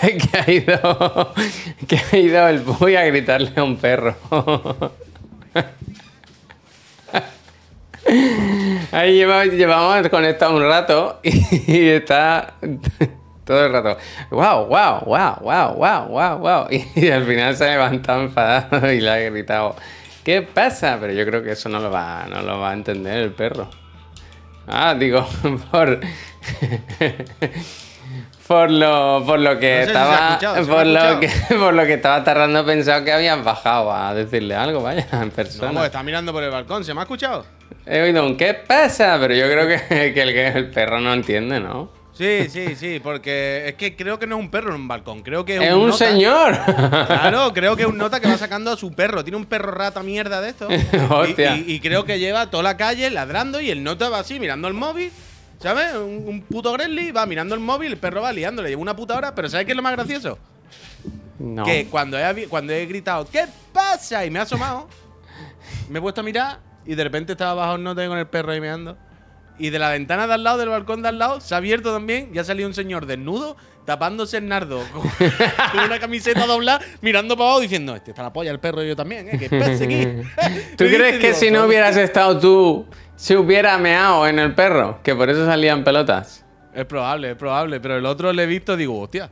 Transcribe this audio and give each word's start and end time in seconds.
que 0.30 0.38
ha 0.38 0.50
ido. 0.50 1.34
Que 1.86 1.98
ha 1.98 2.16
ido 2.16 2.48
el 2.48 2.60
Puy 2.60 2.96
a 2.96 3.04
gritarle 3.04 3.52
a 3.56 3.62
un 3.62 3.76
perro. 3.76 4.16
Ahí 8.92 9.16
llevamos, 9.16 10.08
conectado 10.08 10.56
un 10.56 10.62
rato 10.62 11.20
y 11.22 11.88
está 11.88 12.54
todo 13.44 13.66
el 13.66 13.72
rato. 13.72 13.98
¡Wow, 14.30 14.66
wow, 14.66 15.04
wow, 15.04 15.36
wow, 15.40 15.74
wow, 15.74 16.08
wow, 16.08 16.38
wow! 16.38 16.66
Y 16.70 17.08
al 17.10 17.24
final 17.24 17.56
se 17.56 17.64
ha 17.64 17.70
levantado 17.70 18.22
enfadado 18.22 18.92
y 18.92 19.00
le 19.00 19.10
ha 19.10 19.18
gritado. 19.30 19.76
¿Qué 20.24 20.42
pasa? 20.42 20.98
Pero 21.00 21.12
yo 21.12 21.24
creo 21.26 21.42
que 21.42 21.52
eso 21.52 21.68
no 21.68 21.80
lo 21.80 21.90
va, 21.90 22.26
no 22.28 22.42
lo 22.42 22.60
va 22.60 22.70
a 22.70 22.74
entender 22.74 23.18
el 23.18 23.32
perro. 23.32 23.68
Ah, 24.66 24.94
digo, 24.94 25.26
por. 25.70 26.00
Por 28.48 28.70
lo, 28.70 29.22
por 29.26 29.38
lo 29.38 29.58
que 29.58 29.72
No 29.72 29.76
sé 29.80 29.84
si 29.84 29.88
estaba. 29.90 30.28
escuchado, 30.30 30.54
¿se 30.56 30.60
me 30.62 30.66
por, 30.74 30.86
lo 30.86 31.20
que, 31.20 31.28
por 31.58 31.74
lo 31.74 31.84
que 31.86 31.94
estaba 31.94 32.24
tardando 32.24 32.64
pensado 32.64 33.04
que 33.04 33.12
habías 33.12 33.44
bajado 33.44 33.92
a 33.94 34.14
decirle 34.14 34.54
algo, 34.56 34.82
vaya, 34.82 35.06
en 35.22 35.30
persona. 35.30 35.66
Vamos, 35.66 35.84
está 35.84 36.02
mirando 36.02 36.32
por 36.32 36.42
el 36.42 36.50
balcón. 36.50 36.82
¿Se 36.84 36.94
me 36.94 37.00
ha 37.00 37.02
escuchado? 37.02 37.44
He 37.86 38.00
oído 38.02 38.24
un 38.26 38.36
¿qué 38.36 38.54
pasa? 38.54 39.16
Pero 39.20 39.34
yo 39.34 39.44
creo 39.44 39.68
que, 39.68 40.12
que 40.14 40.22
el, 40.22 40.32
que 40.32 40.46
el 40.48 40.70
perro 40.70 40.98
no 41.00 41.12
entiende, 41.12 41.60
¿no? 41.60 41.90
Sí, 42.14 42.48
sí, 42.50 42.74
sí, 42.74 42.98
porque 43.00 43.64
es 43.68 43.74
que 43.74 43.94
creo 43.94 44.18
que 44.18 44.26
no 44.26 44.36
es 44.38 44.40
un 44.42 44.50
perro 44.50 44.70
en 44.70 44.80
un 44.80 44.88
balcón, 44.88 45.22
creo 45.22 45.44
que 45.44 45.54
es, 45.56 45.62
Es 45.62 45.72
un 45.72 45.86
nota. 45.86 45.98
señor. 45.98 46.58
Claro, 47.06 47.52
creo 47.54 47.76
que 47.76 47.82
es 47.82 47.88
un 47.88 47.96
nota 47.96 48.18
que 48.18 48.26
va 48.26 48.36
sacando 48.36 48.72
a 48.72 48.76
su 48.76 48.92
perro. 48.92 49.22
Tiene 49.22 49.36
un 49.36 49.44
perro 49.44 49.70
rata 49.70 50.02
mierda 50.02 50.40
de 50.40 50.48
esto. 50.48 50.66
Hostia. 51.10 51.54
Y, 51.56 51.60
y- 51.70 51.74
y 51.74 51.80
creo 51.80 52.04
que 52.04 52.18
lleva 52.18 52.50
toda 52.50 52.64
la 52.64 52.76
calle 52.76 53.08
ladrando 53.10 53.60
y 53.60 53.70
el 53.70 53.84
nota 53.84 54.08
va 54.08 54.18
así 54.18 54.40
mirando 54.40 54.66
el 54.66 54.74
móvil. 54.74 55.12
¿Sabes? 55.58 55.94
Un, 55.94 56.24
un 56.26 56.42
puto 56.42 56.72
Grizzly 56.72 57.10
va 57.10 57.26
mirando 57.26 57.54
el 57.54 57.60
móvil, 57.60 57.92
el 57.92 57.98
perro 57.98 58.22
va 58.22 58.32
liándole. 58.32 58.68
Lleva 58.68 58.82
una 58.82 58.94
puta 58.94 59.16
hora, 59.16 59.34
pero 59.34 59.48
¿sabes 59.48 59.66
qué 59.66 59.72
es 59.72 59.76
lo 59.76 59.82
más 59.82 59.92
gracioso? 59.92 60.38
No. 61.38 61.64
Que 61.64 61.86
cuando 61.86 62.18
he, 62.18 62.48
cuando 62.48 62.72
he 62.72 62.86
gritado, 62.86 63.26
¿qué 63.30 63.46
pasa? 63.72 64.24
Y 64.24 64.30
me 64.30 64.38
ha 64.38 64.42
asomado, 64.42 64.88
me 65.88 65.98
he 65.98 66.02
puesto 66.02 66.20
a 66.20 66.24
mirar 66.24 66.58
y 66.84 66.94
de 66.94 67.04
repente 67.04 67.32
estaba 67.32 67.54
bajo 67.54 67.76
el 67.76 67.82
nota 67.82 68.06
con 68.06 68.18
el 68.18 68.26
perro 68.26 68.52
ahí 68.52 68.60
meando. 68.60 68.96
Y 69.58 69.70
de 69.70 69.78
la 69.80 69.90
ventana 69.90 70.28
de 70.28 70.34
al 70.34 70.44
lado, 70.44 70.58
del 70.58 70.68
balcón 70.68 71.02
de 71.02 71.08
al 71.08 71.18
lado, 71.18 71.40
se 71.40 71.52
ha 71.52 71.58
abierto 71.58 71.92
también 71.92 72.30
y 72.32 72.38
ha 72.38 72.44
salido 72.44 72.68
un 72.68 72.74
señor 72.74 73.06
desnudo 73.06 73.56
tapándose 73.84 74.36
el 74.36 74.46
nardo 74.46 74.82
con, 74.92 75.84
una 75.84 75.98
camiseta 75.98 76.46
doblada, 76.46 76.80
mirando 77.00 77.36
para 77.36 77.48
abajo 77.48 77.60
diciendo, 77.60 77.96
este 77.96 78.10
está 78.10 78.22
la 78.22 78.32
polla 78.32 78.50
el 78.50 78.60
perro 78.60 78.84
y 78.84 78.88
yo 78.88 78.94
también, 78.94 79.28
¿eh? 79.30 79.38
¿Qué 79.38 79.48
pasa 79.48 79.84
aquí? 79.84 80.06
¿Tú 80.76 80.84
crees 80.84 81.14
digo, 81.14 81.20
que 81.20 81.34
si 81.34 81.50
no 81.50 81.64
hubieras 81.64 81.96
estado 81.96 82.38
tú, 82.38 82.86
se 83.18 83.36
hubiera 83.36 83.76
meado 83.78 84.28
en 84.28 84.38
el 84.38 84.54
perro? 84.54 85.00
Que 85.02 85.14
por 85.14 85.28
eso 85.28 85.44
salían 85.44 85.82
pelotas. 85.82 86.44
Es 86.72 86.84
probable, 86.84 87.32
es 87.32 87.36
probable, 87.36 87.80
pero 87.80 87.96
el 87.96 88.06
otro 88.06 88.32
le 88.32 88.44
he 88.44 88.46
visto 88.46 88.76
digo, 88.76 89.00
hostia. 89.00 89.28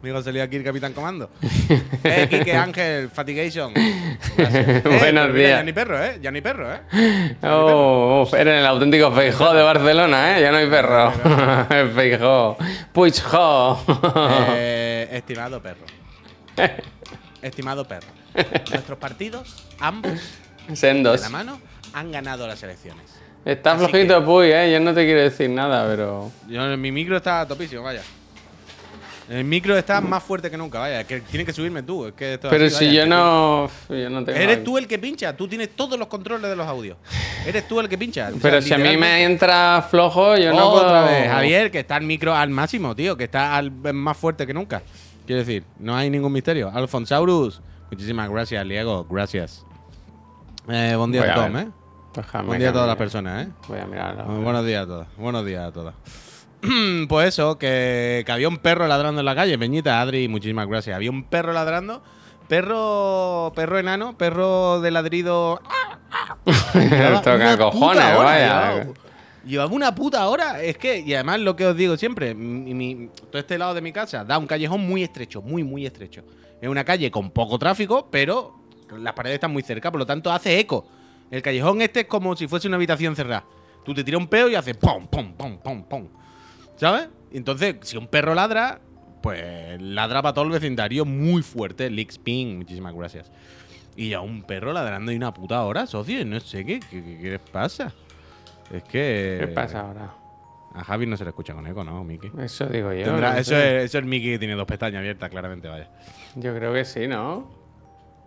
Digo, 0.00 0.22
salía 0.22 0.44
aquí 0.44 0.54
el 0.54 0.62
Capitán 0.62 0.92
Comando. 0.92 1.28
eh, 2.04 2.28
Kike 2.30 2.54
Ángel, 2.56 3.10
Fatigation. 3.10 3.72
Eh, 4.40 4.82
Buenos 4.84 5.34
días. 5.34 5.58
Ya 5.58 5.62
ni 5.64 5.72
perro, 5.72 6.00
¿eh? 6.00 6.18
Ya 6.22 6.30
ni 6.30 6.40
perro, 6.40 6.72
¿eh? 6.72 7.36
Oh, 7.42 8.22
uf, 8.22 8.34
eres 8.34 8.60
el 8.60 8.66
auténtico 8.66 9.10
Feijó 9.10 9.52
de 9.52 9.62
Barcelona, 9.64 10.38
¿eh? 10.38 10.42
Ya 10.42 10.52
no 10.52 10.58
hay 10.58 10.68
perro. 10.68 11.12
Feijó. 11.94 12.56
Puigjo. 12.92 13.84
Eh, 14.54 15.08
estimado 15.10 15.60
perro. 15.60 15.84
Estimado 17.42 17.84
perro. 17.88 18.06
Nuestros 18.70 18.98
partidos, 18.98 19.66
ambos, 19.80 20.12
de 20.68 20.76
Sendos. 20.76 21.20
la 21.20 21.28
mano, 21.30 21.60
han 21.92 22.10
ganado 22.12 22.46
las 22.46 22.62
elecciones. 22.62 23.04
Está 23.44 23.72
Así 23.72 23.86
flojito 23.86 24.24
Puy, 24.24 24.50
¿eh? 24.50 24.72
Yo 24.72 24.80
no 24.80 24.92
te 24.92 25.04
quiero 25.04 25.20
decir 25.20 25.48
nada, 25.48 25.86
pero... 25.88 26.30
Yo, 26.48 26.76
mi 26.76 26.92
micro 26.92 27.16
está 27.16 27.46
topísimo, 27.46 27.82
vaya. 27.82 28.02
El 29.30 29.44
micro 29.44 29.76
está 29.76 30.00
más 30.00 30.22
fuerte 30.22 30.50
que 30.50 30.56
nunca, 30.56 30.78
vaya. 30.78 31.04
Que 31.04 31.20
tienes 31.20 31.46
que 31.46 31.52
subirme 31.52 31.82
tú. 31.82 32.06
Es 32.06 32.14
que 32.14 32.34
esto 32.34 32.48
Pero 32.48 32.64
así, 32.66 32.76
si 32.76 32.86
vaya. 32.86 33.04
yo 33.04 33.06
no... 33.06 33.70
Yo 33.90 34.10
no 34.10 34.24
tengo... 34.24 34.38
Eres 34.38 34.64
tú 34.64 34.78
el 34.78 34.86
que 34.86 34.98
pincha, 34.98 35.36
tú 35.36 35.46
tienes 35.46 35.70
todos 35.76 35.98
los 35.98 36.08
controles 36.08 36.48
de 36.48 36.56
los 36.56 36.66
audios. 36.66 36.96
Eres 37.46 37.68
tú 37.68 37.78
el 37.80 37.88
que 37.88 37.98
pincha. 37.98 38.28
O 38.28 38.32
sea, 38.32 38.38
Pero 38.40 38.62
si 38.62 38.72
a 38.72 38.78
mí 38.78 38.96
me 38.96 39.22
entra 39.24 39.86
flojo, 39.88 40.36
yo 40.36 40.52
no 40.52 40.70
puedo... 40.70 40.86
Otra 40.86 41.04
vez, 41.04 41.30
Javier, 41.30 41.70
que 41.70 41.80
está 41.80 41.96
el 41.98 42.04
micro 42.04 42.34
al 42.34 42.50
máximo, 42.50 42.96
tío, 42.96 43.16
que 43.16 43.24
está 43.24 43.56
al- 43.56 43.70
más 43.70 44.16
fuerte 44.16 44.46
que 44.46 44.54
nunca. 44.54 44.82
Quiero 45.26 45.40
decir, 45.40 45.62
no 45.78 45.94
hay 45.94 46.08
ningún 46.08 46.32
misterio. 46.32 46.70
Alfonsaurus, 46.74 47.60
muchísimas 47.90 48.30
gracias, 48.30 48.64
Liego, 48.66 49.06
gracias. 49.10 49.64
Eh, 50.70 50.94
buen 50.96 51.12
día 51.12 51.20
Voy 51.22 51.30
a 51.30 51.34
todos, 51.34 51.52
ver. 51.52 51.62
¿eh? 51.64 51.68
Déjame 52.18 52.48
Buen 52.48 52.58
día 52.58 52.70
a 52.70 52.72
todas 52.72 52.88
las 52.88 52.96
personas, 52.96 53.46
¿eh? 53.46 53.50
Voy 53.68 53.78
a 53.78 53.86
mirarlo. 53.86 54.24
Bueno, 54.24 54.40
buenos 54.42 54.66
días 54.66 54.82
a 54.82 54.86
todas. 54.86 55.08
Buenos 55.16 55.46
días 55.46 55.68
a 55.68 55.72
todas. 55.72 55.94
pues 57.08 57.28
eso, 57.28 57.58
que, 57.58 58.24
que 58.26 58.32
había 58.32 58.48
un 58.48 58.56
perro 58.58 58.88
ladrando 58.88 59.20
en 59.20 59.24
la 59.24 59.36
calle, 59.36 59.56
Peñita, 59.56 60.00
Adri, 60.00 60.26
muchísimas 60.26 60.66
gracias. 60.66 60.96
Había 60.96 61.10
un 61.12 61.22
perro 61.22 61.52
ladrando, 61.52 62.02
perro 62.48 63.52
perro 63.54 63.78
enano, 63.78 64.18
perro 64.18 64.80
de 64.80 64.90
ladrido. 64.90 65.60
Toca 66.42 67.34
una 67.36 67.56
cojones, 67.56 68.02
puta 68.04 68.18
hora, 68.18 68.24
vaya. 68.24 68.72
Llevaba, 68.74 68.92
llevaba 69.44 69.72
una 69.72 69.94
puta 69.94 70.26
hora. 70.28 70.60
Es 70.60 70.76
que, 70.76 70.98
y 70.98 71.14
además 71.14 71.38
lo 71.38 71.54
que 71.54 71.66
os 71.66 71.76
digo 71.76 71.96
siempre, 71.96 72.34
mi, 72.34 72.74
mi- 72.74 73.10
todo 73.30 73.38
este 73.38 73.58
lado 73.58 73.74
de 73.74 73.80
mi 73.80 73.92
casa 73.92 74.24
da 74.24 74.38
un 74.38 74.46
callejón 74.48 74.80
muy 74.80 75.04
estrecho, 75.04 75.40
muy, 75.40 75.62
muy 75.62 75.86
estrecho. 75.86 76.22
Es 76.60 76.68
una 76.68 76.82
calle 76.82 77.10
con 77.12 77.30
poco 77.30 77.58
tráfico, 77.60 78.08
pero 78.10 78.58
las 78.98 79.12
paredes 79.12 79.34
están 79.36 79.52
muy 79.52 79.62
cerca, 79.62 79.92
por 79.92 80.00
lo 80.00 80.06
tanto 80.06 80.32
hace 80.32 80.58
eco. 80.58 80.84
El 81.30 81.42
callejón 81.42 81.82
este 81.82 82.00
es 82.00 82.06
como 82.06 82.34
si 82.36 82.48
fuese 82.48 82.68
una 82.68 82.76
habitación 82.76 83.14
cerrada. 83.16 83.44
Tú 83.84 83.94
te 83.94 84.04
tiras 84.04 84.20
un 84.20 84.28
peo 84.28 84.48
y 84.48 84.54
hace 84.54 84.74
pom, 84.74 85.06
pom, 85.06 85.32
pom, 85.34 85.58
pom, 85.58 85.82
pom. 85.84 86.08
¿Sabes? 86.76 87.08
Entonces, 87.32 87.76
si 87.82 87.96
un 87.96 88.06
perro 88.06 88.34
ladra, 88.34 88.80
pues 89.22 89.80
ladra 89.80 90.22
para 90.22 90.32
todo 90.34 90.44
el 90.44 90.50
vecindario 90.50 91.04
muy 91.04 91.42
fuerte. 91.42 91.90
Lix 91.90 92.18
Ping, 92.18 92.56
muchísimas 92.58 92.94
gracias. 92.94 93.30
Y 93.96 94.12
a 94.12 94.20
un 94.20 94.42
perro 94.44 94.72
ladrando 94.72 95.10
y 95.12 95.16
una 95.16 95.34
puta 95.34 95.62
hora, 95.64 95.86
socio, 95.86 96.24
no 96.24 96.38
sé 96.40 96.64
qué, 96.64 96.80
qué, 96.80 97.02
qué- 97.02 97.18
qué 97.20 97.30
les 97.30 97.40
pasa. 97.40 97.92
Es 98.72 98.82
que. 98.84 99.38
¿Qué 99.40 99.48
pasa 99.48 99.80
ahora? 99.80 100.14
A 100.74 100.84
Javi 100.84 101.06
no 101.06 101.16
se 101.16 101.24
le 101.24 101.30
escucha 101.30 101.54
con 101.54 101.66
eco, 101.66 101.82
¿no, 101.82 102.04
Miki? 102.04 102.30
Eso 102.38 102.66
digo 102.66 102.92
yo. 102.92 103.04
Tendrá- 103.06 103.32
no 103.32 103.38
eso, 103.38 103.56
es, 103.56 103.84
eso 103.84 103.98
es 103.98 104.04
Miki 104.04 104.32
que 104.32 104.38
tiene 104.38 104.54
dos 104.54 104.66
pestañas 104.66 105.00
abiertas, 105.00 105.28
claramente, 105.30 105.66
vaya. 105.66 105.88
Yo 106.36 106.54
creo 106.54 106.72
que 106.72 106.84
sí, 106.84 107.08
¿no? 107.08 107.50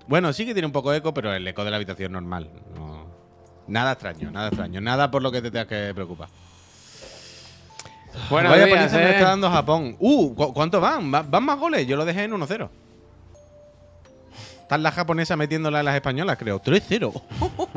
Bueno, 0.08 0.34
sí 0.34 0.46
que 0.46 0.54
tiene 0.54 0.66
un 0.66 0.72
poco 0.72 0.92
de 0.92 0.98
eco, 0.98 1.14
pero 1.14 1.34
el 1.34 1.48
eco 1.48 1.64
de 1.64 1.72
la 1.72 1.78
habitación 1.78 2.12
normal. 2.12 2.50
No- 2.76 3.06
nada 3.68 3.94
extraño, 3.94 4.32
nada 4.32 4.48
extraño. 4.48 4.82
Nada 4.82 5.10
por 5.12 5.22
lo 5.22 5.32
que 5.32 5.42
te 5.42 5.52
tengas 5.52 5.68
que 5.68 5.92
preocupar. 5.94 6.28
Bueno, 8.30 8.50
Vaya 8.50 8.66
días, 8.66 8.78
paliza 8.78 8.98
me 8.98 9.04
¿eh? 9.06 9.14
está 9.14 9.30
dando 9.30 9.50
Japón. 9.50 9.96
Uh, 10.00 10.36
¿cu- 10.36 10.54
¿cuántos 10.54 10.82
van? 10.82 11.14
¿Va- 11.14 11.22
¿Van 11.22 11.44
más 11.46 11.58
goles? 11.58 11.88
Yo 11.88 11.96
lo 11.96 12.04
dejé 12.04 12.24
en 12.24 12.32
1-0. 12.34 12.70
Están 14.64 14.84
las 14.84 14.94
japonesas 14.94 15.38
metiéndola 15.38 15.80
a 15.80 15.84
las 15.84 15.96
españolas, 15.96 16.38
creo. 16.38 16.62
3-0. 16.62 17.22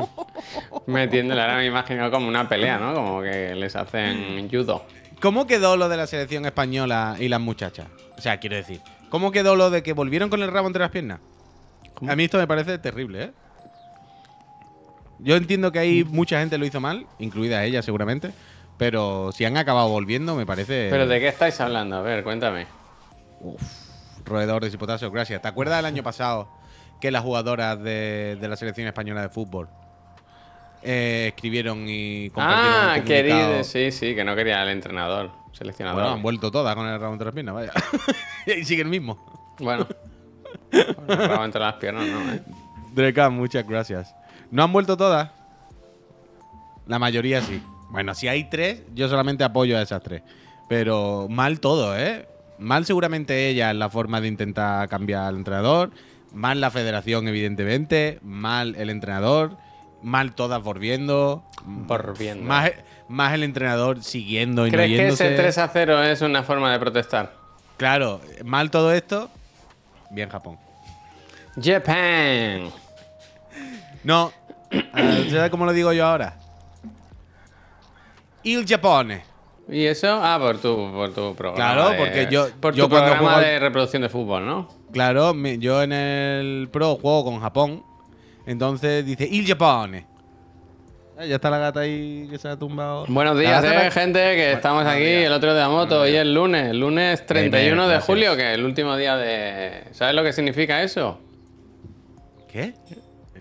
Metiéndole 0.87 1.41
ahora 1.41 1.57
me 1.57 1.65
imagino 1.65 2.11
como 2.11 2.27
una 2.27 2.47
pelea, 2.47 2.77
¿no? 2.77 2.93
Como 2.93 3.21
que 3.21 3.55
les 3.55 3.75
hacen 3.75 4.49
judo. 4.49 4.85
¿Cómo 5.21 5.47
quedó 5.47 5.77
lo 5.77 5.89
de 5.89 5.97
la 5.97 6.07
selección 6.07 6.45
española 6.45 7.15
y 7.19 7.27
las 7.29 7.39
muchachas? 7.41 7.87
O 8.17 8.21
sea, 8.21 8.37
quiero 8.39 8.55
decir, 8.57 8.81
¿cómo 9.09 9.31
quedó 9.31 9.55
lo 9.55 9.69
de 9.69 9.83
que 9.83 9.93
volvieron 9.93 10.29
con 10.29 10.41
el 10.43 10.51
rabo 10.51 10.67
entre 10.67 10.81
las 10.81 10.91
piernas? 10.91 11.19
A 12.07 12.15
mí 12.15 12.25
esto 12.25 12.37
me 12.37 12.47
parece 12.47 12.77
terrible, 12.77 13.23
¿eh? 13.23 13.31
Yo 15.19 15.35
entiendo 15.35 15.71
que 15.71 15.79
ahí 15.79 16.03
mucha 16.03 16.39
gente 16.39 16.57
lo 16.57 16.65
hizo 16.65 16.81
mal, 16.81 17.07
incluida 17.19 17.63
ella 17.63 17.81
seguramente, 17.81 18.31
pero 18.77 19.31
si 19.31 19.45
han 19.45 19.55
acabado 19.57 19.89
volviendo 19.89 20.35
me 20.35 20.45
parece... 20.45 20.89
¿Pero 20.89 21.07
de 21.07 21.19
qué 21.19 21.29
estáis 21.29 21.59
hablando? 21.61 21.95
A 21.95 22.01
ver, 22.01 22.23
cuéntame. 22.23 22.67
Roedores 24.25 24.73
y 24.73 24.77
potasios, 24.77 25.11
gracias. 25.11 25.41
¿Te 25.41 25.47
acuerdas 25.47 25.77
del 25.77 25.85
año 25.85 26.03
pasado 26.03 26.49
que 26.99 27.11
las 27.11 27.23
jugadoras 27.23 27.81
de, 27.81 28.37
de 28.39 28.47
la 28.47 28.55
selección 28.55 28.87
española 28.87 29.21
de 29.21 29.29
fútbol 29.29 29.69
eh, 30.85 31.31
escribieron 31.35 31.85
y 31.87 32.29
compartieron 32.29 32.79
Ah, 32.79 33.03
querido. 33.03 33.63
Sí, 33.63 33.91
sí, 33.91 34.13
que 34.13 34.23
no 34.23 34.35
quería 34.35 34.61
el 34.61 34.69
entrenador, 34.69 35.31
seleccionador. 35.51 35.99
Bueno, 36.01 36.15
han 36.15 36.21
vuelto 36.21 36.51
todas 36.51 36.75
con 36.75 36.87
el 36.87 36.99
las 36.99 37.33
piernas, 37.33 37.55
vaya. 37.55 37.71
y 38.45 38.63
sigue 38.63 38.83
el 38.83 38.89
mismo. 38.89 39.17
Bueno. 39.59 39.87
Rabo 41.07 41.45
entre 41.45 41.61
las 41.61 41.75
piernas, 41.75 42.07
¿no? 42.07 42.33
¿eh? 42.33 42.41
Dreca, 42.93 43.29
muchas 43.29 43.67
gracias. 43.67 44.15
¿No 44.51 44.63
han 44.63 44.71
vuelto 44.71 44.95
todas? 44.95 45.31
La 46.87 46.99
mayoría 46.99 47.41
sí. 47.41 47.61
Bueno, 47.89 48.13
si 48.13 48.27
hay 48.27 48.45
tres, 48.49 48.83
yo 48.93 49.09
solamente 49.09 49.43
apoyo 49.43 49.77
a 49.77 49.81
esas 49.81 50.01
tres. 50.01 50.21
Pero 50.67 51.27
mal 51.29 51.59
todo, 51.59 51.97
¿eh? 51.97 52.27
Mal 52.57 52.85
seguramente 52.85 53.49
ella 53.49 53.69
en 53.71 53.79
la 53.79 53.89
forma 53.89 54.21
de 54.21 54.27
intentar 54.27 54.87
cambiar 54.89 55.23
al 55.23 55.35
entrenador. 55.35 55.91
Mal 56.33 56.61
la 56.61 56.71
federación, 56.71 57.27
evidentemente. 57.27 58.19
Mal 58.21 58.75
el 58.75 58.89
entrenador. 58.89 59.57
Mal 60.01 60.35
todas 60.35 60.61
volviendo. 60.61 61.43
Volviendo. 61.65 62.43
Más, 62.43 62.71
más 63.07 63.33
el 63.33 63.43
entrenador 63.43 64.03
siguiendo 64.03 64.67
y 64.67 64.71
no 64.71 64.77
¿Crees 64.77 64.97
que 64.97 65.07
ese 65.07 65.35
3 65.35 65.57
a 65.57 65.67
0 65.67 66.03
es 66.03 66.21
una 66.21 66.43
forma 66.43 66.71
de 66.71 66.79
protestar? 66.79 67.33
Claro, 67.77 68.21
mal 68.43 68.71
todo 68.71 68.93
esto. 68.93 69.29
Bien 70.11 70.29
Japón. 70.29 70.57
Japan. 71.61 72.69
No. 74.03 74.31
¿Sabes 75.31 75.49
cómo 75.49 75.65
lo 75.65 75.73
digo 75.73 75.93
yo 75.93 76.05
ahora? 76.05 76.35
Il 78.43 78.65
Giappone. 78.65 79.23
¿Y 79.67 79.85
eso? 79.85 80.19
Ah, 80.21 80.37
por 80.39 80.59
tu, 80.59 80.91
por 80.93 81.11
tu 81.13 81.33
programa. 81.35 81.55
Claro, 81.55 81.89
de- 81.89 81.97
porque 81.97 82.27
yo- 82.29 82.49
Por 82.59 82.75
yo 82.75 82.83
tu 82.83 82.89
cuando 82.91 83.07
programa 83.11 83.33
juego 83.33 83.47
de 83.47 83.59
reproducción 83.59 84.01
de 84.03 84.09
fútbol, 84.09 84.45
¿no? 84.45 84.69
Claro, 84.91 85.33
yo 85.57 85.81
en 85.81 85.91
el 85.93 86.69
Pro 86.71 86.95
juego 86.97 87.23
con 87.25 87.39
Japón. 87.41 87.83
Entonces 88.45 89.03
dice 89.05 89.27
Il 89.29 89.47
Japone. 89.47 90.05
Ah, 91.17 91.25
Ya 91.25 91.35
está 91.35 91.49
la 91.49 91.57
gata 91.57 91.79
ahí 91.79 92.27
que 92.29 92.37
se 92.37 92.47
ha 92.47 92.57
tumbado. 92.59 93.05
Buenos 93.07 93.39
días, 93.39 93.63
eh, 93.63 93.69
la- 93.73 93.89
gente, 93.89 94.19
que 94.19 94.51
estamos 94.51 94.85
aquí, 94.85 95.03
el 95.03 95.31
otro 95.31 95.53
de 95.55 95.59
la 95.61 95.69
moto, 95.69 96.01
hoy 96.01 96.11
es 96.13 96.21
el 96.21 96.33
lunes, 96.35 96.69
el 96.69 96.79
lunes 96.79 97.25
31 97.25 97.83
de 97.83 97.87
gracias. 97.93 98.05
julio, 98.05 98.35
que 98.35 98.51
es 98.51 98.57
el 98.59 98.65
último 98.65 98.95
día 98.97 99.15
de... 99.15 99.85
¿Sabes 99.93 100.13
lo 100.13 100.21
que 100.23 100.33
significa 100.33 100.83
eso? 100.83 101.19
¿Qué? 102.55 102.73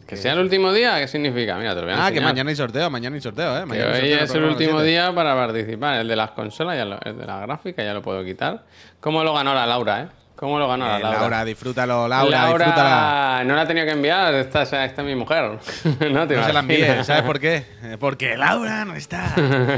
Que 0.08 0.16
sea 0.16 0.32
el 0.32 0.40
último 0.40 0.72
día, 0.72 0.99
¿qué 0.99 1.06
significa? 1.06 1.56
Mira, 1.56 1.72
te 1.72 1.81
lo 1.82 1.87
voy 1.87 1.94
a 1.94 2.06
Ah, 2.06 2.11
que 2.11 2.20
mañana 2.20 2.50
hay 2.50 2.56
sorteo, 2.56 2.90
mañana 2.90 3.14
hay 3.14 3.22
sorteo, 3.22 3.56
¿eh? 3.56 3.61
Que 3.61 3.66
Mañana 3.66 3.93
hay 3.93 3.93
hoy 3.93 4.00
sorteo 4.00 4.16
en 4.19 4.25
es 4.25 4.31
el 4.31 4.32
programa 4.32 4.52
último 4.58 4.78
7. 4.81 4.90
día 4.90 5.14
para 5.14 5.34
participar. 5.37 5.94
El 6.00 6.08
de 6.08 6.16
las 6.16 6.31
consolas, 6.32 6.76
ya 6.76 6.84
lo- 6.84 6.99
el 7.05 7.16
de 7.16 7.25
la 7.25 7.38
gráfica, 7.40 7.84
ya 7.84 7.94
lo 7.94 8.02
puedo 8.02 8.25
quitar. 8.25 8.64
¿Cómo 9.00 9.22
lo 9.22 9.32
ganó 9.32 9.55
la 9.55 9.66
Laura, 9.66 10.02
eh? 10.02 10.08
¿Cómo 10.34 10.58
lo 10.58 10.66
ganó 10.66 10.87
la 10.88 10.99
Eh, 10.99 11.00
Laura? 11.00 11.20
Laura, 11.20 11.44
disfrútalo, 11.44 12.08
Laura, 12.08 12.46
disfrútala. 12.49 13.43
no 13.46 13.55
la 13.55 13.61
ha 13.62 13.66
tenido 13.69 13.87
que 13.87 13.93
enviar, 13.93 14.34
esta, 14.34 14.62
esta 14.64 14.84
es 14.84 14.99
mi 15.05 15.14
mujer. 15.14 15.44
no 16.10 16.26
te 16.26 16.37
No 16.37 16.44
se 16.44 16.52
la 16.52 16.58
envíe, 16.60 16.78
imaginas. 16.78 17.06
¿sabes 17.06 17.22
por 17.22 17.38
qué? 17.38 17.64
Eh, 17.84 17.96
Porque 18.00 18.37
Laura 18.37 18.84
no 18.84 18.96
está. 18.96 19.32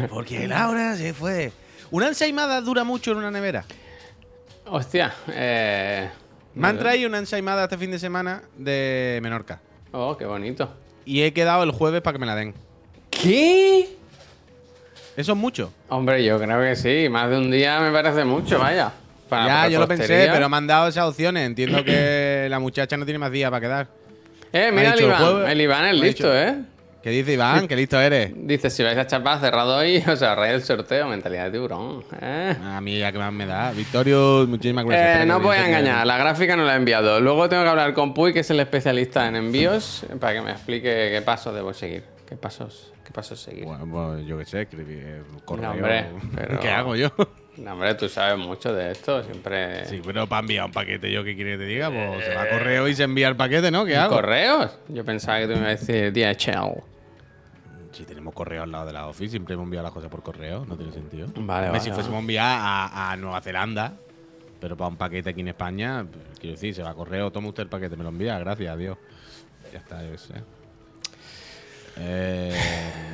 Porque 0.08 0.48
Laura 0.48 0.96
se 0.96 1.12
fue. 1.12 1.52
¿Una 1.90 2.08
ensaimada 2.08 2.62
dura 2.62 2.84
mucho 2.84 3.12
en 3.12 3.18
una 3.18 3.30
nevera? 3.30 3.64
Hostia, 4.64 5.12
eh... 5.28 6.08
Me 6.56 6.68
han 6.68 6.78
traído 6.78 7.08
una 7.08 7.18
ensaimada 7.18 7.64
este 7.64 7.78
fin 7.78 7.90
de 7.90 7.98
semana 7.98 8.42
de 8.56 9.20
Menorca. 9.22 9.60
Oh, 9.92 10.16
qué 10.16 10.24
bonito. 10.24 10.68
Y 11.04 11.22
he 11.22 11.32
quedado 11.32 11.62
el 11.62 11.70
jueves 11.70 12.00
para 12.02 12.14
que 12.14 12.18
me 12.18 12.26
la 12.26 12.34
den. 12.34 12.54
¿Qué? 13.10 13.88
Eso 15.16 15.32
es 15.32 15.38
mucho. 15.38 15.72
Hombre, 15.88 16.24
yo 16.24 16.38
creo 16.38 16.60
que 16.60 16.74
sí. 16.76 17.08
Más 17.08 17.30
de 17.30 17.38
un 17.38 17.50
día 17.50 17.80
me 17.80 17.90
parece 17.92 18.24
mucho, 18.24 18.58
vaya. 18.58 18.92
Para 19.28 19.46
ya, 19.46 19.68
yo 19.68 19.80
lo 19.80 19.88
pensé, 19.88 20.28
pero 20.32 20.48
me 20.48 20.56
han 20.56 20.66
dado 20.66 20.88
esas 20.88 21.04
opciones. 21.08 21.46
Entiendo 21.46 21.84
que 21.84 22.46
la 22.50 22.58
muchacha 22.58 22.96
no 22.96 23.04
tiene 23.04 23.18
más 23.18 23.30
días 23.32 23.50
para 23.50 23.60
quedar. 23.60 23.88
Eh, 24.52 24.70
mira 24.72 24.94
el 24.94 25.00
Iván. 25.00 25.48
El 25.48 25.60
Iván 25.60 25.84
es 25.86 25.92
listo, 25.94 26.06
dicho- 26.32 26.34
¿eh? 26.36 26.56
¿Qué 27.06 27.12
dice 27.12 27.34
Iván? 27.34 27.68
Qué 27.68 27.76
listo 27.76 28.00
eres. 28.00 28.32
Dice, 28.34 28.68
si 28.68 28.82
vais 28.82 28.98
a 28.98 29.06
chapar 29.06 29.38
cerrado 29.38 29.76
hoy, 29.76 29.98
os 30.08 30.20
ahorráis 30.22 30.54
el 30.54 30.62
sorteo. 30.64 31.06
Mentalidad 31.06 31.44
de 31.44 31.50
tiburón. 31.52 32.02
¿eh? 32.20 32.56
A 32.60 32.80
mí 32.80 32.98
ya 32.98 33.12
que 33.12 33.18
más 33.18 33.32
me 33.32 33.46
da. 33.46 33.70
Victorio, 33.70 34.44
muchísimas 34.48 34.84
gracias. 34.84 35.22
Eh, 35.22 35.24
no 35.26 35.38
voy 35.38 35.56
a 35.56 35.68
engañar, 35.68 36.04
la 36.04 36.18
gráfica 36.18 36.56
no 36.56 36.64
la 36.64 36.72
he 36.72 36.76
enviado. 36.78 37.20
Luego 37.20 37.48
tengo 37.48 37.62
que 37.62 37.68
hablar 37.68 37.94
con 37.94 38.12
Puy, 38.12 38.32
que 38.32 38.40
es 38.40 38.50
el 38.50 38.58
especialista 38.58 39.28
en 39.28 39.36
envíos, 39.36 40.04
para 40.18 40.32
que 40.34 40.40
me 40.40 40.50
explique 40.50 41.10
qué 41.12 41.22
pasos 41.24 41.54
debo 41.54 41.72
seguir. 41.72 42.02
¿Qué 42.28 42.34
pasos, 42.34 42.92
qué 43.04 43.12
pasos 43.12 43.38
seguir? 43.38 43.66
Bueno, 43.66 43.86
pues 43.88 44.26
yo 44.26 44.36
qué 44.38 44.44
sé, 44.44 44.66
correo. 45.44 45.70
hombre, 45.70 46.06
pero- 46.34 46.58
¿Qué 46.60 46.70
hago 46.70 46.96
yo? 46.96 47.12
No, 47.58 47.74
hombre, 47.74 47.94
tú 47.94 48.08
sabes 48.08 48.36
mucho 48.36 48.74
de 48.74 48.90
esto, 48.90 49.22
siempre... 49.22 49.84
Sí, 49.86 50.02
pero 50.04 50.26
para 50.26 50.40
enviar 50.40 50.64
un 50.64 50.72
paquete, 50.72 51.12
¿yo 51.12 51.22
qué 51.22 51.36
quiere 51.36 51.52
que 51.52 51.58
te 51.58 51.64
diga? 51.66 51.88
Pues 51.88 52.24
se 52.24 52.34
va 52.34 52.42
a 52.42 52.48
correo 52.48 52.88
y 52.88 52.96
se 52.96 53.04
envía 53.04 53.28
el 53.28 53.36
paquete, 53.36 53.70
¿no? 53.70 53.84
¿Qué 53.84 53.96
hago? 53.96 54.16
¿Correos? 54.16 54.76
Yo 54.88 55.04
pensaba 55.04 55.38
que 55.38 55.44
tú 55.46 55.52
me 55.52 55.58
ibas 55.60 55.88
a 55.88 55.92
decir 55.92 56.12
DHL. 56.12 56.95
Si 57.96 58.04
tenemos 58.04 58.34
correo 58.34 58.62
al 58.62 58.70
lado 58.70 58.86
de 58.86 58.92
la 58.92 59.06
office, 59.06 59.30
siempre 59.30 59.54
hemos 59.54 59.64
enviado 59.64 59.84
las 59.84 59.92
cosas 59.92 60.10
por 60.10 60.22
correo, 60.22 60.66
no 60.66 60.76
tiene 60.76 60.92
sentido. 60.92 61.28
Vale, 61.36 61.68
vale, 61.68 61.80
Si 61.80 61.88
vale. 61.88 61.94
fuésemos 61.94 62.20
enviar 62.20 62.58
a, 62.60 63.12
a 63.12 63.16
Nueva 63.16 63.40
Zelanda, 63.40 63.94
pero 64.60 64.76
para 64.76 64.88
un 64.88 64.96
paquete 64.96 65.30
aquí 65.30 65.40
en 65.40 65.48
España, 65.48 66.06
pues, 66.10 66.38
quiero 66.38 66.56
decir, 66.56 66.74
se 66.74 66.82
va 66.82 66.90
a 66.90 66.94
correo, 66.94 67.30
toma 67.32 67.48
usted 67.48 67.62
el 67.62 67.68
paquete, 67.70 67.96
me 67.96 68.02
lo 68.02 68.10
envía, 68.10 68.38
gracias, 68.38 68.70
adiós. 68.70 68.98
Ya 69.72 69.78
está, 69.78 70.04
yo 70.06 70.16
sé. 70.18 70.34
Eh, 71.98 72.52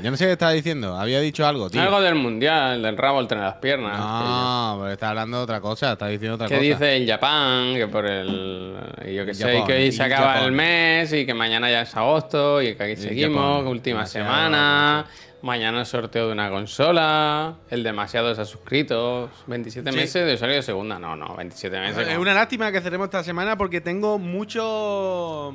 yo 0.02 0.10
no 0.10 0.16
sé 0.16 0.26
qué 0.26 0.32
estaba 0.32 0.50
diciendo, 0.52 0.96
había 0.98 1.20
dicho 1.20 1.46
algo, 1.46 1.70
tío. 1.70 1.80
Algo 1.80 2.00
del 2.00 2.16
mundial, 2.16 2.82
del 2.82 2.96
rabo 2.96 3.20
entre 3.20 3.38
las 3.38 3.54
piernas. 3.54 3.96
No, 3.96 4.78
pero 4.80 4.92
está 4.92 5.10
hablando 5.10 5.36
de 5.38 5.42
otra 5.44 5.60
cosa, 5.60 5.92
está 5.92 6.08
diciendo 6.08 6.34
otra 6.34 6.48
¿Qué 6.48 6.54
cosa. 6.56 6.64
dice 6.66 6.96
el 6.96 7.08
Japón? 7.08 7.74
Que 7.76 7.86
por 7.86 8.06
el. 8.06 8.74
Yo 9.14 9.24
que 9.24 9.34
sé, 9.34 9.44
Japón, 9.52 9.66
que 9.68 9.72
hoy 9.74 9.92
se 9.92 10.02
acaba 10.02 10.32
Japón. 10.32 10.46
el 10.46 10.52
mes 10.52 11.12
y 11.12 11.24
que 11.24 11.34
mañana 11.34 11.70
ya 11.70 11.82
es 11.82 11.96
agosto 11.96 12.60
y 12.60 12.74
que 12.74 12.82
aquí 12.82 12.96
seguimos, 12.96 13.40
Japón, 13.40 13.64
que 13.64 13.70
última 13.70 14.06
semana. 14.06 15.06
Mañana 15.42 15.80
el 15.80 15.86
sorteo 15.86 16.26
de 16.28 16.32
una 16.32 16.50
consola. 16.50 17.54
El 17.68 17.82
demasiado 17.82 18.32
se 18.34 18.40
ha 18.42 18.44
suscrito. 18.44 19.28
27 19.48 19.90
Sí. 19.90 19.96
meses 19.96 20.24
de 20.26 20.34
usuario 20.34 20.56
de 20.56 20.62
segunda. 20.62 20.98
No, 21.00 21.16
no, 21.16 21.34
27 21.36 21.80
meses. 21.80 22.06
Es 22.08 22.16
una 22.18 22.32
lástima 22.32 22.70
que 22.70 22.80
cerremos 22.80 23.06
esta 23.06 23.24
semana 23.24 23.56
porque 23.56 23.80
tengo 23.80 24.18
mucho. 24.20 25.52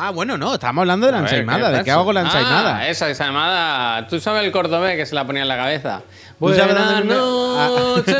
Ah, 0.00 0.10
bueno, 0.10 0.38
no, 0.38 0.54
estamos 0.54 0.82
hablando 0.82 1.06
de 1.06 1.12
la 1.12 1.18
ensaimada. 1.18 1.70
¿De 1.70 1.82
qué 1.82 1.90
hago 1.90 2.04
con 2.04 2.14
la 2.14 2.20
ensaimada? 2.20 2.76
Ah, 2.78 2.88
esa 2.88 3.08
ensaimada. 3.08 4.06
¿Tú 4.06 4.20
sabes 4.20 4.44
el 4.44 4.52
cordobés 4.52 4.96
que 4.96 5.04
se 5.04 5.16
la 5.16 5.26
ponía 5.26 5.42
en 5.42 5.48
la 5.48 5.56
cabeza? 5.56 6.02
¿Tú 6.38 6.48
sabes 6.54 6.66
Buenas 6.74 6.92
Ah. 7.00 7.04
noches, 7.04 8.14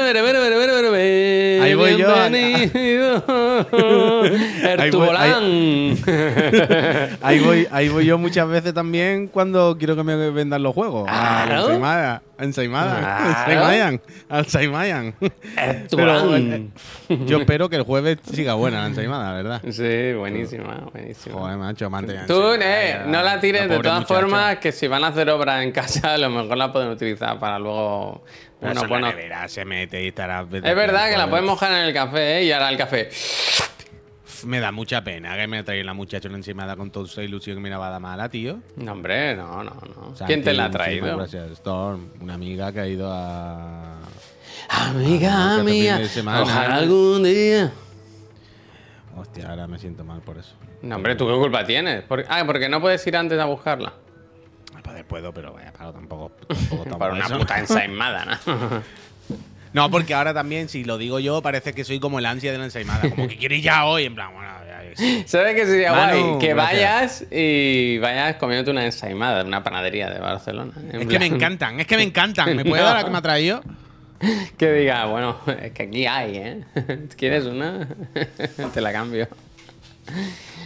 Ahí 1.62 1.74
voy 1.74 1.96
yo 1.96 2.08
Ahí. 5.18 5.98
Ahí 7.22 7.38
voy, 7.40 7.66
ahí 7.70 7.88
voy 7.88 8.04
yo 8.06 8.18
muchas 8.18 8.48
veces 8.48 8.74
también 8.74 9.28
cuando 9.28 9.76
quiero 9.78 9.94
que 9.96 10.02
me 10.02 10.30
vendan 10.30 10.62
los 10.62 10.74
juegos. 10.74 11.08
A 11.08 11.40
la 11.40 11.44
Claro. 11.46 11.62
ensaimada. 11.66 12.22
Ensaimada. 12.38 13.18
Ensaimayan. 13.28 14.00
Ensaimayan. 14.30 15.14
Pero, 15.18 15.32
Ertubolán. 15.56 16.70
eh, 17.08 17.18
yo 17.26 17.38
espero 17.38 17.68
que 17.68 17.74
el 17.76 17.82
jueves 17.82 18.18
siga 18.32 18.54
buena 18.54 18.82
la 18.82 18.86
ensaimada, 18.86 19.32
¿verdad? 19.34 19.60
Sí, 19.70 20.12
buenísima, 20.16 20.86
buenísima. 20.92 21.34
Joder, 21.34 21.56
macho, 21.56 21.90
Tú, 22.28 22.52
eh, 22.60 23.00
no 23.06 23.22
la 23.22 23.40
tires 23.40 23.68
de 23.68 23.78
todas 23.78 24.00
muchacha. 24.02 24.14
formas, 24.14 24.58
que 24.58 24.70
si 24.70 24.86
van 24.86 25.02
a 25.02 25.08
hacer 25.08 25.28
obras 25.30 25.64
en 25.64 25.72
casa, 25.72 26.14
a 26.14 26.18
lo 26.18 26.30
mejor 26.30 26.56
la 26.56 26.72
pueden 26.72 26.90
utilizar 26.90 27.38
para 27.40 27.58
luego. 27.58 28.07
Pero 28.16 28.72
Bueno, 28.74 28.80
la 28.82 28.88
bueno. 28.88 29.06
nevera 29.08 29.48
se 29.48 29.64
mete 29.64 30.02
y 30.04 30.08
estará. 30.08 30.42
Es 30.50 30.62
verdad 30.62 31.10
que 31.10 31.16
la 31.16 31.28
puedes 31.30 31.44
mojar 31.46 31.72
en 31.72 31.78
el 31.84 31.92
café 31.94 32.38
¿eh? 32.38 32.44
y 32.44 32.52
ahora 32.52 32.68
el 32.70 32.76
café. 32.76 33.08
Me 34.44 34.60
da 34.60 34.70
mucha 34.70 35.02
pena 35.02 35.36
que 35.36 35.48
me 35.48 35.64
traiga 35.64 35.82
la 35.84 35.94
muchacha 35.94 36.28
una 36.28 36.36
ensaimada 36.38 36.76
con 36.76 36.90
toda 36.92 37.06
esa 37.06 37.22
ilusión 37.24 37.56
que 37.56 37.60
me 37.62 37.70
la 37.70 37.78
va 37.78 37.88
a 37.88 37.90
dar 37.90 38.00
mala, 38.00 38.28
tío. 38.28 38.60
No, 38.76 38.92
hombre, 38.92 39.34
no, 39.34 39.64
no, 39.64 39.74
no. 39.74 40.14
Santi, 40.16 40.24
¿Quién 40.32 40.44
te 40.44 40.52
la 40.54 40.66
ha 40.66 40.70
traído? 40.70 41.16
Gracias, 41.16 41.50
Storm, 41.52 42.08
una 42.20 42.34
amiga 42.34 42.72
que 42.72 42.80
ha 42.80 42.86
ido 42.86 43.10
a. 43.12 43.96
Amiga 44.68 45.56
este 45.58 45.62
mía, 45.64 45.94
fin 45.94 46.02
de 46.04 46.08
semana. 46.08 46.42
ojalá 46.42 46.74
algún 46.76 47.24
día. 47.24 47.72
Hostia, 49.16 49.48
ahora 49.50 49.66
me 49.66 49.78
siento 49.78 50.04
mal 50.04 50.20
por 50.20 50.38
eso. 50.38 50.54
No, 50.82 50.96
hombre, 50.96 51.16
¿tú 51.16 51.26
qué 51.26 51.34
culpa 51.34 51.64
tienes? 51.64 52.02
Por- 52.04 52.24
Ah, 52.28 52.44
porque 52.46 52.68
no 52.68 52.80
puedes 52.80 53.04
ir 53.06 53.16
antes 53.16 53.38
a 53.40 53.46
buscarla. 53.46 53.92
Puedo, 55.08 55.32
pero 55.32 55.52
vaya, 55.54 55.72
claro, 55.72 55.92
tampoco. 55.92 56.30
tampoco 56.48 56.82
estamos 56.82 56.98
Para 56.98 57.12
una 57.14 57.26
eso. 57.26 57.38
puta 57.38 57.58
ensaimada, 57.58 58.24
¿no? 58.46 58.82
No, 59.74 59.90
porque 59.90 60.14
ahora 60.14 60.32
también, 60.32 60.70
si 60.70 60.82
lo 60.82 60.96
digo 60.96 61.20
yo, 61.20 61.42
parece 61.42 61.74
que 61.74 61.84
soy 61.84 62.00
como 62.00 62.18
el 62.18 62.24
ansia 62.26 62.50
de 62.52 62.56
la 62.58 62.64
ensaimada. 62.64 63.10
Como 63.10 63.28
que 63.28 63.36
quiero 63.36 63.54
ir 63.54 63.62
ya 63.62 63.84
hoy, 63.84 64.04
en 64.06 64.14
plan, 64.14 64.32
bueno, 64.32 64.48
ya, 64.66 64.82
ya, 64.90 64.96
sí. 64.96 65.24
¿Sabes 65.26 65.54
qué 65.54 65.66
sería 65.66 65.92
Manu, 65.92 66.26
guay? 66.26 66.38
Que 66.38 66.54
vayas 66.54 67.26
y 67.30 67.98
vayas 67.98 68.36
comiéndote 68.36 68.70
una 68.70 68.86
ensaimada 68.86 69.42
de 69.42 69.48
una 69.48 69.62
panadería 69.62 70.08
de 70.08 70.20
Barcelona. 70.20 70.72
Es 70.90 71.06
que 71.06 71.18
me 71.18 71.26
encantan, 71.26 71.78
es 71.80 71.86
que 71.86 71.98
me 71.98 72.02
encantan. 72.02 72.56
¿Me 72.56 72.64
puede 72.64 72.80
No. 72.82 72.88
dar 72.88 72.96
la 72.96 73.04
que 73.04 73.10
me 73.10 73.18
ha 73.18 73.22
traído? 73.22 73.62
Que 74.56 74.72
diga, 74.72 75.04
bueno, 75.04 75.38
es 75.62 75.72
que 75.72 75.82
aquí 75.82 76.06
hay, 76.06 76.36
¿eh? 76.38 76.64
¿Quieres 77.18 77.44
una? 77.44 77.86
Te 78.72 78.80
la 78.80 78.90
cambio. 78.90 79.28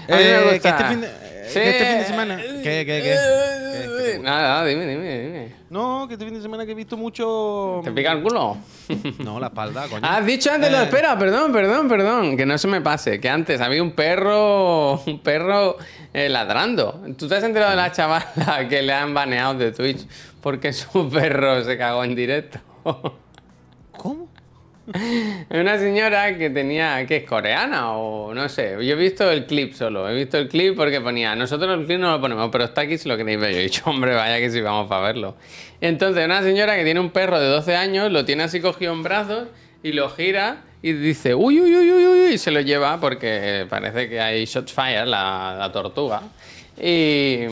Eh, 0.08 0.58
que 0.62 0.68
este 0.68 0.84
fin 0.84 1.00
de- 1.00 1.08
que 1.52 1.70
este 1.70 1.84
fin 1.86 1.98
de 1.98 2.04
semana- 2.04 2.36
¿Qué, 2.36 2.62
qué, 2.62 2.84
qué? 2.86 3.02
¿Qué, 3.02 4.12
qué? 4.14 4.18
Nada, 4.20 4.64
dime, 4.64 4.86
dime, 4.86 5.20
dime. 5.20 5.52
No, 5.70 6.06
que 6.06 6.14
este 6.14 6.24
fin 6.24 6.34
de 6.34 6.40
semana 6.42 6.64
que 6.66 6.72
he 6.72 6.74
visto 6.74 6.96
mucho. 6.96 7.80
¿Te 7.84 7.90
pica 7.92 8.12
el 8.12 8.22
culo? 8.22 8.56
No, 9.18 9.38
la 9.40 9.46
espalda, 9.48 9.86
coño. 9.88 10.06
Has 10.06 10.24
dicho 10.26 10.50
antes, 10.52 10.70
no, 10.70 10.80
Eh. 10.80 10.84
espera, 10.84 11.18
perdón, 11.18 11.52
perdón, 11.52 11.88
perdón, 11.88 12.36
que 12.36 12.44
no 12.46 12.58
se 12.58 12.68
me 12.68 12.80
pase, 12.80 13.20
que 13.20 13.28
antes 13.28 13.60
había 13.60 13.82
un 13.82 13.92
perro, 13.92 15.00
un 15.06 15.20
perro 15.22 15.76
eh, 16.12 16.28
ladrando. 16.28 17.02
¿Tú 17.16 17.26
te 17.28 17.36
has 17.36 17.44
enterado 17.44 17.70
de 17.70 17.76
la 17.76 17.90
chavala 17.92 18.26
que 18.68 18.82
le 18.82 18.92
han 18.92 19.14
baneado 19.14 19.54
de 19.54 19.72
Twitch 19.72 20.06
porque 20.40 20.72
su 20.72 21.08
perro 21.10 21.62
se 21.64 21.76
cagó 21.78 22.04
en 22.04 22.14
directo? 22.14 22.58
¿Cómo? 23.96 24.28
Una 25.50 25.78
señora 25.78 26.36
que 26.36 26.50
tenía, 26.50 27.06
que 27.06 27.18
es 27.18 27.24
coreana 27.24 27.92
o 27.92 28.34
no 28.34 28.48
sé. 28.48 28.72
Yo 28.84 28.94
he 28.94 28.96
visto 28.96 29.30
el 29.30 29.46
clip 29.46 29.74
solo. 29.74 30.08
He 30.08 30.14
visto 30.14 30.38
el 30.38 30.48
clip 30.48 30.76
porque 30.76 31.00
ponía, 31.00 31.36
nosotros 31.36 31.78
el 31.78 31.86
clip 31.86 32.00
no 32.00 32.10
lo 32.10 32.20
ponemos, 32.20 32.48
pero 32.50 32.64
está 32.64 32.82
aquí 32.82 32.98
si 32.98 33.08
lo 33.08 33.16
queréis 33.16 33.40
ver. 33.40 33.52
Yo 33.52 33.58
he 33.60 33.62
dicho, 33.62 33.82
hombre, 33.86 34.14
vaya 34.14 34.38
que 34.38 34.50
sí, 34.50 34.60
vamos 34.60 34.88
para 34.88 35.02
verlo. 35.02 35.36
Entonces, 35.80 36.24
una 36.24 36.42
señora 36.42 36.74
que 36.76 36.84
tiene 36.84 36.98
un 36.98 37.10
perro 37.10 37.38
de 37.38 37.46
12 37.46 37.76
años, 37.76 38.10
lo 38.10 38.24
tiene 38.24 38.42
así 38.42 38.60
cogido 38.60 38.92
en 38.92 39.02
brazos 39.02 39.48
y 39.84 39.92
lo 39.92 40.10
gira 40.10 40.62
y 40.82 40.92
dice, 40.92 41.34
uy, 41.34 41.60
uy, 41.60 41.76
uy, 41.76 41.92
uy, 41.92 42.06
uy, 42.06 42.32
y 42.34 42.38
se 42.38 42.50
lo 42.50 42.60
lleva 42.60 42.98
porque 42.98 43.66
parece 43.68 44.08
que 44.08 44.20
hay 44.20 44.44
shots 44.46 44.72
fire, 44.72 45.06
la, 45.06 45.56
la 45.58 45.70
tortuga. 45.70 46.22
Y, 46.76 47.46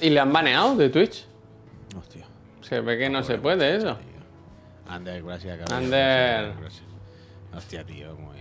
y 0.00 0.10
le 0.10 0.18
han 0.18 0.32
baneado 0.32 0.74
de 0.74 0.88
Twitch. 0.88 1.24
Hostia. 1.96 2.26
Se 2.62 2.80
ve 2.80 2.98
que 2.98 3.08
no 3.08 3.22
se 3.22 3.38
puede 3.38 3.76
eso. 3.76 3.96
Ander, 4.88 5.22
gracias, 5.22 5.58
cabrón. 5.58 5.84
Ander. 5.84 6.52
Gracias. 6.60 6.82
Hostia, 7.56 7.84
tío, 7.84 8.14
muy. 8.16 8.36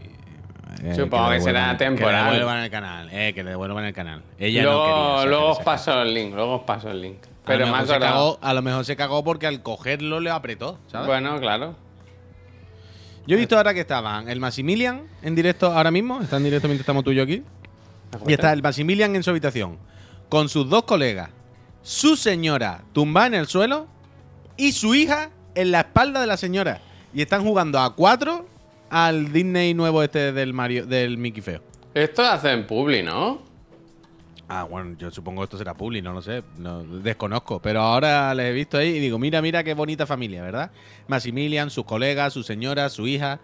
eh, 0.83 0.95
Supongo 0.95 1.29
que 1.31 1.41
será 1.41 1.77
temporal. 1.77 2.25
Que 2.25 2.31
le 2.31 2.37
devuelvan 2.39 2.63
el 2.63 2.71
canal, 2.71 3.09
eh, 3.11 3.31
que 3.33 3.43
le 3.43 3.49
devuelvan 3.51 3.85
el 3.85 3.93
canal. 3.93 4.23
Ella 4.39 4.63
luego 4.63 4.87
no 4.87 5.15
quería. 5.17 5.25
luego 5.29 5.49
os 5.51 5.59
paso 5.59 6.01
el 6.01 6.13
link, 6.13 6.33
luego 6.33 6.55
os 6.55 6.63
paso 6.63 6.89
el 6.91 7.01
link. 7.01 7.19
Pero 7.45 7.57
a, 7.57 7.59
lo 7.59 7.65
me 7.67 7.71
mejor 7.73 7.87
se 7.87 7.93
acordado. 7.93 8.13
cagó, 8.13 8.39
a 8.41 8.53
lo 8.53 8.61
mejor 8.61 8.85
se 8.85 8.95
cagó 8.95 9.23
porque 9.23 9.47
al 9.47 9.61
cogerlo 9.61 10.19
le 10.19 10.29
apretó, 10.31 10.79
¿sabes? 10.87 11.07
Bueno, 11.07 11.39
claro. 11.39 11.75
Yo 13.27 13.35
he 13.35 13.39
visto 13.39 13.55
ahora 13.55 13.73
que 13.73 13.81
estaban 13.81 14.27
el 14.29 14.39
Maximilian 14.39 15.03
en 15.21 15.35
directo 15.35 15.71
ahora 15.71 15.91
mismo, 15.91 16.21
está 16.21 16.37
en 16.37 16.43
directo 16.43 16.67
mientras 16.67 16.83
estamos 16.83 17.03
tú 17.03 17.11
y 17.11 17.15
yo 17.15 17.23
aquí. 17.23 17.43
Y 18.27 18.33
está 18.33 18.51
el 18.53 18.61
Maximilian 18.61 19.15
en 19.15 19.23
su 19.23 19.29
habitación, 19.29 19.77
con 20.29 20.49
sus 20.49 20.69
dos 20.69 20.83
colegas, 20.83 21.29
su 21.81 22.15
señora 22.15 22.81
tumbada 22.93 23.27
en 23.27 23.33
el 23.35 23.47
suelo 23.47 23.87
y 24.57 24.71
su 24.73 24.93
hija 24.95 25.29
en 25.55 25.71
la 25.71 25.81
espalda 25.81 26.21
de 26.21 26.27
la 26.27 26.37
señora. 26.37 26.81
Y 27.13 27.21
están 27.21 27.43
jugando 27.43 27.79
a 27.79 27.95
cuatro 27.95 28.47
al 28.89 29.31
Disney 29.31 29.73
nuevo 29.73 30.03
este 30.03 30.31
del 30.31 30.53
Mario, 30.53 30.85
del 30.85 31.17
Mickey 31.17 31.41
Feo. 31.41 31.61
Esto 31.93 32.23
hace 32.23 32.51
en 32.51 32.65
Publi, 32.65 33.03
¿no? 33.03 33.41
Ah, 34.47 34.63
bueno, 34.63 34.95
yo 34.99 35.09
supongo 35.09 35.41
que 35.41 35.45
esto 35.45 35.57
será 35.57 35.73
Publi, 35.73 36.01
no 36.01 36.13
lo 36.13 36.21
sé, 36.21 36.43
no, 36.57 36.83
desconozco. 36.83 37.59
Pero 37.59 37.81
ahora 37.81 38.33
les 38.35 38.47
he 38.47 38.53
visto 38.53 38.77
ahí 38.77 38.89
y 38.89 38.99
digo, 38.99 39.17
mira, 39.17 39.41
mira 39.41 39.63
qué 39.63 39.73
bonita 39.73 40.05
familia, 40.05 40.41
¿verdad? 40.41 40.71
Maximilian, 41.07 41.69
sus 41.69 41.85
colegas, 41.85 42.33
su 42.33 42.43
señora, 42.43 42.89
su 42.89 43.07
hija, 43.07 43.39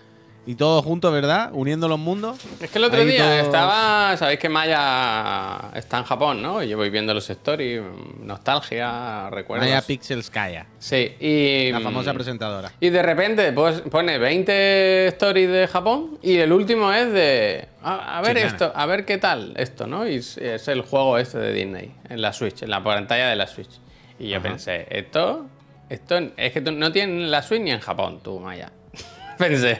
y 0.49 0.55
todos 0.55 0.83
juntos, 0.83 1.13
¿verdad? 1.13 1.51
Uniendo 1.53 1.87
los 1.87 1.99
mundos. 1.99 2.39
Es 2.59 2.71
que 2.71 2.79
el 2.79 2.85
otro 2.85 3.01
Ahí 3.01 3.05
día 3.07 3.23
todos- 3.23 3.41
estaba. 3.43 4.17
Sabéis 4.17 4.39
que 4.39 4.49
Maya 4.49 5.69
está 5.75 5.99
en 5.99 6.03
Japón, 6.05 6.41
¿no? 6.41 6.63
Y 6.63 6.69
Yo 6.69 6.77
voy 6.77 6.89
viendo 6.89 7.13
los 7.13 7.29
stories, 7.29 7.81
nostalgia, 8.23 9.29
recuerdos. 9.29 9.67
Maya 9.67 9.81
Pixels 9.83 10.29
Kaya, 10.31 10.65
Sí, 10.79 11.13
y. 11.19 11.71
la 11.71 11.81
famosa 11.81 12.13
presentadora. 12.15 12.71
Y 12.79 12.89
de 12.89 13.03
repente 13.03 13.51
pues, 13.53 13.81
pone 13.81 14.17
20 14.17 15.07
stories 15.09 15.49
de 15.51 15.67
Japón 15.67 16.17
y 16.23 16.37
el 16.37 16.51
último 16.51 16.91
es 16.93 17.11
de. 17.13 17.67
A, 17.83 18.17
a 18.17 18.21
ver 18.21 18.35
Chicana. 18.37 18.47
esto, 18.51 18.71
a 18.75 18.85
ver 18.87 19.05
qué 19.05 19.19
tal 19.19 19.53
esto, 19.55 19.85
¿no? 19.85 20.07
Y 20.07 20.15
es, 20.15 20.37
es 20.39 20.67
el 20.67 20.81
juego 20.81 21.19
este 21.19 21.37
de 21.37 21.53
Disney, 21.53 21.91
en 22.09 22.21
la 22.23 22.33
Switch, 22.33 22.63
en 22.63 22.71
la 22.71 22.83
pantalla 22.83 23.27
de 23.29 23.35
la 23.35 23.45
Switch. 23.45 23.69
Y 24.17 24.29
yo 24.29 24.41
pensé, 24.41 24.87
esto. 24.89 25.45
Esto 25.89 26.19
es 26.37 26.51
que 26.53 26.61
tú 26.61 26.71
no 26.71 26.91
tienes 26.91 27.29
la 27.29 27.41
Switch 27.43 27.61
ni 27.61 27.71
en 27.71 27.79
Japón, 27.79 28.19
tú, 28.23 28.39
Maya. 28.39 28.71
pensé. 29.37 29.79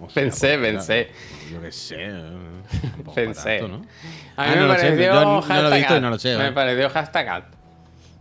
O 0.00 0.08
sea, 0.08 0.22
Pensé, 0.22 0.58
pensé. 0.58 1.10
Yo 1.52 1.60
qué 1.60 1.72
sé. 1.72 1.96
eh, 1.98 2.22
Pensé. 3.14 3.60
¿no? 3.62 3.76
A 3.76 3.78
mí 3.78 3.82
Ah, 4.36 4.46
me 4.50 4.56
no 4.56 4.66
lo 4.68 4.74
sé, 4.74 4.80
pareció 4.82 5.04
yo 5.06 5.14
no 5.24 5.32
lo 5.32 5.38
he 5.38 5.42
hashtag 5.42 5.72
visto 5.78 5.92
y 5.94 5.96
ad. 5.96 6.00
no 6.00 6.10
lo 6.10 6.18
sé, 6.18 6.36
Me 6.38 6.52
pareció 6.52 6.90
hashtag 6.90 7.28
ad. 7.28 7.42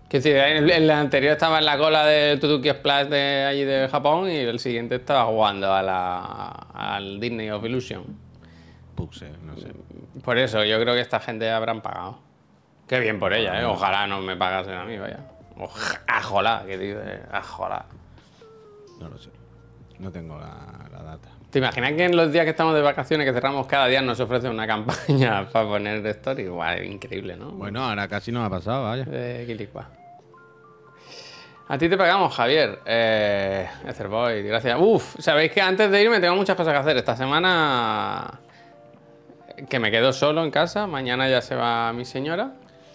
Que 0.09 0.21
si 0.21 0.31
en 0.31 0.69
el 0.69 0.89
anterior 0.89 1.33
estaba 1.33 1.59
en 1.59 1.65
la 1.65 1.77
cola 1.77 2.05
del 2.05 2.39
Tutuki 2.39 2.69
Splash 2.69 3.07
de 3.09 3.43
allí 3.43 3.63
de 3.65 3.87
Japón 3.89 4.29
y 4.31 4.37
el 4.37 4.57
siguiente 4.59 4.95
estaba 4.95 5.25
jugando 5.25 5.71
a 5.73 5.83
la, 5.83 6.47
al 6.73 7.19
Disney 7.19 7.49
of 7.51 7.63
Illusion. 7.65 8.03
Puse, 8.95 9.29
no 9.43 9.55
sé. 9.57 9.67
Por 10.23 10.37
eso 10.37 10.63
yo 10.63 10.79
creo 10.79 10.95
que 10.95 11.01
esta 11.01 11.19
gente 11.19 11.51
habrán 11.51 11.81
pagado. 11.81 12.19
Qué 12.87 12.99
bien 13.01 13.19
por 13.19 13.33
ella, 13.33 13.59
¿eh? 13.61 13.65
Ojalá 13.65 14.07
no 14.07 14.21
me 14.21 14.35
pagasen 14.37 14.75
a 14.75 14.85
mí, 14.85 14.97
vaya. 14.97 15.19
Oja- 15.57 16.01
Ajolá, 16.07 16.63
que 16.65 16.77
dice, 16.77 17.19
ajolá. 17.31 17.85
No 18.99 19.09
lo 19.09 19.17
sé. 19.17 19.29
No 19.99 20.09
tengo 20.11 20.37
la, 20.39 20.87
la 20.91 21.03
data. 21.03 21.29
¿Te 21.49 21.59
imaginas 21.59 21.93
que 21.93 22.05
en 22.05 22.15
los 22.15 22.31
días 22.31 22.43
que 22.43 22.51
estamos 22.51 22.75
de 22.75 22.81
vacaciones, 22.81 23.25
que 23.25 23.33
cerramos 23.33 23.67
cada 23.67 23.87
día, 23.87 24.01
nos 24.01 24.19
ofrece 24.19 24.49
una 24.49 24.67
campaña 24.67 25.47
para 25.49 25.67
poner 25.67 26.05
story? 26.07 26.47
Guau, 26.47 26.83
increíble, 26.83 27.37
¿no? 27.37 27.51
Bueno, 27.51 27.83
ahora 27.83 28.07
casi 28.07 28.31
no 28.31 28.41
me 28.41 28.47
ha 28.47 28.49
pasado, 28.49 28.83
vaya. 28.83 29.05
de 29.05 29.45
Quilicua. 29.45 29.89
A 31.69 31.77
ti 31.77 31.89
te 31.89 31.97
pagamos, 31.97 32.33
Javier. 32.33 32.79
Eh, 32.85 33.67
Etherboy, 33.85 34.41
gracias. 34.43 34.77
Uf, 34.79 35.15
sabéis 35.19 35.51
que 35.51 35.61
antes 35.61 35.91
de 35.91 36.01
irme 36.01 36.19
tengo 36.19 36.35
muchas 36.35 36.55
cosas 36.55 36.73
que 36.73 36.79
hacer. 36.79 36.97
Esta 36.97 37.15
semana 37.17 38.39
que 39.69 39.79
me 39.79 39.91
quedo 39.91 40.13
solo 40.13 40.43
en 40.45 40.51
casa. 40.51 40.87
Mañana 40.87 41.27
ya 41.27 41.41
se 41.41 41.55
va 41.55 41.91
mi 41.91 42.05
señora. 42.05 42.53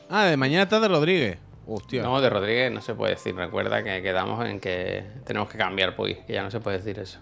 Ah, 0.08 0.24
de 0.24 0.36
mañana 0.38 0.62
está 0.62 0.80
de 0.80 0.88
Rodríguez. 0.88 1.38
Hostia. 1.66 2.02
No, 2.02 2.20
de 2.20 2.30
Rodríguez 2.30 2.72
no 2.72 2.80
se 2.80 2.94
puede 2.94 3.12
decir. 3.12 3.34
Recuerda 3.34 3.82
que 3.82 4.02
quedamos 4.02 4.44
en 4.46 4.58
que 4.58 5.04
tenemos 5.24 5.50
que 5.50 5.58
cambiar, 5.58 5.94
pues, 5.94 6.18
que 6.26 6.32
ya 6.32 6.42
no 6.42 6.50
se 6.50 6.60
puede 6.60 6.78
decir 6.78 6.98
eso. 6.98 7.18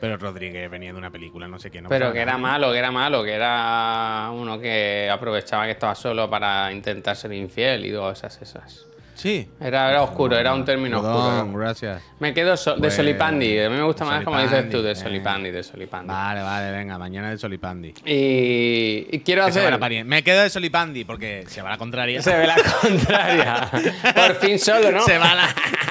Pero 0.00 0.16
Rodríguez 0.16 0.70
venía 0.70 0.92
de 0.92 0.98
una 0.98 1.10
película, 1.10 1.48
no 1.48 1.58
sé 1.58 1.70
qué. 1.70 1.80
No 1.80 1.88
Pero 1.88 2.12
que 2.12 2.20
era 2.20 2.36
malo, 2.36 2.72
que 2.72 2.78
era 2.78 2.90
malo, 2.90 3.24
que 3.24 3.32
era 3.32 4.30
uno 4.32 4.58
que 4.58 5.08
aprovechaba 5.10 5.64
que 5.64 5.72
estaba 5.72 5.94
solo 5.94 6.28
para 6.28 6.72
intentar 6.72 7.16
ser 7.16 7.32
infiel 7.32 7.86
y 7.86 7.92
cosas 7.92 8.40
esas. 8.42 8.86
Sí. 9.14 9.48
Era, 9.60 9.90
era 9.90 10.02
oscuro, 10.02 10.36
era 10.36 10.52
un 10.54 10.64
término 10.64 10.98
oscuro. 11.00 11.28
Perdón, 11.28 11.54
gracias. 11.54 12.02
Me 12.18 12.34
quedo 12.34 12.56
so- 12.56 12.74
de 12.74 12.80
Pues, 12.80 12.94
Solipandi. 12.94 13.58
A 13.60 13.70
mí 13.70 13.76
me 13.76 13.82
gusta 13.84 14.04
más 14.04 14.24
como 14.24 14.40
dices 14.40 14.68
tú, 14.70 14.82
de 14.82 14.94
Solipandi, 14.94 15.04
Solipandi, 15.04 15.50
de 15.50 15.62
Solipandi. 15.62 16.08
Vale, 16.08 16.42
vale, 16.42 16.70
venga, 16.72 16.98
mañana 16.98 17.30
de 17.30 17.38
Solipandi. 17.38 17.94
Y, 18.04 19.06
y 19.10 19.20
quiero 19.20 19.44
Que 19.44 19.50
hacer. 19.50 20.04
Me 20.04 20.22
quedo 20.22 20.42
de 20.42 20.50
Solipandi 20.50 21.04
porque 21.04 21.44
se 21.48 21.62
va 21.62 21.70
la 21.70 21.78
contraria. 21.78 22.20
Se 22.22 22.36
ve 22.36 22.46
la 22.46 22.56
contraria. 22.80 23.70
Por 24.14 24.34
fin 24.36 24.58
solo, 24.58 24.90
¿no? 24.90 25.02
Se 25.04 25.16
va 25.18 25.34
la. 25.34 25.48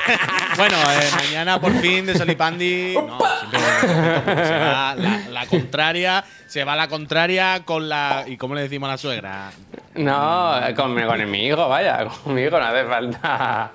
bueno, 0.57 0.75
eh, 0.91 1.09
mañana 1.15 1.59
por 1.61 1.71
fin 1.73 2.05
de 2.05 2.17
Solipandi. 2.17 2.93
No, 3.03 3.19
siempre 3.49 4.45
se 4.47 4.57
va 4.57 4.95
la, 4.95 5.19
la 5.29 5.45
contraria. 5.45 6.23
Se 6.53 6.63
va 6.63 6.75
la 6.75 6.87
contraria 6.87 7.63
con 7.65 7.89
la. 7.89 8.25
¿Y 8.27 8.37
cómo 8.37 8.53
le 8.53 8.61
decimos 8.61 8.87
a 8.87 8.91
la 8.91 8.97
suegra? 8.99 9.51
No, 9.95 10.53
con, 10.75 10.95
con 11.01 11.31
mi 11.31 11.47
hijo, 11.47 11.67
vaya, 11.67 12.05
conmigo 12.23 12.59
no 12.59 12.65
hace 12.65 12.85
falta. 12.85 13.71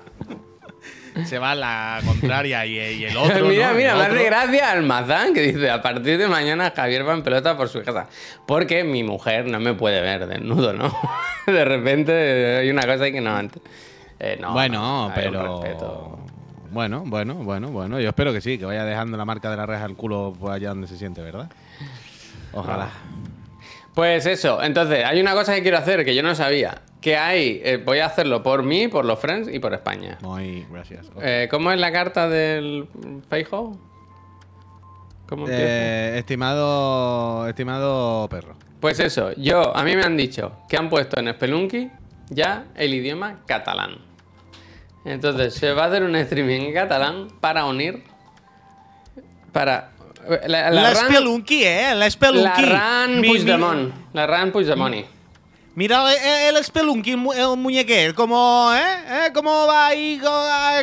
Se 1.25 1.39
va 1.39 1.55
la 1.55 1.99
contraria 2.05 2.65
y, 2.65 2.77
y 2.77 3.03
el 3.03 3.17
otro. 3.17 3.47
mira, 3.47 3.71
¿no? 3.71 3.75
mira, 3.75 3.95
me 3.95 4.03
hace 4.03 4.23
gracia 4.23 4.71
al 4.71 4.83
Mazán 4.83 5.33
que 5.33 5.41
dice: 5.41 5.69
A 5.69 5.81
partir 5.81 6.17
de 6.17 6.29
mañana 6.29 6.71
Javier 6.73 7.05
va 7.05 7.15
en 7.15 7.21
pelota 7.21 7.57
por 7.57 7.67
su 7.67 7.83
casa. 7.83 8.07
Porque 8.45 8.85
mi 8.85 9.03
mujer 9.03 9.45
no 9.47 9.59
me 9.59 9.73
puede 9.73 9.99
ver 9.99 10.25
desnudo, 10.25 10.71
¿no? 10.71 10.89
De 11.47 11.65
repente 11.65 12.59
hay 12.59 12.69
una 12.69 12.83
cosa 12.83 13.03
ahí 13.03 13.11
que 13.11 13.19
no 13.19 13.35
antes. 13.35 13.61
Eh, 14.21 14.37
no, 14.39 14.53
Bueno, 14.53 15.11
pero. 15.13 16.17
Bueno, 16.71 17.03
bueno, 17.05 17.33
bueno, 17.33 17.67
bueno. 17.71 17.99
Yo 17.99 18.07
espero 18.07 18.31
que 18.31 18.39
sí, 18.39 18.57
que 18.57 18.63
vaya 18.63 18.85
dejando 18.85 19.17
la 19.17 19.25
marca 19.25 19.51
de 19.51 19.57
la 19.57 19.65
reja 19.65 19.83
al 19.83 19.97
culo 19.97 20.33
por 20.39 20.53
allá 20.53 20.69
donde 20.69 20.87
se 20.87 20.95
siente, 20.95 21.21
¿verdad? 21.21 21.49
Ojalá. 22.53 22.89
Pues 23.93 24.25
eso, 24.25 24.63
entonces 24.63 25.03
hay 25.03 25.19
una 25.19 25.33
cosa 25.33 25.53
que 25.55 25.61
quiero 25.61 25.77
hacer 25.77 26.05
que 26.05 26.15
yo 26.15 26.23
no 26.23 26.35
sabía. 26.35 26.81
Que 27.01 27.17
hay, 27.17 27.61
eh, 27.63 27.77
voy 27.77 27.99
a 27.99 28.05
hacerlo 28.05 28.43
por 28.43 28.63
mí, 28.63 28.87
por 28.87 29.05
los 29.05 29.19
friends 29.19 29.49
y 29.51 29.59
por 29.59 29.73
España. 29.73 30.17
Muy 30.21 30.65
gracias. 30.69 31.09
Eh, 31.21 31.47
¿Cómo 31.49 31.71
es 31.71 31.79
la 31.79 31.91
carta 31.91 32.27
del 32.27 32.87
Feijo? 33.29 33.77
¿Cómo? 35.27 35.45
Eh, 35.47 36.15
estimado, 36.17 37.47
estimado 37.47 38.27
perro. 38.29 38.55
Pues 38.79 38.99
eso, 38.99 39.33
yo, 39.33 39.75
a 39.75 39.83
mí 39.83 39.95
me 39.95 40.03
han 40.03 40.17
dicho 40.17 40.53
que 40.67 40.77
han 40.77 40.89
puesto 40.89 41.19
en 41.19 41.31
Spelunky 41.33 41.91
ya 42.29 42.65
el 42.75 42.93
idioma 42.93 43.41
catalán. 43.45 43.97
Entonces 45.05 45.53
se 45.53 45.73
va 45.73 45.85
a 45.85 45.87
hacer 45.87 46.03
un 46.03 46.15
streaming 46.15 46.61
en 46.61 46.73
catalán 46.73 47.27
para 47.39 47.65
unir. 47.65 48.03
Para. 49.51 49.91
La, 50.47 50.69
La, 50.69 50.95
Spelunky, 50.95 51.63
¿eh? 51.63 51.95
La 51.95 52.07
la 52.33 52.55
ran 52.55 53.21
mi- 53.21 53.27
Puigdemont. 53.27 53.91
La 54.13 54.27
ran 54.27 54.51
Puigdemont. 54.51 54.95
Mira 55.75 56.03
el, 56.13 56.55
el 56.57 56.63
Spelunky, 56.63 57.11
el 57.11 57.17
mu- 57.17 57.31
el 57.33 57.55
muñequer, 57.57 58.13
como, 58.13 58.69
¿eh? 58.75 58.81
¿Eh? 59.27 59.31
¿Cómo 59.33 59.65
va 59.65 59.87
ahí 59.87 60.19
con, 60.19 60.31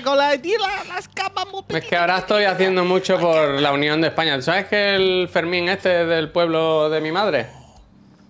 con 0.04 0.16
la, 0.16 0.30
la- 0.30 0.84
las 0.94 1.08
capas 1.08 1.46
muy 1.52 1.62
Es 1.68 1.84
que 1.84 1.96
ahora 1.96 2.18
estoy 2.18 2.44
haciendo 2.44 2.82
mucho 2.84 3.18
por 3.18 3.60
la 3.60 3.72
unión 3.72 4.00
de 4.00 4.08
España. 4.08 4.40
¿Sabes 4.40 4.66
que 4.66 4.94
el 4.94 5.28
Fermín 5.28 5.68
este 5.68 6.02
es 6.02 6.08
del 6.08 6.30
pueblo 6.30 6.88
de 6.88 7.00
mi 7.02 7.12
madre? 7.12 7.46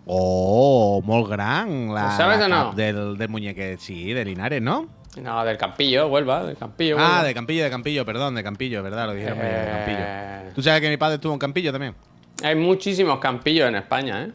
Oh, 0.06 1.00
molt 1.04 1.28
gran. 1.28 1.92
La, 1.94 2.04
¿Lo 2.10 2.16
sabes 2.16 2.40
o 2.40 2.48
no? 2.48 2.72
Del, 2.72 3.16
del 3.16 3.28
muñequer, 3.28 3.78
sí, 3.78 4.12
de 4.12 4.24
Linares, 4.24 4.62
¿no? 4.62 4.88
No, 5.16 5.44
del 5.44 5.56
Campillo, 5.56 6.08
Huelva, 6.08 6.44
del 6.44 6.56
Campillo. 6.56 6.96
Ah, 6.98 7.22
de 7.24 7.32
Campillo, 7.34 7.64
de 7.64 7.70
Campillo, 7.70 8.04
perdón, 8.04 8.34
de 8.34 8.42
Campillo, 8.44 8.82
¿verdad? 8.82 9.06
Lo 9.06 9.14
dijeron 9.14 9.38
de 9.38 9.44
Eh. 9.48 9.70
Campillo. 9.72 10.54
¿Tú 10.54 10.62
sabes 10.62 10.80
que 10.80 10.88
mi 10.90 10.96
padre 10.96 11.14
estuvo 11.16 11.32
en 11.32 11.38
Campillo 11.38 11.72
también? 11.72 11.94
Hay 12.42 12.54
muchísimos 12.54 13.18
Campillos 13.18 13.68
en 13.68 13.76
España, 13.76 14.24
¿eh? 14.24 14.32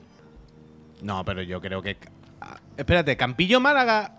No, 1.01 1.23
pero 1.25 1.41
yo 1.43 1.61
creo 1.61 1.81
que. 1.81 1.97
ah, 2.41 2.57
Espérate, 2.77 3.15
Campillo 3.17 3.59
Málaga. 3.59 4.11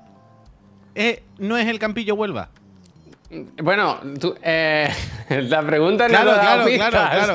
eh, 0.95 1.23
¿No 1.39 1.57
es 1.57 1.67
el 1.69 1.79
Campillo 1.79 2.15
Huelva? 2.15 2.49
Bueno, 3.63 3.99
tú, 4.21 4.35
eh, 4.43 4.89
la 5.31 5.63
pregunta 5.63 6.05
no 6.07 6.11
Claro, 6.11 6.33
dado 6.33 6.67
claro, 6.67 6.91
claro, 6.91 7.35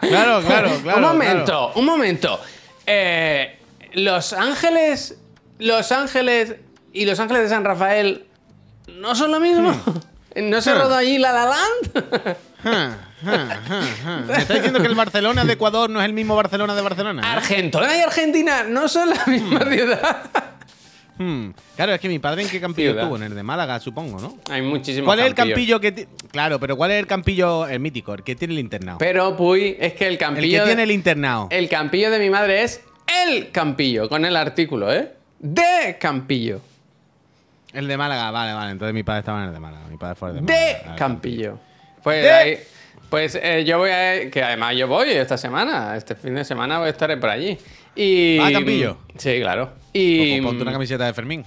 Claro, 0.00 0.40
claro, 0.46 0.70
claro. 0.82 0.96
un 0.96 1.02
momento, 1.02 1.44
claro. 1.44 1.72
un 1.76 1.84
momento. 1.84 2.40
Eh, 2.86 3.58
Los 3.92 4.32
Ángeles, 4.32 5.18
Los 5.58 5.92
Ángeles 5.92 6.56
y 7.00 7.04
Los 7.06 7.20
Ángeles 7.20 7.42
de 7.44 7.48
San 7.48 7.64
Rafael 7.64 8.24
no 8.98 9.14
son 9.14 9.30
lo 9.30 9.40
mismo. 9.40 9.72
¿No 10.36 10.60
se 10.60 10.72
Hmm. 10.74 10.78
rodó 10.78 10.94
allí 10.96 11.16
La 11.18 11.32
La 11.32 11.44
Land? 11.46 12.36
Ja. 12.62 12.98
¿Me 14.26 14.32
estás 14.36 14.56
diciendo 14.56 14.80
que 14.80 14.86
el 14.86 14.94
Barcelona 14.94 15.44
de 15.44 15.54
Ecuador 15.54 15.88
no 15.88 16.00
es 16.00 16.06
el 16.06 16.12
mismo 16.12 16.36
Barcelona 16.36 16.74
de 16.74 16.82
Barcelona? 16.82 17.22
eh? 17.22 17.36
Argentina 17.36 17.96
y 17.96 18.00
Argentina 18.00 18.64
no 18.64 18.86
son 18.88 19.10
la 19.10 19.24
misma 19.26 19.60
ciudad. 19.70 20.30
Hmm. 21.18 21.52
Claro, 21.76 21.94
es 21.94 22.00
que 22.00 22.08
mi 22.10 22.18
padre 22.18 22.42
en 22.42 22.48
qué 22.50 22.60
campillo 22.60 22.90
Ciudad. 22.90 23.04
estuvo, 23.04 23.16
en 23.16 23.22
el 23.22 23.34
de 23.34 23.42
Málaga, 23.42 23.80
supongo, 23.80 24.20
¿no? 24.20 24.36
Hay 24.50 24.60
muchísimos 24.60 25.06
¿Cuál 25.06 25.20
es 25.20 25.26
el 25.26 25.34
campillo 25.34 25.80
que 25.80 25.92
ti- 25.92 26.06
Claro, 26.30 26.60
pero 26.60 26.76
¿cuál 26.76 26.90
es 26.90 26.98
el 26.98 27.06
campillo, 27.06 27.66
el 27.66 27.80
mítico, 27.80 28.12
el 28.12 28.22
que 28.22 28.36
tiene 28.36 28.52
el 28.52 28.60
internado? 28.60 28.98
Pero, 28.98 29.34
Puy, 29.34 29.78
es 29.80 29.94
que 29.94 30.06
el 30.06 30.12
el 30.12 30.18
campillo. 30.18 30.60
que 30.60 30.66
tiene 30.66 30.82
el 30.82 30.90
internado. 30.90 31.48
el 31.50 31.70
campillo 31.70 32.10
de 32.10 32.18
mi 32.18 32.28
madre 32.28 32.62
es 32.64 32.82
el 33.24 33.50
campillo, 33.50 34.10
con 34.10 34.26
el 34.26 34.36
artículo, 34.36 34.92
¿eh? 34.92 35.14
De 35.38 35.96
campillo. 35.98 36.60
El 37.76 37.88
de 37.88 37.96
Málaga, 37.96 38.30
vale, 38.30 38.52
vale. 38.52 38.70
Entonces 38.72 38.94
mi 38.94 39.02
padre 39.02 39.20
estaba 39.20 39.42
en 39.42 39.48
el 39.48 39.54
de 39.54 39.60
Málaga. 39.60 39.86
Mi 39.88 39.96
padre 39.96 40.14
fue 40.14 40.30
el 40.30 40.34
de 40.36 40.40
De 40.42 40.46
Málaga. 40.52 40.82
Vale. 40.86 40.98
Campillo. 40.98 41.58
Pues 42.02 42.22
De- 42.22 42.30
ahí- 42.32 42.58
Pues 43.10 43.38
eh, 43.40 43.64
yo 43.64 43.78
voy 43.78 43.90
a. 43.90 44.30
Que 44.30 44.42
además 44.42 44.74
yo 44.76 44.88
voy 44.88 45.10
esta 45.10 45.36
semana. 45.38 45.96
Este 45.96 46.14
fin 46.16 46.34
de 46.34 46.44
semana 46.44 46.78
voy 46.78 46.88
a 46.88 46.90
estar 46.90 47.18
por 47.20 47.30
allí. 47.30 47.56
Y. 47.94 48.38
¿Ah, 48.40 48.50
Campillo? 48.52 48.98
Sí, 49.16 49.40
claro. 49.40 49.72
Y. 49.92 50.40
Pues 50.40 50.46
ponte 50.46 50.62
una 50.62 50.72
camiseta 50.72 51.06
de 51.06 51.14
Fermín. 51.14 51.44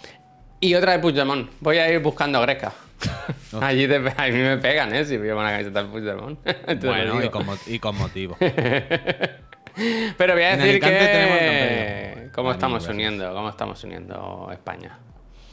Y 0.61 0.73
otra 0.75 0.93
de 0.93 0.99
Puigdemont. 0.99 1.49
Voy 1.59 1.77
a 1.77 1.91
ir 1.91 1.99
buscando 1.99 2.37
a 2.39 2.41
Greca. 2.41 2.71
No. 3.51 3.61
Allí 3.63 3.87
te, 3.87 3.95
a 3.95 4.27
mí 4.27 4.31
me 4.37 4.57
pegan, 4.57 4.93
¿eh? 4.93 5.03
Si 5.05 5.17
llevo 5.17 5.39
una 5.39 5.51
camiseta 5.51 5.81
de 5.83 5.89
Puigdemont. 5.89 6.39
Bueno, 6.83 7.23
y 7.23 7.29
con, 7.29 7.45
y 7.65 7.79
con 7.79 7.97
motivo. 7.97 8.37
Pero 10.17 10.33
voy 10.33 10.43
a 10.43 10.57
decir 10.57 10.79
que. 10.81 12.29
¿Cómo 12.33 12.51
estamos 12.51 12.87
uniendo? 12.87 13.33
¿Cómo 13.33 13.49
estamos 13.49 13.83
uniendo 13.83 14.49
España? 14.51 14.97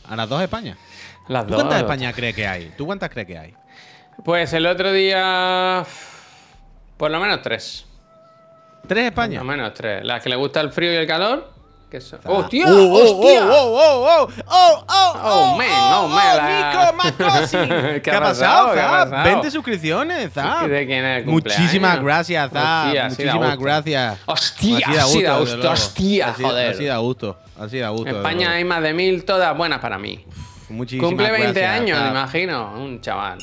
¿A 0.09 0.17
las 0.17 0.29
dos 0.29 0.43
España? 0.43 0.77
Las 1.29 1.45
¿Tú 1.47 1.53
dos. 1.53 1.63
cuántas 1.63 1.81
España 1.81 2.13
crees 2.13 2.35
que 2.35 2.47
hay? 2.47 2.73
¿Tú 2.77 2.87
cuántas 2.87 3.11
crees 3.11 3.27
que 3.27 3.39
hay? 3.39 3.55
Pues 4.25 4.53
el 4.53 4.67
otro 4.67 4.93
día. 4.93 5.85
Por 6.97 7.11
lo 7.11 7.21
menos 7.21 7.43
tres. 7.43 7.85
¿Tres 8.87 9.05
Por 9.13 9.25
España? 9.25 9.39
lo 9.41 9.45
menos 9.45 9.75
tres. 9.75 10.05
Las 10.05 10.23
que 10.23 10.29
le 10.29 10.37
gusta 10.37 10.61
el 10.61 10.71
frío 10.71 10.93
y 10.93 10.97
el 10.97 11.07
calor. 11.07 11.53
Que 11.91 12.01
son... 12.01 12.19
Ah. 12.25 12.31
¡Hostia! 12.31 12.67
¡Oh, 12.69 12.73
oh, 12.73 13.21
¡Hostia! 13.23 13.47
oh, 13.47 13.49
oh, 13.53 14.05
oh, 14.07 14.33
oh, 14.49 14.85
oh, 14.89 15.13
Oh, 15.23 15.57
man, 15.57 15.69
oh, 15.95 16.09
man, 16.09 16.37
la-. 16.37 16.93
¿Qué 17.95 18.03
¿Qué 18.03 18.11
ha 18.11 18.21
pasado? 18.21 18.75
¿Qué 18.75 18.81
ha 18.81 18.89
pasado? 19.05 19.25
20 19.25 19.51
suscripciones, 19.53 20.33
Zap. 20.33 20.67
¿De 20.67 20.85
quién 20.87 21.05
es 21.05 21.19
el 21.21 21.27
Muchísimas 21.27 22.03
gracias, 22.03 22.51
Zap. 22.51 22.87
Hostia, 22.87 23.09
Muchísimas 23.09 23.59
gracias. 23.59 24.19
Hostia, 24.27 24.89
luego. 24.89 25.39
hostia, 25.71 26.29
Así- 26.29 26.43
joder. 26.43 26.71
Así 26.73 26.85
da 26.87 26.97
gusto. 26.99 27.39
Así 27.59 27.81
gusto. 27.83 28.09
En 28.09 28.17
España 28.17 28.53
hay 28.53 28.65
más 28.65 28.83
de 28.83 28.93
mil, 28.93 29.25
todas 29.25 29.57
buenas 29.57 29.81
para 29.81 29.99
mí. 29.99 30.25
Muchísimas 30.69 31.09
Cumple 31.11 31.31
20 31.31 31.61
gracias, 31.61 31.81
años, 31.81 32.03
me 32.03 32.09
imagino. 32.11 32.73
Un 32.77 33.01
chaval. 33.01 33.39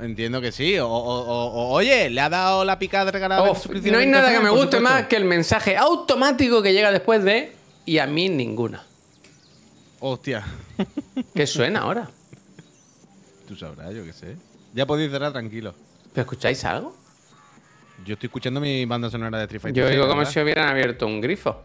Entiendo 0.00 0.40
que 0.40 0.50
sí. 0.50 0.76
O, 0.78 0.88
o- 0.88 0.90
o- 1.22 1.46
o- 1.52 1.70
oye, 1.72 2.10
le 2.10 2.20
ha 2.20 2.28
dado 2.28 2.64
la 2.64 2.78
picada 2.78 3.06
de 3.06 3.12
regalar 3.12 3.40
Oh, 3.40 3.44
20 3.44 3.60
suscripciones 3.60 3.92
no 3.92 3.98
hay 3.98 4.04
en 4.06 4.10
nada 4.10 4.24
que 4.28 4.34
Instagram, 4.34 4.42
me 4.52 4.58
por 4.58 4.58
guste 4.66 4.76
supuesto. 4.78 4.98
más 5.00 5.08
que 5.08 5.16
el 5.16 5.24
mensaje 5.24 5.76
automático 5.76 6.62
que 6.62 6.72
llega 6.72 6.90
después 6.90 7.22
de. 7.22 7.52
Y 7.86 7.98
a 7.98 8.06
mí 8.06 8.28
ninguna. 8.28 8.84
Hostia. 10.00 10.44
¿Qué 11.34 11.46
suena 11.46 11.80
ahora? 11.80 12.10
Tú 13.46 13.56
sabrás, 13.56 13.94
yo 13.94 14.04
qué 14.04 14.12
sé. 14.12 14.36
Ya 14.74 14.84
podéis 14.86 15.10
cerrar 15.10 15.32
tranquilo. 15.32 15.74
¿Pero 16.12 16.22
escucháis 16.22 16.64
algo? 16.64 16.96
Yo 18.04 18.14
estoy 18.14 18.26
escuchando 18.26 18.60
mi 18.60 18.84
banda 18.86 19.08
sonora 19.10 19.38
de 19.38 19.44
Street 19.44 19.62
Fighter. 19.62 19.84
Yo 19.84 19.90
digo 19.90 20.06
como 20.08 20.18
¿verdad? 20.18 20.32
si 20.32 20.40
hubieran 20.40 20.68
abierto 20.68 21.06
un 21.06 21.20
grifo. 21.20 21.62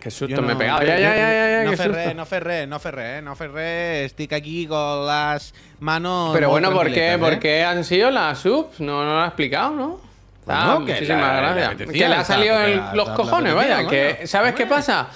Qué 0.00 0.10
susto 0.10 0.40
me 0.42 0.52
no- 0.52 0.58
pegado. 0.58 0.80
yo- 0.82 0.86
Ya, 0.88 0.98
ya, 0.98 1.14
ya, 1.16 1.64
No 1.64 1.76
ferré, 1.76 2.14
no 2.14 2.26
ferré, 2.26 2.66
no 2.66 2.78
ferré, 2.78 3.22
no 3.22 3.36
ferré. 3.36 4.04
Estoy 4.04 4.28
aquí 4.32 4.66
con 4.66 5.06
las 5.06 5.52
manos. 5.80 6.30
Pero 6.34 6.50
bueno, 6.50 6.72
¿por 6.72 6.90
qué, 6.92 7.16
¿por 7.18 7.34
¿eh? 7.34 7.38
qué 7.38 7.64
han 7.64 7.84
sido 7.84 8.10
las 8.10 8.38
subs? 8.38 8.80
No, 8.80 9.04
no 9.04 9.14
lo 9.14 9.20
ha 9.20 9.26
explicado, 9.26 9.70
¿no? 9.74 10.00
Ah, 10.46 10.78
muchísimas 10.80 11.20
la- 11.20 11.52
gracias. 11.54 11.88
que 11.90 12.08
le 12.08 12.14
ha 12.14 12.24
salido 12.24 12.56
los 12.94 13.08
cojones, 13.10 13.54
vaya. 13.54 13.86
Que. 13.86 14.26
¿Sabes 14.26 14.54
qué 14.54 14.66
pasa? 14.66 15.08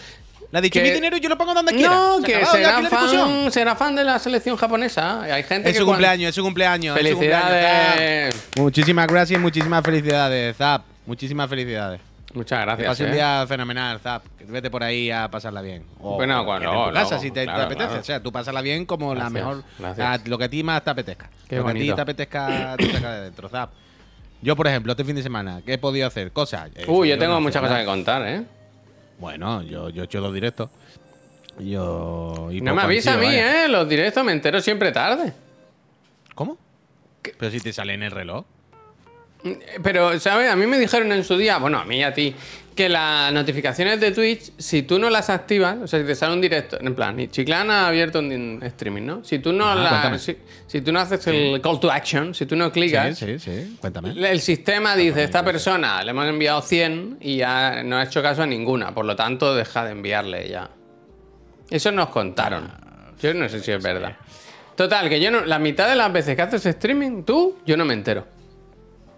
Que- 0.70 0.82
mi 0.82 0.90
dinero 0.90 1.16
yo 1.16 1.30
lo 1.30 1.38
pongo 1.38 1.54
donde 1.54 1.72
quiera. 1.74 1.94
No, 1.94 2.18
Se 2.20 2.26
que 2.26 2.44
será 2.44 2.82
fan, 2.90 3.50
será 3.50 3.74
fan 3.74 3.94
de 3.96 4.04
la 4.04 4.18
selección 4.18 4.54
japonesa. 4.58 5.22
Hay 5.22 5.42
gente 5.44 5.70
Es 5.70 5.74
que 5.76 5.80
su 5.80 5.86
cumpleaños, 5.86 6.28
es 6.28 6.34
su 6.34 6.42
cumpleaños. 6.42 6.94
es 6.94 7.02
su 7.02 7.10
cumpleaños, 7.14 7.48
Felicidades. 7.48 8.48
Muchísimas 8.58 9.06
gracias 9.06 9.40
y 9.40 9.42
muchísimas 9.42 9.82
felicidades, 9.82 10.54
Zap. 10.56 10.82
Muchísimas 11.06 11.48
felicidades. 11.48 12.00
Muchas 12.34 12.58
Que 12.60 12.64
gracias. 12.64 12.88
pase 12.88 13.04
un 13.04 13.10
eh. 13.10 13.14
día 13.14 13.44
fenomenal, 13.46 14.00
Zap. 14.00 14.24
Que 14.38 14.44
vete 14.44 14.70
por 14.70 14.82
ahí 14.82 15.10
a 15.10 15.30
pasarla 15.30 15.60
bien. 15.60 15.84
O 16.00 16.14
Bueno, 16.16 16.44
cuando- 16.46 16.72
en 16.84 16.88
tu 16.88 16.94
casa, 16.94 17.18
si 17.18 17.30
te, 17.30 17.42
apetece. 17.48 17.86
claro. 17.86 18.00
O 18.00 18.04
sea, 18.04 18.22
tú 18.22 18.32
pasarla 18.32 18.62
bien 18.62 18.86
como 18.86 19.14
la 19.14 19.28
mejor. 19.30 19.62
a- 19.98 20.18
lo 20.24 20.38
que 20.38 20.44
a 20.44 20.48
ti 20.48 20.62
más 20.62 20.82
te 20.82 20.90
apetezca. 20.90 21.28
Qué 21.48 21.56
lo 21.56 21.64
que 21.66 21.70
a 21.70 21.74
ti 21.74 21.92
te 21.92 22.00
apetezca 22.00 22.74
te 22.78 22.90
saca 22.92 23.12
de 23.16 23.20
dentro, 23.24 23.48
Zap. 23.48 23.70
Yo, 24.40 24.56
por 24.56 24.66
ejemplo, 24.66 24.92
este 24.92 25.04
fin 25.04 25.14
de 25.14 25.22
semana, 25.22 25.60
¿qué 25.64 25.74
he 25.74 25.78
podido 25.78 26.06
hacer? 26.06 26.32
Cosas. 26.32 26.70
Eh, 26.74 26.84
Uy, 26.88 27.06
sí, 27.06 27.10
yo 27.10 27.18
tengo 27.18 27.34
no 27.34 27.40
muchas 27.42 27.62
cosas 27.62 27.78
que 27.80 27.84
contar, 27.84 28.26
¿eh? 28.26 28.42
Bueno, 29.18 29.62
yo, 29.62 29.88
yo 29.90 30.02
he 30.02 30.04
hecho 30.06 30.20
dos 30.20 30.32
directos. 30.34 30.68
Yo. 31.58 32.48
y 32.50 32.60
No 32.60 32.74
me 32.74 32.82
avisa 32.82 33.14
a 33.14 33.16
mí, 33.18 33.26
vaya. 33.26 33.66
¿eh? 33.66 33.68
Los 33.68 33.88
directos 33.88 34.24
me 34.24 34.32
entero 34.32 34.60
siempre 34.60 34.90
tarde. 34.90 35.32
¿Cómo? 36.34 36.56
Pero 37.38 37.50
si 37.52 37.60
te 37.60 37.72
sale 37.72 37.94
en 37.94 38.02
el 38.02 38.10
reloj. 38.10 38.44
Pero, 39.82 40.18
¿sabes? 40.20 40.50
A 40.50 40.56
mí 40.56 40.66
me 40.66 40.78
dijeron 40.78 41.10
en 41.12 41.24
su 41.24 41.36
día, 41.36 41.58
bueno, 41.58 41.78
a 41.78 41.84
mí 41.84 41.98
y 41.98 42.02
a 42.02 42.14
ti, 42.14 42.34
que 42.76 42.88
las 42.88 43.32
notificaciones 43.32 44.00
de 44.00 44.12
Twitch, 44.12 44.52
si 44.56 44.82
tú 44.82 44.98
no 44.98 45.10
las 45.10 45.28
activas, 45.30 45.76
o 45.82 45.86
sea, 45.86 46.00
si 46.00 46.06
te 46.06 46.14
sale 46.14 46.32
un 46.32 46.40
directo, 46.40 46.78
en 46.80 46.94
plan, 46.94 47.18
y 47.20 47.28
Chiclana 47.28 47.84
ha 47.84 47.88
abierto 47.88 48.20
un 48.20 48.60
streaming, 48.62 49.02
¿no? 49.02 49.24
Si 49.24 49.40
tú 49.40 49.52
no, 49.52 49.66
Ajá, 49.68 49.82
la- 49.82 49.90
cuéntame. 49.90 50.18
si, 50.18 50.36
si 50.66 50.80
tú 50.80 50.90
no 50.92 51.00
haces 51.00 51.26
el 51.26 51.60
call 51.60 51.80
to 51.80 51.90
action, 51.90 52.34
si 52.34 52.46
tú 52.46 52.56
no 52.56 52.70
clicas, 52.72 53.18
Sí, 53.18 53.26
sí, 53.26 53.38
sí. 53.38 53.76
Cuéntame. 53.80 54.14
el 54.30 54.40
sistema 54.40 54.96
dice, 54.96 55.22
esta 55.24 55.44
persona 55.44 56.02
le 56.02 56.10
hemos 56.12 56.26
enviado 56.26 56.62
100 56.62 57.18
y 57.20 57.36
ya 57.38 57.82
no 57.82 57.98
ha 57.98 58.04
hecho 58.04 58.22
caso 58.22 58.42
a 58.42 58.46
ninguna, 58.46 58.94
por 58.94 59.04
lo 59.04 59.16
tanto, 59.16 59.54
deja 59.54 59.84
de 59.84 59.90
enviarle 59.92 60.48
ya. 60.48 60.70
Eso 61.68 61.90
nos 61.92 62.08
contaron. 62.08 62.70
Yo 63.20 63.34
no 63.34 63.48
sé 63.48 63.60
si 63.60 63.70
es 63.72 63.82
verdad. 63.82 64.16
Total, 64.76 65.08
que 65.08 65.20
yo 65.20 65.30
no, 65.30 65.44
la 65.44 65.58
mitad 65.58 65.88
de 65.88 65.94
las 65.94 66.10
veces 66.12 66.34
que 66.36 66.42
haces 66.42 66.64
streaming, 66.64 67.22
tú, 67.24 67.58
yo 67.66 67.76
no 67.76 67.84
me 67.84 67.92
entero. 67.94 68.26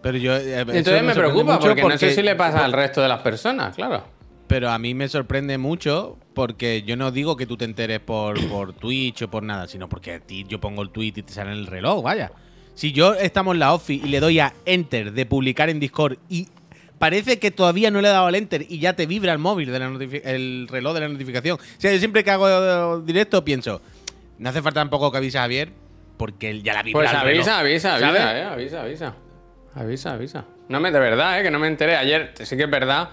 Pero 0.04 0.18
yo. 0.18 0.36
eh, 0.36 0.60
Entonces 0.60 0.84
me 1.02 1.14
sorprende 1.14 1.14
preocupa 1.14 1.58
porque, 1.58 1.82
no 1.82 1.96
sé 1.98 2.14
si 2.14 2.20
le 2.22 2.36
pasa 2.36 2.62
al 2.62 2.72
resto 2.74 3.00
de 3.00 3.08
las 3.08 3.20
personas, 3.22 3.74
claro. 3.74 4.04
Pero 4.46 4.70
a 4.70 4.78
mí 4.78 4.92
me 4.92 5.08
sorprende 5.08 5.56
mucho 5.56 6.18
porque 6.34 6.82
yo 6.82 6.94
no 6.96 7.10
digo 7.10 7.38
que 7.38 7.46
tú 7.46 7.56
te 7.56 7.64
enteres 7.64 8.00
por, 8.00 8.38
por 8.50 8.74
Twitch 8.74 9.22
o 9.22 9.30
por 9.30 9.42
nada, 9.42 9.66
sino 9.66 9.88
porque 9.88 10.12
a 10.12 10.20
ti 10.20 10.44
yo 10.46 10.60
pongo 10.60 10.82
el 10.82 10.90
tweet 10.90 11.14
y 11.16 11.22
te 11.22 11.32
sale 11.32 11.52
en 11.52 11.56
el 11.56 11.66
reloj, 11.66 12.02
vaya. 12.04 12.30
Si 12.74 12.92
yo 12.92 13.14
estamos 13.14 13.54
en 13.54 13.60
la 13.60 13.72
office 13.72 14.06
y 14.06 14.10
le 14.10 14.20
doy 14.20 14.40
a 14.40 14.52
enter 14.66 15.12
de 15.12 15.24
publicar 15.24 15.70
en 15.70 15.80
Discord 15.80 16.18
y 16.28 16.48
parece 16.98 17.38
que 17.38 17.50
todavía 17.50 17.90
no 17.90 18.02
le 18.02 18.08
he 18.08 18.10
dado 18.10 18.26
al 18.26 18.34
enter 18.34 18.66
y 18.68 18.80
ya 18.80 18.92
te 18.92 19.06
vibra 19.06 19.32
el 19.32 19.38
móvil, 19.38 19.72
de 19.72 19.78
la 19.78 19.86
el 19.86 20.68
reloj 20.68 20.92
de 20.92 21.00
la 21.00 21.08
notificación. 21.08 21.58
O 21.58 21.80
sea, 21.80 21.92
yo 21.92 21.98
siempre 21.98 22.22
que 22.22 22.30
hago 22.30 23.00
directo 23.00 23.42
pienso, 23.42 23.80
no 24.38 24.50
hace 24.50 24.60
falta 24.60 24.80
tampoco 24.80 25.10
que 25.10 25.16
avise 25.16 25.38
a 25.38 25.42
Javier 25.42 25.70
porque 26.18 26.50
él 26.50 26.62
ya 26.62 26.74
la 26.74 26.82
vibra 26.82 27.00
Pues 27.00 27.14
avisa, 27.14 27.60
avisa, 27.60 27.98
¿sabes? 27.98 28.20
avisa, 28.20 28.38
eh, 28.38 28.42
avisa, 28.44 28.82
avisa. 28.82 29.14
Avisa, 29.74 30.12
avisa. 30.12 30.44
No 30.68 30.80
me, 30.80 30.90
de 30.90 31.00
verdad, 31.00 31.40
eh, 31.40 31.42
que 31.42 31.50
no 31.50 31.58
me 31.58 31.66
enteré. 31.66 31.96
Ayer, 31.96 32.32
sí 32.40 32.56
que 32.56 32.64
es 32.64 32.70
verdad. 32.70 33.08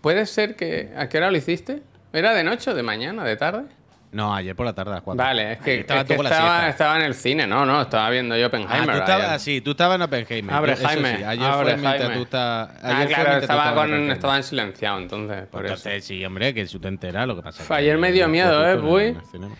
¿Puede 0.00 0.26
ser 0.26 0.56
que. 0.56 0.90
¿A 0.96 1.08
qué 1.08 1.18
hora 1.18 1.30
lo 1.30 1.36
hiciste? 1.36 1.82
¿Era 2.12 2.34
de 2.34 2.44
noche 2.44 2.70
o 2.70 2.74
de 2.74 2.82
mañana, 2.82 3.24
de 3.24 3.36
tarde? 3.36 3.64
No, 4.12 4.34
ayer 4.34 4.56
por 4.56 4.66
la 4.66 4.72
tarde 4.72 4.90
a 4.90 4.94
las 4.94 5.02
4. 5.04 5.22
Vale, 5.24 5.52
es 5.52 5.58
que, 5.58 5.80
estaba 5.80 6.04
que 6.04 6.16
tú 6.16 6.22
estaba, 6.24 6.96
en 6.96 7.02
el 7.02 7.14
cine, 7.14 7.46
no, 7.46 7.64
no, 7.64 7.82
estaba 7.82 8.10
viendo 8.10 8.36
yo 8.36 8.46
Ah, 8.46 8.48
Oppenheimer. 8.48 8.96
tú 8.96 9.00
estabas, 9.02 9.26
ayer. 9.28 9.40
sí, 9.40 9.60
tú 9.60 9.70
estabas 9.70 9.94
en 9.96 10.02
Oppenheimer. 10.02 10.52
Abre 10.52 10.72
eso 10.72 10.84
Jaime, 10.84 11.16
sí, 11.18 11.22
ayer 11.22 11.44
abre 11.46 11.72
fue 11.74 11.76
mientras 11.80 12.00
Jaime. 12.00 12.16
tú 12.16 12.22
estabas. 12.22 12.70
Ah, 12.82 13.04
claro, 13.06 13.30
tú 13.34 13.38
estaba, 13.42 13.68
en 13.68 13.74
con, 13.74 13.84
Oppenheimer. 13.84 14.12
estaba 14.12 14.36
en 14.36 14.42
silenciado, 14.42 14.98
entonces, 14.98 15.46
por 15.46 15.64
eso. 15.64 15.74
Entonces, 15.74 16.04
sí, 16.04 16.24
hombre, 16.24 16.52
que 16.52 16.66
si 16.66 16.78
te 16.80 16.88
enteras 16.88 17.28
lo 17.28 17.36
que 17.36 17.42
pasa. 17.42 17.62
Fue 17.62 17.76
ayer 17.76 17.98
me 17.98 18.10
dio 18.10 18.26
miedo, 18.26 18.68
¿eh, 18.68 18.76
Puy? 18.78 19.04
en. 19.34 19.50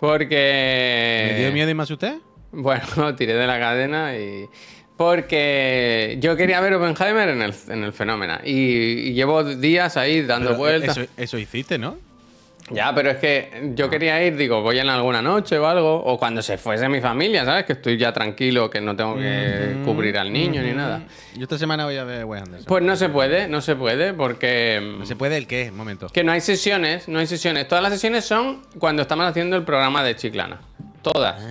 Porque. 0.00 1.28
¿Me 1.32 1.38
dio 1.38 1.52
miedo 1.52 1.70
y 1.70 1.74
más 1.74 1.88
usted? 1.90 2.16
Bueno, 2.50 3.14
tiré 3.16 3.34
de 3.34 3.46
la 3.46 3.60
cadena 3.60 4.16
y. 4.16 4.48
Porque 5.00 6.18
yo 6.20 6.36
quería 6.36 6.60
ver 6.60 6.74
Oppenheimer 6.74 7.30
en 7.30 7.40
el, 7.40 7.54
en 7.70 7.84
el 7.84 7.94
fenómeno. 7.94 8.34
Y, 8.44 8.50
y 8.50 9.12
llevo 9.14 9.42
días 9.44 9.96
ahí 9.96 10.20
dando 10.20 10.50
Pero 10.50 10.58
vueltas. 10.58 10.98
Eso, 10.98 11.10
eso 11.16 11.38
hiciste, 11.38 11.78
¿no? 11.78 11.96
Ya, 12.68 12.94
pero 12.94 13.08
es 13.08 13.16
que 13.16 13.72
yo 13.74 13.88
quería 13.88 14.22
ir, 14.22 14.36
digo, 14.36 14.60
voy 14.60 14.78
en 14.78 14.90
alguna 14.90 15.22
noche 15.22 15.58
o 15.58 15.66
algo. 15.66 16.04
O 16.04 16.18
cuando 16.18 16.42
se 16.42 16.58
fuese 16.58 16.86
mi 16.90 17.00
familia, 17.00 17.46
¿sabes? 17.46 17.64
Que 17.64 17.72
estoy 17.72 17.96
ya 17.96 18.12
tranquilo, 18.12 18.68
que 18.68 18.82
no 18.82 18.94
tengo 18.94 19.16
que 19.16 19.78
cubrir 19.86 20.18
al 20.18 20.30
niño 20.30 20.60
ni 20.62 20.72
nada. 20.72 21.00
Yo 21.34 21.44
esta 21.44 21.56
semana 21.56 21.86
voy 21.86 21.96
a 21.96 22.04
ver 22.04 22.26
Wes 22.26 22.42
Anderson. 22.42 22.66
Pues 22.66 22.84
no 22.84 22.94
se 22.94 23.08
puede, 23.08 23.48
no 23.48 23.62
se 23.62 23.76
puede, 23.76 24.12
porque. 24.12 24.96
¿No 24.98 25.06
se 25.06 25.16
puede 25.16 25.38
el 25.38 25.46
qué? 25.46 25.70
Un 25.70 25.78
momento. 25.78 26.08
Que 26.08 26.22
no 26.22 26.30
hay 26.30 26.42
sesiones, 26.42 27.08
no 27.08 27.20
hay 27.20 27.26
sesiones. 27.26 27.66
Todas 27.68 27.82
las 27.82 27.94
sesiones 27.94 28.26
son 28.26 28.60
cuando 28.78 29.00
estamos 29.00 29.24
haciendo 29.24 29.56
el 29.56 29.62
programa 29.62 30.04
de 30.04 30.14
Chiclana. 30.16 30.60
Todas. 31.00 31.42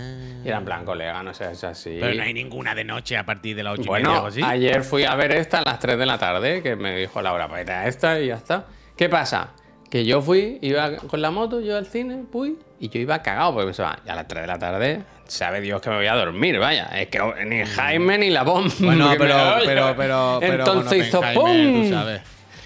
Y 0.43 0.47
era 0.47 0.57
en 0.57 0.65
plan, 0.65 0.85
colega, 0.85 1.21
no 1.23 1.33
seas 1.33 1.63
así. 1.63 1.97
Pero 1.99 2.13
no 2.15 2.23
hay 2.23 2.33
ninguna 2.33 2.73
de 2.73 2.83
noche 2.83 3.17
a 3.17 3.25
partir 3.25 3.55
de 3.55 3.63
las 3.63 3.73
8 3.73 3.81
y 3.81 3.89
media 3.89 4.09
o 4.09 4.11
Bueno, 4.21 4.27
así. 4.27 4.41
ayer 4.43 4.83
fui 4.83 5.03
a 5.03 5.15
ver 5.15 5.31
esta 5.33 5.59
a 5.59 5.63
las 5.63 5.79
3 5.79 5.97
de 5.97 6.05
la 6.05 6.17
tarde, 6.17 6.61
que 6.63 6.75
me 6.75 6.95
dijo 6.97 7.21
Laura, 7.21 7.47
pues 7.47 7.67
esta 7.85 8.19
y 8.19 8.27
ya 8.27 8.35
está. 8.35 8.65
¿Qué 8.95 9.09
pasa? 9.09 9.49
Que 9.89 10.05
yo 10.05 10.21
fui, 10.21 10.59
iba 10.61 10.97
con 10.97 11.21
la 11.21 11.31
moto, 11.31 11.61
yo 11.61 11.75
al 11.75 11.87
cine, 11.87 12.23
fui, 12.31 12.57
y 12.79 12.89
yo 12.89 12.99
iba 12.99 13.21
cagado, 13.21 13.53
porque 13.53 13.65
pensaba, 13.67 13.99
ya 14.05 14.13
a 14.13 14.15
las 14.17 14.27
3 14.27 14.43
de 14.43 14.47
la 14.47 14.59
tarde, 14.59 15.01
sabe 15.27 15.61
Dios 15.61 15.81
que 15.81 15.89
me 15.89 15.97
voy 15.97 16.07
a 16.07 16.15
dormir, 16.15 16.59
vaya. 16.59 16.85
Es 16.95 17.07
que 17.07 17.19
ni 17.45 17.65
Jaime 17.65 18.17
ni 18.17 18.29
la 18.29 18.43
bomba. 18.43 18.73
Bueno, 18.79 19.09
pero, 19.17 19.35
pero, 19.65 19.95
pero, 19.97 20.37
pero 20.39 20.55
Entonces 20.59 21.07
hizo 21.07 21.21
¡pum! 21.33 21.83
tú 21.83 21.89
sabes. 21.89 22.21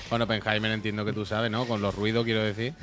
Con 0.09 0.21
Oppenheimer 0.21 0.71
entiendo 0.71 1.05
que 1.05 1.13
tú 1.13 1.25
sabes, 1.25 1.49
¿no? 1.49 1.65
Con 1.65 1.81
los 1.81 1.95
ruidos, 1.95 2.23
quiero 2.25 2.43
decir. 2.43 2.73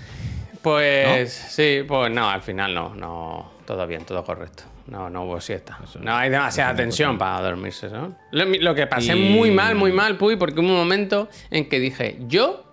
Pues 0.63 1.33
sí, 1.33 1.85
pues 1.87 2.11
no, 2.11 2.29
al 2.29 2.43
final 2.43 2.75
no, 2.75 2.95
no, 2.95 3.51
todo 3.67 3.87
bien, 3.87 4.05
todo 4.05 4.25
correcto. 4.25 4.65
No, 4.91 5.09
no 5.09 5.23
hubo 5.25 5.41
siesta. 5.41 5.79
No 6.01 6.15
hay 6.17 6.31
demasiada 6.31 6.75
tensión 6.75 7.17
para 7.17 7.41
dormirse, 7.41 7.89
¿no? 7.89 8.17
Lo, 8.33 8.45
lo 8.45 8.75
que 8.75 8.87
pasé 8.89 9.17
Y- 9.17 9.31
muy 9.35 9.51
mal, 9.53 9.77
muy 9.77 9.93
mal, 9.93 10.17
Puy, 10.19 10.35
porque 10.37 10.59
hubo 10.61 10.69
un 10.69 10.75
momento 10.77 11.29
en 11.51 11.69
que 11.69 11.79
dije, 11.79 12.19
yo 12.27 12.65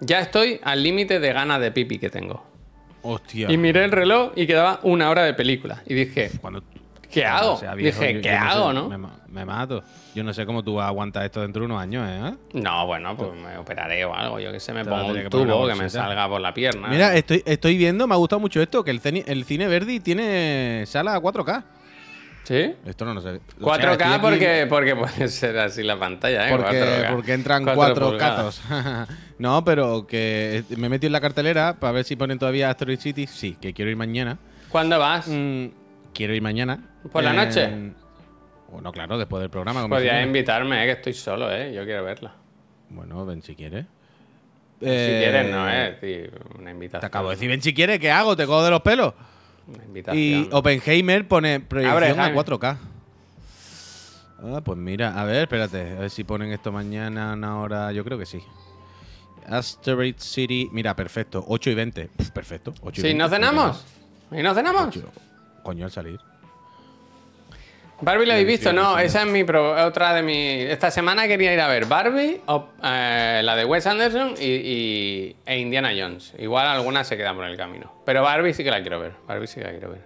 ya 0.00 0.20
estoy 0.20 0.60
al 0.62 0.82
límite 0.82 1.18
de 1.18 1.32
ganas 1.32 1.60
de 1.60 1.72
pipi 1.72 1.98
que 1.98 2.08
tengo. 2.08 2.46
Hostia. 3.02 3.50
Y 3.50 3.56
miré 3.56 3.84
el 3.84 3.90
reloj 3.90 4.32
y 4.36 4.46
quedaba 4.46 4.78
una 4.84 5.10
hora 5.10 5.24
de 5.24 5.34
película. 5.34 5.82
Y 5.86 5.94
dije, 5.94 6.30
Cuando 6.40 6.62
¿qué 7.12 7.24
hago? 7.26 7.56
sea 7.56 7.74
viejo, 7.74 8.00
Dije, 8.00 8.14
yo- 8.14 8.20
¿qué 8.22 8.28
yo 8.30 8.38
hago, 8.38 8.68
sé, 8.68 8.74
no? 8.74 8.88
Me, 8.88 8.98
ma- 8.98 9.16
me 9.28 9.44
mato. 9.44 9.82
Yo 10.14 10.24
no 10.24 10.32
sé 10.32 10.44
cómo 10.46 10.62
tú 10.64 10.74
vas 10.74 10.86
a 10.86 10.88
aguantar 10.88 11.24
esto 11.24 11.40
dentro 11.40 11.60
de 11.60 11.66
unos 11.66 11.80
años, 11.80 12.04
¿eh? 12.08 12.34
No, 12.54 12.86
bueno, 12.86 13.16
pues 13.16 13.30
me 13.34 13.56
operaré 13.58 14.04
o 14.04 14.14
algo. 14.14 14.40
Yo 14.40 14.50
que 14.52 14.58
sé, 14.60 14.72
me 14.72 14.82
Te 14.82 14.90
pongo 14.90 15.02
tendría 15.04 15.22
un 15.26 15.30
que 15.30 15.36
tubo 15.52 15.74
me 15.76 15.88
salga 15.90 16.28
por 16.28 16.40
la 16.40 16.52
pierna. 16.52 16.88
Mira, 16.88 17.14
estoy, 17.14 17.42
estoy 17.46 17.76
viendo, 17.76 18.06
me 18.06 18.14
ha 18.14 18.18
gustado 18.18 18.40
mucho 18.40 18.60
esto, 18.60 18.82
que 18.82 18.90
el, 18.90 19.00
cine- 19.00 19.24
el 19.26 19.44
cine 19.44 19.68
Verdi 19.68 20.00
tiene 20.00 20.84
sala 20.86 21.18
4K. 21.20 21.62
¿Sí? 22.42 22.74
Esto 22.84 23.04
no 23.04 23.14
lo 23.14 23.20
sé. 23.20 23.40
4K 23.60 24.20
porque, 24.20 24.66
porque 24.68 24.96
puede 24.96 25.28
ser 25.28 25.56
así 25.58 25.84
la 25.84 25.96
pantalla, 25.98 26.48
¿eh? 26.48 26.50
Porque, 26.50 26.80
4K. 26.82 27.14
porque 27.14 27.32
entran 27.34 27.62
Cuatro 27.64 27.76
cuatro 27.84 28.08
pulgadas. 28.08 28.60
catos. 28.68 29.08
no, 29.38 29.64
pero 29.64 30.06
que 30.08 30.64
me 30.76 30.88
he 30.88 30.90
metido 30.90 31.08
en 31.08 31.12
la 31.12 31.20
cartelera 31.20 31.76
para 31.78 31.92
ver 31.92 32.04
si 32.04 32.16
ponen 32.16 32.38
todavía 32.40 32.68
Asteroid 32.70 32.98
City. 32.98 33.26
Sí, 33.28 33.56
que 33.60 33.72
quiero 33.72 33.90
ir 33.90 33.96
mañana. 33.96 34.38
¿Cuándo 34.70 34.98
vas? 34.98 35.28
Mm, 35.28 35.66
quiero 36.14 36.34
ir 36.34 36.42
mañana. 36.42 36.88
¿Por 37.10 37.22
la 37.22 37.32
noche? 37.32 37.92
Bueno, 38.70 38.92
claro, 38.92 39.18
después 39.18 39.40
del 39.40 39.50
programa. 39.50 39.88
Podrías 39.88 40.24
invitarme, 40.24 40.82
¿eh? 40.82 40.86
que 40.86 40.92
estoy 40.92 41.12
solo, 41.12 41.50
¿eh? 41.52 41.72
Yo 41.74 41.84
quiero 41.84 42.04
verla. 42.04 42.34
Bueno, 42.88 43.24
ven 43.26 43.42
si 43.42 43.54
quieres. 43.54 43.86
si 44.78 44.86
quieres, 44.86 45.50
no, 45.50 45.68
¿eh? 45.68 46.30
Una 46.58 46.70
invitación. 46.70 47.00
Te 47.00 47.06
acabo 47.06 47.30
de 47.30 47.36
decir, 47.36 47.48
ven 47.48 47.62
si 47.62 47.74
quieres, 47.74 47.98
¿qué 47.98 48.10
hago? 48.10 48.36
¿Te 48.36 48.46
cojo 48.46 48.62
de 48.64 48.70
los 48.70 48.82
pelos? 48.82 49.14
Una 49.66 49.84
invitación. 49.84 50.22
Y 50.22 50.48
Oppenheimer 50.52 51.26
pone 51.26 51.60
proyección 51.60 51.96
Abre, 51.96 52.10
a 52.10 52.24
Jaime. 52.24 52.38
4K. 52.38 52.78
Ah, 54.42 54.60
pues 54.64 54.78
mira, 54.78 55.20
a 55.20 55.24
ver, 55.24 55.42
espérate, 55.42 55.96
a 55.96 56.00
ver 56.00 56.10
si 56.10 56.24
ponen 56.24 56.50
esto 56.52 56.72
mañana, 56.72 57.34
una 57.34 57.60
hora, 57.60 57.92
yo 57.92 58.04
creo 58.04 58.18
que 58.18 58.24
sí. 58.26 58.40
Asteroid 59.46 60.14
City, 60.18 60.68
mira, 60.72 60.94
perfecto, 60.96 61.44
8 61.46 61.70
y 61.70 61.74
20. 61.74 62.08
Puf, 62.08 62.30
perfecto, 62.30 62.72
8 62.80 63.00
y 63.00 63.02
¿Sí, 63.02 63.08
20. 63.08 63.18
no 63.22 63.28
cenamos? 63.28 63.84
¿Y 64.32 64.42
no 64.42 64.54
cenamos? 64.54 64.98
Coño, 65.62 65.84
al 65.84 65.90
salir. 65.90 66.18
¿Barbie 68.02 68.24
lo 68.24 68.32
habéis 68.32 68.46
visto? 68.46 68.72
No, 68.72 68.98
esa 68.98 69.22
es 69.24 69.28
mi 69.28 69.44
pro- 69.44 69.84
otra 69.86 70.14
de 70.14 70.22
mi. 70.22 70.62
Esta 70.62 70.90
semana 70.90 71.28
quería 71.28 71.52
ir 71.52 71.60
a 71.60 71.68
ver 71.68 71.84
Barbie, 71.84 72.40
o, 72.46 72.68
eh, 72.82 73.42
la 73.44 73.54
de 73.56 73.66
Wes 73.66 73.86
Anderson 73.86 74.34
y, 74.40 74.44
y- 74.46 75.36
e 75.44 75.58
Indiana 75.58 75.90
Jones. 75.94 76.32
Igual 76.38 76.66
algunas 76.66 77.06
se 77.06 77.18
quedan 77.18 77.36
por 77.36 77.44
el 77.44 77.58
camino. 77.58 77.92
Pero 78.06 78.22
Barbie 78.22 78.54
sí 78.54 78.64
que 78.64 78.70
la 78.70 78.80
quiero 78.80 79.00
ver. 79.00 79.12
Barbie 79.28 79.46
sí 79.46 79.60
que 79.60 79.64
la 79.66 79.70
quiero 79.72 79.90
ver. 79.90 80.00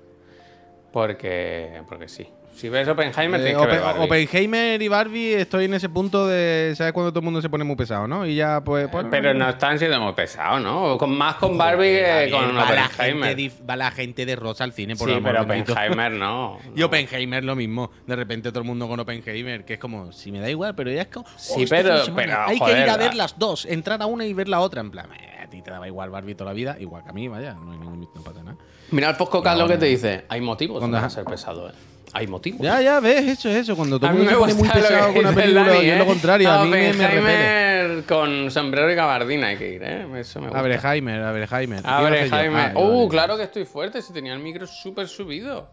Porque, 0.92 1.82
porque 1.88 2.08
sí. 2.08 2.26
Si 2.54 2.68
ves 2.68 2.86
Oppenheimer, 2.88 3.40
Eh, 3.40 3.44
tienes 3.44 3.60
que 3.62 3.66
ver 3.66 3.80
Oppen- 3.80 3.84
Barbie. 3.84 4.04
Oppenheimer 4.04 4.80
y 4.82 4.88
Barbie 4.88 5.34
estoy 5.34 5.64
en 5.64 5.74
ese 5.74 5.88
punto 5.88 6.26
de, 6.28 6.72
¿sabes 6.76 6.92
cuando 6.92 7.10
todo 7.10 7.18
el 7.18 7.24
mundo 7.24 7.42
se 7.42 7.48
pone 7.50 7.64
muy 7.64 7.74
pesado, 7.74 8.06
no? 8.06 8.24
Y 8.26 8.36
ya 8.36 8.62
pues... 8.62 8.88
pues 8.88 9.06
Pero 9.10 9.34
no 9.34 9.48
están 9.48 9.78
siendo 9.78 10.00
muy 10.00 10.12
pesados, 10.12 10.60
¿no? 10.62 10.96
Con, 10.96 11.16
más 11.18 11.34
con 11.34 11.58
Barbie 11.58 11.96
que 11.98 12.28
con 12.30 12.56
va, 12.56 12.70
la 12.72 12.88
gente, 12.88 13.12
Oppenheimer. 13.12 13.52
va 13.68 13.76
la 13.76 13.90
gente 13.90 14.24
de 14.24 14.36
rosa 14.36 14.62
al 14.64 14.72
cine 14.72 14.94
por 14.94 15.08
Sí, 15.08 15.14
amor 15.16 15.32
pero. 15.32 15.42
Oppenheimer 15.42 16.12
no. 16.18 16.58
Y 16.76 16.82
Oppenheimer 16.82 17.42
lo 17.44 17.56
mismo. 17.56 17.90
De 18.06 18.14
repente 18.14 18.50
todo 18.50 18.60
el 18.60 18.66
mundo 18.66 18.86
con 18.86 19.00
Oppenheimer, 19.00 19.64
que 19.64 19.74
es 19.74 19.78
como, 19.80 20.12
si 20.12 20.30
me 20.30 20.38
da 20.40 20.48
igual, 20.48 20.74
pero 20.76 20.90
ya 20.92 21.02
es 21.02 21.08
como. 21.08 21.26
Sí, 21.36 21.54
"Oh, 21.56 21.60
este 21.62 21.76
pero- 22.14 22.44
Hay 22.46 22.58
joder, 22.58 22.76
que 22.76 22.82
ir 22.82 22.88
a 22.90 22.96
ver 22.96 23.14
las 23.14 23.36
dos, 23.38 23.66
entrar 23.66 24.00
a 24.00 24.06
una 24.06 24.24
y 24.26 24.32
ver 24.32 24.48
la 24.48 24.60
otra. 24.60 24.80
En 24.80 24.92
plan, 24.92 25.06
"Eh, 25.12 25.42
a 25.42 25.50
ti 25.50 25.60
te 25.60 25.72
daba 25.72 25.88
igual 25.88 26.10
Barbie 26.10 26.34
toda 26.36 26.50
la 26.50 26.54
vida, 26.54 26.76
igual 26.78 27.02
que 27.02 27.10
a 27.10 27.12
mí, 27.12 27.26
vaya, 27.26 27.54
no 27.54 27.72
hay 27.72 27.78
ningún 27.78 28.08
no 28.14 28.22
pasa 28.22 28.42
nada. 28.44 28.56
Mira 28.92 29.10
el 29.10 29.16
post 29.16 29.34
lo 29.34 29.66
que 29.66 29.76
te 29.76 29.86
dice. 29.86 30.24
Hay 30.28 30.40
motivos 30.40 30.80
para 30.88 31.10
ser 31.10 31.24
pesado, 31.24 31.68
¿eh? 31.68 31.72
Hay 32.16 32.28
motivos. 32.28 32.60
Ya, 32.60 32.80
ya, 32.80 33.00
ves, 33.00 33.26
eso 33.26 33.48
es 33.48 33.56
eso. 33.56 33.74
Cuando 33.74 33.98
todo 33.98 34.10
el 34.10 34.18
mundo 34.18 34.30
me 34.30 34.36
pone 34.38 34.52
gusta 34.52 34.74
muy 34.74 34.82
lo 34.82 34.88
pesado 34.88 35.12
con 35.12 35.26
una 35.26 35.34
película, 35.34 35.64
Dani, 35.64 35.86
yo 35.86 35.92
¿eh? 35.94 35.98
lo 35.98 36.06
contrario, 36.06 36.50
a 36.50 36.64
mí 36.64 36.70
me, 36.70 38.02
con 38.06 38.50
sombrero 38.52 38.92
y 38.92 38.94
gabardina 38.94 39.48
hay 39.48 39.56
que 39.56 39.72
ir, 39.72 39.82
¿eh? 39.82 40.06
Eso 40.20 40.38
me 40.38 40.46
gusta. 40.46 40.60
Abre 40.60 40.78
Jaime, 40.78 41.14
abre 41.14 41.46
Jaime. 41.48 41.80
Abre 41.82 42.30
Jaime. 42.30 42.60
Ah, 42.60 42.72
uh, 42.76 43.08
claro 43.08 43.36
que 43.36 43.42
estoy 43.42 43.64
fuerte. 43.64 44.00
Si 44.00 44.12
tenía 44.12 44.32
el 44.32 44.38
micro 44.38 44.64
súper 44.64 45.08
subido. 45.08 45.68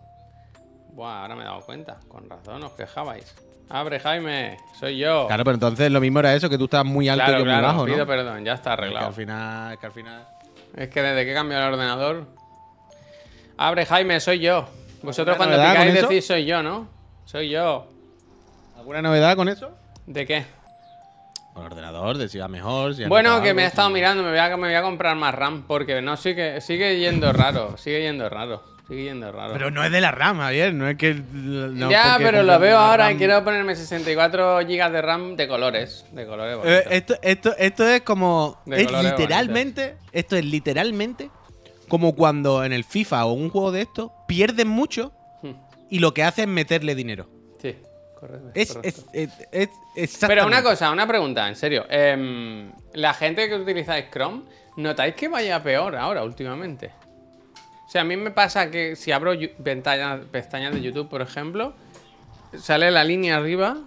Buah, 0.94 1.22
ahora 1.22 1.36
me 1.36 1.44
he 1.44 1.46
dado 1.46 1.62
cuenta. 1.62 2.00
Con 2.08 2.28
razón, 2.28 2.64
os 2.64 2.72
quejabais. 2.72 3.36
Abre 3.70 4.00
Jaime, 4.00 4.58
soy 4.80 4.98
yo. 4.98 5.28
Claro, 5.28 5.44
pero 5.44 5.54
entonces 5.54 5.92
lo 5.92 6.02
mismo 6.02 6.20
era 6.20 6.34
eso, 6.34 6.50
que 6.50 6.58
tú 6.58 6.64
estás 6.66 6.84
muy 6.84 7.08
alto 7.08 7.24
y 7.24 7.28
claro, 7.28 7.46
yo 7.46 7.52
muy 7.52 7.62
bajo, 7.62 7.88
¿no? 7.88 7.94
pido 7.94 8.08
perdón, 8.08 8.44
ya 8.44 8.54
está 8.54 8.72
Es 8.72 8.78
que 8.78 8.82
arreglado. 8.82 9.08
al 9.08 9.14
final, 9.14 9.74
es 9.74 9.80
que 9.80 9.86
al 9.86 9.92
final. 9.92 10.28
Es 10.76 10.90
que 10.90 11.02
desde 11.04 11.24
que 11.24 11.32
he 11.32 11.36
cambiado 11.36 11.68
el 11.68 11.74
ordenador. 11.76 12.28
Abre 13.58 13.86
Jaime, 13.86 14.20
soy 14.20 14.40
yo. 14.40 14.68
Vosotros 15.04 15.38
¿Alguna 15.40 15.58
cuando 15.58 15.74
picáis 15.74 16.02
decís 16.10 16.26
soy 16.28 16.46
yo, 16.46 16.62
¿no? 16.64 16.88
Soy 17.26 17.50
yo. 17.50 17.88
¿Alguna 18.78 19.02
novedad 19.02 19.36
con 19.36 19.50
eso? 19.50 19.72
¿De 20.06 20.26
qué? 20.26 20.46
Con 21.54 21.64
el 21.66 21.72
ordenador, 21.72 22.18
de 22.18 22.30
si 22.30 22.38
va 22.38 22.48
mejor, 22.48 22.96
si 22.96 23.06
Bueno, 23.06 23.42
que 23.42 23.54
me 23.54 23.64
he 23.64 23.66
estado 23.66 23.90
si- 23.90 23.94
mirando, 23.94 24.24
me 24.24 24.30
voy, 24.30 24.40
a, 24.40 24.50
me 24.58 24.68
voy 24.68 24.74
a 24.76 24.82
comprar 24.82 25.16
más 25.16 25.34
RAM 25.36 25.64
porque 25.68 26.02
no 26.02 26.16
sigue, 26.18 26.62
sigue 26.62 26.98
yendo 27.00 27.32
raro, 27.34 27.76
sigue 27.78 28.02
yendo 28.02 28.30
raro, 28.30 28.64
sigue 28.88 29.04
yendo 29.06 29.32
raro. 29.32 29.54
Pero 29.54 29.70
no 29.70 29.84
es 29.84 29.92
de 29.92 30.00
la 30.02 30.12
RAM, 30.12 30.38
Javier, 30.40 30.74
no 30.74 30.88
es 30.88 30.98
que. 30.98 31.14
no 31.14 31.90
ya, 31.92 32.16
pero 32.20 32.44
lo 32.44 32.58
veo 32.58 32.78
ahora 32.78 33.08
RAM- 33.10 33.16
y 33.16 33.18
quiero 33.18 33.44
ponerme 33.44 33.76
64 33.76 34.60
GB 34.62 34.92
de 34.92 35.02
RAM 35.02 35.36
de 35.36 35.48
colores, 35.48 36.06
de 36.12 36.26
colores 36.26 36.58
Eh, 36.64 36.84
esto, 36.92 37.16
esto, 37.22 37.54
esto 37.58 37.88
es 37.88 38.02
como. 38.02 38.62
De 38.66 38.82
es 38.84 38.92
literalmente. 38.92 39.98
Esto 40.14 40.38
es 40.38 40.46
literalmente 40.46 41.30
como 41.92 42.16
cuando 42.16 42.64
en 42.64 42.72
el 42.72 42.86
FIFA 42.86 43.26
o 43.26 43.34
un 43.34 43.50
juego 43.50 43.72
de 43.74 43.82
estos 43.82 44.12
pierden 44.28 44.70
mucho 44.70 45.12
Hmm. 45.42 45.52
y 45.90 46.00
lo 46.00 46.14
que 46.14 46.24
hace 46.24 46.44
es 46.44 46.48
meterle 46.48 46.96
dinero. 46.96 47.28
Sí, 47.62 47.76
correcto. 48.18 48.52
Es, 48.54 48.74
correcto. 48.74 49.02
es, 49.12 49.30
es, 49.52 49.70
es 49.96 50.18
Pero 50.26 50.46
una 50.48 50.64
cosa, 50.64 50.90
una 50.90 51.06
pregunta, 51.06 51.48
en 51.50 51.56
serio. 51.58 51.86
Em, 51.90 52.72
la 52.94 53.14
gente 53.14 53.50
que 53.50 53.56
utilizáis 53.56 54.06
Chrome, 54.10 54.44
¿notáis 54.78 55.16
que 55.16 55.28
vaya 55.28 55.62
peor 55.62 55.96
ahora 55.98 56.24
últimamente? 56.24 56.92
O 57.88 57.90
sea, 57.92 58.02
a 58.02 58.06
mí 58.06 58.16
me 58.16 58.32
pasa 58.32 58.72
que 58.72 58.96
si 58.96 59.12
abro 59.12 59.34
ventanas- 59.58 60.22
pestañas 60.32 60.74
de 60.74 60.82
YouTube, 60.82 61.10
por 61.10 61.22
ejemplo, 61.22 61.74
sale 62.58 62.90
la 62.90 63.04
línea 63.04 63.36
arriba. 63.36 63.78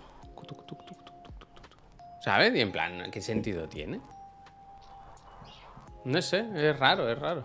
¿Sabes? 2.23 2.55
Y 2.55 2.61
en 2.61 2.71
plan, 2.73 3.11
¿qué 3.11 3.21
sentido 3.23 3.69
tiene? 3.69 4.01
No 6.05 6.21
sé, 6.21 6.45
es 6.55 6.79
raro, 6.79 7.09
es 7.11 7.19
raro. 7.19 7.45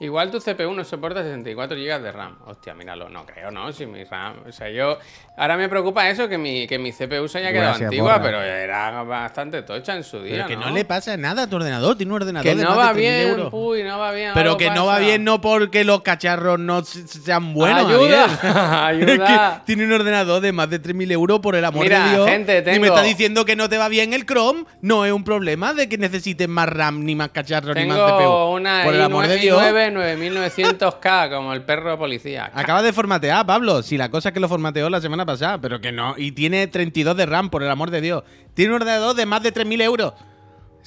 Igual 0.00 0.30
tu 0.30 0.40
CPU 0.40 0.72
no 0.74 0.82
soporta 0.84 1.22
64 1.22 1.76
GB 1.76 2.02
de 2.02 2.12
RAM. 2.12 2.36
Hostia, 2.46 2.74
míralo, 2.74 3.08
no 3.08 3.24
creo, 3.24 3.50
¿no? 3.52 3.72
Si 3.72 3.86
mi 3.86 4.02
RAM. 4.04 4.34
O 4.48 4.52
sea, 4.52 4.68
yo. 4.68 4.98
Ahora 5.36 5.56
me 5.56 5.68
preocupa 5.68 6.08
eso, 6.10 6.28
que 6.28 6.36
mi, 6.36 6.66
que 6.66 6.78
mi 6.78 6.92
CPU 6.92 7.26
se 7.28 7.38
haya 7.38 7.50
quedado 7.52 7.68
Gracias, 7.70 7.86
antigua, 7.88 8.20
pero 8.22 8.40
era 8.42 9.02
bastante 9.04 9.62
tocha 9.62 9.94
en 9.96 10.04
su 10.04 10.20
día. 10.22 10.34
Pero 10.34 10.46
que 10.48 10.56
¿no? 10.56 10.68
no 10.68 10.74
le 10.74 10.84
pasa 10.84 11.16
nada 11.16 11.44
a 11.44 11.46
tu 11.48 11.56
ordenador, 11.56 11.96
tiene 11.96 12.12
un 12.12 12.16
ordenador 12.22 12.44
Que 12.48 12.54
de 12.56 12.62
no 12.64 12.70
más 12.70 12.78
va 12.78 12.92
de 12.92 12.94
3.000 12.94 12.96
bien, 13.02 13.28
euros. 13.30 13.50
puy, 13.50 13.82
no 13.84 13.98
va 13.98 14.12
bien. 14.12 14.30
Pero 14.34 14.56
que 14.56 14.70
no 14.70 14.86
va 14.86 14.94
pasa. 14.94 15.06
bien 15.06 15.24
no 15.24 15.40
porque 15.40 15.84
los 15.84 16.02
cacharros 16.02 16.58
no 16.58 16.84
se- 16.84 17.06
sean 17.06 17.54
buenos. 17.54 17.86
Ayuda, 17.86 18.86
ayuda. 18.86 19.54
que 19.58 19.66
tiene 19.66 19.84
un 19.86 19.92
ordenador 19.92 20.40
de 20.40 20.52
más 20.52 20.68
de 20.70 20.82
3.000 20.82 21.12
euros 21.12 21.40
por 21.40 21.54
el 21.56 21.64
amor 21.64 21.84
Mira, 21.84 22.04
de 22.04 22.10
Dios. 22.10 22.28
gente, 22.28 22.52
Y 22.58 22.62
me 22.62 22.62
tengo- 22.62 22.86
está 22.86 23.02
diciendo 23.02 23.44
que 23.44 23.56
no 23.56 23.68
te 23.68 23.78
va 23.78 23.88
bien 23.88 24.12
el 24.12 24.26
Chrome. 24.26 24.64
No 24.82 25.04
es 25.04 25.12
un 25.12 25.24
problema 25.24 25.72
de 25.72 25.88
que 25.88 25.98
necesites 25.98 26.48
más 26.48 26.68
RAM, 26.68 27.04
ni 27.04 27.14
más 27.14 27.30
cacharros, 27.30 27.74
ni 27.76 27.86
más 27.86 27.96
CPU. 27.98 28.18
Tengo 28.18 28.52
una 28.52 28.82
por 28.84 28.94
el 28.94 29.02
amor 29.02 29.26
de 29.28 29.36
Dios. 29.36 29.60
I9 29.92 30.18
9900K, 30.18 31.30
como 31.34 31.52
el 31.52 31.62
perro 31.62 31.98
policía. 31.98 32.50
Acaba 32.54 32.82
de 32.82 32.92
formatear, 32.92 33.44
Pablo. 33.46 33.82
Si 33.82 33.96
la 33.96 34.10
cosa 34.10 34.28
es 34.30 34.32
que 34.32 34.40
lo 34.40 34.48
formateó 34.48 34.88
la 34.90 35.00
semana 35.00 35.24
pasada, 35.26 35.58
pero 35.60 35.80
que 35.80 35.92
no. 35.92 36.14
Y 36.16 36.32
tiene 36.32 36.66
32 36.66 37.16
de 37.16 37.26
RAM, 37.26 37.50
por 37.50 37.62
el 37.62 37.70
amor 37.70 37.90
de 37.90 38.00
Dios. 38.00 38.22
Tiene 38.54 38.70
un 38.74 38.82
ordenador 38.82 39.14
de 39.16 39.26
más 39.26 39.42
de 39.42 39.52
3.000 39.52 39.82
euros. 39.82 40.12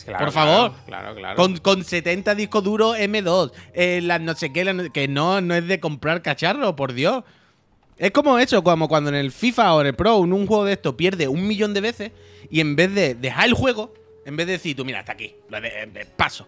Claro, 0.05 0.25
por 0.25 0.31
favor. 0.33 0.71
Claro, 0.85 1.15
claro. 1.15 1.35
Con, 1.35 1.57
con 1.57 1.83
70 1.83 2.35
discos 2.35 2.63
duros 2.63 2.95
M2. 2.97 3.51
eh, 3.73 3.99
las 4.03 4.21
no 4.21 4.35
sé 4.35 4.53
qué, 4.53 4.63
las 4.63 4.75
no- 4.75 4.91
que 4.91 5.07
no, 5.07 5.41
no 5.41 5.55
es 5.55 5.67
de 5.67 5.79
comprar 5.79 6.21
cacharro, 6.21 6.75
por 6.75 6.93
Dios. 6.93 7.23
Es 7.97 8.11
como 8.11 8.37
eso, 8.37 8.63
como 8.63 8.87
cuando 8.87 9.09
en 9.09 9.15
el 9.15 9.31
FIFA 9.31 9.73
o 9.73 9.81
en 9.81 9.87
el 9.87 9.95
Pro, 9.95 10.23
en 10.23 10.31
un 10.33 10.45
juego 10.45 10.65
de 10.65 10.73
esto, 10.73 10.95
pierde 10.95 11.27
un 11.27 11.47
millón 11.47 11.73
de 11.73 11.81
veces 11.81 12.11
y 12.51 12.59
en 12.59 12.75
vez 12.75 12.93
de 12.93 13.15
dejar 13.15 13.47
el 13.47 13.53
juego, 13.55 13.91
en 14.23 14.35
vez 14.37 14.45
de 14.45 14.53
decir, 14.53 14.75
tú 14.75 14.85
mira, 14.85 14.99
hasta 14.99 15.13
aquí, 15.13 15.33
lo 15.49 15.59
de, 15.59 15.87
de- 15.91 16.05
paso, 16.05 16.47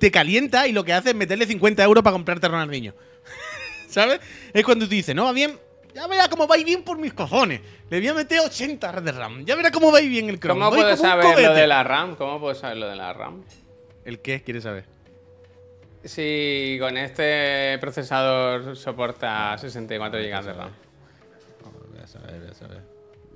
te 0.00 0.10
calienta 0.10 0.66
y 0.66 0.72
lo 0.72 0.82
que 0.82 0.92
hace 0.92 1.10
es 1.10 1.14
meterle 1.14 1.46
50 1.46 1.84
euros 1.84 2.02
para 2.02 2.14
comprarte 2.14 2.46
a 2.46 2.48
Ronaldinho. 2.48 2.94
¿Sabes? 3.88 4.20
Es 4.52 4.64
cuando 4.64 4.86
tú 4.86 4.90
dices, 4.90 5.14
no 5.14 5.24
va 5.24 5.32
bien, 5.32 5.58
ya 5.94 6.06
verá 6.06 6.28
cómo 6.28 6.48
va 6.48 6.56
a 6.56 6.58
ir 6.58 6.64
bien 6.64 6.82
por 6.82 6.98
mis 6.98 7.12
cojones. 7.12 7.60
Le 7.90 7.98
voy 7.98 8.08
a 8.08 8.14
meter 8.14 8.40
80 8.40 9.00
de 9.00 9.12
RAM, 9.12 9.44
ya 9.44 9.54
verá 9.54 9.70
cómo 9.70 9.92
va 9.92 9.98
a 9.98 10.00
ir 10.00 10.08
bien 10.08 10.28
el 10.30 10.40
Chrome. 10.40 10.64
¿Cómo 10.64 10.82
un 10.82 10.96
saber 10.96 11.40
lo 11.40 11.54
de 11.54 11.66
la 11.66 11.84
RAM? 11.84 12.16
¿Cómo 12.16 12.40
puedo 12.40 12.54
saber 12.54 12.78
lo 12.78 12.88
de 12.88 12.96
la 12.96 13.12
RAM? 13.12 13.44
¿El 14.04 14.20
qué? 14.20 14.42
¿Quieres 14.42 14.62
saber? 14.62 14.84
Si 16.02 16.78
con 16.80 16.96
este 16.96 17.76
procesador 17.78 18.74
soporta 18.76 19.58
64 19.58 20.18
GB 20.18 20.44
de 20.44 20.52
RAM. 20.54 20.70
Voy 21.90 22.00
a 22.02 22.06
saber, 22.06 22.40
voy 22.40 22.50
a 22.50 22.54
saber. 22.54 22.89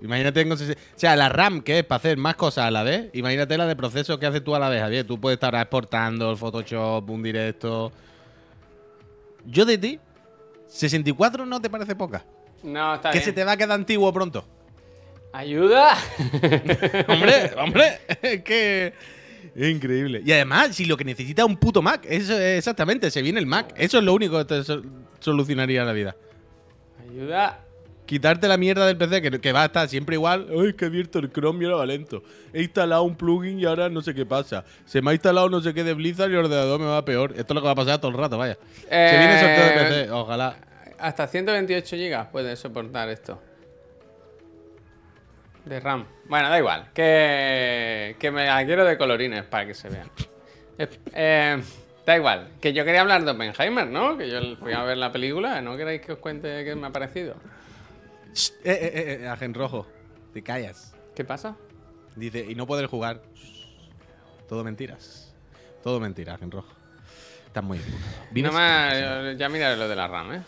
Imagínate, 0.05 0.51
o 0.53 0.57
sea, 0.97 1.17
la 1.17 1.29
RAM 1.31 1.62
que 1.62 1.79
es 1.79 1.85
para 1.85 1.97
hacer 1.97 2.19
más 2.19 2.37
cosas 2.37 2.67
a 2.67 2.71
la 2.71 2.83
vez. 2.83 3.09
Imagínate 3.14 3.57
la 3.57 3.67
de 3.67 3.75
proceso 3.75 4.19
que 4.19 4.27
haces 4.27 4.45
tú 4.45 4.55
a 4.55 4.59
la 4.59 4.69
vez, 4.69 4.81
Javier. 4.83 5.07
Tú 5.07 5.19
puedes 5.19 5.37
estar 5.37 5.55
exportando 5.55 6.31
el 6.31 6.37
Photoshop, 6.37 7.09
un 7.09 7.23
directo. 7.23 7.90
Yo 9.47 9.64
de 9.64 9.79
ti, 9.79 9.99
64 10.69 11.47
no 11.47 11.61
te 11.61 11.71
parece 11.71 11.95
poca. 11.97 12.25
No, 12.62 12.95
está 12.97 13.11
Que 13.11 13.19
bien. 13.19 13.25
se 13.25 13.33
te 13.33 13.45
va 13.45 13.53
a 13.53 13.57
quedar 13.57 13.73
antiguo 13.73 14.12
pronto. 14.12 14.45
¡Ayuda! 15.33 15.97
hombre, 17.09 17.51
hombre, 17.59 18.01
es 18.23 18.43
que. 18.43 18.93
Es 19.55 19.69
increíble. 19.71 20.23
Y 20.25 20.33
además, 20.33 20.75
si 20.77 20.85
lo 20.85 20.97
que 20.97 21.05
necesita 21.05 21.43
es 21.43 21.49
un 21.49 21.57
puto 21.57 21.83
Mac, 21.83 22.05
eso 22.09 22.33
es 22.38 22.59
exactamente, 22.59 23.11
se 23.11 23.21
viene 23.23 23.40
el 23.40 23.47
Mac. 23.47 23.73
Eso 23.77 23.99
es 23.99 24.05
lo 24.05 24.14
único 24.14 24.38
que 24.38 24.45
te 24.45 24.64
so- 24.64 24.83
solucionaría 25.21 25.85
la 25.85 25.93
vida. 25.93 26.17
Ayuda. 27.11 27.63
Quitarte 28.07 28.49
la 28.49 28.59
mierda 28.59 28.87
del 28.87 28.99
PC, 28.99 29.23
que, 29.23 29.40
que 29.40 29.53
va 29.53 29.62
a 29.62 29.67
estar 29.67 29.88
siempre 29.88 30.17
igual. 30.17 30.47
Ay, 30.51 30.69
es 30.69 30.75
que 30.75 30.85
he 30.85 30.88
abierto 30.88 31.19
el 31.19 31.33
Chrome 31.33 31.62
y 31.62 31.64
ahora 31.64 31.79
va 31.79 31.87
lento. 31.87 32.23
He 32.53 32.62
instalado 32.62 33.03
un 33.03 33.17
plugin 33.17 33.59
y 33.59 33.64
ahora 33.64 33.88
no 33.88 34.03
sé 34.03 34.14
qué 34.14 34.27
pasa. 34.27 34.64
Se 34.85 35.01
me 35.01 35.11
ha 35.11 35.14
instalado 35.14 35.49
no 35.49 35.61
sé 35.62 35.73
qué 35.73 35.85
de 35.85 35.95
Blizzard 35.95 36.31
y 36.31 36.35
el 36.35 36.40
ordenador 36.40 36.79
me 36.81 36.87
va 36.87 37.03
peor. 37.05 37.31
Esto 37.33 37.53
es 37.53 37.55
lo 37.55 37.61
que 37.62 37.67
va 37.67 37.73
a 37.73 37.77
pasar 37.77 37.99
todo 38.01 38.11
el 38.11 38.19
rato, 38.19 38.37
vaya. 38.37 38.59
Se 38.88 39.19
viene 39.19 39.40
sorteo 39.40 39.64
de 39.64 39.71
Eh, 39.71 39.88
PC, 40.05 40.11
ojalá. 40.11 40.57
Hasta 40.99 41.27
128 41.27 41.97
GB 41.97 42.31
puede 42.31 42.57
soportar 42.57 43.09
esto. 43.09 43.40
De 45.64 45.81
RAM. 45.81 46.07
Bueno, 46.27 46.51
da 46.51 46.59
igual. 46.59 46.88
Que, 46.93 48.17
que 48.19 48.31
me 48.31 48.45
la 48.47 48.64
quiero 48.67 48.85
de 48.85 48.99
colorines 48.99 49.45
para 49.45 49.64
que 49.67 49.73
se 49.75 49.88
vean. 49.88 50.11
Eh, 50.79 50.88
eh, 51.14 51.62
da 52.05 52.17
igual. 52.17 52.49
Que 52.61 52.75
yo 52.75 52.85
quería 52.85 53.01
hablar 53.01 53.25
de 53.25 53.31
Oppenheimer, 53.31 53.87
¿no? 53.87 54.19
Que 54.19 54.29
yo 54.29 54.57
fui 54.57 54.75
a 54.75 54.83
ver 54.83 54.99
la 54.99 55.11
película. 55.11 55.62
¿No 55.62 55.75
queréis 55.77 56.03
que 56.03 56.12
os 56.12 56.19
cuente 56.19 56.64
qué 56.64 56.75
me 56.75 56.87
ha 56.88 56.90
parecido? 56.90 57.35
Shh, 58.35 58.51
Eh, 58.64 58.73
eh, 58.73 58.90
eh, 58.94 59.18
eh, 59.23 59.29
Agen 59.29 59.55
Rojo, 59.55 59.87
te 60.33 60.42
callas. 60.42 60.94
¿Qué 61.14 61.25
pasa? 61.25 61.57
Dice, 62.16 62.44
y 62.49 62.55
no 62.55 62.66
poder 62.66 62.87
jugar. 62.87 63.23
Todo 64.49 64.64
mentiras. 64.64 65.33
Todo 65.83 66.01
mentira, 66.01 66.35
Agen 66.35 66.51
Rojo. 66.51 66.68
Estás 67.47 67.62
muy 67.62 67.79
Vives- 68.33 68.53
me- 68.53 69.37
ya 69.37 69.49
miraré 69.49 69.77
lo 69.77 69.88
de 69.88 69.94
la 69.97 70.09
RAM, 70.09 70.33
¿eh? 70.35 70.42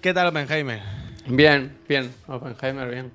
¿Qué 0.00 0.14
tal, 0.14 0.28
Oppenheimer? 0.28 0.80
Bien, 1.26 1.76
bien. 1.88 2.14
Oppenheimer, 2.28 2.88
bien. 2.88 3.12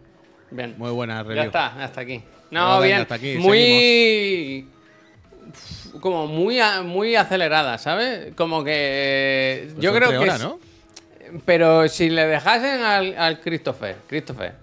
Bien. 0.51 0.75
Muy 0.77 0.91
buena 0.91 1.21
review. 1.23 1.37
Ya 1.37 1.43
está, 1.45 1.83
hasta 1.83 2.01
aquí. 2.01 2.21
No, 2.51 2.81
bien. 2.81 3.01
hasta 3.01 3.15
aquí, 3.15 3.37
muy. 3.37 4.67
Como 6.01 6.27
muy, 6.27 6.59
muy 6.83 7.15
acelerada, 7.15 7.77
¿sabes? 7.77 8.33
Como 8.35 8.63
que. 8.63 9.69
Pues 9.73 9.79
yo 9.83 9.93
creo 9.93 10.09
que. 10.09 10.17
horas, 10.17 10.41
¿no? 10.41 10.59
Pero 11.45 11.87
si 11.87 12.09
le 12.09 12.25
dejasen 12.27 12.81
al, 12.81 13.15
al 13.17 13.39
Christopher, 13.39 13.95
Christopher, 14.07 14.53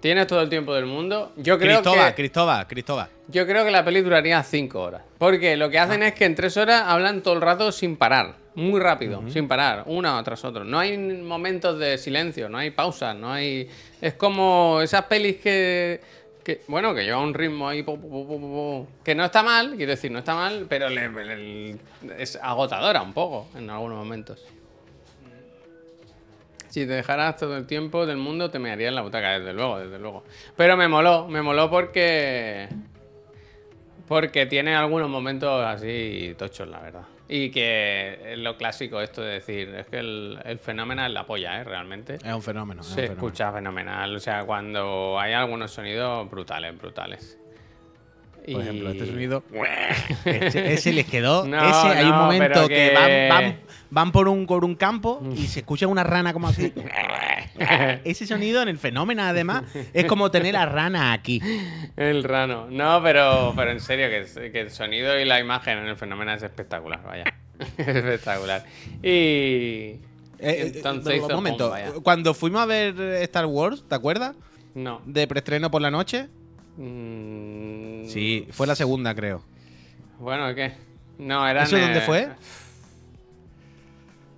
tienes 0.00 0.26
todo 0.26 0.40
el 0.40 0.48
tiempo 0.48 0.74
del 0.74 0.86
mundo. 0.86 1.32
Yo 1.36 1.58
creo 1.58 1.80
Cristóbal, 1.82 2.08
que. 2.10 2.14
Cristóbal, 2.14 2.66
Cristóbal. 2.66 3.08
Yo 3.28 3.46
creo 3.46 3.64
que 3.64 3.70
la 3.70 3.84
peli 3.84 4.00
duraría 4.02 4.42
5 4.42 4.80
horas. 4.80 5.02
Porque 5.18 5.56
lo 5.56 5.70
que 5.70 5.78
Ah. 5.78 5.84
hacen 5.84 6.02
es 6.02 6.12
que 6.14 6.24
en 6.24 6.34
3 6.34 6.56
horas 6.56 6.82
hablan 6.86 7.22
todo 7.22 7.34
el 7.34 7.40
rato 7.40 7.72
sin 7.72 7.96
parar. 7.96 8.34
Muy 8.54 8.78
rápido, 8.80 9.22
sin 9.30 9.48
parar, 9.48 9.84
una 9.86 10.22
tras 10.22 10.44
otra. 10.44 10.62
No 10.62 10.78
hay 10.78 10.98
momentos 10.98 11.78
de 11.78 11.96
silencio, 11.96 12.50
no 12.50 12.58
hay 12.58 12.70
pausas, 12.70 13.16
no 13.16 13.32
hay. 13.32 13.66
Es 14.00 14.12
como 14.14 14.80
esas 14.82 15.04
pelis 15.06 15.36
que. 15.36 16.00
que, 16.44 16.60
bueno, 16.68 16.92
que 16.94 17.02
lleva 17.04 17.18
un 17.18 17.32
ritmo 17.32 17.66
ahí. 17.68 17.82
que 19.04 19.14
no 19.14 19.24
está 19.24 19.42
mal, 19.42 19.74
quiero 19.76 19.92
decir, 19.92 20.10
no 20.10 20.18
está 20.18 20.34
mal, 20.34 20.66
pero 20.68 20.90
le- 20.90 21.08
le- 21.08 21.76
es 22.18 22.36
agotadora 22.42 23.00
un 23.00 23.14
poco 23.14 23.48
en 23.56 23.70
algunos 23.70 23.96
momentos. 23.96 24.44
Si 26.72 26.86
te 26.86 26.94
dejaras 26.94 27.36
todo 27.36 27.54
el 27.58 27.66
tiempo 27.66 28.06
del 28.06 28.16
mundo, 28.16 28.50
te 28.50 28.58
me 28.58 28.70
haría 28.70 28.88
en 28.88 28.94
la 28.94 29.02
butaca, 29.02 29.38
desde 29.38 29.52
luego, 29.52 29.78
desde 29.78 29.98
luego. 29.98 30.24
Pero 30.56 30.74
me 30.74 30.88
moló, 30.88 31.28
me 31.28 31.42
moló 31.42 31.68
porque. 31.68 32.66
Porque 34.08 34.46
tiene 34.46 34.74
algunos 34.74 35.10
momentos 35.10 35.62
así 35.66 36.34
tochos, 36.38 36.66
la 36.68 36.80
verdad. 36.80 37.02
Y 37.28 37.50
que 37.50 38.18
es 38.32 38.38
lo 38.38 38.56
clásico 38.56 39.02
esto 39.02 39.20
de 39.20 39.34
decir, 39.34 39.68
es 39.74 39.86
que 39.86 39.98
el, 39.98 40.38
el 40.46 40.58
fenómeno 40.58 41.04
es 41.04 41.12
la 41.12 41.26
polla, 41.26 41.60
¿eh? 41.60 41.64
Realmente. 41.64 42.14
Es 42.14 42.32
un 42.32 42.40
fenómeno. 42.42 42.80
es 42.80 42.88
un 42.88 42.94
Se 42.94 43.02
fenómeno. 43.02 43.26
escucha 43.26 43.52
fenomenal. 43.52 44.16
O 44.16 44.20
sea, 44.20 44.44
cuando 44.44 45.20
hay 45.20 45.34
algunos 45.34 45.70
sonidos 45.72 46.30
brutales, 46.30 46.78
brutales. 46.78 47.38
Por 48.50 48.62
ejemplo, 48.62 48.90
este 48.90 49.06
sonido. 49.06 49.44
Ese, 50.24 50.72
ese 50.72 50.92
les 50.92 51.06
quedó. 51.06 51.46
No, 51.52 51.58
ese 51.58 51.98
hay 51.98 52.06
un 52.06 52.16
momento 52.16 52.68
que, 52.68 52.74
que- 52.74 52.94
van, 52.94 53.28
van, 53.28 53.56
van 53.90 54.12
por, 54.12 54.28
un, 54.28 54.46
por 54.46 54.64
un 54.64 54.74
campo 54.74 55.22
y 55.36 55.46
se 55.46 55.60
escucha 55.60 55.86
una 55.86 56.04
rana 56.04 56.32
como 56.32 56.48
así. 56.48 56.72
ese 58.04 58.26
sonido 58.26 58.62
en 58.62 58.68
el 58.68 58.78
fenómeno, 58.78 59.22
además, 59.22 59.64
es 59.92 60.04
como 60.06 60.30
tener 60.30 60.56
a 60.56 60.66
rana 60.66 61.12
aquí. 61.12 61.40
El 61.96 62.24
rano. 62.24 62.68
No, 62.70 63.02
pero, 63.02 63.52
pero 63.56 63.70
en 63.70 63.80
serio, 63.80 64.06
que, 64.08 64.60
el 64.60 64.70
sonido 64.70 65.18
y 65.18 65.24
la 65.24 65.40
imagen 65.40 65.78
en 65.78 65.86
el 65.86 65.96
fenómeno 65.96 66.32
es 66.32 66.42
espectacular, 66.42 67.02
vaya. 67.04 67.24
Es 67.76 67.88
espectacular. 67.88 68.64
Y. 69.02 69.06
Eh, 69.08 70.00
eh, 70.38 70.72
Entonces 70.74 71.14
eh, 71.14 71.22
un 71.22 71.34
momento, 71.34 71.72
cuando 72.02 72.34
fuimos 72.34 72.62
a 72.62 72.66
ver 72.66 72.98
Star 73.22 73.46
Wars, 73.46 73.84
¿te 73.88 73.94
acuerdas? 73.94 74.34
No. 74.74 75.00
De 75.06 75.26
preestreno 75.26 75.70
por 75.70 75.82
la 75.82 75.90
noche. 75.90 76.28
Mm, 76.76 77.81
Sí, 78.06 78.48
fue 78.50 78.66
la 78.66 78.74
segunda, 78.74 79.14
creo. 79.14 79.42
Bueno, 80.18 80.54
¿qué? 80.54 80.72
No, 81.18 81.46
era. 81.48 81.64
¿Eso 81.64 81.78
dónde 81.78 81.98
eh, 81.98 82.02
fue? 82.02 82.28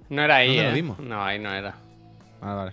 No 0.09 0.23
era 0.23 0.37
ahí. 0.37 0.49
¿Dónde 0.49 0.63
lo 0.65 0.69
eh. 0.71 0.75
vimos? 0.75 0.99
No, 0.99 1.25
ahí 1.25 1.39
no 1.39 1.53
era. 1.53 1.75
Ah, 2.41 2.55
vale. 2.55 2.73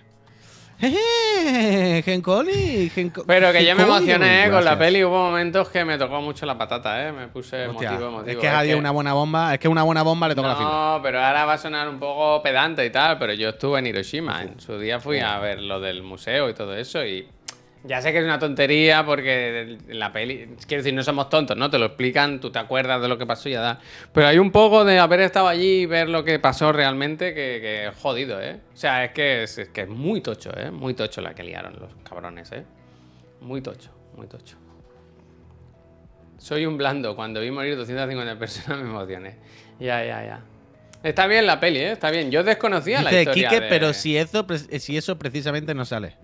Jeje, 0.82 2.02
Gencoli, 2.02 2.90
Genco- 2.90 3.22
Pero 3.24 3.52
que 3.52 3.64
yo 3.64 3.76
me 3.76 3.84
emocioné 3.84 4.50
con 4.50 4.64
la 4.64 4.76
peli. 4.76 5.04
Hubo 5.04 5.16
momentos 5.16 5.68
que 5.68 5.84
me 5.84 5.96
tocó 5.96 6.20
mucho 6.20 6.44
la 6.44 6.58
patata, 6.58 7.06
¿eh? 7.06 7.12
Me 7.12 7.28
puse 7.28 7.68
Hostia, 7.68 7.90
emotivo, 7.90 8.08
emotivo. 8.08 8.30
es 8.32 8.36
que 8.38 8.48
ha 8.48 8.58
habido 8.58 8.78
una 8.78 8.90
buena 8.90 9.12
bomba. 9.12 9.54
Es 9.54 9.60
que 9.60 9.68
una 9.68 9.84
buena 9.84 10.02
bomba 10.02 10.26
le 10.26 10.34
toca 10.34 10.48
la 10.48 10.56
fibra. 10.56 10.70
No, 10.72 11.00
pero 11.00 11.22
ahora 11.22 11.44
va 11.44 11.52
a 11.52 11.58
sonar 11.58 11.88
un 11.88 12.00
poco 12.00 12.42
pedante 12.42 12.84
y 12.84 12.90
tal, 12.90 13.16
pero 13.18 13.32
yo 13.32 13.50
estuve 13.50 13.78
en 13.78 13.86
Hiroshima. 13.86 14.42
En 14.42 14.58
su 14.58 14.76
día 14.76 14.98
fui 14.98 15.20
a 15.20 15.38
ver 15.38 15.60
lo 15.60 15.78
del 15.78 16.02
museo 16.02 16.50
y 16.50 16.54
todo 16.54 16.74
eso 16.74 17.04
y 17.04 17.28
ya 17.84 18.00
sé 18.00 18.12
que 18.12 18.18
es 18.18 18.24
una 18.24 18.38
tontería 18.38 19.04
porque 19.04 19.78
la 19.88 20.12
peli, 20.12 20.50
quiero 20.68 20.82
decir, 20.82 20.94
no 20.94 21.02
somos 21.02 21.28
tontos, 21.28 21.56
¿no? 21.56 21.68
Te 21.70 21.78
lo 21.78 21.86
explican, 21.86 22.40
tú 22.40 22.50
te 22.52 22.58
acuerdas 22.58 23.02
de 23.02 23.08
lo 23.08 23.18
que 23.18 23.26
pasó 23.26 23.48
y 23.48 23.52
ya 23.52 23.60
da. 23.60 23.80
Pero 24.12 24.28
hay 24.28 24.38
un 24.38 24.50
poco 24.52 24.84
de 24.84 24.98
haber 24.98 25.20
estado 25.20 25.48
allí 25.48 25.80
y 25.82 25.86
ver 25.86 26.08
lo 26.08 26.24
que 26.24 26.38
pasó 26.38 26.72
realmente 26.72 27.34
que, 27.34 27.58
que 27.60 27.88
es 27.88 27.96
jodido, 27.96 28.40
¿eh? 28.40 28.60
O 28.72 28.76
sea, 28.76 29.04
es 29.04 29.12
que 29.12 29.42
es, 29.44 29.58
es 29.58 29.68
que 29.70 29.82
es 29.82 29.88
muy 29.88 30.20
tocho, 30.20 30.52
¿eh? 30.56 30.70
Muy 30.70 30.94
tocho 30.94 31.20
la 31.20 31.34
que 31.34 31.42
liaron 31.42 31.76
los 31.80 31.90
cabrones, 32.08 32.52
¿eh? 32.52 32.64
Muy 33.40 33.60
tocho, 33.60 33.90
muy 34.16 34.26
tocho. 34.28 34.56
Soy 36.38 36.66
un 36.66 36.76
blando. 36.76 37.14
Cuando 37.14 37.40
vi 37.40 37.50
morir 37.50 37.76
250 37.76 38.38
personas 38.38 38.78
me 38.82 38.90
emocioné. 38.90 39.36
Ya, 39.78 40.04
ya, 40.04 40.24
ya. 40.24 40.40
Está 41.02 41.26
bien 41.26 41.46
la 41.46 41.58
peli, 41.60 41.78
¿eh? 41.80 41.92
Está 41.92 42.10
bien. 42.10 42.30
Yo 42.30 42.42
desconocía 42.44 43.02
la 43.02 43.12
historia 43.12 43.48
Quique, 43.48 43.60
de- 43.60 43.68
pero 43.68 43.92
si 43.92 44.16
eso, 44.16 44.46
si 44.78 44.96
eso 44.96 45.18
precisamente 45.18 45.74
no 45.74 45.84
sale. 45.84 46.16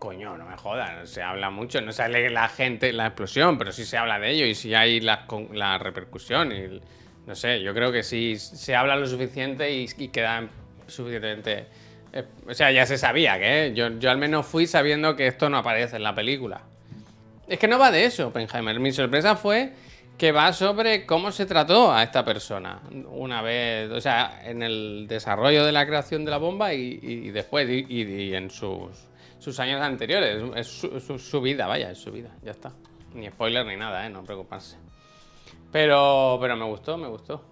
Coño, 0.00 0.38
no 0.38 0.46
me 0.46 0.56
jodas. 0.56 1.10
Se 1.10 1.22
habla 1.22 1.50
mucho. 1.50 1.82
No 1.82 1.92
sale 1.92 2.30
la 2.30 2.48
gente, 2.48 2.90
la 2.90 3.08
explosión, 3.08 3.58
pero 3.58 3.70
sí 3.70 3.84
se 3.84 3.98
habla 3.98 4.18
de 4.18 4.30
ello 4.30 4.46
y 4.46 4.54
sí 4.54 4.74
hay 4.74 4.98
la, 4.98 5.26
la 5.52 5.76
repercusión. 5.76 6.52
Y, 6.52 6.80
no 7.26 7.34
sé, 7.34 7.60
yo 7.60 7.74
creo 7.74 7.92
que 7.92 8.02
sí 8.02 8.36
se 8.36 8.74
habla 8.74 8.96
lo 8.96 9.06
suficiente 9.06 9.70
y, 9.70 9.86
y 9.98 10.08
queda 10.08 10.48
suficientemente... 10.86 11.66
eh, 12.14 12.24
o 12.48 12.54
sea, 12.54 12.72
ya 12.72 12.86
se 12.86 12.96
sabía 12.96 13.38
que... 13.38 13.66
¿eh? 13.66 13.74
Yo, 13.74 13.90
yo 13.98 14.10
al 14.10 14.16
menos 14.16 14.46
fui 14.46 14.66
sabiendo 14.66 15.16
que 15.16 15.26
esto 15.26 15.50
no 15.50 15.58
aparece 15.58 15.96
en 15.96 16.02
la 16.02 16.14
película. 16.14 16.62
Es 17.46 17.58
que 17.58 17.68
no 17.68 17.78
va 17.78 17.90
de 17.90 18.06
eso, 18.06 18.28
Oppenheimer. 18.28 18.80
Mi 18.80 18.92
sorpresa 18.92 19.36
fue 19.36 19.74
que 20.16 20.32
va 20.32 20.54
sobre 20.54 21.04
cómo 21.04 21.30
se 21.30 21.44
trató 21.44 21.92
a 21.92 22.02
esta 22.02 22.24
persona 22.24 22.80
una 23.10 23.42
vez, 23.42 23.90
o 23.90 24.00
sea, 24.00 24.40
en 24.44 24.62
el 24.62 25.06
desarrollo 25.08 25.64
de 25.66 25.72
la 25.72 25.86
creación 25.86 26.24
de 26.24 26.30
la 26.30 26.38
bomba 26.38 26.72
y, 26.72 27.30
después, 27.30 27.68
y 27.68 28.34
en 28.34 28.50
sus, 28.50 29.09
sus 29.40 29.58
años 29.58 29.80
anteriores. 29.82 30.40
Es 30.54 30.66
su, 30.68 31.00
su- 31.00 31.18
su 31.18 31.40
vida, 31.40 31.66
vaya, 31.66 31.90
es 31.90 31.98
su 31.98 32.12
vida, 32.12 32.30
ya 32.44 32.52
está. 32.52 32.70
Ni 33.14 33.26
spoiler 33.28 33.66
ni 33.66 33.76
nada, 33.76 34.06
¿eh? 34.06 34.10
no 34.10 34.22
preocuparse. 34.22 34.76
Pero, 35.72 36.38
pero 36.40 36.56
me 36.56 36.64
gustó, 36.64 36.96
me 36.96 37.08
gustó. 37.08 37.44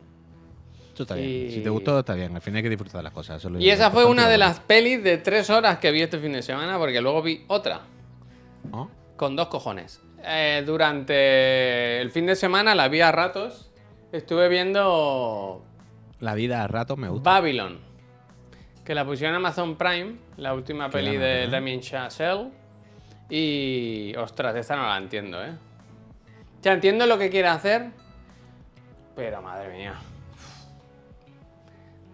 Esto 0.88 1.02
está 1.04 1.14
bien. 1.14 1.28
Y- 1.28 1.50
Si 1.50 1.60
te 1.62 1.70
gustó, 1.70 1.98
está 2.00 2.14
bien. 2.14 2.34
Al 2.34 2.40
final 2.42 2.58
hay 2.58 2.62
que 2.64 2.70
disfrutar 2.70 2.98
de 2.98 3.02
las 3.04 3.12
cosas. 3.12 3.38
eso 3.44 3.50
Y 3.58 3.70
esa 3.70 3.90
fue 3.90 4.04
una 4.04 4.28
de 4.28 4.38
las 4.38 4.60
pelis 4.60 5.02
de 5.02 5.18
tres 5.18 5.50
horas 5.50 5.78
que 5.78 5.90
vi 5.90 6.02
este 6.02 6.18
fin 6.18 6.32
de 6.32 6.42
semana, 6.42 6.78
porque 6.78 7.00
luego 7.00 7.22
vi 7.22 7.44
otra. 7.48 7.80
¿No? 8.70 8.90
Con 9.16 9.34
dos 9.36 9.48
cojones. 9.48 10.00
Eh, 10.24 10.62
durante 10.66 12.00
el 12.00 12.10
fin 12.10 12.26
de 12.26 12.34
semana, 12.36 12.74
la 12.74 12.88
vi 12.88 13.00
a 13.00 13.12
ratos. 13.12 13.70
Estuve 14.12 14.48
viendo 14.48 15.64
La 16.20 16.34
vida 16.34 16.64
a 16.64 16.66
ratos 16.68 16.98
me 16.98 17.08
gusta. 17.08 17.30
Babylon. 17.30 17.78
Que 18.88 18.94
la 18.94 19.04
pusieron 19.04 19.34
en 19.34 19.44
Amazon 19.44 19.76
Prime, 19.76 20.14
la 20.38 20.54
última 20.54 20.88
peli 20.88 21.18
de. 21.18 21.46
Damien 21.48 21.82
Chazelle. 21.82 22.48
Y. 23.28 24.14
Ostras, 24.16 24.56
esta 24.56 24.76
no 24.76 24.88
la 24.88 24.96
entiendo, 24.96 25.44
¿eh? 25.44 25.50
O 26.58 26.62
sea, 26.62 26.72
entiendo 26.72 27.04
lo 27.04 27.18
que 27.18 27.28
quiere 27.28 27.48
hacer. 27.48 27.90
Pero 29.14 29.42
madre 29.42 29.76
mía. 29.76 29.92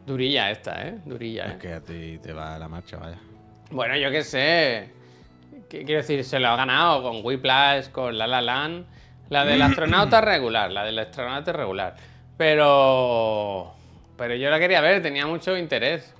Durilla 0.04 0.50
esta, 0.50 0.88
¿eh? 0.88 0.98
Durilla, 1.04 1.44
Es 1.44 1.52
¿eh? 1.52 1.58
que 1.58 1.72
a 1.74 1.80
ti 1.80 2.18
te 2.20 2.32
va 2.32 2.58
la 2.58 2.66
marcha, 2.66 2.96
vaya. 2.96 3.20
Bueno, 3.70 3.96
yo 3.96 4.10
qué 4.10 4.24
sé. 4.24 4.90
¿Qué 5.68 5.84
quiero 5.84 6.00
decir? 6.00 6.24
Se 6.24 6.40
lo 6.40 6.48
ha 6.48 6.56
ganado 6.56 7.04
con 7.04 7.24
Whiplash, 7.24 7.90
con 7.90 8.18
La 8.18 8.26
La 8.26 8.42
Land. 8.42 8.84
La 9.28 9.44
del 9.44 9.62
astronauta 9.62 10.18
es 10.18 10.24
regular, 10.24 10.72
la 10.72 10.82
del 10.82 10.98
astronauta 10.98 11.52
es 11.52 11.56
regular. 11.56 11.94
Pero. 12.37 13.72
Pero 14.18 14.34
yo 14.34 14.50
la 14.50 14.58
quería 14.58 14.80
ver, 14.80 15.00
tenía 15.02 15.24
mucho 15.28 15.56
interés. 15.56 16.12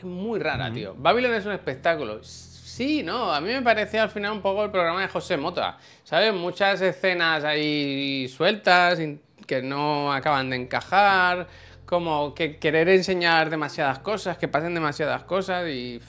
Es 0.00 0.06
muy 0.06 0.40
rara, 0.40 0.72
tío. 0.72 0.94
Babylon 0.96 1.34
es 1.34 1.44
un 1.44 1.52
espectáculo. 1.52 2.24
Sí, 2.24 3.02
no. 3.02 3.34
A 3.34 3.38
mí 3.42 3.48
me 3.48 3.60
parecía 3.60 4.02
al 4.02 4.08
final 4.08 4.32
un 4.32 4.40
poco 4.40 4.64
el 4.64 4.70
programa 4.70 5.02
de 5.02 5.08
José 5.08 5.36
Mota. 5.36 5.76
¿Sabes? 6.04 6.32
Muchas 6.32 6.80
escenas 6.80 7.44
ahí 7.44 8.26
sueltas 8.34 8.98
que 9.46 9.60
no 9.60 10.10
acaban 10.10 10.48
de 10.48 10.56
encajar. 10.56 11.48
Como 11.84 12.34
que 12.34 12.56
querer 12.56 12.88
enseñar 12.88 13.50
demasiadas 13.50 13.98
cosas, 13.98 14.38
que 14.38 14.48
pasen 14.48 14.72
demasiadas 14.72 15.24
cosas 15.24 15.68
y. 15.68 16.00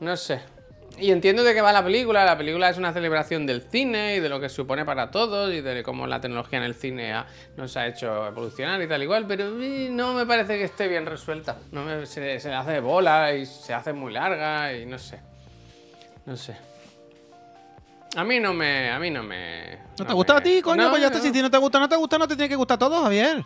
No 0.00 0.16
sé. 0.16 0.40
Y 0.98 1.10
entiendo 1.10 1.42
de 1.42 1.54
qué 1.54 1.60
va 1.60 1.72
la 1.72 1.82
película. 1.82 2.24
La 2.24 2.38
película 2.38 2.68
es 2.68 2.78
una 2.78 2.92
celebración 2.92 3.46
del 3.46 3.62
cine 3.62 4.16
y 4.16 4.20
de 4.20 4.28
lo 4.28 4.40
que 4.40 4.48
supone 4.48 4.84
para 4.84 5.10
todos 5.10 5.52
y 5.52 5.60
de 5.60 5.82
cómo 5.82 6.06
la 6.06 6.20
tecnología 6.20 6.58
en 6.58 6.64
el 6.64 6.74
cine 6.74 7.14
nos 7.56 7.76
ha 7.76 7.86
hecho 7.86 8.26
evolucionar 8.26 8.80
y 8.80 8.86
tal 8.86 9.02
igual, 9.02 9.26
pero 9.26 9.50
no 9.50 10.14
me 10.14 10.24
parece 10.24 10.56
que 10.56 10.64
esté 10.64 10.88
bien 10.88 11.06
resuelta. 11.06 11.58
No 11.72 11.84
me, 11.84 12.06
se, 12.06 12.38
se 12.38 12.52
hace 12.52 12.80
bola 12.80 13.34
y 13.34 13.46
se 13.46 13.74
hace 13.74 13.92
muy 13.92 14.12
larga 14.12 14.72
y 14.72 14.86
no 14.86 14.98
sé. 14.98 15.20
No 16.26 16.36
sé. 16.36 16.56
A 18.16 18.22
mí 18.22 18.38
no 18.38 18.54
me. 18.54 18.90
A 18.90 18.98
mí 18.98 19.10
no 19.10 19.22
me. 19.22 19.78
¿No, 19.98 20.06
te 20.06 20.12
gusta 20.12 20.36
a 20.36 20.40
ti, 20.40 20.62
coño? 20.62 20.88
pues 20.90 21.02
ya 21.02 21.08
está. 21.08 21.20
Si 21.20 21.42
no 21.42 21.50
te 21.50 21.58
gusta, 21.58 21.80
no 21.80 21.88
te 21.88 21.96
gusta, 21.96 22.18
no 22.18 22.28
te 22.28 22.36
tiene 22.36 22.48
que 22.48 22.56
gustar 22.56 22.78
todo, 22.78 23.02
Javier. 23.02 23.44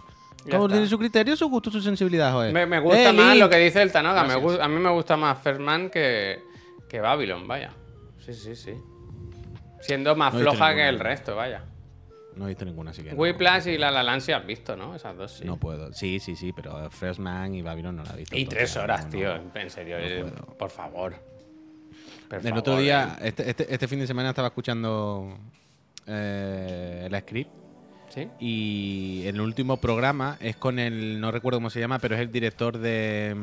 Como 0.51 0.69
tiene 0.69 0.87
su 0.87 0.99
criterio, 0.99 1.37
su 1.37 1.49
gusto, 1.49 1.71
su 1.71 1.81
sensibilidad, 1.81 2.33
joder. 2.33 2.53
Me, 2.67 2.81
gusta 2.81 3.13
más 3.13 3.37
lo 3.37 3.51
que 3.51 3.57
dice 3.57 3.83
el 3.83 3.93
Tanoga. 3.93 4.23
a 4.23 4.69
mí 4.69 4.79
me 4.79 4.91
gusta 4.91 5.17
más 5.17 5.39
Ferman 5.43 5.91
que, 5.91 6.48
que 6.89 7.01
Babylon, 7.01 7.47
vaya. 7.47 7.73
Sí, 8.19 8.35
sí, 8.35 8.57
sí. 8.57 8.75
Siendo 9.81 10.17
más 10.17 10.35
floja 10.35 10.75
que 10.75 10.89
el 10.89 10.99
resto, 10.99 11.37
vaya. 11.37 11.65
No 12.39 12.45
he 12.45 12.49
visto 12.49 12.65
ninguna 12.65 12.93
siquiera. 12.93 13.17
Whiplash 13.17 13.67
y 13.67 13.79
La 13.79 13.91
La 13.91 14.03
Land 14.03 14.21
sí 14.21 14.33
has 14.33 14.47
visto, 14.47 14.77
¿no? 14.77 14.95
Esas 14.95 15.17
dos 15.17 15.33
sí. 15.33 15.45
No 15.45 15.57
puedo. 15.57 15.93
Sí, 15.93 16.21
sí, 16.21 16.37
sí, 16.37 16.53
pero 16.53 16.89
Freshman 16.89 17.55
y 17.55 17.63
Babylon 17.63 17.97
no 17.97 18.05
la 18.05 18.15
he 18.15 18.19
visto. 18.19 18.37
Y 18.37 18.47
tres 18.47 18.77
horas, 18.77 19.09
tío. 19.11 19.35
en 19.55 19.71
serio, 19.71 19.97
eh, 19.99 20.25
por 20.57 20.71
favor. 20.71 21.17
el 22.31 22.57
otro 22.57 22.79
día, 22.79 23.19
eh. 23.21 23.29
este, 23.29 23.51
este, 23.51 23.75
este, 23.75 23.89
fin 23.89 23.99
de 23.99 24.07
semana 24.07 24.31
estaba 24.31 24.49
escuchando 24.49 25.37
eh, 26.07 27.09
la 27.11 27.21
script. 27.21 27.51
¿Sí? 28.09 28.27
Y 28.41 29.25
el 29.27 29.39
último 29.39 29.77
programa 29.77 30.39
es 30.41 30.57
con 30.57 30.79
el, 30.79 31.21
no 31.21 31.31
recuerdo 31.31 31.59
cómo 31.59 31.69
se 31.69 31.79
llama, 31.79 31.99
pero 31.99 32.15
es 32.15 32.23
el 32.23 32.33
director 32.33 32.79
de... 32.79 33.37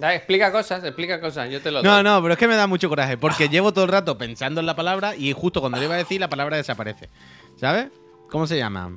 explica 0.00 0.52
cosas, 0.52 0.84
explica 0.84 1.20
cosas, 1.20 1.50
yo 1.50 1.60
te 1.60 1.70
lo 1.70 1.82
doy. 1.82 1.88
No, 1.88 2.02
no, 2.02 2.20
pero 2.22 2.34
es 2.34 2.38
que 2.38 2.48
me 2.48 2.56
da 2.56 2.66
mucho 2.66 2.88
coraje, 2.88 3.16
porque 3.16 3.48
llevo 3.48 3.72
todo 3.72 3.84
el 3.84 3.90
rato 3.90 4.18
pensando 4.18 4.60
en 4.60 4.66
la 4.66 4.76
palabra 4.76 5.16
y 5.16 5.32
justo 5.32 5.60
cuando 5.60 5.78
le 5.78 5.86
iba 5.86 5.94
a 5.94 5.98
decir 5.98 6.20
la 6.20 6.28
palabra 6.28 6.56
desaparece. 6.56 7.08
¿Sabes? 7.56 7.88
¿Cómo 8.30 8.46
se 8.46 8.58
llama? 8.58 8.92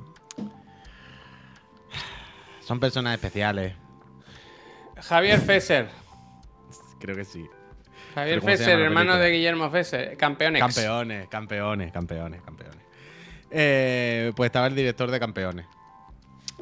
Son 2.61 2.79
personas 2.79 3.13
especiales. 3.13 3.73
Javier 5.01 5.39
Fesser. 5.39 5.89
Creo 6.99 7.15
que 7.15 7.25
sí. 7.25 7.45
Javier 8.13 8.41
Fesser, 8.41 8.79
hermano 8.79 9.17
de 9.17 9.31
Guillermo 9.31 9.69
Fesser. 9.69 10.17
Campeones. 10.17 10.61
Campeones, 10.61 11.27
campeones, 11.29 11.91
campeones, 11.91 12.41
campeones. 12.41 12.77
Eh, 13.51 14.31
pues 14.35 14.47
estaba 14.47 14.67
el 14.67 14.75
director 14.75 15.09
de 15.09 15.19
Campeones. 15.19 15.65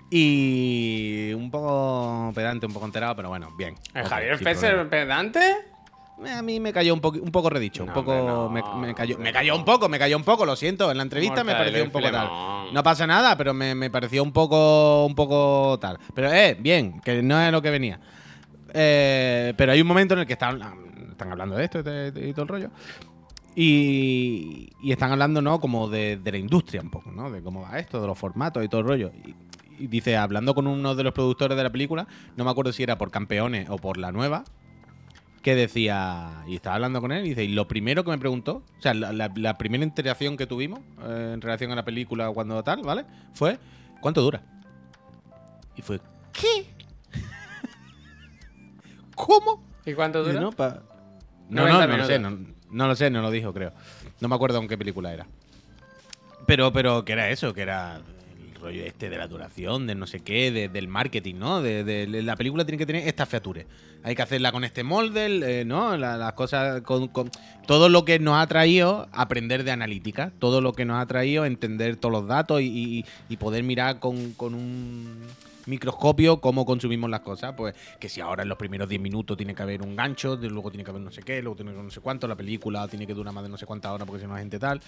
Y 0.09 1.33
un 1.33 1.51
poco 1.51 2.31
pedante, 2.33 2.65
un 2.65 2.73
poco 2.73 2.85
enterado, 2.85 3.15
pero 3.15 3.29
bueno, 3.29 3.51
bien. 3.57 3.75
¿El 3.93 4.05
Javier 4.05 4.37
Fesser 4.37 4.87
pedante? 4.89 5.41
Eh, 6.25 6.31
a 6.31 6.41
mí 6.41 6.59
me 6.59 6.73
cayó 6.73 6.93
un, 6.93 7.01
poco 7.01 7.19
un 7.19 7.31
poco 7.31 7.49
redicho, 7.49 7.83
un 7.83 7.93
poco 7.93 8.49
me, 8.49 8.95
cayó, 8.95 9.19
me 9.19 9.31
cayó 9.31 9.55
un 9.55 9.63
poco, 9.63 9.87
me 9.87 9.99
cayó 9.99 10.17
un 10.17 10.23
poco, 10.23 10.45
lo 10.45 10.55
siento, 10.55 10.89
en 10.89 10.97
la 10.97 11.03
entrevista 11.03 11.43
me 11.43 11.53
pareció 11.53 11.83
un 11.83 11.91
poco 11.91 12.09
tal. 12.09 12.73
No 12.73 12.83
pasa 12.83 13.05
nada, 13.05 13.37
pero 13.37 13.53
me, 13.53 13.89
pareció 13.89 14.23
un 14.23 14.31
poco 14.31 15.05
un 15.05 15.13
poco 15.13 15.77
tal. 15.79 15.99
Pero 16.15 16.31
eh, 16.31 16.57
bien, 16.59 17.01
que 17.01 17.21
no 17.21 17.39
es 17.41 17.51
lo 17.51 17.61
que 17.61 17.69
venía. 17.69 17.99
Eh, 18.73 19.53
pero 19.57 19.73
hay 19.73 19.81
un 19.81 19.87
momento 19.87 20.13
en 20.13 20.21
el 20.21 20.25
que 20.25 20.33
están, 20.33 20.61
están 21.11 21.31
hablando 21.31 21.55
de 21.55 21.65
esto 21.65 21.79
y 21.79 22.33
todo 22.33 22.43
el 22.43 22.47
rollo. 22.47 22.69
Y, 23.55 24.69
están 24.87 25.11
hablando, 25.11 25.41
¿no? 25.41 25.59
Como 25.59 25.89
de, 25.89 26.17
de, 26.17 26.31
la 26.31 26.37
industria 26.37 26.79
un 26.79 26.91
poco, 26.91 27.11
¿no? 27.11 27.31
De 27.31 27.41
cómo 27.41 27.61
va 27.61 27.79
esto, 27.79 27.99
de 27.99 28.05
los 28.07 28.17
formatos 28.17 28.63
y 28.63 28.69
todo 28.69 28.81
el 28.81 28.87
rollo. 28.87 29.11
Y, 29.25 29.35
dice, 29.79 30.17
hablando 30.17 30.55
con 30.55 30.67
uno 30.67 30.95
de 30.95 31.03
los 31.03 31.13
productores 31.13 31.57
de 31.57 31.63
la 31.63 31.69
película, 31.69 32.07
no 32.35 32.43
me 32.43 32.51
acuerdo 32.51 32.73
si 32.73 32.83
era 32.83 32.97
por 32.97 33.11
Campeones 33.11 33.69
o 33.69 33.77
por 33.77 33.97
la 33.97 34.11
nueva, 34.11 34.43
que 35.41 35.55
decía, 35.55 36.43
y 36.47 36.55
estaba 36.55 36.75
hablando 36.75 36.99
con 36.99 37.11
él, 37.11 37.25
y 37.25 37.29
dice, 37.29 37.43
y 37.43 37.49
lo 37.49 37.67
primero 37.67 38.03
que 38.03 38.11
me 38.11 38.17
preguntó, 38.17 38.63
o 38.77 38.81
sea, 38.81 38.93
la, 38.93 39.57
primera 39.57 39.83
interacción 39.83 40.35
que 40.35 40.47
tuvimos 40.47 40.79
eh, 41.03 41.31
en 41.33 41.41
relación 41.41 41.71
a 41.71 41.75
la 41.75 41.85
película 41.85 42.29
cuando 42.31 42.61
tal, 42.63 42.81
¿vale? 42.83 43.05
Fue, 43.33 43.57
¿cuánto 44.01 44.21
dura? 44.21 44.41
Y 45.75 45.81
fue, 45.81 45.99
¿qué? 46.33 46.67
¿Cómo? 49.15 49.63
¿Y 49.85 49.93
cuánto 49.93 50.23
dura? 50.23 50.39
No, 50.39 50.51
no, 51.49 51.87
no, 51.87 51.97
lo 51.97 52.05
sé, 52.05 52.19
no, 52.19 52.37
no, 52.71 52.87
lo 52.87 52.95
sé, 52.95 53.09
no 53.09 53.21
lo 53.21 53.31
dijo, 53.31 53.53
creo. 53.53 53.71
No 54.19 54.27
me 54.27 54.35
acuerdo 54.35 54.59
en 54.59 54.67
qué 54.67 54.77
película 54.77 55.13
era. 55.13 55.27
Pero, 56.45 56.73
pero 56.73 57.05
que 57.05 57.13
era 57.13 57.29
eso, 57.29 57.53
que 57.53 57.61
era 57.61 58.01
este 58.69 59.09
de 59.09 59.17
la 59.17 59.27
duración, 59.27 59.87
de 59.87 59.95
no 59.95 60.07
sé 60.07 60.21
qué, 60.21 60.51
del 60.51 60.87
marketing, 60.87 61.35
¿no? 61.35 61.61
De, 61.61 62.07
la 62.07 62.35
película 62.35 62.65
tiene 62.65 62.77
que 62.77 62.85
tener 62.85 63.07
estas 63.07 63.29
features. 63.29 63.65
Hay 64.03 64.15
que 64.15 64.21
hacerla 64.21 64.51
con 64.51 64.63
este 64.63 64.83
molde, 64.83 65.61
eh, 65.61 65.65
¿no? 65.65 65.97
las 65.97 66.33
cosas, 66.33 66.81
con, 66.81 67.09
todo 67.65 67.89
lo 67.89 68.05
que 68.05 68.19
nos 68.19 68.37
ha 68.37 68.47
traído 68.47 69.07
aprender 69.11 69.63
de 69.63 69.71
analítica, 69.71 70.31
todo 70.39 70.61
lo 70.61 70.73
que 70.73 70.85
nos 70.85 71.01
ha 71.01 71.05
traído 71.05 71.45
entender 71.45 71.97
todos 71.97 72.11
los 72.11 72.27
datos 72.27 72.61
y, 72.61 73.05
poder 73.39 73.63
mirar 73.63 73.99
con 73.99 74.33
un 74.39 75.27
microscopio 75.67 76.41
cómo 76.41 76.65
consumimos 76.65 77.09
las 77.09 77.21
cosas. 77.21 77.53
Pues 77.55 77.75
que 77.99 78.09
si 78.09 78.21
ahora 78.21 78.43
en 78.43 78.49
los 78.49 78.57
primeros 78.57 78.89
10 78.89 79.01
minutos 79.01 79.37
tiene 79.37 79.53
que 79.53 79.63
haber 79.63 79.81
un 79.81 79.95
gancho, 79.95 80.35
luego 80.35 80.71
tiene 80.71 80.83
que 80.83 80.89
haber 80.89 81.01
no 81.01 81.11
sé 81.11 81.21
qué, 81.21 81.41
luego 81.41 81.55
tiene 81.55 81.71
que 81.71 81.75
haber 81.75 81.85
no 81.85 81.91
sé 81.91 82.01
cuánto, 82.01 82.27
la 82.27 82.35
película 82.35 82.87
tiene 82.87 83.05
que 83.05 83.13
durar 83.13 83.33
más 83.33 83.43
de 83.43 83.49
no 83.49 83.57
sé 83.57 83.65
cuántas 83.65 83.91
horas 83.91 84.07
porque 84.07 84.21
si 84.21 84.27
no 84.27 84.33
la 84.33 84.39
gente 84.39 84.59
tal. 84.59 84.81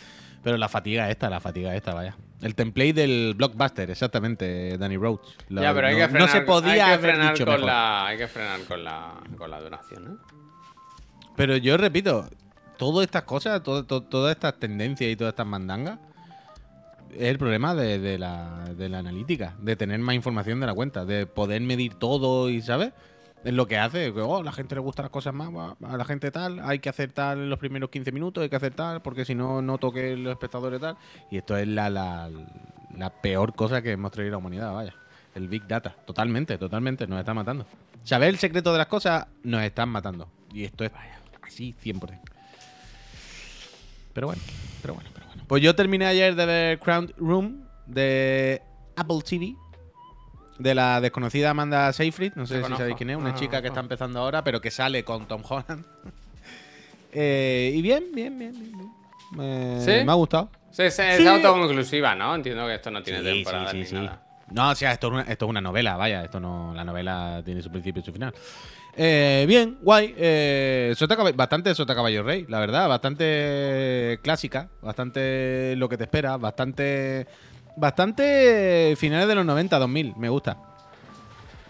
Pero 0.44 0.58
la 0.58 0.70
fatiga 0.70 1.10
esta, 1.10 1.30
la 1.30 1.40
fatiga 1.40 1.76
esta, 1.76 1.94
vaya. 1.94 2.16
El 2.42 2.56
template 2.56 2.94
del 2.94 3.34
blockbuster, 3.36 3.92
exactamente, 3.92 4.78
Danny 4.78 4.98
Roach. 4.98 5.22
ya, 5.50 5.74
pero 5.74 5.88
hay 5.88 5.96
que 5.96 6.08
frenar, 6.08 6.22
no 6.22 6.28
se 6.28 6.42
podía 6.42 6.98
frenar 6.98 7.46
con 7.46 7.66
la, 7.66 8.08
Hay 8.08 8.18
que 8.18 8.28
frenar 8.28 8.62
con 8.62 8.84
la, 8.84 9.14
con 9.38 9.52
la 9.52 9.62
duración, 9.62 10.14
¿eh? 10.14 10.36
Pero 11.36 11.56
yo 11.56 11.78
repito, 11.78 12.28
todas 12.78 13.06
estas 13.06 13.24
cosas, 13.24 13.64
todas 13.64 14.32
estas 14.32 14.60
tendencias 14.60 15.10
y 15.10 15.16
todas 15.16 15.32
estas 15.32 15.48
mandangas 15.48 16.00
es 17.14 17.28
el 17.28 17.38
problema 17.38 17.76
de, 17.76 18.18
la, 18.18 18.66
de, 18.76 18.90
la, 18.90 19.00
analítica, 19.00 19.56
de 19.60 19.76
tener 19.76 20.00
más 20.00 20.16
información 20.16 20.60
de 20.60 20.68
la 20.68 20.74
cuenta, 20.74 21.06
de 21.06 21.26
poder 21.26 21.62
medir 21.62 21.96
todo 21.96 22.50
y, 22.50 22.62
¿sabes? 22.62 22.94
Es 23.44 23.54
lo 23.54 23.68
que 23.68 23.78
hace, 23.78 24.14
que 24.14 24.20
oh, 24.20 24.38
a 24.38 24.44
la 24.44 24.52
gente 24.52 24.76
le 24.76 24.82
gustan 24.82 25.04
las 25.04 25.12
cosas 25.12 25.34
más, 25.34 25.50
a 25.82 25.98
la 25.98 26.06
gente 26.06 26.30
tal, 26.30 26.60
hay 26.60 26.80
que 26.80 26.90
hacer 26.90 27.14
tal 27.14 27.40
en 27.40 27.50
los 27.50 27.58
primeros 27.58 27.90
15 27.90 28.12
minutos, 28.12 28.42
hay 28.42 28.50
que 28.50 28.56
hacer 28.58 28.74
tal, 28.74 29.02
porque 29.02 29.24
si 29.24 29.34
no, 29.34 29.62
no 29.62 29.78
toque 29.78 30.18
los 30.18 30.32
espectadores 30.32 30.82
tal. 30.82 30.98
Y 31.32 31.38
esto 31.38 31.56
es 31.56 31.68
la, 31.68 31.90
la, 31.90 32.30
la 32.98 33.10
peor 33.10 33.56
cosa 33.56 33.82
que 33.82 33.92
hemos 33.92 34.12
traído 34.12 34.32
a 34.32 34.34
la 34.34 34.38
humanidad, 34.40 34.74
vaya. 34.74 34.94
El 35.36 35.48
Big 35.48 35.68
Data, 35.68 35.96
totalmente, 36.06 36.58
totalmente, 36.58 37.08
nos 37.08 37.20
está 37.20 37.34
matando. 37.34 37.66
Saber 38.04 38.30
el 38.30 38.38
secreto 38.38 38.72
de 38.74 38.80
las 38.80 38.88
cosas 38.88 39.28
nos 39.44 39.64
están 39.64 39.88
matando. 39.90 40.28
Y 40.52 40.66
esto 40.66 40.84
es 40.84 40.92
así, 41.42 41.74
100%. 41.82 42.20
Pero 44.14 44.28
bueno, 44.28 44.42
pero 44.82 44.96
bueno. 44.96 45.19
Pues 45.50 45.64
yo 45.64 45.76
terminé 45.76 46.06
ayer 46.06 46.36
de 46.36 46.46
ver 46.46 46.80
Crown 46.80 47.12
Room 47.18 47.66
de 47.88 48.62
Apple 48.96 49.18
TV. 49.28 49.56
De 50.60 50.76
la 50.76 51.02
desconocida 51.02 51.50
Amanda 51.50 51.92
Seyfried. 51.92 52.34
No 52.36 52.46
sé 52.46 52.64
si 52.64 52.76
sabéis 52.76 52.96
quién 52.96 53.10
es. 53.10 53.18
Una 53.18 53.34
chica 53.34 53.60
que 53.60 53.70
está 53.70 53.80
empezando 53.80 54.20
ahora, 54.20 54.44
pero 54.44 54.62
que 54.62 54.70
sale 54.70 55.04
con 55.04 55.28
Tom 55.28 55.42
Holland. 55.48 55.84
Eh, 57.12 57.72
y 57.74 57.82
bien, 57.82 58.04
bien, 58.14 58.38
bien, 58.38 58.52
bien. 58.52 58.92
Me, 59.32 60.04
me 60.06 60.12
ha 60.12 60.14
gustado. 60.14 60.52
Sí, 60.70 60.84
es, 60.84 61.00
es 61.00 61.26
autoconclusiva, 61.26 62.14
¿no? 62.14 62.36
Entiendo 62.36 62.68
que 62.68 62.76
esto 62.76 62.92
no 62.92 63.02
tiene 63.02 63.24
temporada 63.24 63.74
ni 63.74 63.82
nada. 63.82 64.22
No, 64.52 64.70
o 64.70 64.76
sea, 64.76 64.92
esto 64.92 65.08
es, 65.08 65.14
una, 65.14 65.22
esto 65.24 65.46
es 65.46 65.50
una 65.50 65.60
novela, 65.60 65.98
vaya. 65.98 66.24
Esto 66.24 66.40
no, 66.40 66.72
la 66.76 66.84
novela 66.84 67.42
tiene 67.44 67.64
su 67.64 67.72
principio 67.72 68.04
y 68.04 68.06
su 68.06 68.14
final. 68.14 68.32
Eh, 69.02 69.46
bien, 69.48 69.78
guay. 69.82 70.14
Eh, 70.18 70.94
bastante 71.34 71.74
Sota 71.74 71.96
Caballo 71.96 72.22
Rey, 72.22 72.46
la 72.50 72.60
verdad. 72.60 72.90
Bastante 72.90 74.20
clásica. 74.22 74.68
Bastante 74.82 75.74
lo 75.78 75.88
que 75.88 75.96
te 75.98 76.04
espera. 76.04 76.36
Bastante. 76.36 77.26
Bastante 77.78 78.96
finales 78.98 79.30
de 79.30 79.36
los 79.36 79.46
90, 79.46 79.80
2000. 79.80 80.16
Me 80.18 80.28
gusta. 80.28 80.58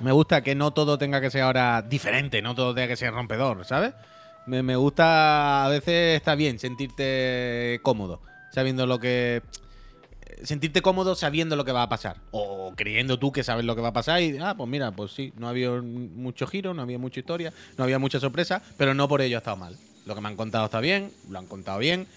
Me 0.01 0.11
gusta 0.11 0.41
que 0.41 0.55
no 0.55 0.71
todo 0.71 0.97
tenga 0.97 1.21
que 1.21 1.29
ser 1.29 1.43
ahora 1.43 1.83
diferente. 1.83 2.41
No 2.41 2.55
todo 2.55 2.73
tenga 2.73 2.87
que 2.87 2.95
ser 2.95 3.13
rompedor, 3.13 3.63
¿sabes? 3.63 3.93
Me, 4.47 4.63
me 4.63 4.75
gusta. 4.75 5.65
A 5.65 5.69
veces 5.69 6.15
está 6.15 6.33
bien 6.33 6.57
sentirte 6.57 7.79
cómodo. 7.83 8.21
Sabiendo 8.51 8.87
lo 8.87 8.97
que 8.97 9.43
sentirte 10.43 10.81
cómodo 10.81 11.15
sabiendo 11.15 11.55
lo 11.55 11.65
que 11.65 11.71
va 11.71 11.83
a 11.83 11.89
pasar. 11.89 12.17
O 12.31 12.73
creyendo 12.75 13.19
tú 13.19 13.31
que 13.31 13.43
sabes 13.43 13.65
lo 13.65 13.75
que 13.75 13.81
va 13.81 13.89
a 13.89 13.93
pasar 13.93 14.21
y, 14.21 14.37
ah, 14.39 14.55
pues 14.57 14.69
mira, 14.69 14.91
pues 14.91 15.11
sí, 15.11 15.33
no 15.37 15.47
había 15.47 15.69
mucho 15.71 16.47
giro, 16.47 16.73
no 16.73 16.81
había 16.81 16.97
mucha 16.97 17.19
historia, 17.19 17.53
no 17.77 17.83
había 17.83 17.99
mucha 17.99 18.19
sorpresa, 18.19 18.61
pero 18.77 18.93
no 18.93 19.07
por 19.07 19.21
ello 19.21 19.37
ha 19.37 19.39
estado 19.39 19.57
mal. 19.57 19.75
Lo 20.05 20.15
que 20.15 20.21
me 20.21 20.27
han 20.29 20.35
contado 20.35 20.65
está 20.65 20.79
bien, 20.79 21.11
lo 21.29 21.39
han 21.39 21.45
contado 21.45 21.79
bien. 21.79 22.07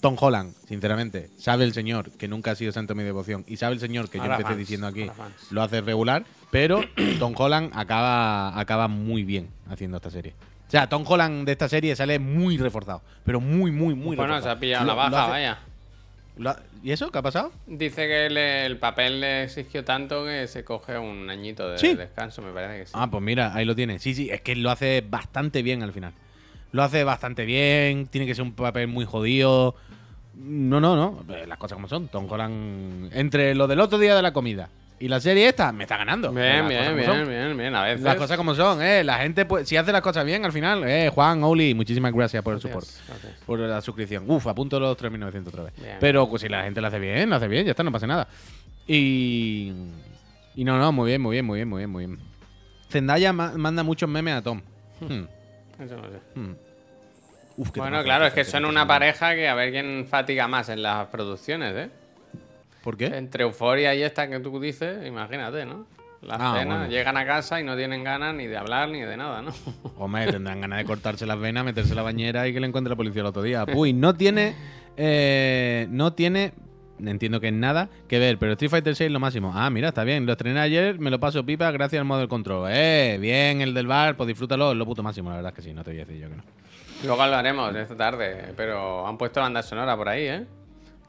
Tom 0.00 0.16
Holland, 0.18 0.54
sinceramente, 0.66 1.28
sabe 1.36 1.64
el 1.64 1.74
señor 1.74 2.10
que 2.12 2.26
nunca 2.26 2.52
ha 2.52 2.54
sido 2.54 2.72
santo 2.72 2.94
de 2.94 2.98
mi 2.98 3.04
devoción 3.04 3.44
y 3.46 3.56
sabe 3.58 3.74
el 3.74 3.80
señor 3.80 4.08
que 4.08 4.16
yo 4.18 4.24
empecé 4.24 4.56
diciendo 4.56 4.86
aquí, 4.86 5.10
lo 5.50 5.62
hace 5.62 5.80
regular. 5.82 6.24
Pero 6.50 6.80
Tom 7.18 7.34
Holland 7.36 7.70
acaba, 7.74 8.58
acaba 8.58 8.88
muy 8.88 9.24
bien 9.24 9.50
haciendo 9.68 9.98
esta 9.98 10.10
serie. 10.10 10.34
O 10.66 10.70
sea, 10.70 10.88
Tom 10.88 11.04
Holland 11.06 11.44
de 11.46 11.52
esta 11.52 11.68
serie 11.68 11.94
sale 11.96 12.18
muy 12.18 12.56
reforzado. 12.56 13.02
Pero 13.24 13.40
muy, 13.40 13.72
muy, 13.72 13.94
muy 13.94 14.16
Bueno, 14.16 14.32
reforzado. 14.34 14.42
se 14.54 14.56
ha 14.56 14.60
pillado 14.60 14.84
Lo- 14.86 14.92
la 14.92 14.94
baja, 14.94 15.22
hace- 15.24 15.30
vaya. 15.32 15.58
¿Y 16.82 16.92
eso? 16.92 17.10
¿Qué 17.10 17.18
ha 17.18 17.22
pasado? 17.22 17.52
Dice 17.66 18.06
que 18.06 18.64
el 18.66 18.78
papel 18.78 19.20
le 19.20 19.44
exigió 19.44 19.84
tanto 19.84 20.24
que 20.24 20.46
se 20.46 20.64
coge 20.64 20.98
un 20.98 21.28
añito 21.28 21.68
de 21.68 21.78
¿Sí? 21.78 21.94
descanso, 21.94 22.40
me 22.42 22.52
parece 22.52 22.78
que 22.80 22.86
sí. 22.86 22.92
Ah, 22.94 23.08
pues 23.10 23.22
mira, 23.22 23.54
ahí 23.54 23.64
lo 23.64 23.74
tiene. 23.74 23.98
Sí, 23.98 24.14
sí, 24.14 24.30
es 24.30 24.40
que 24.40 24.56
lo 24.56 24.70
hace 24.70 25.04
bastante 25.06 25.62
bien 25.62 25.82
al 25.82 25.92
final. 25.92 26.12
Lo 26.72 26.82
hace 26.82 27.04
bastante 27.04 27.44
bien, 27.44 28.06
tiene 28.06 28.26
que 28.26 28.34
ser 28.34 28.42
un 28.44 28.52
papel 28.52 28.88
muy 28.88 29.04
jodido. 29.04 29.74
No, 30.34 30.80
no, 30.80 30.96
no. 30.96 31.24
Las 31.46 31.58
cosas 31.58 31.76
como 31.76 31.88
son. 31.88 32.08
Tom 32.08 32.26
Holland, 32.30 33.10
entre 33.12 33.54
lo 33.54 33.66
del 33.66 33.80
otro 33.80 33.98
día 33.98 34.14
de 34.14 34.22
la 34.22 34.32
comida 34.32 34.70
y 35.00 35.08
la 35.08 35.18
serie 35.18 35.48
esta, 35.48 35.72
me 35.72 35.84
está 35.84 35.96
ganando. 35.96 36.30
bien, 36.30 36.68
bien, 36.68 36.94
bien, 36.96 37.26
bien, 37.28 37.56
bien. 37.56 37.74
A 37.74 37.82
veces. 37.84 38.02
Las 38.02 38.14
cosas 38.16 38.36
como 38.36 38.54
son, 38.54 38.80
eh. 38.82 39.02
La 39.02 39.18
gente, 39.18 39.46
pues, 39.46 39.68
si 39.68 39.76
hace 39.76 39.90
las 39.92 40.02
cosas 40.02 40.24
bien 40.24 40.44
al 40.44 40.52
final, 40.52 40.84
eh. 40.86 41.10
Juan, 41.12 41.42
Oli, 41.42 41.74
muchísimas 41.74 42.12
gracias 42.12 42.42
por 42.42 42.54
el 42.54 42.60
support. 42.60 42.84
Gracias, 42.86 43.08
gracias. 43.08 43.44
Por 43.46 43.58
la 43.58 43.80
suscripción. 43.80 44.24
Uf, 44.30 44.46
apunto 44.46 44.78
los 44.78 44.96
3.900 44.96 45.46
otra 45.48 45.62
vez. 45.64 45.72
Bien. 45.76 45.96
Pero 45.98 46.28
pues, 46.28 46.42
si 46.42 46.48
la 46.48 46.62
gente 46.64 46.80
lo 46.80 46.86
hace 46.86 46.98
bien, 46.98 47.28
lo 47.30 47.36
hace 47.36 47.48
bien, 47.48 47.64
ya 47.64 47.70
está, 47.72 47.82
no 47.82 47.90
pasa 47.90 48.06
nada. 48.06 48.28
Y. 48.86 49.72
Y 50.54 50.64
no, 50.64 50.78
no, 50.78 50.92
muy 50.92 51.08
bien, 51.10 51.22
muy 51.22 51.34
bien, 51.36 51.44
muy 51.46 51.58
bien, 51.58 51.68
muy 51.68 51.78
bien, 51.80 51.90
muy 51.90 52.06
bien. 52.06 52.18
Zendaya 52.90 53.32
ma- 53.32 53.52
manda 53.56 53.82
muchos 53.82 54.08
memes 54.08 54.34
a 54.34 54.42
Tom. 54.42 54.60
Hmm, 55.00 55.22
Eso 55.82 55.96
no 55.96 56.08
sé. 56.10 56.18
hmm. 56.34 56.52
Uf, 57.56 57.70
qué 57.70 57.80
Bueno, 57.80 58.02
claro, 58.02 58.26
es 58.26 58.32
que 58.32 58.44
son 58.44 58.64
una 58.64 58.86
pareja 58.86 59.34
que 59.34 59.48
a 59.48 59.54
ver 59.54 59.70
quién 59.70 60.06
fatiga 60.08 60.48
más 60.48 60.68
en 60.68 60.82
las 60.82 61.06
producciones, 61.08 61.74
¿eh? 61.76 61.90
¿Por 62.82 62.96
qué? 62.96 63.06
Entre 63.06 63.44
Euforia 63.44 63.94
y 63.94 64.02
esta 64.02 64.28
que 64.28 64.40
tú 64.40 64.58
dices, 64.60 65.06
imagínate, 65.06 65.64
¿no? 65.66 65.86
La 66.22 66.34
Ah, 66.34 66.54
cena, 66.58 66.76
bueno. 66.76 66.90
llegan 66.90 67.16
a 67.16 67.24
casa 67.24 67.60
y 67.60 67.64
no 67.64 67.76
tienen 67.76 68.04
ganas 68.04 68.34
ni 68.34 68.46
de 68.46 68.56
hablar 68.56 68.90
ni 68.90 69.00
de 69.00 69.16
nada, 69.16 69.40
¿no? 69.42 69.52
Hombre, 69.98 70.26
tendrán 70.30 70.60
ganas 70.60 70.78
de 70.78 70.84
cortarse 70.84 71.24
las 71.26 71.38
venas, 71.38 71.64
meterse 71.64 71.90
en 71.90 71.96
la 71.96 72.02
bañera 72.02 72.46
y 72.46 72.52
que 72.52 72.60
le 72.60 72.66
encuentre 72.66 72.90
la 72.90 72.96
policía 72.96 73.20
el 73.22 73.26
otro 73.26 73.42
día. 73.42 73.64
Uy, 73.74 73.92
no 73.94 74.14
tiene. 74.14 74.54
eh, 74.96 75.86
no 75.90 76.12
tiene. 76.12 76.52
Entiendo 77.02 77.40
que 77.40 77.46
es 77.48 77.54
nada 77.54 77.88
que 78.08 78.18
ver, 78.18 78.36
pero 78.38 78.52
Street 78.52 78.70
Fighter 78.70 78.94
6 78.94 79.06
es 79.06 79.12
lo 79.12 79.20
máximo. 79.20 79.52
Ah, 79.54 79.70
mira, 79.70 79.88
está 79.88 80.04
bien. 80.04 80.26
Lo 80.26 80.32
estrené 80.32 80.60
ayer, 80.60 80.98
me 80.98 81.08
lo 81.10 81.18
paso 81.18 81.46
pipa 81.46 81.70
gracias 81.70 81.98
al 81.98 82.04
modo 82.04 82.18
del 82.20 82.28
control. 82.28 82.68
Eh, 82.70 83.16
bien, 83.18 83.62
el 83.62 83.72
del 83.72 83.86
bar, 83.86 84.18
pues 84.18 84.26
disfrútalo, 84.26 84.72
es 84.72 84.76
lo 84.76 84.84
puto 84.84 85.02
máximo, 85.02 85.30
la 85.30 85.36
verdad 85.36 85.52
es 85.52 85.56
que 85.56 85.62
sí, 85.62 85.72
no 85.72 85.82
te 85.82 85.92
voy 85.92 86.00
a 86.00 86.04
decir 86.04 86.20
yo 86.20 86.28
que 86.28 86.36
no. 86.36 86.42
Luego 87.04 87.22
hablaremos 87.22 87.74
esta 87.74 87.96
tarde, 87.96 88.52
pero 88.54 89.06
han 89.06 89.16
puesto 89.16 89.40
banda 89.40 89.62
sonora 89.62 89.96
por 89.96 90.10
ahí, 90.10 90.24
¿eh? 90.26 90.44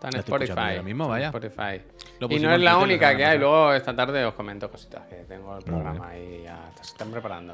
Está 0.01 0.17
en 0.17 0.19
Spotify. 0.21 0.53
ahora 0.57 0.81
mismo, 0.81 1.07
vaya. 1.07 1.27
Spotify. 1.27 1.79
Y 2.27 2.39
no 2.39 2.51
es 2.51 2.59
la 2.59 2.77
única 2.77 3.15
que 3.15 3.23
hay. 3.23 3.37
Luego 3.37 3.71
esta 3.71 3.95
tarde 3.95 4.25
os 4.25 4.33
comento 4.33 4.71
cositas, 4.71 5.03
que 5.07 5.17
tengo 5.27 5.55
el 5.55 5.63
programa 5.63 6.09
ahí 6.09 6.41
ya. 6.43 6.71
Se 6.77 6.93
están 6.93 7.11
preparando 7.11 7.53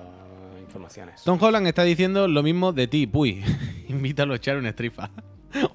informaciones. 0.62 1.22
Tom 1.24 1.38
Holland 1.42 1.68
está 1.68 1.84
diciendo 1.84 2.26
lo 2.26 2.44
mismo 2.44 2.72
de 2.72 2.88
ti, 2.88 3.06
puy. 3.06 3.44
Invítalo 3.90 4.32
a 4.32 4.38
echar 4.38 4.58
un 4.58 4.66
estrifa. 4.66 5.10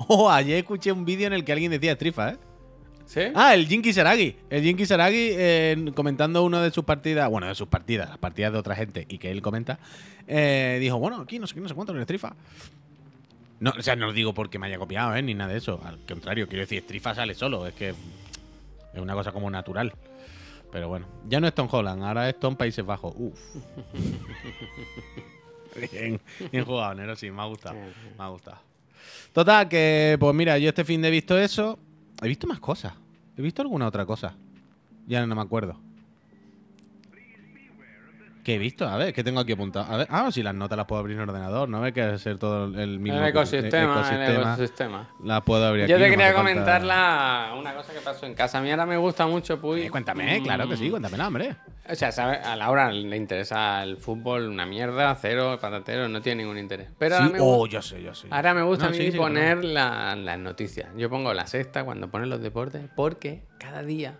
Oh, 0.06 0.30
ayer 0.30 0.58
escuché 0.58 0.92
un 0.92 1.04
vídeo 1.06 1.26
en 1.26 1.32
el 1.32 1.44
que 1.44 1.52
alguien 1.52 1.70
decía 1.70 1.92
estrifa, 1.92 2.32
¿eh? 2.32 2.36
¿Sí? 3.06 3.22
Ah, 3.34 3.54
el 3.54 3.66
Jinky 3.66 3.92
Saragi. 3.92 4.36
El 4.50 4.62
Jinky 4.62 4.84
Saragi 4.84 5.30
eh, 5.32 5.92
comentando 5.94 6.44
una 6.44 6.62
de 6.62 6.70
sus 6.70 6.84
partidas, 6.84 7.28
bueno, 7.30 7.48
de 7.48 7.54
sus 7.54 7.68
partidas, 7.68 8.08
las 8.10 8.18
partidas 8.18 8.52
de 8.52 8.58
otra 8.58 8.76
gente 8.76 9.06
y 9.08 9.18
que 9.18 9.30
él 9.30 9.40
comenta, 9.40 9.78
eh, 10.28 10.78
dijo, 10.78 10.98
bueno, 10.98 11.20
aquí 11.22 11.38
no 11.38 11.46
sé 11.46 11.54
qué, 11.54 11.60
no 11.60 11.68
sé 11.68 11.74
cuánto 11.74 11.94
en 11.94 12.00
Estrifa. 12.00 12.34
No, 13.62 13.72
o 13.78 13.80
sea, 13.80 13.94
no 13.94 14.06
lo 14.06 14.12
digo 14.12 14.34
porque 14.34 14.58
me 14.58 14.66
haya 14.66 14.76
copiado, 14.76 15.14
¿eh? 15.14 15.22
Ni 15.22 15.34
nada 15.34 15.52
de 15.52 15.58
eso. 15.58 15.80
Al 15.84 15.96
contrario, 15.98 16.48
quiero 16.48 16.62
decir, 16.62 16.78
Estrifa 16.78 17.14
sale 17.14 17.32
solo. 17.32 17.64
Es 17.64 17.74
que 17.74 17.90
es 17.90 19.00
una 19.00 19.14
cosa 19.14 19.30
como 19.30 19.48
natural. 19.52 19.92
Pero 20.72 20.88
bueno, 20.88 21.06
ya 21.28 21.38
no 21.38 21.46
es 21.46 21.54
Tom 21.54 21.68
Holland, 21.70 22.02
ahora 22.02 22.28
es 22.28 22.40
Tom 22.40 22.56
Países 22.56 22.84
Bajos. 22.84 23.14
Uf. 23.16 23.38
bien, 25.92 26.20
bien 26.50 26.64
jugado, 26.64 26.94
Nero, 26.96 27.14
sí, 27.14 27.30
me 27.30 27.40
ha 27.40 27.44
gustado. 27.44 27.76
Me 27.76 28.24
ha 28.24 28.28
gustado. 28.30 28.58
Total, 29.32 29.68
que 29.68 30.16
pues 30.18 30.34
mira, 30.34 30.58
yo 30.58 30.68
este 30.70 30.84
fin 30.84 31.00
de 31.00 31.06
he 31.06 31.10
visto 31.12 31.38
eso. 31.38 31.78
He 32.20 32.26
visto 32.26 32.48
más 32.48 32.58
cosas. 32.58 32.94
He 33.36 33.42
visto 33.42 33.62
alguna 33.62 33.86
otra 33.86 34.04
cosa. 34.04 34.34
Ya 35.06 35.24
no 35.24 35.36
me 35.36 35.40
acuerdo. 35.40 35.78
¿Qué 38.42 38.56
he 38.56 38.58
visto? 38.58 38.88
A 38.88 38.96
ver, 38.96 39.14
¿qué 39.14 39.22
tengo 39.22 39.38
aquí 39.38 39.52
apuntado? 39.52 39.86
A 39.92 39.96
ver, 39.98 40.08
ah, 40.10 40.28
si 40.32 40.42
las 40.42 40.52
notas 40.52 40.76
las 40.76 40.86
puedo 40.86 40.98
abrir 40.98 41.16
en 41.16 41.22
el 41.22 41.28
ordenador, 41.28 41.68
no 41.68 41.80
ve 41.80 41.92
que 41.92 42.18
ser 42.18 42.38
todo 42.38 42.64
el 42.64 42.98
mismo 42.98 43.20
el 43.20 43.26
ecosistema, 43.28 43.92
el 43.94 44.00
ecosistema. 44.00 44.54
ecosistema. 44.54 45.08
Las 45.22 45.42
puedo 45.42 45.64
abrir 45.64 45.86
Yo 45.86 45.94
aquí. 45.94 46.02
te 46.04 46.10
no 46.10 46.16
quería 46.16 46.34
comentar 46.34 46.82
la- 46.82 47.54
una 47.56 47.72
cosa 47.74 47.92
que 47.92 48.00
pasó 48.00 48.26
en 48.26 48.34
casa. 48.34 48.58
A 48.58 48.60
mí 48.60 48.68
ahora 48.72 48.84
me 48.84 48.96
gusta 48.96 49.28
mucho, 49.28 49.60
Puy. 49.60 49.82
Eh, 49.82 49.90
cuéntame, 49.90 50.40
Mm, 50.40 50.42
claro 50.42 50.68
que 50.68 50.76
sí, 50.76 50.90
cuéntame, 50.90 51.22
hombre. 51.22 51.54
O 51.88 51.94
sea, 51.94 52.10
¿sabe? 52.10 52.36
a 52.38 52.56
Laura 52.56 52.90
le 52.90 53.16
interesa 53.16 53.82
el 53.84 53.96
fútbol, 53.96 54.48
una 54.48 54.66
mierda, 54.66 55.14
cero, 55.20 55.58
patatero, 55.60 56.08
no 56.08 56.20
tiene 56.20 56.42
ningún 56.42 56.58
interés. 56.58 56.88
Pero 56.98 57.16
Sí, 57.18 57.22
ahora, 57.22 57.32
me, 57.34 57.38
oh, 57.40 57.66
yo 57.68 57.80
sé, 57.80 58.02
yo 58.02 58.12
sé. 58.12 58.26
ahora 58.30 58.54
me 58.54 58.62
gusta 58.62 58.86
No, 58.86 58.88
a 58.88 58.90
mí 58.92 58.98
sí, 58.98 59.12
sí, 59.12 59.18
poner 59.18 59.64
la- 59.64 60.16
las 60.16 60.38
noticias. 60.40 60.88
Yo 60.96 61.08
pongo 61.08 61.32
la 61.32 61.46
sexta 61.46 61.84
cuando 61.84 62.10
ponen 62.10 62.28
los 62.28 62.40
deportes, 62.42 62.82
porque 62.96 63.44
cada 63.58 63.84
día, 63.84 64.14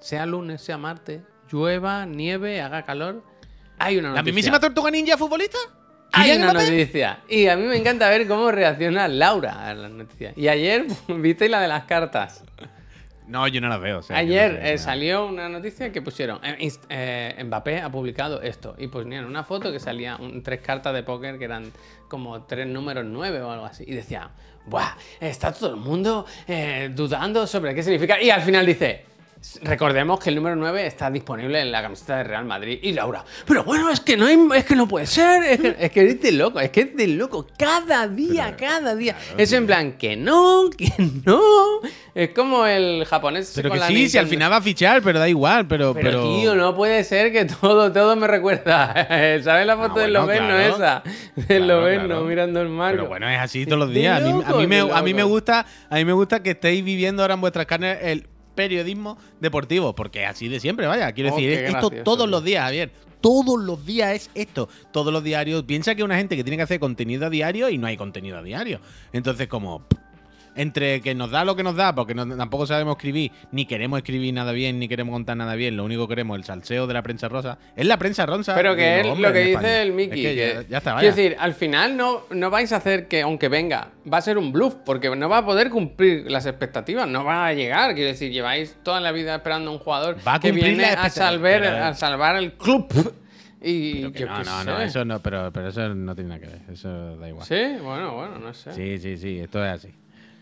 sea 0.00 0.24
lunes, 0.24 0.62
sea 0.62 0.78
martes, 0.78 1.20
llueva, 1.50 2.06
nieve, 2.06 2.60
haga 2.60 2.82
calor, 2.82 3.22
hay 3.78 3.96
una 3.98 4.08
¿La 4.08 4.14
noticia. 4.16 4.24
mismísima 4.24 4.60
tortuga 4.60 4.90
ninja 4.90 5.16
futbolista? 5.16 5.58
Hay 6.12 6.30
¿Kylian 6.30 6.50
una 6.50 6.52
noticia. 6.62 7.20
Y 7.28 7.46
a 7.48 7.56
mí 7.56 7.64
me 7.66 7.76
encanta 7.76 8.08
ver 8.08 8.26
cómo 8.28 8.50
reacciona 8.50 9.08
Laura 9.08 9.68
a 9.68 9.74
las 9.74 9.90
noticias. 9.90 10.32
Y 10.36 10.48
ayer, 10.48 10.86
¿viste 11.08 11.48
la 11.48 11.60
de 11.60 11.68
las 11.68 11.84
cartas? 11.84 12.44
No, 13.26 13.48
yo 13.48 13.60
no 13.60 13.68
las 13.68 13.80
veo. 13.80 13.98
o 13.98 14.02
sea, 14.02 14.18
Ayer 14.18 14.52
no 14.52 14.58
sé 14.60 14.72
eh, 14.74 14.78
salió 14.78 15.26
una 15.26 15.48
noticia 15.48 15.90
que 15.90 16.00
pusieron, 16.00 16.38
eh, 16.44 16.70
eh, 16.88 17.42
Mbappé 17.44 17.80
ha 17.80 17.90
publicado 17.90 18.40
esto, 18.40 18.76
y 18.78 18.86
ponían 18.86 19.24
una 19.24 19.42
foto 19.42 19.72
que 19.72 19.80
salía 19.80 20.14
un- 20.16 20.44
tres 20.44 20.60
cartas 20.60 20.94
de 20.94 21.02
póker 21.02 21.36
que 21.36 21.44
eran 21.44 21.72
como 22.08 22.42
tres 22.44 22.68
números 22.68 23.04
nueve 23.04 23.40
o 23.42 23.50
algo 23.50 23.64
así, 23.66 23.82
y 23.84 23.94
decía, 23.96 24.30
¡buah! 24.66 24.92
Está 25.18 25.52
todo 25.52 25.70
el 25.70 25.76
mundo 25.76 26.24
eh, 26.46 26.88
dudando 26.94 27.48
sobre 27.48 27.74
qué 27.74 27.82
significa, 27.82 28.22
y 28.22 28.30
al 28.30 28.42
final 28.42 28.64
dice, 28.64 29.04
recordemos 29.62 30.18
que 30.20 30.30
el 30.30 30.36
número 30.36 30.56
9 30.56 30.86
está 30.86 31.10
disponible 31.10 31.60
en 31.60 31.70
la 31.72 31.82
camiseta 31.82 32.16
de 32.18 32.24
Real 32.24 32.44
Madrid, 32.44 32.78
y 32.82 32.92
Laura, 32.92 33.24
pero 33.46 33.64
bueno, 33.64 33.90
es 33.90 34.00
que 34.00 34.16
no, 34.16 34.26
hay- 34.26 34.38
es 34.56 34.64
que 34.64 34.74
no 34.76 34.88
puede 34.88 35.06
ser, 35.06 35.42
es 35.44 35.60
que, 35.60 35.76
es 35.78 35.90
que 35.92 36.08
es 36.08 36.20
de 36.22 36.32
loco, 36.32 36.60
es 36.60 36.70
que 36.70 36.80
es 36.80 36.96
de 36.96 37.06
loco, 37.08 37.46
cada 37.58 38.08
día, 38.08 38.56
cada 38.56 38.94
día, 38.94 39.16
es 39.36 39.52
en 39.52 39.66
plan, 39.66 39.92
que 39.92 40.16
no, 40.16 40.68
que 40.76 40.90
no, 41.24 41.40
es 42.14 42.30
como 42.30 42.66
el 42.66 43.04
japonés 43.04 43.52
Pero 43.54 43.68
con 43.68 43.76
que 43.76 43.80
la 43.80 43.86
sí, 43.88 44.08
si 44.08 44.18
al 44.18 44.26
final 44.26 44.50
va 44.50 44.56
a 44.56 44.62
fichar, 44.62 45.02
pero 45.02 45.18
da 45.18 45.28
igual, 45.28 45.66
pero. 45.68 45.92
Pero, 45.94 46.10
Pero, 46.10 46.22
tío, 46.22 46.54
no 46.54 46.74
puede 46.74 47.04
ser 47.04 47.30
que 47.30 47.44
todo, 47.44 47.92
todo 47.92 48.16
me 48.16 48.26
recuerda. 48.26 48.94
¿Sabes 49.42 49.66
la 49.66 49.76
foto 49.76 49.94
Ah, 49.96 50.00
del 50.00 50.10
bueno, 50.12 50.20
Loberno 50.20 50.48
claro. 50.48 50.74
esa? 50.74 51.02
Del 51.46 51.64
Claro, 51.64 51.84
claro. 52.06 52.22
mirando 52.24 52.60
el 52.62 52.68
mar. 52.70 52.92
Pero 52.94 53.06
bueno, 53.08 53.28
es 53.28 53.38
así 53.38 53.66
todos 53.66 53.78
los 53.80 53.90
días. 53.90 54.20
A 54.20 54.24
mí, 54.24 54.30
a 54.30 54.48
loco, 54.48 54.58
mí 54.60 54.66
me, 54.66 54.80
a 54.80 55.02
mí 55.02 55.12
me 55.14 55.22
gusta, 55.24 55.66
a 55.90 55.94
mí 55.96 56.04
me 56.06 56.12
gusta 56.14 56.42
que 56.42 56.50
estéis 56.52 56.82
viviendo 56.82 57.22
ahora 57.22 57.34
en 57.34 57.40
vuestras 57.42 57.66
carnes 57.66 57.98
el 58.02 58.26
periodismo 58.56 59.16
deportivo, 59.40 59.94
porque 59.94 60.26
así 60.26 60.48
de 60.48 60.58
siempre, 60.58 60.88
vaya. 60.88 61.12
Quiero 61.12 61.32
Oh, 61.32 61.36
decir, 61.36 61.52
esto 61.52 61.70
gracioso, 61.90 62.02
todos 62.04 62.18
tío. 62.24 62.26
los 62.26 62.42
días, 62.44 62.64
Javier. 62.64 62.90
Todos 63.20 63.58
los 63.62 63.86
días 63.86 64.14
es 64.14 64.30
esto. 64.34 64.68
Todos 64.92 65.12
los 65.12 65.22
diarios. 65.22 65.62
Piensa 65.62 65.94
que 65.94 66.02
una 66.02 66.16
gente 66.16 66.36
que 66.36 66.42
tiene 66.44 66.56
que 66.56 66.62
hacer 66.64 66.80
contenido 66.80 67.26
a 67.26 67.30
diario 67.30 67.68
y 67.70 67.78
no 67.78 67.86
hay 67.86 67.96
contenido 67.96 68.38
a 68.38 68.42
diario. 68.42 68.80
Entonces, 69.12 69.46
como. 69.48 69.86
Entre 70.56 71.00
que 71.02 71.14
nos 71.14 71.30
da 71.30 71.44
lo 71.44 71.54
que 71.54 71.62
nos 71.62 71.76
da, 71.76 71.94
porque 71.94 72.14
no- 72.14 72.36
tampoco 72.36 72.66
sabemos 72.66 72.96
escribir, 72.96 73.30
ni 73.52 73.66
queremos 73.66 73.98
escribir 73.98 74.32
nada 74.34 74.52
bien, 74.52 74.78
ni 74.78 74.88
queremos 74.88 75.12
contar 75.12 75.36
nada 75.36 75.54
bien, 75.54 75.76
lo 75.76 75.84
único 75.84 76.08
que 76.08 76.12
queremos 76.12 76.36
es 76.36 76.40
el 76.40 76.44
salseo 76.46 76.86
de 76.86 76.94
la 76.94 77.02
prensa 77.02 77.28
rosa. 77.28 77.58
Es 77.76 77.86
la 77.86 77.98
prensa 77.98 78.24
rosa. 78.26 78.54
Pero 78.54 78.74
que 78.74 79.00
es 79.00 79.06
lo 79.18 79.32
que 79.32 79.38
dice 79.40 79.50
España. 79.52 79.82
el 79.82 79.92
Mickey. 79.92 80.26
Es 80.26 80.32
que 80.34 80.36
ya, 80.62 80.68
ya 80.68 80.78
está, 80.78 80.94
vaya. 80.94 81.00
Quiero 81.12 81.16
decir, 81.16 81.36
al 81.38 81.54
final 81.54 81.96
no, 81.96 82.22
no 82.30 82.50
vais 82.50 82.72
a 82.72 82.76
hacer 82.76 83.06
que, 83.08 83.22
aunque 83.22 83.48
venga, 83.48 83.88
va 84.12 84.18
a 84.18 84.22
ser 84.22 84.38
un 84.38 84.50
bluff, 84.52 84.74
porque 84.84 85.14
no 85.14 85.28
va 85.28 85.38
a 85.38 85.44
poder 85.44 85.70
cumplir 85.70 86.30
las 86.30 86.46
expectativas, 86.46 87.06
no 87.06 87.22
va 87.24 87.46
a 87.46 87.52
llegar. 87.52 87.94
Quiero 87.94 88.08
decir, 88.08 88.32
lleváis 88.32 88.76
toda 88.82 89.00
la 89.00 89.12
vida 89.12 89.34
esperando 89.36 89.70
a 89.70 89.74
un 89.74 89.78
jugador 89.78 90.16
Va 90.26 90.34
a 90.34 90.40
que 90.40 90.52
viene 90.52 90.84
a 90.84 91.10
salvar, 91.10 91.64
a 91.64 91.94
salvar 91.94 92.36
el 92.36 92.52
club. 92.54 92.86
Y 93.60 94.10
que 94.12 94.24
no, 94.26 94.44
no, 94.44 94.64
no, 94.64 94.80
eso 94.80 95.04
no, 95.04 95.20
pero, 95.20 95.50
pero 95.52 95.68
eso 95.68 95.88
no 95.94 96.14
tiene 96.14 96.28
nada 96.28 96.40
que 96.40 96.46
ver, 96.46 96.60
eso 96.72 97.16
da 97.16 97.28
igual. 97.28 97.46
Sí, 97.46 97.76
bueno, 97.82 98.14
bueno, 98.14 98.38
no 98.38 98.54
sé. 98.54 98.72
Sí, 98.72 98.98
sí, 98.98 99.16
sí, 99.16 99.38
esto 99.40 99.64
es 99.64 99.72
así. 99.72 99.88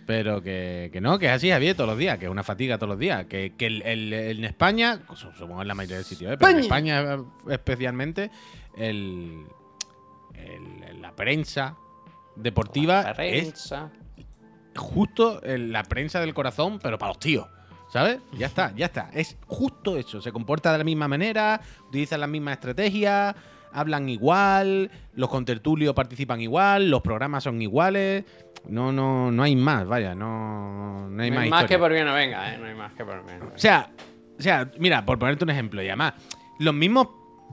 Pero 0.07 0.43
que, 0.43 0.91
que 0.93 1.01
no, 1.01 1.19
que 1.19 1.27
es 1.27 1.33
así, 1.33 1.51
Javier, 1.51 1.75
todos 1.75 1.89
los 1.89 1.99
días, 1.99 2.19
que 2.19 2.27
es 2.27 2.31
una 2.31 2.43
fatiga 2.43 2.77
todos 2.77 2.91
los 2.91 2.99
días. 2.99 3.25
Que, 3.27 3.55
que 3.57 3.67
el- 3.67 3.83
el- 3.83 4.13
en 4.13 4.45
España, 4.45 5.01
supongo 5.15 5.63
en 5.63 5.69
la 5.69 5.75
mayoría 5.75 5.99
de 5.99 6.05
sitios, 6.05 6.33
¿eh? 6.35 6.37
pero 6.39 6.51
en 6.53 6.59
España 6.59 7.15
eh, 7.15 7.19
especialmente, 7.51 8.31
el, 8.77 9.45
el- 10.35 11.01
la 11.01 11.13
prensa 11.13 11.77
deportiva 12.37 13.03
La 13.03 13.11
es 13.11 13.15
prensa. 13.47 13.91
justo 14.77 15.41
el- 15.43 15.73
la 15.73 15.83
prensa 15.85 16.21
del 16.21 16.35
corazón, 16.35 16.79
pero 16.83 16.99
para 16.99 17.11
los 17.11 17.19
tíos. 17.19 17.47
¿Sabes? 17.93 18.19
Ya 18.33 18.47
está, 18.47 18.75
ya 18.75 18.87
está. 18.87 19.09
Es 19.13 19.37
justo 19.47 19.97
eso. 19.97 20.21
Se 20.21 20.33
comporta 20.33 20.73
de 20.73 20.79
la 20.79 20.85
misma 20.85 21.07
manera, 21.07 21.61
utilizan 21.87 22.19
las 22.21 22.29
mismas 22.29 22.55
estrategias, 22.55 23.37
hablan 23.75 24.09
igual, 24.09 24.91
los 25.15 25.29
contertulios 25.29 25.95
participan 25.95 26.41
igual, 26.41 26.91
los 26.91 27.03
programas 27.03 27.45
son 27.45 27.61
iguales. 27.61 28.25
No, 28.69 28.93
no, 28.93 29.31
no 29.31 29.43
hay 29.43 29.57
más, 29.57 29.87
vaya, 29.87 30.15
no, 30.15 31.09
no 31.11 31.23
hay 31.23 31.31
No 31.31 31.37
más. 31.37 31.45
hay 31.45 31.51
más 31.51 31.65
que 31.67 31.79
por 31.79 31.93
bien 31.93 32.07
no 32.07 32.15
venga, 32.15 32.55
¿eh? 32.55 32.59
No 32.59 32.67
hay 32.67 32.75
más 32.75 32.93
que 32.95 33.05
por 33.05 33.25
bien. 33.25 33.39
no 33.39 33.45
venga. 33.45 33.57
O 33.57 33.59
sea, 33.59 33.91
o 34.39 34.43
sea, 34.43 34.71
mira, 34.79 35.05
por 35.05 35.19
ponerte 35.19 35.45
un 35.45 35.51
ejemplo, 35.51 35.83
y 35.83 35.89
además, 35.89 36.15
los 36.59 36.75
mismos 36.75 37.09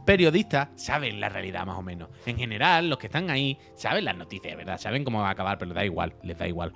periodistas 0.05 0.69
saben 0.75 1.19
la 1.19 1.29
realidad 1.29 1.65
más 1.65 1.77
o 1.77 1.81
menos. 1.81 2.09
En 2.25 2.37
general, 2.37 2.89
los 2.89 2.97
que 2.97 3.07
están 3.07 3.29
ahí 3.29 3.57
saben 3.75 4.05
las 4.05 4.15
noticias, 4.15 4.55
¿verdad? 4.55 4.77
Saben 4.79 5.03
cómo 5.03 5.19
va 5.19 5.27
a 5.27 5.31
acabar, 5.31 5.57
pero 5.57 5.69
les 5.69 5.75
da 5.75 5.85
igual, 5.85 6.13
les 6.23 6.37
da 6.37 6.47
igual. 6.47 6.73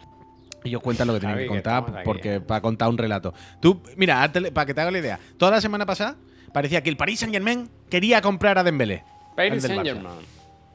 Ellos 0.64 0.82
cuentan 0.82 1.08
lo 1.08 1.14
que 1.14 1.20
tienen 1.20 1.38
Javi, 1.38 1.48
que 1.48 1.54
contar 1.54 2.04
porque 2.04 2.36
¿eh? 2.36 2.42
para 2.42 2.60
contar 2.60 2.90
un 2.90 2.98
relato. 2.98 3.34
Tú, 3.62 3.82
mira, 3.98 4.32
para 4.54 4.66
que 4.66 4.74
te 4.74 4.82
haga 4.82 4.92
la 4.92 4.98
idea. 4.98 5.20
Toda 5.38 5.52
la 5.52 5.62
semana 5.62 5.86
pasada 5.86 6.16
parecía 6.52 6.82
que 6.82 6.90
el 6.90 6.98
Paris 6.98 7.20
Saint 7.20 7.34
Germain 7.34 7.70
quería 7.90 8.22
comprar 8.22 8.58
a 8.58 8.64
Dembélé. 8.64 9.04
Paris 9.36 9.64
Saint. 9.64 9.84
Germain. 9.84 10.16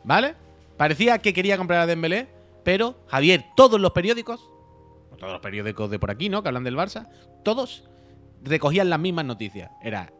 ¿Vale? 0.04 0.34
Parecía 0.76 1.18
que 1.18 1.32
quería 1.34 1.56
comprar 1.58 1.80
a 1.80 1.86
Dembélé, 1.86 2.28
pero 2.64 2.96
Javier, 3.06 3.44
todos 3.56 3.80
los 3.80 3.92
periódicos, 3.92 4.48
todos 5.18 5.32
los 5.32 5.40
periódicos 5.42 5.90
de 5.90 5.98
por 5.98 6.10
aquí, 6.10 6.28
¿no? 6.28 6.42
Que 6.42 6.48
hablan 6.48 6.64
del 6.64 6.76
Barça, 6.76 7.08
todos 7.42 7.84
recogían 8.42 8.88
las 8.88 8.98
mismas 8.98 9.24
noticias. 9.26 9.70
Era 9.82 10.10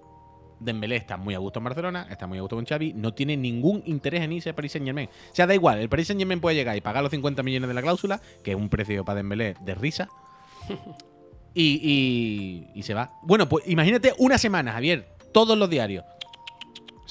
Dembélé 0.59 0.97
está 0.97 1.16
muy 1.16 1.34
a 1.34 1.38
gusto 1.38 1.59
en 1.61 1.64
Barcelona, 1.64 2.07
está 2.11 2.26
muy 2.26 2.36
a 2.36 2.43
gusto 2.43 2.57
con 2.57 2.66
Xavi, 2.66 2.93
no 2.93 3.14
tiene 3.14 3.34
ningún 3.36 3.82
interés 3.86 4.20
en 4.20 4.32
irse 4.32 4.51
a 4.51 4.55
Paris 4.55 4.72
Saint 4.72 4.84
Germain. 4.86 5.09
O 5.09 5.34
sea, 5.34 5.47
da 5.47 5.55
igual, 5.55 5.78
el 5.78 5.88
Paris 5.88 6.09
Saint 6.09 6.20
Germain 6.20 6.41
puede 6.41 6.57
llegar 6.57 6.76
y 6.76 6.82
pagar 6.82 7.03
los 7.03 7.11
50 7.11 7.43
millones 7.43 7.68
de 7.68 7.74
la 7.74 7.80
cláusula, 7.80 8.20
que 8.45 8.51
es 8.51 8.57
un 8.59 8.68
precio 8.68 9.03
para 9.05 9.16
Dembélé 9.16 9.55
de 9.61 9.74
risa. 9.74 10.09
Y, 11.53 11.80
y- 11.82 12.78
y 12.78 12.82
se 12.84 12.95
va. 12.95 13.11
Bueno, 13.22 13.49
pues 13.49 13.66
imagínate 13.68 14.14
una 14.18 14.38
semana, 14.38 14.70
Javier, 14.72 15.09
todos 15.32 15.59
los 15.59 15.68
diarios. 15.68 16.05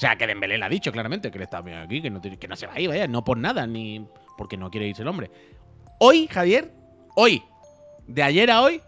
sea, 0.00 0.16
que 0.16 0.26
Dembélé 0.26 0.56
le 0.56 0.64
ha 0.64 0.68
dicho 0.70 0.90
claramente 0.90 1.30
que 1.30 1.36
él 1.36 1.42
está 1.42 1.60
bien 1.60 1.76
aquí, 1.76 2.00
que 2.00 2.08
no, 2.08 2.22
que 2.22 2.48
no 2.48 2.56
se 2.56 2.66
va 2.66 2.72
a 2.72 2.80
ir, 2.80 2.88
vaya, 2.88 3.06
no 3.06 3.22
por 3.22 3.36
nada, 3.36 3.66
ni 3.66 4.08
porque 4.38 4.56
no 4.56 4.70
quiere 4.70 4.88
irse 4.88 5.02
el 5.02 5.08
hombre. 5.08 5.30
Hoy, 5.98 6.26
Javier, 6.26 6.72
hoy, 7.16 7.42
de 8.06 8.22
ayer 8.22 8.50
a 8.50 8.62
hoy, 8.62 8.80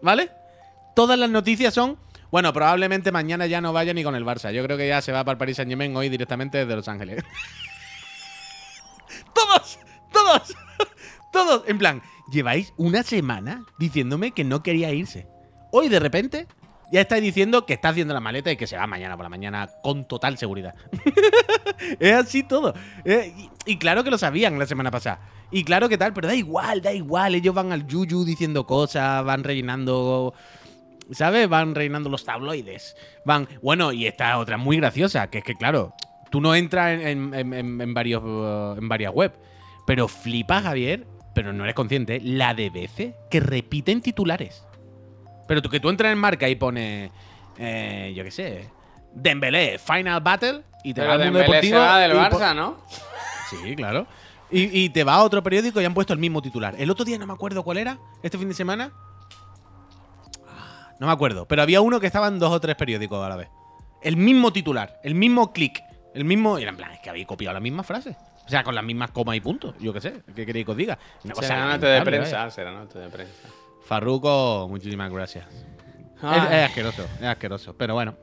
¿vale? 0.00 0.30
Todas 0.94 1.18
las 1.18 1.28
noticias 1.28 1.74
son, 1.74 1.98
bueno, 2.30 2.50
probablemente 2.54 3.12
mañana 3.12 3.46
ya 3.46 3.60
no 3.60 3.74
vaya 3.74 3.92
ni 3.92 4.02
con 4.02 4.14
el 4.14 4.24
Barça. 4.24 4.52
Yo 4.52 4.62
creo 4.62 4.78
que 4.78 4.88
ya 4.88 5.02
se 5.02 5.12
va 5.12 5.22
para 5.22 5.32
el 5.32 5.38
Paris 5.38 5.56
Saint 5.56 5.68
Germain 5.68 5.94
hoy 5.94 6.08
directamente 6.08 6.56
desde 6.56 6.76
Los 6.76 6.88
Ángeles. 6.88 7.22
todos, 9.34 9.78
todos, 10.14 10.56
todos, 11.30 11.68
en 11.68 11.76
plan, 11.76 12.00
lleváis 12.32 12.72
una 12.78 13.02
semana 13.02 13.66
diciéndome 13.78 14.30
que 14.30 14.44
no 14.44 14.62
quería 14.62 14.90
irse. 14.92 15.28
Hoy 15.72 15.90
de 15.90 16.00
repente 16.00 16.46
ya 16.90 17.00
estáis 17.00 17.22
diciendo 17.22 17.66
que 17.66 17.74
está 17.74 17.88
haciendo 17.90 18.14
la 18.14 18.20
maleta 18.20 18.50
y 18.50 18.56
que 18.56 18.66
se 18.66 18.76
va 18.76 18.86
mañana 18.86 19.16
por 19.16 19.24
la 19.24 19.30
mañana 19.30 19.68
con 19.82 20.04
total 20.06 20.38
seguridad. 20.38 20.74
es 22.00 22.12
así 22.12 22.42
todo. 22.42 22.74
Eh, 23.04 23.32
y, 23.64 23.76
claro 23.78 24.04
que 24.04 24.10
lo 24.10 24.18
sabían 24.18 24.58
la 24.58 24.66
semana 24.66 24.90
pasada. 24.90 25.20
Y 25.50 25.64
claro 25.64 25.88
que 25.88 25.98
tal, 25.98 26.12
pero 26.12 26.28
da 26.28 26.34
igual, 26.34 26.82
da 26.82 26.92
igual. 26.92 27.34
Ellos 27.34 27.54
van 27.54 27.72
al 27.72 27.86
yuyu 27.86 28.24
diciendo 28.24 28.66
cosas, 28.66 29.24
van 29.24 29.44
rellenando. 29.44 30.34
¿Sabes? 31.12 31.48
Van 31.48 31.74
rellenando 31.74 32.08
los 32.08 32.24
tabloides. 32.24 32.96
Van. 33.24 33.48
Bueno, 33.62 33.92
y 33.92 34.06
esta 34.06 34.38
otra 34.38 34.56
muy 34.56 34.76
graciosa, 34.78 35.28
que 35.30 35.38
es 35.38 35.44
que, 35.44 35.54
claro, 35.54 35.94
tú 36.30 36.40
no 36.40 36.54
entras 36.54 37.00
en, 37.00 37.94
varios, 37.94 38.22
uh, 38.24 38.76
en 38.78 38.88
varias 38.88 39.12
web. 39.12 39.32
Pero 39.86 40.08
flipas, 40.08 40.64
Javier, 40.64 41.06
pero 41.32 41.52
no 41.52 41.62
eres 41.62 41.76
consciente, 41.76 42.20
la 42.20 42.54
de 42.54 42.70
veces 42.70 43.14
que 43.30 43.40
repiten 43.40 44.00
titulares. 44.00 44.65
Pero 45.46 45.62
tú 45.62 45.68
que 45.68 45.80
tú 45.80 45.88
entras 45.88 46.12
en 46.12 46.18
marca 46.18 46.48
y 46.48 46.56
pones, 46.56 47.10
eh, 47.58 48.12
yo 48.16 48.24
qué 48.24 48.30
sé, 48.30 48.68
Dembélé, 49.14 49.78
Final 49.78 50.20
Battle, 50.20 50.62
y 50.84 50.92
te 50.94 51.00
va 51.00 51.06
Pero 51.08 51.12
al 51.12 51.18
mundo 51.24 51.38
Dembélé 51.40 51.60
se 51.60 51.66
deportivo. 51.66 51.78
va 51.78 51.98
del 51.98 52.12
y 52.12 52.14
Barça, 52.14 52.54
¿no? 52.54 52.76
Sí, 53.50 53.76
claro. 53.76 54.06
Y, 54.50 54.84
y 54.84 54.88
te 54.90 55.02
va 55.04 55.14
a 55.14 55.22
otro 55.24 55.42
periódico 55.42 55.80
y 55.80 55.84
han 55.84 55.94
puesto 55.94 56.12
el 56.12 56.18
mismo 56.18 56.40
titular. 56.42 56.74
El 56.78 56.90
otro 56.90 57.04
día 57.04 57.18
no 57.18 57.26
me 57.26 57.32
acuerdo 57.32 57.62
cuál 57.62 57.78
era, 57.78 57.98
este 58.22 58.38
fin 58.38 58.48
de 58.48 58.54
semana. 58.54 58.92
Ah, 60.48 60.90
No 61.00 61.06
me 61.06 61.12
acuerdo, 61.12 61.46
pero 61.46 61.62
había 61.62 61.80
uno 61.80 62.00
que 62.00 62.06
estaba 62.06 62.28
en 62.28 62.38
dos 62.38 62.52
o 62.52 62.60
tres 62.60 62.76
periódicos 62.76 63.24
a 63.24 63.28
la 63.28 63.36
vez. 63.36 63.48
El 64.02 64.16
mismo 64.16 64.52
titular, 64.52 65.00
el 65.02 65.14
mismo 65.14 65.52
clic, 65.52 65.82
el 66.14 66.24
mismo. 66.24 66.58
Y 66.58 66.62
era 66.62 66.70
en 66.70 66.76
plan, 66.76 66.92
es 66.92 67.00
que 67.00 67.10
habéis 67.10 67.26
copiado 67.26 67.54
la 67.54 67.60
misma 67.60 67.82
frase. 67.82 68.16
O 68.44 68.48
sea, 68.48 68.62
con 68.62 68.74
las 68.76 68.84
mismas 68.84 69.10
comas 69.10 69.34
y 69.36 69.40
puntos. 69.40 69.74
Yo 69.80 69.92
qué 69.92 70.00
sé, 70.00 70.22
¿qué 70.34 70.46
queréis 70.46 70.64
que 70.64 70.70
os 70.70 70.76
diga? 70.76 70.98
Una 71.24 71.34
Será 71.34 71.66
nota 71.66 71.86
de 71.88 72.02
prensa, 72.02 72.38
vaya. 72.38 72.50
será 72.50 72.70
nota 72.72 72.98
de 73.00 73.08
prensa. 73.08 73.48
Farruko, 73.86 74.66
muchísimas 74.68 75.12
gracias. 75.12 75.46
Es, 75.48 76.22
Ay. 76.22 76.40
es 76.58 76.64
asqueroso, 76.70 77.04
es 77.20 77.22
asqueroso. 77.26 77.74
Pero 77.76 77.94
bueno, 77.94 78.16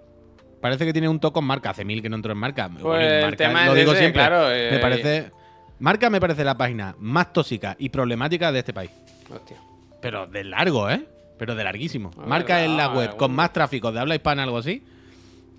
parece 0.61 0.85
que 0.85 0.91
tiene 0.91 1.07
un 1.07 1.19
toque 1.19 1.35
con 1.35 1.45
marca. 1.45 1.69
Hace 1.69 1.85
mil 1.85 2.01
que 2.01 2.09
no 2.09 2.17
entro 2.17 2.33
en 2.33 2.37
marca. 2.37 2.69
Pues 2.69 3.07
el 3.07 3.21
Marca, 3.21 3.37
tema 3.37 3.65
lo 3.65 3.73
digo 3.73 3.91
ese, 3.91 3.99
siempre. 4.01 4.21
claro, 4.21 4.47
me 4.47 4.75
eh, 4.75 4.79
parece. 4.79 5.31
Marca 5.79 6.09
me 6.09 6.19
parece 6.19 6.43
la 6.43 6.57
página 6.57 6.95
más 6.99 7.31
tóxica 7.33 7.75
y 7.79 7.89
problemática 7.89 8.51
de 8.51 8.59
este 8.59 8.73
país. 8.73 8.91
Hostia. 9.33 9.57
Pero 10.01 10.27
de 10.27 10.43
largo, 10.43 10.89
¿eh? 10.89 11.05
Pero 11.37 11.55
de 11.55 11.63
larguísimo. 11.63 12.11
Ah, 12.17 12.23
Marca 12.27 12.61
es 12.63 12.69
la 12.69 12.89
verdad, 12.89 12.95
web 12.97 13.17
con 13.17 13.33
más 13.33 13.53
tráfico 13.53 13.91
de 13.91 13.99
habla 13.99 14.15
hispana, 14.15 14.43
algo 14.43 14.57
así. 14.57 14.83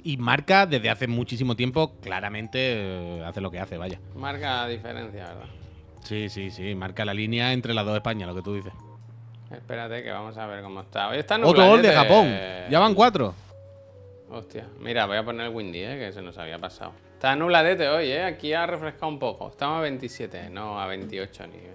Y 0.02 0.18
marca 0.18 0.66
desde 0.66 0.90
hace 0.90 1.08
muchísimo 1.08 1.56
tiempo, 1.56 1.94
claramente 2.02 2.58
eh, 2.60 3.24
hace 3.24 3.40
lo 3.40 3.50
que 3.50 3.58
hace, 3.58 3.78
vaya. 3.78 3.98
Marca 4.14 4.66
diferencia, 4.68 5.28
¿verdad? 5.28 5.48
Sí, 6.02 6.28
sí, 6.28 6.50
sí. 6.50 6.74
Marca 6.74 7.06
la 7.06 7.14
línea 7.14 7.54
entre 7.54 7.72
las 7.72 7.86
dos 7.86 7.96
Españas, 7.96 8.28
lo 8.28 8.34
que 8.34 8.42
tú 8.42 8.54
dices. 8.54 8.72
Espérate 9.50 10.02
que 10.02 10.10
vamos 10.10 10.36
a 10.36 10.46
ver 10.46 10.62
cómo 10.62 10.80
está. 10.80 11.08
Hoy 11.08 11.18
está 11.18 11.36
Otro 11.42 11.66
gol 11.68 11.82
de. 11.82 11.92
Japón. 11.92 12.36
Ya 12.70 12.78
van 12.80 12.94
cuatro. 12.94 13.34
Hostia, 14.30 14.66
mira, 14.80 15.06
voy 15.06 15.16
a 15.16 15.24
poner 15.24 15.46
el 15.46 15.54
Windy, 15.54 15.78
eh, 15.84 15.98
que 15.98 16.12
se 16.12 16.20
nos 16.22 16.36
había 16.38 16.58
pasado. 16.58 16.92
Está 17.12 17.36
nubladete 17.36 17.88
hoy, 17.88 18.10
eh. 18.10 18.24
Aquí 18.24 18.52
ha 18.52 18.66
refrescado 18.66 19.08
un 19.08 19.18
poco. 19.18 19.48
Estamos 19.48 19.78
a 19.78 19.82
27, 19.82 20.50
no 20.50 20.80
a 20.80 20.86
28 20.86 21.46
ni. 21.46 21.56
eh. 21.58 21.70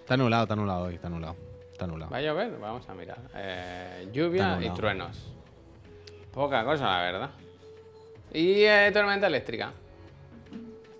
Está 0.00 0.14
anulado, 0.14 0.44
está 0.44 0.54
anulado 0.54 0.84
hoy, 0.84 0.94
está 0.94 1.08
anulado. 1.08 1.36
Está 1.72 1.84
anulado. 1.84 2.10
¿Va 2.12 2.18
a 2.18 2.22
llover? 2.22 2.56
Vamos 2.58 2.88
a 2.88 2.94
mirar. 2.94 3.18
Eh, 3.34 4.08
lluvia 4.12 4.42
Está 4.44 4.52
y 4.52 4.54
nublado. 4.56 4.74
truenos. 4.76 5.32
Poca 6.32 6.64
cosa, 6.64 6.84
la 6.86 7.00
verdad. 7.02 7.30
Y 8.32 8.62
eh, 8.64 8.90
tormenta 8.92 9.26
eléctrica. 9.26 9.72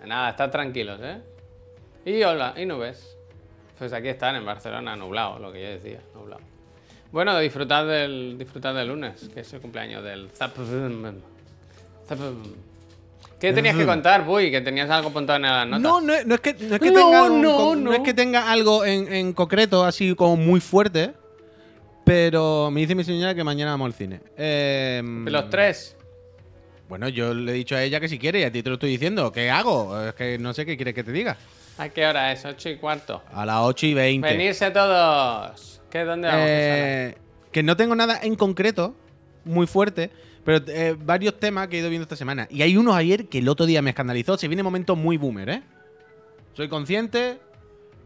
Nada, 0.05 0.31
están 0.31 0.51
tranquilos, 0.51 0.99
¿eh? 1.03 1.21
Y 2.05 2.23
hola, 2.23 2.55
y 2.57 2.67
nubes. 2.67 3.16
Pues 3.79 3.93
aquí 3.93 4.09
están 4.09 4.37
en 4.37 4.45
Barcelona, 4.45 4.97
nublado, 4.97 5.39
lo 5.39 5.53
que 5.53 5.63
yo 5.63 5.69
decía, 5.69 6.01
nublado. 6.15 6.41
Bueno, 7.13 7.39
disfrutad 7.39 7.87
del, 7.87 8.37
disfrutad 8.39 8.75
del 8.75 8.89
lunes, 8.89 9.29
que 9.33 9.41
es 9.41 9.53
el 9.53 9.61
cumpleaños 9.61 10.03
del 10.03 10.31
Zap. 10.31 10.57
Zap- 10.59 12.19
¿Qué 13.41 13.53
tenías 13.53 13.77
que 13.77 13.85
contar, 13.85 14.25
Puy? 14.25 14.51
Que 14.51 14.63
tenías 14.63 14.89
algo 14.89 15.11
apuntado 15.11 15.37
en 15.37 15.43
las 15.43 15.67
notas. 15.67 15.81
No, 15.83 16.01
no, 16.01 16.15
no 16.25 16.35
es 16.35 16.41
que, 16.41 16.55
no 16.55 16.75
es 16.77 16.81
que 16.81 16.91
No, 16.91 17.01
tenga, 17.01 17.29
no, 17.77 17.93
es 17.93 18.01
que 18.01 18.15
tenga 18.15 18.51
algo 18.51 18.85
en, 18.85 19.13
en 19.13 19.33
concreto 19.35 19.85
así 19.85 20.15
como 20.15 20.37
muy 20.37 20.61
fuerte, 20.61 21.13
pero 22.05 22.71
me 22.71 22.81
dice 22.81 22.95
mi 22.95 23.05
señora 23.05 23.35
que 23.35 23.45
mañana 23.45 23.73
vamos 23.73 23.87
al 23.87 23.93
cine. 23.95 24.21
Eh, 24.39 25.03
los 25.27 25.51
tres. 25.51 25.97
Bueno, 26.89 27.09
yo 27.09 27.35
le 27.35 27.53
he 27.53 27.55
dicho 27.55 27.75
a 27.77 27.83
ella 27.83 28.01
que 28.01 28.09
si 28.09 28.19
quiere 28.19 28.41
y 28.41 28.45
a 28.45 28.51
ti 28.53 28.63
te 28.63 28.69
lo 28.71 28.77
estoy 28.77 28.91
diciendo. 28.91 29.31
¿Qué 29.33 29.51
hago? 29.51 30.01
Es 30.09 30.15
que 30.15 30.39
no 30.39 30.55
sé 30.55 30.65
qué 30.65 30.77
quieres 30.77 30.95
que 30.95 31.05
te 31.05 31.13
diga. 31.13 31.37
¿A 31.79 31.89
qué 31.91 32.07
hora 32.07 32.33
es? 32.33 32.45
¿8 32.45 32.75
y 32.75 32.77
cuarto? 32.77 33.23
A 33.33 33.45
las 33.45 33.59
8 33.61 33.87
y 33.87 33.95
20. 33.95 34.29
Venirse 34.29 34.71
todos. 34.71 35.83
¿Qué, 35.91 36.05
¿Dónde 36.05 36.29
vamos? 36.29 36.45
Eh, 36.49 37.17
que 37.53 37.63
no 37.63 37.77
tengo 37.77 37.95
nada 37.95 38.19
en 38.23 38.35
concreto 38.35 38.95
muy 39.45 39.67
fuerte, 39.67 40.11
pero 40.45 40.65
eh, 40.69 40.97
varios 40.99 41.39
temas 41.39 41.69
que 41.69 41.77
he 41.77 41.81
ido 41.81 41.91
viendo 41.91 42.05
esta 42.05 42.17
semana. 42.17 42.49
Y 42.51 42.63
hay 42.63 42.77
unos 42.77 42.95
ayer 42.95 43.27
que 43.29 43.39
el 43.39 43.49
otro 43.49 43.67
día 43.67 43.83
me 43.83 43.91
escandalizó. 43.91 44.39
Se 44.39 44.49
viene 44.49 44.63
momento 44.63 44.97
muy 44.97 45.17
boomer, 45.17 45.49
¿eh? 45.51 45.63
Soy 46.55 46.69
consciente, 46.69 47.39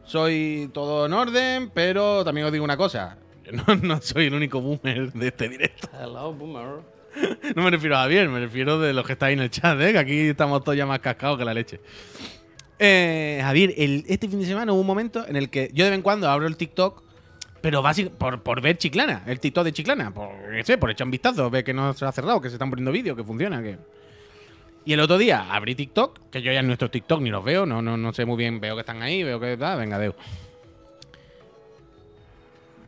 soy 0.04 0.68
todo 0.72 1.06
en 1.06 1.12
orden, 1.12 1.70
pero 1.72 2.24
también 2.24 2.46
os 2.46 2.52
digo 2.52 2.64
una 2.64 2.76
cosa. 2.76 3.18
Yo 3.44 3.52
no, 3.52 3.76
no 3.76 4.00
soy 4.00 4.26
el 4.26 4.34
único 4.34 4.60
boomer 4.60 5.12
de 5.12 5.28
este 5.28 5.48
directo. 5.48 5.88
Hello, 5.92 6.32
boomer. 6.32 6.80
No 7.56 7.62
me 7.62 7.70
refiero 7.70 7.96
a 7.96 8.02
Javier, 8.02 8.28
me 8.28 8.38
refiero 8.38 8.78
de 8.78 8.92
los 8.92 9.04
que 9.04 9.14
estáis 9.14 9.36
en 9.36 9.42
el 9.42 9.50
chat, 9.50 9.80
¿eh? 9.80 9.92
Que 9.92 9.98
aquí 9.98 10.28
estamos 10.28 10.62
todos 10.62 10.78
ya 10.78 10.86
más 10.86 11.00
cascados 11.00 11.38
que 11.38 11.44
la 11.44 11.52
leche. 11.54 11.80
Eh, 12.82 13.40
Javier, 13.42 13.74
el- 13.76 14.04
este 14.08 14.26
fin 14.26 14.40
de 14.40 14.46
semana 14.46 14.72
hubo 14.72 14.80
un 14.80 14.86
momento 14.86 15.26
en 15.28 15.36
el 15.36 15.50
que 15.50 15.70
yo 15.74 15.84
de 15.84 15.90
vez 15.90 15.98
en 15.98 16.02
cuando 16.02 16.30
abro 16.30 16.46
el 16.46 16.56
TikTok, 16.56 17.02
pero 17.60 17.82
básicamente 17.82 18.18
por, 18.18 18.42
por 18.42 18.62
ver 18.62 18.78
Chiclana, 18.78 19.22
el 19.26 19.38
TikTok 19.38 19.64
de 19.64 19.72
Chiclana, 19.74 20.14
por, 20.14 20.30
sé, 20.64 20.78
por 20.78 20.90
echar 20.90 21.06
un 21.06 21.10
vistazo, 21.10 21.50
ver 21.50 21.62
que 21.62 21.74
no 21.74 21.92
se 21.92 22.06
ha 22.06 22.12
cerrado, 22.12 22.40
que 22.40 22.48
se 22.48 22.54
están 22.54 22.70
poniendo 22.70 22.90
vídeos, 22.90 23.16
que 23.18 23.22
funciona, 23.22 23.62
que... 23.62 23.76
Y 24.86 24.94
el 24.94 25.00
otro 25.00 25.18
día 25.18 25.52
abrí 25.52 25.74
TikTok, 25.74 26.30
que 26.30 26.40
yo 26.40 26.50
ya 26.52 26.60
en 26.60 26.66
nuestro 26.68 26.90
TikTok 26.90 27.20
ni 27.20 27.28
los 27.28 27.44
veo, 27.44 27.66
no, 27.66 27.82
no, 27.82 27.98
no 27.98 28.14
sé 28.14 28.24
muy 28.24 28.38
bien, 28.38 28.60
veo 28.60 28.74
que 28.76 28.80
están 28.80 29.02
ahí, 29.02 29.22
veo 29.22 29.38
que... 29.38 29.58
Ah, 29.60 29.76
venga, 29.76 29.98
deu. 29.98 30.14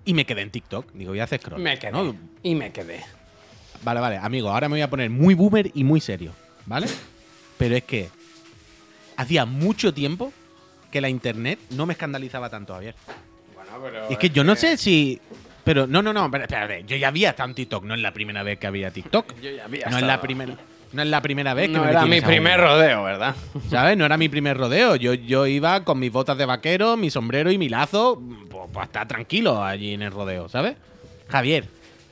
Y 0.07 0.15
me 0.15 0.25
quedé 0.25 0.41
en 0.41 0.51
TikTok, 0.51 0.91
digo, 0.95 1.11
voy 1.11 1.21
a 1.21 1.25
hacer 1.25 1.39
scroll. 1.41 1.61
Me 1.61 1.79
quedé. 1.79 1.93
¿no? 1.93 2.17
Y 2.43 2.55
me 2.55 2.73
quedé. 2.73 3.05
Vale, 3.85 4.01
vale, 4.01 4.17
amigo, 4.17 4.49
ahora 4.49 4.71
me 4.71 4.75
voy 4.77 4.81
a 4.83 4.89
poner 4.89 5.11
muy 5.11 5.35
boomer 5.35 5.71
y 5.75 5.85
muy 5.85 6.01
serio, 6.01 6.33
¿vale? 6.65 6.87
Pero 7.59 7.77
es 7.77 7.85
que 7.85 8.09
hacía 9.23 9.45
mucho 9.45 9.93
tiempo 9.95 10.33
que 10.91 11.01
la 11.01 11.09
internet 11.09 11.59
no 11.71 11.87
me 11.87 11.95
escandalizaba 11.95 12.51
tanto, 12.51 12.75
Javier. 12.75 12.95
Bueno, 13.55 13.71
pero. 13.83 14.11
Y 14.11 14.13
es 14.13 14.19
que 14.19 14.31
yo 14.31 14.45
no 14.45 14.55
sé 14.55 14.77
si. 14.77 15.21
Pero 15.65 15.87
no, 15.87 16.03
no, 16.03 16.13
no, 16.13 16.25
espérate, 16.25 16.85
yo 16.87 16.97
ya 16.97 17.09
había 17.09 17.31
estado 17.31 17.49
en 17.51 17.55
TikTok, 17.55 17.85
no 17.85 17.95
es 17.95 18.01
la 18.01 18.13
primera 18.13 18.43
vez 18.43 18.59
que 18.59 18.67
había 18.67 18.91
TikTok. 18.91 19.41
Yo 19.41 19.51
ya 19.51 19.65
había 19.65 19.87
No 19.89 19.97
es 19.99 20.03
la 20.05 20.21
primera. 20.21 20.57
No 20.93 21.01
es 21.01 21.09
la 21.09 21.23
primera 21.23 21.55
vez 21.55 21.69
que 21.69 21.77
No 21.77 21.85
me 21.85 21.91
era 21.91 22.05
mi 22.05 22.21
primer 22.21 22.61
rodeo, 22.61 23.05
¿verdad? 23.05 23.35
¿Sabes? 23.71 23.97
No 23.97 24.05
era 24.05 24.19
mi 24.19 24.29
primer 24.29 24.59
rodeo. 24.59 24.97
Yo, 24.97 25.15
yo 25.15 25.47
iba 25.47 25.85
con 25.85 25.99
mis 25.99 26.13
botas 26.13 26.37
de 26.37 26.45
vaquero, 26.45 26.99
mi 26.99 27.11
sombrero 27.11 27.51
y 27.51 27.57
mi 27.57 27.71
lazo, 27.71 28.21
pues, 28.51 28.69
para 28.73 28.85
estar 28.85 29.09
tranquilo 29.09 29.65
allí 29.65 29.95
en 29.95 30.03
el 30.03 30.11
rodeo, 30.11 30.51
¿sabes? 30.51 30.77
Javier, 31.29 31.65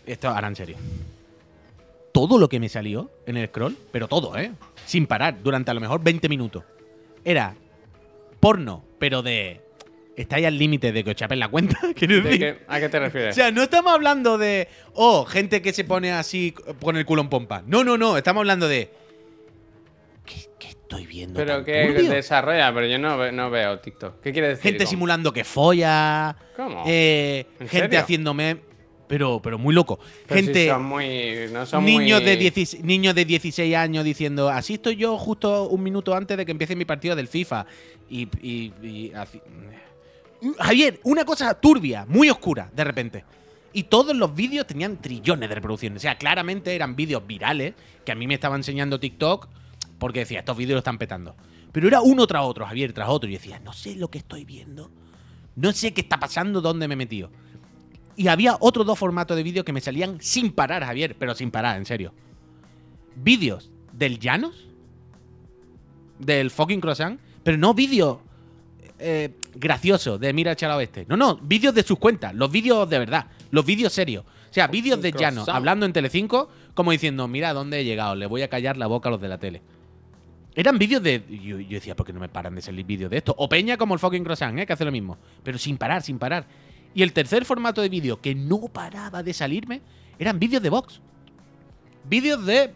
esto 0.06 0.28
ahora 0.28 0.48
en 0.48 0.56
serio. 0.56 0.76
todo 2.12 2.38
lo 2.38 2.48
que 2.48 2.58
me 2.58 2.68
salió 2.68 3.10
en 3.26 3.36
el 3.36 3.48
scroll, 3.48 3.76
pero 3.92 4.08
todo, 4.08 4.36
¿eh? 4.38 4.52
Sin 4.86 5.06
parar, 5.06 5.42
durante 5.42 5.70
a 5.70 5.74
lo 5.74 5.80
mejor 5.80 6.02
20 6.02 6.28
minutos. 6.28 6.64
Era 7.24 7.54
porno, 8.40 8.84
pero 8.98 9.22
de. 9.22 9.60
Estáis 10.16 10.44
al 10.46 10.58
límite 10.58 10.92
de 10.92 11.02
que 11.04 11.10
os 11.10 11.16
chapen 11.16 11.38
la 11.38 11.48
cuenta. 11.48 11.78
Quiero 11.94 12.16
¿De 12.16 12.20
decir. 12.22 12.38
qué- 12.40 12.58
¿A 12.68 12.78
qué 12.80 12.88
te 12.88 12.96
O 12.98 13.00
refieres? 13.00 13.34
sea, 13.34 13.50
no 13.50 13.62
estamos 13.62 13.92
hablando 13.92 14.36
de. 14.38 14.68
Oh, 14.94 15.24
gente 15.24 15.62
que 15.62 15.72
se 15.72 15.84
pone 15.84 16.12
así 16.12 16.54
con 16.80 16.96
el 16.96 17.06
culo 17.06 17.22
en 17.22 17.28
pompa. 17.28 17.62
No, 17.66 17.84
no, 17.84 17.96
no. 17.96 18.16
Estamos 18.18 18.40
hablando 18.40 18.68
de. 18.68 18.90
¿Qué, 20.26 20.42
qué 20.58 20.68
estoy 20.68 21.06
viendo? 21.06 21.38
Pero 21.38 21.56
tan 21.56 21.64
que 21.64 21.86
turbio? 21.86 22.10
desarrolla, 22.10 22.72
pero 22.74 22.86
yo 22.86 22.98
no, 22.98 23.16
ve- 23.18 23.32
no 23.32 23.50
veo 23.50 23.78
TikTok. 23.80 24.20
¿Qué 24.20 24.32
quiere 24.32 24.48
decir? 24.48 24.62
Gente 24.64 24.84
con- 24.84 24.90
simulando 24.90 25.32
que 25.32 25.44
folla. 25.44 26.36
¿Cómo? 26.56 26.84
eh, 26.86 27.46
¿En 27.58 27.68
gente 27.68 27.86
serio? 27.86 28.00
haciéndome. 28.00 28.69
Pero, 29.10 29.40
pero 29.42 29.58
muy 29.58 29.74
loco. 29.74 29.98
Pero 30.28 30.38
si 30.40 30.44
gente. 30.46 30.68
son 30.68 30.84
muy. 30.84 31.48
No 31.52 31.66
son 31.66 31.84
niños, 31.84 32.20
muy... 32.20 32.30
de 32.30 32.36
16, 32.36 32.84
niños 32.84 33.14
de 33.14 33.24
16 33.24 33.74
años 33.74 34.04
diciendo, 34.04 34.48
así 34.48 34.74
estoy 34.74 34.94
yo 34.94 35.18
justo 35.18 35.68
un 35.68 35.82
minuto 35.82 36.14
antes 36.14 36.36
de 36.36 36.46
que 36.46 36.52
empiece 36.52 36.76
mi 36.76 36.84
partido 36.84 37.16
del 37.16 37.26
FIFA. 37.26 37.66
Y, 38.08 38.28
y- 38.40 38.72
y 38.82 39.12
así- 39.14 39.40
Javier, 40.58 41.00
una 41.02 41.24
cosa 41.24 41.52
turbia, 41.54 42.06
muy 42.08 42.30
oscura, 42.30 42.70
de 42.74 42.84
repente. 42.84 43.24
Y 43.72 43.82
todos 43.84 44.16
los 44.16 44.34
vídeos 44.34 44.66
tenían 44.66 44.96
trillones 45.00 45.48
de 45.48 45.54
reproducciones. 45.54 45.98
O 45.98 46.00
sea, 46.02 46.16
claramente 46.16 46.74
eran 46.74 46.96
vídeos 46.96 47.26
virales 47.26 47.74
que 48.04 48.12
a 48.12 48.14
mí 48.14 48.26
me 48.26 48.34
estaba 48.34 48.56
enseñando 48.56 48.98
TikTok 48.98 49.48
porque 49.98 50.20
decía, 50.20 50.38
estos 50.38 50.56
vídeos 50.56 50.74
lo 50.74 50.78
están 50.78 50.98
petando. 50.98 51.36
Pero 51.72 51.86
era 51.88 52.00
uno 52.00 52.26
tras 52.26 52.44
otro, 52.44 52.64
Javier, 52.64 52.92
tras 52.92 53.08
otro. 53.08 53.28
Y 53.28 53.34
decía, 53.34 53.60
no 53.60 53.72
sé 53.72 53.96
lo 53.96 54.08
que 54.08 54.18
estoy 54.18 54.44
viendo. 54.44 54.90
No 55.56 55.72
sé 55.72 55.92
qué 55.92 56.00
está 56.00 56.18
pasando, 56.18 56.60
dónde 56.60 56.88
me 56.88 56.94
he 56.94 56.96
metido. 56.96 57.30
Y 58.20 58.28
había 58.28 58.58
otros 58.60 58.84
dos 58.84 58.98
formatos 58.98 59.34
de 59.34 59.42
vídeos 59.42 59.64
que 59.64 59.72
me 59.72 59.80
salían 59.80 60.18
sin 60.20 60.52
parar, 60.52 60.84
Javier, 60.84 61.16
pero 61.18 61.34
sin 61.34 61.50
parar, 61.50 61.78
en 61.78 61.86
serio. 61.86 62.12
Vídeos 63.16 63.70
del 63.94 64.18
Llanos, 64.18 64.68
del 66.18 66.50
fucking 66.50 66.82
croissant, 66.82 67.18
pero 67.42 67.56
no 67.56 67.72
vídeos 67.72 68.18
eh, 68.98 69.30
graciosos 69.54 70.20
de 70.20 70.34
mira 70.34 70.50
el 70.50 70.58
chalao 70.58 70.82
este. 70.82 71.06
No, 71.08 71.16
no, 71.16 71.36
vídeos 71.36 71.74
de 71.74 71.82
sus 71.82 71.98
cuentas, 71.98 72.34
los 72.34 72.50
vídeos 72.52 72.90
de 72.90 72.98
verdad, 72.98 73.28
los 73.52 73.64
vídeos 73.64 73.94
serios. 73.94 74.26
O 74.26 74.52
sea, 74.52 74.66
vídeos 74.66 75.00
de 75.00 75.12
Llanos 75.12 75.48
hablando 75.48 75.86
en 75.86 75.94
Telecinco, 75.94 76.50
como 76.74 76.90
diciendo, 76.90 77.26
mira 77.26 77.54
dónde 77.54 77.80
he 77.80 77.84
llegado, 77.86 78.16
le 78.16 78.26
voy 78.26 78.42
a 78.42 78.48
callar 78.48 78.76
la 78.76 78.86
boca 78.86 79.08
a 79.08 79.12
los 79.12 79.20
de 79.22 79.28
la 79.28 79.38
tele. 79.38 79.62
Eran 80.54 80.76
vídeos 80.76 81.02
de. 81.02 81.24
Yo, 81.42 81.58
yo 81.58 81.70
decía, 81.70 81.96
¿por 81.96 82.04
qué 82.04 82.12
no 82.12 82.20
me 82.20 82.28
paran 82.28 82.54
de 82.54 82.60
salir 82.60 82.84
vídeos 82.84 83.10
de 83.10 83.16
esto? 83.16 83.34
O 83.38 83.48
Peña 83.48 83.78
como 83.78 83.94
el 83.94 84.00
fucking 84.00 84.24
croissant, 84.24 84.58
¿eh? 84.58 84.66
que 84.66 84.74
hace 84.74 84.84
lo 84.84 84.92
mismo. 84.92 85.16
Pero 85.42 85.56
sin 85.56 85.78
parar, 85.78 86.02
sin 86.02 86.18
parar. 86.18 86.44
Y 86.94 87.02
el 87.02 87.12
tercer 87.12 87.44
formato 87.44 87.80
de 87.82 87.88
vídeo 87.88 88.20
que 88.20 88.34
no 88.34 88.60
paraba 88.68 89.22
de 89.22 89.32
salirme 89.32 89.80
eran 90.18 90.38
vídeos 90.38 90.62
de 90.62 90.70
Vox. 90.70 91.00
Vídeos 92.04 92.44
de. 92.44 92.74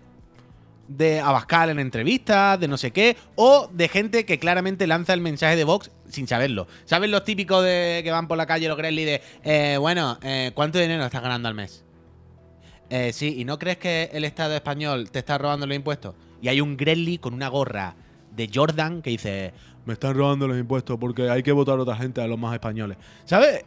De 0.86 1.18
Abascal 1.18 1.70
en 1.70 1.78
entrevistas, 1.78 2.60
de 2.60 2.68
no 2.68 2.76
sé 2.76 2.90
qué, 2.90 3.16
o 3.36 3.70
de 3.72 3.88
gente 3.88 4.26
que 4.26 4.38
claramente 4.38 4.86
lanza 4.86 5.14
el 5.14 5.22
mensaje 5.22 5.56
de 5.56 5.64
Vox 5.64 5.90
sin 6.10 6.28
saberlo. 6.28 6.66
¿Sabes 6.84 7.08
los 7.08 7.24
típicos 7.24 7.64
de 7.64 8.02
que 8.04 8.10
van 8.10 8.28
por 8.28 8.36
la 8.36 8.44
calle 8.44 8.68
los 8.68 8.76
Gremlins 8.76 9.06
de, 9.06 9.22
eh, 9.44 9.78
bueno, 9.78 10.18
eh, 10.22 10.52
¿cuánto 10.54 10.78
dinero 10.78 11.02
estás 11.02 11.22
ganando 11.22 11.48
al 11.48 11.54
mes? 11.54 11.84
Eh, 12.90 13.14
sí, 13.14 13.34
¿y 13.38 13.46
no 13.46 13.58
crees 13.58 13.78
que 13.78 14.10
el 14.12 14.26
Estado 14.26 14.54
español 14.54 15.10
te 15.10 15.20
está 15.20 15.38
robando 15.38 15.66
los 15.66 15.74
impuestos? 15.74 16.14
Y 16.42 16.48
hay 16.48 16.60
un 16.60 16.76
Gremlin 16.76 17.16
con 17.16 17.32
una 17.32 17.48
gorra 17.48 17.96
de 18.36 18.50
Jordan 18.52 19.00
que 19.00 19.08
dice, 19.08 19.54
me 19.86 19.94
están 19.94 20.14
robando 20.14 20.46
los 20.46 20.58
impuestos 20.58 20.98
porque 20.98 21.30
hay 21.30 21.42
que 21.42 21.52
votar 21.52 21.78
a 21.78 21.82
otra 21.82 21.96
gente 21.96 22.20
a 22.20 22.26
los 22.26 22.38
más 22.38 22.52
españoles. 22.52 22.98
¿Sabes? 23.24 23.64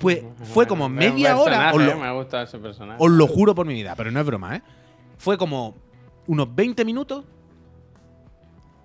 Pues 0.00 0.22
fue 0.52 0.66
como 0.66 0.88
media 0.88 1.36
hora, 1.36 1.72
os 1.72 1.82
lo, 1.82 1.98
Me 1.98 2.06
ha 2.06 2.12
gustado 2.12 2.44
ese 2.44 2.58
personaje. 2.58 2.98
os 3.02 3.10
lo 3.10 3.26
juro 3.26 3.54
por 3.54 3.66
mi 3.66 3.74
vida, 3.74 3.94
pero 3.96 4.10
no 4.10 4.20
es 4.20 4.26
broma, 4.26 4.56
¿eh? 4.56 4.62
Fue 5.18 5.38
como 5.38 5.74
unos 6.26 6.54
20 6.54 6.84
minutos, 6.84 7.24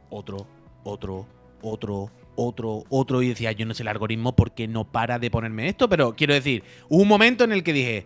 otro, 0.09 0.47
otro, 0.83 1.25
otro, 1.61 2.09
otro, 2.35 2.83
otro, 2.89 3.21
y 3.21 3.29
decía, 3.29 3.51
yo 3.51 3.65
no 3.65 3.73
sé 3.73 3.83
el 3.83 3.89
algoritmo 3.89 4.35
porque 4.35 4.67
no 4.67 4.85
para 4.85 5.19
de 5.19 5.31
ponerme 5.31 5.67
esto, 5.67 5.89
pero 5.89 6.15
quiero 6.15 6.33
decir, 6.33 6.63
hubo 6.89 7.01
un 7.01 7.07
momento 7.07 7.43
en 7.43 7.51
el 7.51 7.63
que 7.63 7.73
dije, 7.73 8.05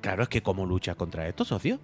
claro, 0.00 0.24
es 0.24 0.28
que 0.28 0.42
¿cómo 0.42 0.66
luchas 0.66 0.96
contra 0.96 1.28
esto, 1.28 1.44
socio? 1.44 1.78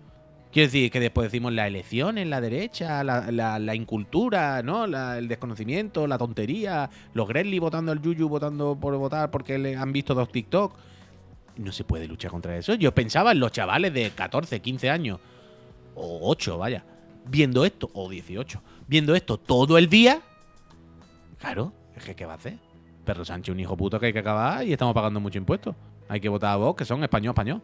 Quiero 0.52 0.66
decir 0.68 0.90
que 0.90 0.98
después 0.98 1.30
decimos 1.30 1.52
la 1.52 1.66
elección 1.66 2.16
en 2.16 2.30
la 2.30 2.40
derecha, 2.40 3.04
la, 3.04 3.30
la- 3.30 3.58
la 3.58 3.74
incultura, 3.74 4.62
¿no? 4.62 4.86
La- 4.86 5.18
el 5.18 5.28
desconocimiento, 5.28 6.06
la 6.06 6.16
tontería, 6.16 6.88
los 7.12 7.28
Gremlins 7.28 7.60
votando 7.60 7.92
al 7.92 8.00
Yuyu, 8.00 8.28
votando 8.28 8.76
por 8.80 8.96
votar 8.96 9.30
porque 9.30 9.58
le 9.58 9.76
han 9.76 9.92
visto 9.92 10.14
dos 10.14 10.32
TikTok. 10.32 10.74
No 11.58 11.70
se 11.72 11.84
puede 11.84 12.06
luchar 12.08 12.30
contra 12.30 12.56
eso. 12.56 12.74
Yo 12.74 12.94
pensaba 12.94 13.32
en 13.32 13.40
los 13.40 13.52
chavales 13.52 13.92
de 13.92 14.10
14, 14.10 14.60
15 14.60 14.88
años, 14.90 15.18
o 15.94 16.20
8, 16.30 16.56
vaya, 16.56 16.84
viendo 17.26 17.64
esto, 17.64 17.90
o 17.92 18.08
18, 18.08 18.62
viendo 18.86 19.14
esto 19.14 19.36
todo 19.38 19.76
el 19.76 19.88
día. 19.90 20.20
Claro, 21.38 21.72
es 21.96 22.04
que 22.04 22.14
¿qué 22.14 22.24
va 22.24 22.32
a 22.32 22.36
hacer? 22.36 22.58
Perro 23.04 23.24
Sánchez, 23.24 23.52
un 23.52 23.60
hijo 23.60 23.76
puto 23.76 23.98
que 24.00 24.06
hay 24.06 24.12
que 24.12 24.18
acabar 24.20 24.64
y 24.66 24.72
estamos 24.72 24.94
pagando 24.94 25.20
mucho 25.20 25.38
impuestos. 25.38 25.74
Hay 26.08 26.20
que 26.20 26.28
votar 26.28 26.52
a 26.52 26.56
vos, 26.56 26.74
que 26.74 26.84
son 26.84 27.02
español, 27.02 27.32
español. 27.32 27.60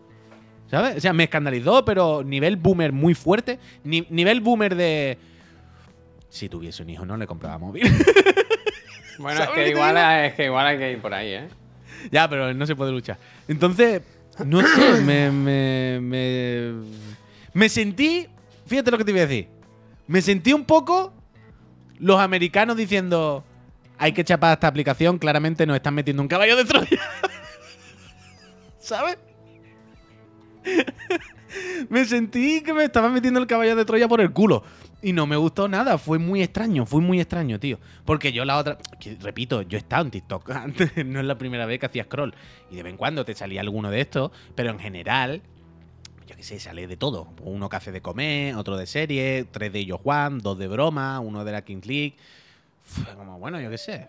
¿Sabes? 0.75 0.97
O 0.97 1.01
sea, 1.01 1.13
me 1.13 1.23
escandalizó, 1.25 1.85
pero 1.85 2.25
nivel 2.25 2.57
boomer 2.57 2.91
muy 2.91 3.15
fuerte. 3.15 3.61
Ni- 3.85 4.07
nivel 4.11 4.41
boomer 4.41 4.75
de. 4.75 5.17
Si 6.29 6.49
tuviese 6.49 6.83
un 6.83 6.91
hijo, 6.91 7.07
no 7.07 7.17
le 7.17 7.27
compraba 7.29 7.59
móvil. 7.59 7.85
Bueno, 9.17 9.39
es 9.39 9.47
¿Sabes 9.47 9.59
lo 9.61 9.65
que, 9.67 9.71
igual, 9.71 9.97
es 10.25 10.35
que 10.35 10.45
igual 10.47 10.67
hay 10.67 10.77
que 10.77 10.91
ir 10.91 11.01
por 11.01 11.15
ahí, 11.15 11.29
¿eh? 11.35 11.49
ya, 12.11 12.29
pero 12.29 12.53
no 12.53 12.67
se 12.67 12.75
puede 12.75 12.91
luchar. 12.91 13.17
Entonces, 13.47 14.03
no 14.45 14.61
sé, 14.67 15.01
me, 15.03 15.31
me, 15.31 16.01
me, 16.01 16.73
me 17.53 17.69
sentí. 17.69 18.27
Fíjate 18.67 18.91
lo 18.91 18.99
que 18.99 19.05
te 19.05 19.13
voy 19.13 19.21
a 19.21 19.27
decir. 19.29 19.47
Me 20.09 20.21
sentí 20.21 20.53
un 20.53 20.65
poco 20.65 21.13
los 22.01 22.19
americanos 22.19 22.77
diciendo. 22.77 23.45
Hay 23.97 24.11
que 24.11 24.25
chapar 24.25 24.55
esta 24.55 24.67
aplicación, 24.67 25.19
claramente 25.19 25.65
nos 25.65 25.77
están 25.77 25.95
metiendo 25.95 26.21
un 26.21 26.27
caballo 26.27 26.57
de 26.57 26.65
Troya. 26.65 26.99
¿Sabes? 28.81 29.17
me 31.89 32.05
sentí 32.05 32.63
que 32.63 32.73
me 32.73 32.85
estaban 32.85 33.13
metiendo 33.13 33.41
el 33.41 33.47
caballo 33.47 33.77
de 33.77 33.85
Troya 33.85 34.09
por 34.09 34.21
el 34.21 34.33
culo. 34.33 34.63
Y 35.03 35.13
no 35.13 35.27
me 35.27 35.37
gustó 35.37 35.69
nada, 35.69 35.99
fue 35.99 36.19
muy 36.19 36.43
extraño, 36.43 36.87
fue 36.87 37.03
muy 37.03 37.21
extraño, 37.21 37.61
tío. 37.61 37.79
Porque 38.07 38.33
yo 38.33 38.45
la 38.47 38.57
otra, 38.57 38.79
que, 38.99 39.17
repito, 39.21 39.61
yo 39.61 39.77
he 39.77 39.81
estado 39.81 40.05
en 40.05 40.11
TikTok 40.11 40.51
antes, 40.53 41.05
no 41.05 41.21
es 41.21 41.27
la 41.27 41.37
primera 41.37 41.67
vez 41.67 41.79
que 41.79 41.87
hacía 41.87 42.05
scroll. 42.05 42.35
Y 42.71 42.77
de 42.77 42.83
vez 42.83 42.93
en 42.93 42.97
cuando 42.97 43.25
te 43.25 43.35
salía 43.35 43.61
alguno 43.61 43.91
de 43.91 44.01
estos, 44.01 44.31
pero 44.55 44.71
en 44.71 44.79
general, 44.79 45.43
yo 46.27 46.37
qué 46.37 46.43
sé, 46.43 46.59
sale 46.59 46.87
de 46.87 46.97
todo. 46.97 47.29
Uno 47.43 47.69
que 47.69 47.77
hace 47.77 47.93
de 47.93 48.01
comer, 48.01 48.55
otro 48.57 48.79
de 48.79 48.87
serie, 48.87 49.45
tres 49.51 49.73
de 49.73 49.81
ellos 49.81 50.01
Juan, 50.03 50.39
dos 50.39 50.59
de 50.59 50.69
broma, 50.69 51.21
uno 51.21 51.45
de 51.45 51.53
la 51.53 51.63
Kings 51.63 51.87
League. 51.87 52.17
Fue 52.83 53.15
como, 53.15 53.39
bueno, 53.39 53.61
yo 53.61 53.69
qué 53.69 53.79
sé. 53.79 54.09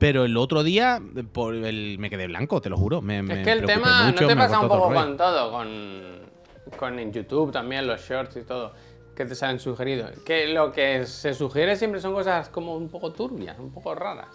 Pero 0.00 0.24
el 0.24 0.36
otro 0.38 0.62
día, 0.62 0.98
por 1.32 1.54
el, 1.54 1.98
me 1.98 2.08
quedé 2.08 2.26
blanco, 2.26 2.62
te 2.62 2.70
lo 2.70 2.78
juro. 2.78 3.02
Me, 3.02 3.22
me 3.22 3.40
es 3.40 3.44
que 3.44 3.52
el 3.52 3.66
tema 3.66 4.06
mucho, 4.06 4.22
no 4.22 4.28
te 4.28 4.34
pasa 4.36 4.58
un 4.58 4.68
poco 4.68 4.92
con 4.94 5.16
todo, 5.18 5.52
con, 5.52 6.20
con 6.78 6.98
en 6.98 7.12
YouTube 7.12 7.52
también, 7.52 7.86
los 7.86 8.00
shorts 8.00 8.36
y 8.36 8.42
todo, 8.44 8.72
que 9.14 9.26
te 9.26 9.34
salen 9.34 9.60
sugeridos. 9.60 10.12
Que 10.24 10.48
lo 10.48 10.72
que 10.72 11.04
se 11.04 11.34
sugiere 11.34 11.76
siempre 11.76 12.00
son 12.00 12.14
cosas 12.14 12.48
como 12.48 12.74
un 12.76 12.88
poco 12.88 13.12
turbias, 13.12 13.58
un 13.58 13.70
poco 13.72 13.94
raras. 13.94 14.28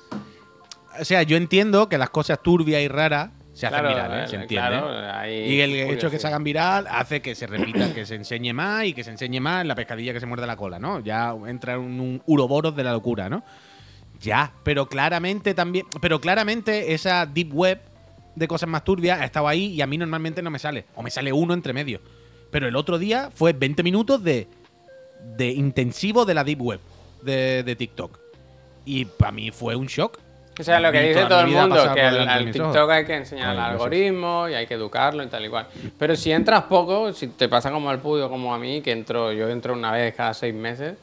O 0.99 1.03
sea, 1.03 1.24
yo 1.24 1.36
entiendo 1.36 1.89
que 1.89 1.97
las 1.97 2.11
cosas 2.11 2.43
turbias 2.43 2.84
y 2.84 2.88
raras 2.88 3.32
se 3.53 3.66
hacen 3.66 3.80
Claro, 3.80 3.95
virales, 3.95 4.30
se 4.30 4.36
eh, 4.36 4.41
entiende. 4.41 4.68
claro, 4.70 5.28
y 5.32 5.61
el 5.61 5.72
hecho 5.72 5.78
de 5.78 5.88
que 5.88 5.95
curiosidad. 5.95 6.20
se 6.20 6.28
hagan 6.28 6.43
viral 6.43 6.88
hace 6.91 7.22
que 7.24 7.34
se 7.34 7.47
repita, 7.47 7.91
que 7.91 8.05
se 8.05 8.16
enseñe 8.16 8.53
más 8.53 8.86
y 8.86 8.93
que 8.93 9.03
se 9.03 9.09
enseñe 9.09 9.39
más 9.39 9.61
en 9.63 9.68
la 9.70 9.76
pescadilla 9.76 10.13
que 10.13 10.20
se 10.20 10.26
muerde 10.28 10.45
la 10.45 10.57
cola, 10.57 10.78
¿no? 10.78 10.99
Ya 10.99 11.34
entra 11.47 11.74
en 11.74 11.99
un 11.99 12.22
uroboros 12.28 12.76
de 12.76 12.84
la 12.84 12.91
locura, 12.91 13.30
¿no? 13.30 13.43
Ya, 14.26 14.53
pero 14.63 14.88
claramente 14.88 15.53
también, 15.53 15.86
pero 16.01 16.19
claramente 16.19 16.95
esa 16.95 17.28
deep 17.28 17.53
web 17.53 17.80
de 18.36 18.47
cosas 18.47 18.67
más 18.67 18.84
turbias 18.84 19.21
ha 19.21 19.26
estado 19.26 19.47
ahí 19.47 19.67
y 19.67 19.82
a 19.82 19.88
mí 19.88 19.99
normalmente 19.99 20.41
no 20.41 20.49
me 20.49 20.57
sale, 20.57 20.86
o 20.95 21.03
me 21.03 21.11
sale 21.11 21.32
uno 21.32 21.53
entre 21.53 21.73
medio. 21.73 22.01
Pero 22.49 22.67
el 22.67 22.76
otro 22.76 22.97
día 22.97 23.30
fue 23.32 23.53
20 23.53 23.84
minutos 23.84 24.23
de, 24.23 24.47
de 25.38 25.49
intensivo 25.49 26.26
de 26.26 26.34
la 26.34 26.43
deep 26.43 26.59
web 26.59 26.80
de, 27.21 27.61
de 27.61 27.76
TikTok. 27.76 28.19
Y 28.84 29.05
para 29.05 29.32
mí 29.32 29.51
fue 29.51 29.76
un 29.76 29.86
shock. 29.86 30.17
O 30.59 30.63
sea, 30.63 30.80
lo 30.80 30.91
que 30.91 31.01
dice 31.01 31.26
todo 31.26 31.41
el 31.41 31.47
mundo, 31.47 31.93
que 31.93 32.01
al, 32.01 32.45
TikTok 32.45 32.76
ojos. 32.76 32.89
hay 32.89 33.05
que 33.05 33.15
enseñar 33.15 33.53
el 33.53 33.59
algoritmo 33.59 34.49
y 34.49 34.55
hay 34.55 34.65
que 34.65 34.73
educarlo 34.73 35.21
y 35.21 35.28
tal 35.28 35.45
y 35.45 35.49
cual. 35.49 35.67
Pero 35.99 36.15
si 36.15 36.32
entras 36.32 36.63
poco, 36.63 37.13
si 37.13 37.28
te 37.28 37.47
pasa 37.47 37.69
como 37.69 37.91
al 37.91 37.99
Puyo 37.99 38.28
como 38.28 38.55
a 38.55 38.57
mí, 38.57 38.82
que 38.82 38.91
entro, 38.91 39.32
yo 39.34 39.49
entro 39.49 39.73
una 39.73 39.91
vez 39.91 40.15
cada 40.15 40.34
seis 40.34 40.55
meses, 40.55 40.95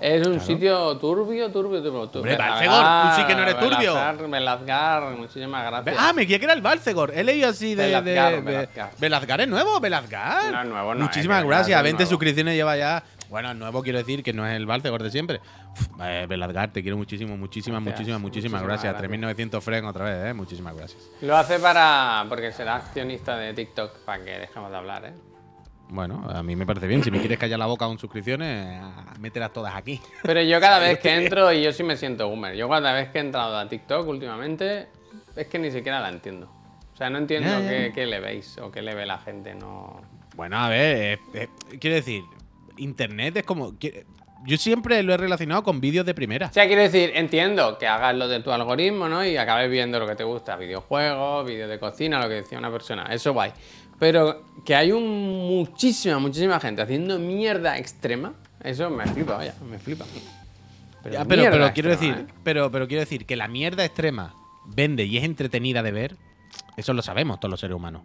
es 0.00 0.26
un 0.26 0.40
sitio 0.40 0.96
turbio, 0.98 1.50
turbio, 1.50 1.82
turbio. 1.82 2.08
turbio. 2.08 2.32
Hombre, 2.32 2.36
Balcegor, 2.36 2.84
tú 2.84 3.16
sí 3.20 3.26
que 3.26 3.34
no 3.34 3.42
eres 3.42 3.58
turbio. 3.58 3.94
Belazgar, 3.94 4.28
Belazgar, 4.30 5.02
muchísimas 5.16 5.66
gracias. 5.66 5.96
Ah, 5.98 6.12
me 6.12 6.22
creía 6.24 6.38
que 6.38 6.44
era 6.44 6.54
el 6.54 6.62
Balcegor. 6.62 7.12
He 7.14 7.24
leído 7.24 7.48
así 7.48 7.74
de. 7.74 7.84
de- 7.88 8.00
Belazgar, 8.00 8.32
de- 8.34 8.40
Belazgar. 8.42 8.90
Belazgar 8.98 9.40
es 9.40 9.48
nuevo, 9.48 9.80
Belazgar. 9.80 10.52
No 10.52 10.60
es 10.62 10.68
nuevo, 10.68 10.94
no, 10.94 11.04
Muchísimas 11.04 11.40
es 11.42 11.46
gracias. 11.48 11.66
Belazgar 11.68 11.78
es 11.80 11.84
20 11.84 12.02
nuevo. 12.04 12.10
suscripciones 12.10 12.54
lleva 12.54 12.76
ya. 12.76 13.02
Bueno, 13.28 13.52
nuevo 13.52 13.82
quiero 13.82 13.98
decir 13.98 14.22
que 14.22 14.32
no 14.32 14.46
es 14.46 14.56
el 14.56 14.64
Balcegor 14.64 15.02
de 15.02 15.10
siempre. 15.10 15.40
Uf, 15.72 15.86
eh, 16.02 16.24
Belazgar, 16.28 16.72
te 16.72 16.80
quiero 16.82 16.96
muchísimo, 16.96 17.36
muchísimas, 17.36 17.82
Gracias, 17.84 17.98
muchísimas, 18.00 18.20
muchísimas 18.20 18.62
muchísimas 18.62 18.62
gracias. 18.62 18.92
gracias. 18.94 18.98
3900 19.10 19.62
fren 19.64 19.84
otra 19.84 20.04
vez, 20.06 20.26
¿eh? 20.30 20.32
Muchísimas 20.32 20.74
gracias. 20.74 21.02
Lo 21.20 21.36
hace 21.36 21.58
para. 21.58 22.24
porque 22.28 22.52
será 22.52 22.76
accionista 22.76 23.36
de 23.36 23.52
TikTok, 23.52 23.98
para 24.06 24.24
que 24.24 24.38
dejemos 24.38 24.70
de 24.70 24.76
hablar, 24.78 25.04
¿eh? 25.04 25.12
Bueno, 25.90 26.26
a 26.28 26.42
mí 26.42 26.54
me 26.54 26.66
parece 26.66 26.86
bien. 26.86 27.02
Si 27.02 27.10
me 27.10 27.18
quieres 27.18 27.38
callar 27.38 27.58
la 27.58 27.66
boca 27.66 27.86
con 27.86 27.98
suscripciones, 27.98 28.80
ah, 28.82 29.14
mételas 29.20 29.52
todas 29.52 29.74
aquí. 29.74 30.00
Pero 30.22 30.42
yo 30.42 30.60
cada 30.60 30.78
vez 30.78 30.98
que 31.02 31.14
entro, 31.14 31.52
y 31.52 31.62
yo 31.62 31.72
sí 31.72 31.82
me 31.82 31.96
siento 31.96 32.28
boomer, 32.28 32.54
yo 32.54 32.68
cada 32.68 32.92
vez 32.92 33.08
que 33.10 33.18
he 33.18 33.22
entrado 33.22 33.56
a 33.56 33.68
TikTok 33.68 34.06
últimamente, 34.06 34.88
es 35.34 35.46
que 35.46 35.58
ni 35.58 35.70
siquiera 35.70 36.00
la 36.00 36.10
entiendo. 36.10 36.50
O 36.92 36.96
sea, 36.96 37.08
no 37.10 37.18
entiendo 37.18 37.50
qué, 37.68 37.92
qué 37.94 38.06
le 38.06 38.20
veis 38.20 38.58
o 38.58 38.70
qué 38.70 38.82
le 38.82 38.94
ve 38.94 39.06
la 39.06 39.18
gente, 39.18 39.54
no... 39.54 40.02
Bueno, 40.34 40.58
a 40.58 40.68
ver, 40.68 40.96
eh, 40.96 41.18
eh, 41.34 41.48
quiero 41.80 41.96
decir, 41.96 42.22
Internet 42.76 43.38
es 43.38 43.42
como. 43.42 43.74
Yo 44.44 44.56
siempre 44.56 45.02
lo 45.02 45.12
he 45.12 45.16
relacionado 45.16 45.64
con 45.64 45.80
vídeos 45.80 46.06
de 46.06 46.14
primera. 46.14 46.46
O 46.46 46.52
sea, 46.52 46.66
quiero 46.68 46.82
decir, 46.82 47.10
entiendo 47.14 47.76
que 47.76 47.88
hagas 47.88 48.14
lo 48.14 48.28
de 48.28 48.38
tu 48.40 48.52
algoritmo, 48.52 49.08
¿no? 49.08 49.24
Y 49.24 49.36
acabes 49.36 49.68
viendo 49.68 49.98
lo 49.98 50.06
que 50.06 50.14
te 50.14 50.22
gusta, 50.22 50.56
videojuegos, 50.56 51.44
vídeos 51.44 51.68
de 51.68 51.80
cocina, 51.80 52.22
lo 52.22 52.28
que 52.28 52.34
decía 52.34 52.56
una 52.56 52.70
persona, 52.70 53.08
eso 53.10 53.32
guay. 53.32 53.52
Pero 53.98 54.44
que 54.64 54.74
hay 54.74 54.92
un, 54.92 55.04
muchísima, 55.48 56.18
muchísima 56.18 56.60
gente 56.60 56.82
haciendo 56.82 57.18
mierda 57.18 57.78
extrema, 57.78 58.34
eso 58.62 58.90
me 58.90 59.06
flipa, 59.06 59.36
vaya, 59.36 59.54
me 59.68 59.78
flipa. 59.78 60.04
Ya, 61.10 61.24
pero, 61.24 61.44
pero 61.50 61.72
quiero 61.72 61.90
extrema, 61.92 62.16
decir, 62.16 62.28
¿eh? 62.28 62.34
pero, 62.44 62.70
pero 62.70 62.86
quiero 62.86 63.00
decir 63.00 63.24
que 63.24 63.34
la 63.36 63.48
mierda 63.48 63.84
extrema 63.84 64.34
vende 64.66 65.04
y 65.04 65.16
es 65.16 65.24
entretenida 65.24 65.82
de 65.82 65.92
ver, 65.92 66.16
eso 66.76 66.92
lo 66.92 67.02
sabemos 67.02 67.40
todos 67.40 67.50
los 67.50 67.60
seres 67.60 67.74
humanos. 67.76 68.02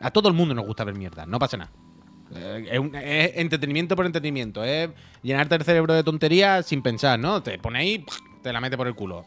A 0.00 0.10
todo 0.10 0.28
el 0.28 0.34
mundo 0.34 0.54
nos 0.54 0.66
gusta 0.66 0.82
ver 0.84 0.96
mierda, 0.96 1.24
no 1.26 1.38
pasa 1.38 1.56
nada. 1.56 1.70
Eh, 2.34 2.68
Es, 2.72 2.78
un- 2.78 2.94
es 2.94 3.32
entretenimiento 3.36 3.94
por 3.94 4.04
entretenimiento, 4.06 4.64
es 4.64 4.90
llenarte 5.22 5.54
el 5.54 5.62
cerebro 5.62 5.94
de 5.94 6.02
tonterías 6.02 6.66
sin 6.66 6.82
pensar, 6.82 7.18
¿no? 7.18 7.42
Te 7.42 7.58
pone 7.58 7.78
ahí, 7.78 8.04
te 8.42 8.52
la 8.52 8.60
mete 8.60 8.76
por 8.76 8.86
el 8.88 8.94
culo. 8.94 9.24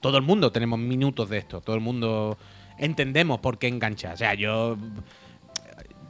Todo 0.00 0.16
el 0.18 0.22
mundo 0.22 0.52
tenemos 0.52 0.78
minutos 0.78 1.28
de 1.30 1.38
esto, 1.38 1.60
todo 1.60 1.74
el 1.74 1.82
mundo 1.82 2.38
entendemos 2.78 3.40
por 3.40 3.58
qué 3.58 3.68
engancha. 3.68 4.12
O 4.12 4.16
sea, 4.16 4.34
yo 4.34 4.76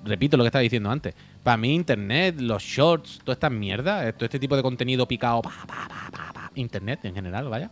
repito 0.04 0.36
lo 0.36 0.42
que 0.44 0.48
estaba 0.48 0.62
diciendo 0.62 0.90
antes. 0.90 1.14
Para 1.42 1.56
mí, 1.56 1.74
internet, 1.74 2.40
los 2.40 2.62
shorts, 2.62 3.20
toda 3.24 3.34
esta 3.34 3.50
mierda, 3.50 4.08
eh, 4.08 4.12
todo 4.12 4.24
este 4.26 4.38
tipo 4.38 4.56
de 4.56 4.62
contenido 4.62 5.06
picado, 5.06 5.42
pa, 5.42 5.50
pa, 5.66 5.88
pa, 5.88 6.10
pa, 6.10 6.32
pa, 6.32 6.50
internet 6.54 7.00
en 7.04 7.14
general, 7.14 7.48
vaya. 7.48 7.70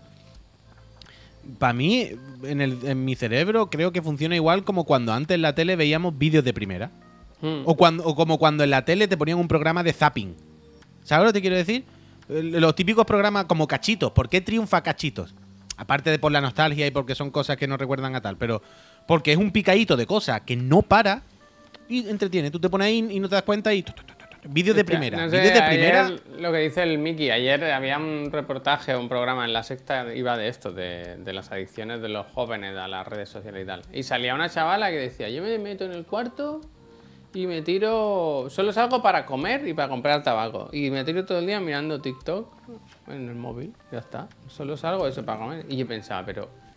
Para 1.59 1.72
mí, 1.72 2.09
en, 2.43 2.61
el- 2.61 2.78
en 2.85 3.05
mi 3.05 3.16
cerebro, 3.16 3.70
creo 3.70 3.93
que 3.93 4.03
funciona 4.03 4.37
igual 4.37 4.64
como 4.64 4.85
cuando 4.85 5.12
antes 5.12 5.35
en 5.35 5.43
la 5.43 5.55
tele 5.55 5.74
veíamos 5.76 6.16
vídeos 6.16 6.45
de 6.45 6.53
primera. 6.53 6.91
Mm. 7.41 7.62
O, 7.64 7.76
cuando, 7.76 8.05
o 8.05 8.14
como 8.14 8.39
cuando 8.39 8.62
en 8.64 8.70
la 8.70 8.85
tele 8.85 9.09
te 9.09 9.16
ponían 9.16 9.39
un 9.39 9.49
programa 9.49 9.83
de 9.83 9.93
zapping. 9.93 10.35
¿Sabes 11.03 11.24
lo 11.26 11.33
que 11.33 11.39
te 11.39 11.41
quiero 11.41 11.57
decir? 11.57 11.85
Los 12.28 12.74
típicos 12.74 13.07
programas 13.07 13.47
como 13.47 13.66
cachitos. 13.66 14.12
¿Por 14.12 14.28
qué 14.28 14.41
triunfa 14.41 14.83
cachitos? 14.83 15.35
Aparte 15.76 16.11
de 16.11 16.18
por 16.18 16.31
la 16.31 16.43
nostalgia 16.43 16.87
y 16.87 16.91
porque 16.91 17.14
son 17.14 17.31
cosas 17.31 17.57
que 17.57 17.66
nos 17.66 17.78
recuerdan 17.78 18.14
a 18.14 18.20
tal. 18.20 18.37
Pero 18.37 18.62
porque 19.09 19.33
es 19.33 19.39
un 19.39 19.51
picadito 19.51 19.97
de 19.97 20.07
cosas 20.07 20.43
que 20.43 20.55
no 20.57 20.83
para 20.83 21.22
y 21.91 22.09
entretiene. 22.09 22.51
Tú 22.51 22.61
te 22.61 22.70
pones 22.70 22.86
ahí 22.86 23.07
y 23.11 23.20
no 23.20 23.28
te 23.28 23.34
das 23.34 23.43
cuenta 23.43 23.74
y... 23.74 23.84
Vídeos 24.43 24.74
de 24.74 24.86
primera. 24.86 25.22
no 25.22 25.28
sé, 25.28 25.38
Vídeos 25.38 25.55
de 25.55 25.62
primera... 25.62 26.11
Lo 26.38 26.51
que 26.51 26.59
dice 26.59 26.82
el 26.82 26.97
Mickey, 26.97 27.30
ayer 27.30 27.62
había 27.64 27.99
un 27.99 28.30
reportaje, 28.32 28.97
un 28.97 29.09
programa 29.09 29.45
en 29.45 29.53
la 29.53 29.62
sexta, 29.62 30.14
iba 30.14 30.38
de 30.38 30.49
esto, 30.49 30.72
de, 30.72 31.16
de 31.18 31.32
las 31.34 31.53
adicciones 31.53 32.01
de 32.01 32.09
los 32.09 32.26
jóvenes 32.28 32.74
a 32.78 32.88
las 32.88 33.07
redes 33.07 33.28
sociales 33.28 33.64
y 33.64 33.66
tal. 33.66 33.82
Y 33.93 34.03
salía 34.03 34.34
una 34.34 34.49
chavala 34.49 34.91
que 34.91 34.97
decía, 34.97 35.28
yo 35.28 35.43
me 35.43 35.59
meto 35.59 35.84
en 35.84 35.93
el 35.93 36.07
cuarto 36.07 36.62
y 37.34 37.47
me 37.47 37.61
tiro, 37.61 38.47
solo 38.49 38.72
salgo 38.72 39.03
para 39.03 39.26
comer 39.26 39.68
y 39.68 39.74
para 39.74 39.88
comprar 39.88 40.22
tabaco. 40.22 40.70
Y 40.72 40.91
me 40.91 41.05
tiro 41.05 41.26
todo 41.26 41.41
el 41.41 41.47
día 41.47 41.61
mirando 41.61 42.01
TikTok 42.01 42.51
en 43.09 43.28
el 43.28 43.34
móvil, 43.34 43.74
ya 43.93 43.99
está. 43.99 44.28
Solo 44.49 44.76
salgo 44.78 45.07
eso 45.07 45.22
para 45.24 45.38
comer. 45.38 45.66
Y 45.68 45.76
yo 45.76 45.86
pensaba, 45.86 46.24
pero... 46.24 46.70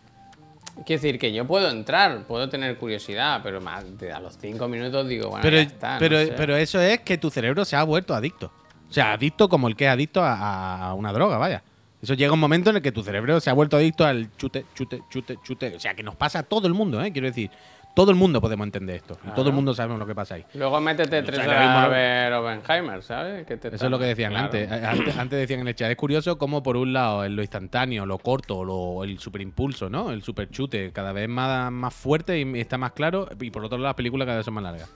Quiero 0.85 1.01
decir 1.01 1.19
que 1.19 1.31
yo 1.31 1.45
puedo 1.45 1.69
entrar, 1.69 2.23
puedo 2.25 2.49
tener 2.49 2.77
curiosidad, 2.77 3.41
pero 3.43 3.61
más 3.61 3.97
de 3.99 4.11
a 4.11 4.19
los 4.19 4.37
cinco 4.37 4.67
minutos 4.67 5.07
digo, 5.07 5.29
bueno, 5.29 5.41
Pero, 5.43 5.57
ya 5.57 5.63
está. 5.63 5.93
no 5.93 5.99
pero, 5.99 6.17
sé. 6.19 6.33
pero 6.35 6.55
eso 6.57 6.81
es 6.81 7.01
que 7.01 7.17
tu 7.17 7.29
cerebro 7.29 7.63
se 7.63 7.75
ha 7.75 7.83
vuelto 7.83 8.13
adicto. 8.15 8.51
O 8.89 8.93
sea, 8.93 9.13
adicto 9.13 9.47
como 9.49 9.67
el 9.67 9.75
que 9.75 9.85
es 9.85 9.91
adicto 9.91 10.21
a, 10.23 10.89
a 10.89 10.93
una 10.93 11.13
droga, 11.13 11.37
vaya. 11.37 11.63
Eso 12.01 12.15
llega 12.15 12.33
un 12.33 12.39
momento 12.39 12.69
en 12.69 12.75
el 12.77 12.81
que 12.81 12.91
tu 12.91 13.01
cerebro 13.01 13.39
se 13.39 13.49
ha 13.49 13.53
vuelto 13.53 13.77
adicto 13.77 14.03
al 14.05 14.35
chute, 14.35 14.65
chute, 14.75 15.01
chute, 15.09 15.37
chute. 15.41 15.75
O 15.75 15.79
sea, 15.79 15.93
que 15.93 16.03
nos 16.03 16.15
pasa 16.15 16.39
a 16.39 16.43
todo 16.43 16.67
el 16.67 16.73
mundo, 16.73 17.01
¿eh? 17.01 17.11
Quiero 17.13 17.27
decir, 17.27 17.49
todo 17.95 18.09
el 18.11 18.17
mundo 18.17 18.41
podemos 18.41 18.65
entender 18.65 18.95
esto. 18.95 19.17
Y 19.27 19.31
todo 19.35 19.49
el 19.49 19.55
mundo 19.55 19.73
sabemos 19.73 19.99
lo 19.99 20.05
que 20.07 20.15
pasa 20.15 20.35
ahí. 20.35 20.45
Luego 20.55 20.79
métete 20.81 21.21
tres 21.23 21.37
sea, 21.39 21.47
horas 21.47 21.61
mismo- 21.61 21.77
a 21.79 21.87
ver 21.89 22.33
Oppenheimer, 22.33 23.03
¿sabes? 23.03 23.45
Que 23.45 23.57
te 23.57 23.67
Eso 23.67 23.85
es 23.85 23.91
lo 23.91 23.99
que 23.99 24.05
decían 24.05 24.31
claro. 24.31 24.45
antes. 24.45 24.71
Antes. 24.71 25.17
Antes 25.17 25.39
decían 25.39 25.59
en 25.61 25.67
el 25.67 25.75
chat. 25.75 25.91
Es 25.91 25.95
curioso 25.97 26.37
cómo, 26.37 26.63
por 26.63 26.75
un 26.77 26.91
lado, 26.93 27.23
en 27.23 27.35
lo 27.35 27.41
instantáneo, 27.41 28.05
lo 28.05 28.17
corto, 28.17 28.63
lo, 28.63 29.03
el 29.03 29.19
superimpulso, 29.19 29.89
¿no? 29.89 30.11
El 30.11 30.23
superchute, 30.23 30.91
cada 30.91 31.11
vez 31.13 31.29
más, 31.29 31.71
más 31.71 31.93
fuerte 31.93 32.39
y 32.39 32.59
está 32.59 32.77
más 32.77 32.93
claro. 32.93 33.27
Y 33.39 33.51
por 33.51 33.63
otro 33.65 33.77
lado, 33.77 33.89
las 33.89 33.95
películas 33.95 34.25
cada 34.25 34.37
vez 34.37 34.45
son 34.45 34.55
más 34.55 34.63
largas. 34.63 34.89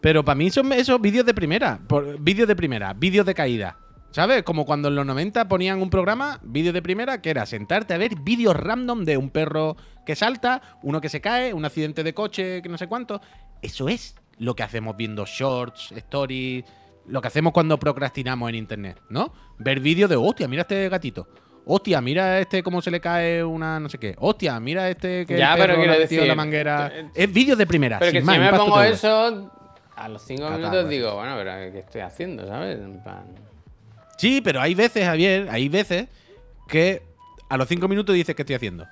Pero 0.00 0.24
para 0.24 0.34
mí 0.36 0.50
son 0.50 0.72
esos 0.72 1.00
vídeos 1.00 1.26
de 1.26 1.34
primera. 1.34 1.78
Vídeos 2.20 2.48
de 2.48 2.56
primera, 2.56 2.94
vídeos 2.94 3.26
de 3.26 3.34
caída. 3.34 3.76
¿Sabes? 4.12 4.42
Como 4.42 4.66
cuando 4.66 4.88
en 4.88 4.96
los 4.96 5.06
90 5.06 5.46
ponían 5.48 5.80
un 5.80 5.88
programa, 5.90 6.40
vídeo 6.42 6.72
de 6.72 6.82
primera, 6.82 7.22
que 7.22 7.30
era 7.30 7.46
sentarte 7.46 7.94
a 7.94 7.98
ver 7.98 8.16
vídeos 8.16 8.56
random 8.56 9.04
de 9.04 9.16
un 9.16 9.30
perro 9.30 9.76
que 10.04 10.16
salta, 10.16 10.60
uno 10.82 11.00
que 11.00 11.08
se 11.08 11.20
cae, 11.20 11.54
un 11.54 11.64
accidente 11.64 12.02
de 12.02 12.12
coche, 12.12 12.60
que 12.62 12.68
no 12.68 12.76
sé 12.76 12.88
cuánto. 12.88 13.20
Eso 13.62 13.88
es 13.88 14.16
lo 14.38 14.54
que 14.56 14.64
hacemos 14.64 14.96
viendo 14.96 15.24
shorts, 15.26 15.92
stories, 15.92 16.64
lo 17.06 17.20
que 17.20 17.28
hacemos 17.28 17.52
cuando 17.52 17.78
procrastinamos 17.78 18.48
en 18.48 18.56
internet, 18.56 19.00
¿no? 19.10 19.32
Ver 19.58 19.78
vídeos 19.80 20.10
de, 20.10 20.16
hostia, 20.16 20.48
mira 20.48 20.62
este 20.62 20.88
gatito. 20.88 21.28
Hostia, 21.66 22.00
mira 22.00 22.40
este 22.40 22.62
cómo 22.64 22.82
se 22.82 22.90
le 22.90 23.00
cae 23.00 23.44
una 23.44 23.78
no 23.78 23.88
sé 23.88 23.98
qué. 23.98 24.16
Hostia, 24.18 24.58
mira 24.58 24.88
este 24.90 25.24
que 25.24 25.36
Ya, 25.38 25.52
el 25.54 25.60
pero 25.60 25.74
perro 25.74 25.86
metido 25.86 26.00
decir, 26.00 26.22
la 26.24 26.34
manguera. 26.34 26.90
eh, 26.92 27.10
Es 27.14 27.32
vídeos 27.32 27.56
de 27.58 27.66
primera, 27.66 27.98
Pero 28.00 28.10
sin 28.10 28.20
que 28.20 28.26
más, 28.26 28.34
si 28.34 28.40
me 28.40 28.52
pongo 28.58 28.82
eso, 28.82 29.52
a 29.94 30.08
los 30.08 30.22
cinco 30.22 30.50
minutos 30.50 30.86
eh. 30.86 30.88
digo, 30.88 31.14
bueno, 31.14 31.34
pero 31.36 31.52
¿qué 31.72 31.78
estoy 31.80 32.00
haciendo, 32.00 32.46
sabes? 32.46 32.80
En 32.80 33.00
plan, 33.02 33.24
Sí, 34.20 34.42
pero 34.42 34.60
hay 34.60 34.74
veces, 34.74 35.02
Javier, 35.02 35.48
hay 35.50 35.70
veces 35.70 36.06
que 36.68 37.00
a 37.48 37.56
los 37.56 37.66
cinco 37.66 37.88
minutos 37.88 38.14
dices 38.14 38.36
que 38.36 38.42
estoy 38.42 38.54
haciendo. 38.54 38.86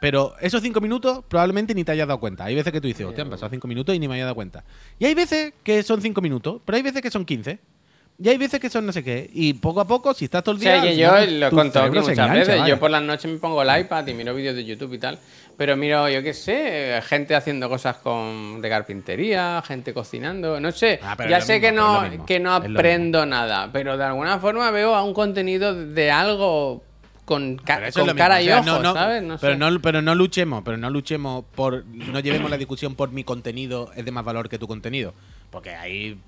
Pero 0.00 0.34
esos 0.40 0.62
cinco 0.62 0.80
minutos 0.80 1.24
probablemente 1.26 1.74
ni 1.74 1.82
te 1.82 1.90
hayas 1.90 2.06
dado 2.06 2.20
cuenta. 2.20 2.44
Hay 2.44 2.54
veces 2.54 2.72
que 2.72 2.80
tú 2.80 2.86
dices, 2.86 3.04
hostia, 3.04 3.24
han 3.24 3.30
pasado 3.30 3.50
cinco 3.50 3.66
minutos 3.66 3.96
y 3.96 3.98
ni 3.98 4.06
me 4.06 4.14
haya 4.14 4.26
dado 4.26 4.36
cuenta. 4.36 4.62
Y 5.00 5.06
hay 5.06 5.14
veces 5.14 5.54
que 5.64 5.82
son 5.82 6.00
cinco 6.00 6.20
minutos, 6.20 6.62
pero 6.64 6.76
hay 6.76 6.82
veces 6.82 7.02
que 7.02 7.10
son 7.10 7.24
quince. 7.24 7.58
Y 8.22 8.28
hay 8.28 8.36
veces 8.36 8.60
que 8.60 8.68
son 8.68 8.84
no 8.84 8.92
sé 8.92 9.02
qué. 9.02 9.30
Y 9.32 9.54
poco 9.54 9.80
a 9.80 9.86
poco, 9.86 10.12
si 10.12 10.26
estás 10.26 10.44
todo 10.44 10.54
el 10.54 10.60
día. 10.60 10.82
al 10.82 10.94
yo 10.94 11.10
lo 11.38 11.46
he 11.46 11.50
contado 11.50 11.86
muchas 11.88 12.08
engancha, 12.10 12.34
veces. 12.34 12.58
vaya. 12.60 12.68
Yo 12.74 12.78
por 12.78 12.90
las 12.90 13.02
noches 13.02 13.30
me 13.30 13.38
pongo 13.38 13.62
el 13.62 13.80
iPad 13.80 14.06
y 14.08 14.14
miro 14.14 14.34
vídeos 14.34 14.54
de 14.54 14.64
YouTube 14.64 14.92
y 14.92 14.98
tal. 14.98 15.18
Pero 15.56 15.76
miro, 15.76 16.08
yo 16.08 16.22
qué 16.22 16.32
sé, 16.34 17.00
gente 17.04 17.34
haciendo 17.34 17.68
cosas 17.68 17.96
con, 17.96 18.60
de 18.60 18.68
carpintería, 18.68 19.62
gente 19.66 19.92
cocinando, 19.94 20.58
no 20.60 20.70
sé. 20.72 21.00
Ah, 21.02 21.16
ya 21.28 21.40
sé 21.40 21.54
mismo, 21.54 21.66
que 21.68 21.72
no, 21.72 22.00
mismo, 22.02 22.26
que 22.26 22.40
no 22.40 22.54
aprendo 22.54 23.26
nada, 23.26 23.70
pero 23.72 23.96
de 23.98 24.04
alguna 24.04 24.38
forma 24.38 24.70
veo 24.70 24.94
a 24.94 25.02
un 25.02 25.12
contenido 25.14 25.74
de 25.74 26.10
algo 26.10 26.82
con, 27.26 27.56
ca- 27.56 27.80
mismo, 27.80 28.14
cara 28.16 28.40
y 28.42 28.50
ojos, 28.50 28.64
no, 28.66 28.82
no, 28.82 28.94
¿sabes? 28.94 29.22
No 29.22 29.36
pero, 29.38 29.52
sé. 29.52 29.58
no, 29.58 29.80
pero 29.82 30.00
no 30.02 30.14
luchemos, 30.14 30.62
pero 30.64 30.76
no 30.78 30.88
luchemos 30.90 31.44
por. 31.54 31.84
No 31.86 32.20
llevemos 32.20 32.50
la 32.50 32.56
discusión 32.56 32.94
por 32.94 33.12
mi 33.12 33.22
contenido 33.24 33.90
es 33.96 34.04
de 34.04 34.10
más 34.12 34.24
valor 34.24 34.48
que 34.48 34.58
tu 34.58 34.66
contenido. 34.66 35.12
Porque 35.50 35.70
ahí. 35.74 36.18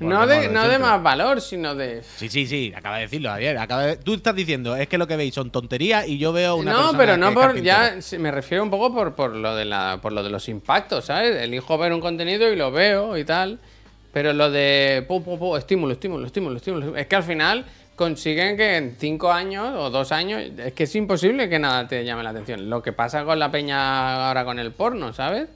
No 0.00 0.26
de, 0.26 0.48
no 0.48 0.66
de 0.68 0.78
más 0.78 1.02
valor, 1.02 1.40
sino 1.40 1.74
de... 1.74 2.02
Sí, 2.02 2.28
sí, 2.28 2.46
sí, 2.46 2.72
acaba 2.74 2.96
de 2.96 3.02
decirlo, 3.02 3.28
Javier. 3.28 3.58
Acaba 3.58 3.82
de- 3.86 3.96
Tú 3.96 4.14
estás 4.14 4.34
diciendo, 4.34 4.74
es 4.74 4.88
que 4.88 4.98
lo 4.98 5.06
que 5.06 5.16
veis 5.16 5.34
son 5.34 5.50
tonterías 5.50 6.08
y 6.08 6.18
yo 6.18 6.32
veo 6.32 6.56
una 6.56 6.72
no, 6.72 6.92
pero 6.96 7.16
no 7.16 7.32
por 7.32 7.60
ya 7.60 7.96
me 8.18 8.30
refiero 8.30 8.64
un 8.64 8.70
poco 8.70 8.92
por, 8.92 9.14
por 9.14 9.36
lo 9.36 9.54
de 9.54 9.64
la 9.66 9.98
por 10.02 10.12
lo 10.12 10.22
de 10.22 10.30
los 10.30 10.48
impactos, 10.48 11.04
¿sabes? 11.04 11.36
Elijo 11.42 11.76
ver 11.78 11.92
un 11.92 12.00
contenido 12.00 12.50
y 12.50 12.56
lo 12.56 12.72
veo 12.72 13.16
y 13.18 13.24
tal, 13.24 13.58
pero 14.12 14.32
lo 14.32 14.50
de 14.50 15.04
pu, 15.06 15.22
pu, 15.22 15.38
pu, 15.38 15.56
estímulo, 15.56 15.92
estímulo, 15.92 16.26
estímulo, 16.26 16.56
estímulo, 16.56 16.96
es 16.96 17.06
que 17.06 17.16
al 17.16 17.22
final 17.22 17.64
consiguen 17.94 18.56
que 18.56 18.76
en 18.78 18.96
cinco 18.98 19.30
años 19.30 19.74
o 19.76 19.90
dos 19.90 20.10
años 20.10 20.42
es 20.58 20.72
que 20.72 20.84
es 20.84 20.96
imposible 20.96 21.48
que 21.48 21.58
nada 21.58 21.86
te 21.86 22.02
llame 22.04 22.22
la 22.24 22.30
atención. 22.30 22.68
Lo 22.70 22.82
que 22.82 22.92
pasa 22.92 23.24
con 23.24 23.38
la 23.38 23.50
peña 23.52 24.26
ahora 24.28 24.44
con 24.44 24.58
el 24.58 24.72
porno, 24.72 25.12
¿sabes? 25.12 25.48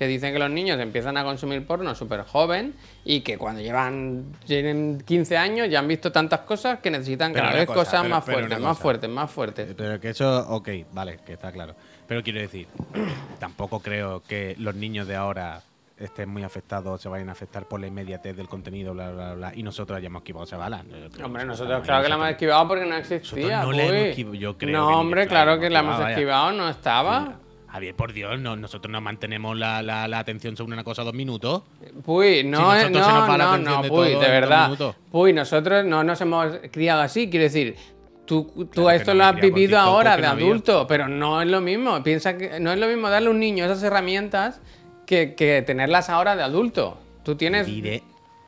Que 0.00 0.06
dicen 0.06 0.32
que 0.32 0.38
los 0.38 0.48
niños 0.48 0.80
empiezan 0.80 1.18
a 1.18 1.24
consumir 1.24 1.66
porno 1.66 1.94
súper 1.94 2.22
joven 2.22 2.72
y 3.04 3.20
que 3.20 3.36
cuando 3.36 3.60
llevan 3.60 4.32
tienen 4.46 4.98
15 5.04 5.36
años 5.36 5.68
ya 5.68 5.78
han 5.78 5.88
visto 5.88 6.10
tantas 6.10 6.40
cosas 6.40 6.78
que 6.78 6.90
necesitan 6.90 7.34
cada 7.34 7.52
vez 7.52 7.66
cosa, 7.66 7.80
cosas 7.80 8.00
pero- 8.00 8.14
más 8.14 8.24
pero 8.24 8.38
fuertes, 8.38 8.60
más 8.60 8.78
fuertes, 8.78 9.10
más 9.10 9.30
fuertes. 9.30 9.74
Pero 9.76 10.00
que 10.00 10.08
eso, 10.08 10.46
ok, 10.48 10.70
vale, 10.94 11.18
que 11.26 11.34
está 11.34 11.52
claro. 11.52 11.74
Pero 12.08 12.22
quiero 12.22 12.40
decir, 12.40 12.66
tampoco 13.38 13.80
creo 13.80 14.22
que 14.22 14.56
los 14.58 14.74
niños 14.74 15.06
de 15.06 15.16
ahora 15.16 15.60
estén 15.98 16.30
muy 16.30 16.44
afectados, 16.44 16.98
se 16.98 17.10
vayan 17.10 17.28
a 17.28 17.32
afectar 17.32 17.68
por 17.68 17.78
la 17.78 17.86
inmediatez 17.86 18.34
del 18.34 18.48
contenido, 18.48 18.94
bla, 18.94 19.10
bla, 19.10 19.34
bla, 19.34 19.52
y 19.54 19.62
nosotros 19.62 19.98
hayamos 19.98 20.20
esquivado 20.20 20.46
esa 20.46 20.56
bala. 20.56 20.82
Hombre, 21.22 21.44
nosotros 21.44 21.82
claro 21.84 22.02
que 22.02 22.08
la 22.08 22.14
hemos 22.14 22.30
esquivado 22.30 22.68
porque 22.68 22.86
no 22.86 22.96
existía. 22.96 23.62
No 23.64 23.72
la 23.72 23.82
hemos 23.84 24.38
yo 24.38 24.56
creo 24.56 24.78
No, 24.78 25.00
hombre, 25.00 25.26
claro 25.26 25.60
que 25.60 25.68
la 25.68 25.80
hemos 25.80 26.08
esquivado, 26.08 26.52
no 26.52 26.70
estaba. 26.70 27.36
Javier, 27.70 27.94
por 27.94 28.12
Dios, 28.12 28.38
no, 28.40 28.56
nosotros 28.56 28.90
no 28.90 29.00
mantenemos 29.00 29.56
la, 29.56 29.82
la, 29.82 30.08
la 30.08 30.18
atención 30.18 30.56
sobre 30.56 30.72
una 30.72 30.84
cosa 30.84 31.04
dos 31.04 31.14
minutos. 31.14 31.62
Puy, 32.04 32.42
no, 32.44 32.58
Si 32.58 32.90
nosotros 32.90 33.06
se 33.06 33.12
nos 33.12 33.28
no, 33.28 33.38
va 33.38 33.38
no, 33.38 33.58
no, 33.58 33.82
de 33.82 33.88
Puy, 33.88 34.10
todo 34.12 34.20
de 34.20 34.28
verdad. 34.28 34.94
Puy, 35.10 35.32
nosotros 35.32 35.84
no 35.84 36.02
nos 36.02 36.20
hemos 36.20 36.52
criado 36.72 37.02
así, 37.02 37.30
quiero 37.30 37.44
decir. 37.44 37.76
Tú, 38.26 38.44
tú 38.72 38.82
Claro 38.82 38.90
esto 38.90 39.12
no 39.12 39.18
lo 39.18 39.24
has 39.24 39.34
vivido 39.36 39.54
TikTok 39.54 39.78
ahora 39.78 40.16
de 40.16 40.22
no 40.22 40.28
había. 40.30 40.46
adulto, 40.46 40.86
pero 40.86 41.08
no 41.08 41.42
es 41.42 41.48
lo 41.48 41.60
mismo. 41.60 42.00
Piensa 42.02 42.36
que 42.38 42.60
no 42.60 42.72
es 42.72 42.78
lo 42.78 42.86
mismo 42.86 43.08
darle 43.10 43.28
a 43.28 43.30
un 43.32 43.40
niño 43.40 43.64
esas 43.64 43.82
herramientas 43.82 44.60
que, 45.06 45.34
que 45.34 45.62
tenerlas 45.62 46.08
ahora 46.10 46.36
de 46.36 46.42
adulto. 46.44 46.96
Tú 47.24 47.34
tienes. 47.34 47.66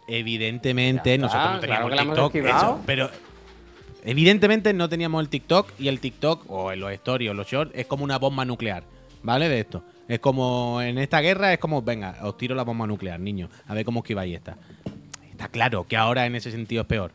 Evidentemente, 0.07 1.15
está, 1.15 1.23
nosotros 1.27 1.53
no 1.55 1.61
claro 1.61 1.89
teníamos 1.89 2.31
que 2.31 2.43
la 2.43 2.51
el 2.51 2.55
TikTok. 2.55 2.57
eso, 2.57 2.83
pero 2.87 3.11
evidentemente 4.05 4.73
no 4.73 4.89
teníamos 4.89 5.23
el 5.23 5.29
TikTok 5.29 5.69
y 5.79 5.89
el 5.89 6.01
TikTok, 6.01 6.45
o 6.49 6.73
en 6.73 6.81
los 6.81 6.93
stories 6.93 7.31
o 7.31 7.35
los 7.35 7.47
shorts, 7.47 7.73
es 7.75 7.87
como 7.87 8.05
una 8.05 8.19
bomba 8.19 8.45
nuclear, 8.45 8.85
¿vale? 9.23 9.49
De 9.49 9.61
esto. 9.61 9.85
Es 10.09 10.19
como 10.21 10.81
en 10.83 10.99
esta 10.99 11.21
guerra, 11.21 11.53
es 11.53 11.59
como, 11.59 11.83
venga, 11.83 12.17
os 12.23 12.37
tiro 12.37 12.55
la 12.55 12.65
bomba 12.65 12.87
nuclear, 12.87 13.19
niños, 13.21 13.51
a 13.67 13.75
ver 13.75 13.85
cómo 13.85 14.01
esquiváis 14.01 14.35
esta. 14.37 14.57
Está 15.31 15.49
claro 15.49 15.87
que 15.89 15.97
ahora 15.97 16.27
en 16.27 16.35
ese 16.37 16.51
sentido 16.51 16.83
es 16.83 16.89
peor. 16.89 17.13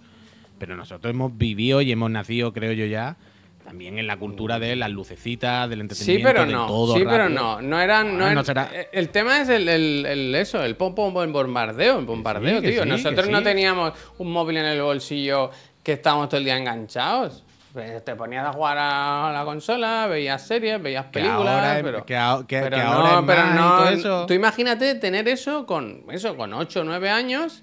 Pero 0.60 0.76
nosotros 0.76 1.12
hemos 1.14 1.38
vivido 1.38 1.82
y 1.82 1.92
hemos 1.92 2.10
nacido, 2.10 2.52
creo 2.54 2.74
yo 2.74 2.86
ya, 2.86 3.16
también 3.64 4.00
en 4.00 4.08
la 4.08 4.18
cultura 4.18 4.58
de 4.60 4.76
las 4.76 4.90
lucecitas, 4.90 5.70
del 5.70 5.80
Sí, 5.80 5.82
entretenimiento, 5.82 6.30
pero 6.30 6.46
de 6.48 6.52
no. 6.54 6.68
todo 6.68 6.96
sí, 6.96 7.04
pero 7.06 7.30
no. 7.30 7.62
No 7.62 7.80
eran. 7.80 8.18
No 8.18 8.26
Ah, 8.26 8.34
no 8.34 8.44
será. 8.44 8.70
eh, 8.74 8.88
El 8.94 9.10
tema 9.10 9.42
es 9.42 9.50
el, 9.50 9.68
el- 9.70 10.06
el- 10.06 10.36
eso, 10.36 10.64
el 10.64 10.76
pom 10.78 10.96
pom 10.96 11.22
el 11.22 11.32
bombardeo, 11.32 12.00
el 12.00 12.06
bombardeo, 12.06 12.62
que 12.62 12.72
tío. 12.72 12.84
sí, 12.84 12.90
Nosotros 12.90 13.26
que 13.26 13.32
no 13.32 13.40
sí. 13.40 13.44
teníamos 13.44 13.94
un 14.18 14.32
móvil 14.32 14.58
en 14.58 14.66
el 14.66 14.82
bolsillo 14.82 15.52
que 15.84 15.94
estábamos 15.94 16.30
todo 16.30 16.38
el 16.40 16.46
día 16.46 16.58
enganchados. 16.58 17.44
Pues 17.78 18.04
Te 18.04 18.16
ponías 18.16 18.44
a 18.44 18.54
jugar 18.54 18.76
a 18.80 19.32
la 19.32 19.46
consola, 19.46 20.08
veías 20.08 20.42
series, 20.42 20.82
veías 20.82 21.06
películas, 21.06 21.78
pero, 21.80 22.00
no, 22.00 23.24
pero 23.24 23.46
no, 23.54 23.88
eso. 23.90 24.26
Tú 24.26 24.34
imagínate 24.34 24.96
tener 24.96 25.28
eso 25.28 25.68
con 25.68 26.04
eso 26.10 26.36
con 26.36 26.52
8 26.54 26.82
o 26.82 26.84
9 26.84 27.08
años 27.08 27.62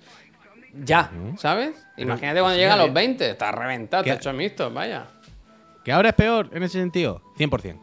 ya, 0.73 1.11
¿sabes? 1.37 1.85
Imagínate 1.97 2.39
cuando 2.39 2.57
llega 2.57 2.75
a 2.75 2.77
los 2.77 2.87
bien. 2.87 3.17
20, 3.17 3.29
está 3.29 3.51
reventado, 3.51 4.05
está 4.05 4.15
hecho 4.15 4.33
mixto, 4.33 4.73
vaya. 4.73 5.07
¿Que 5.85 5.91
ahora 5.91 6.11
es 6.11 6.15
peor 6.15 6.49
en 6.53 6.63
ese 6.63 6.79
sentido? 6.79 7.21
100%. 7.37 7.81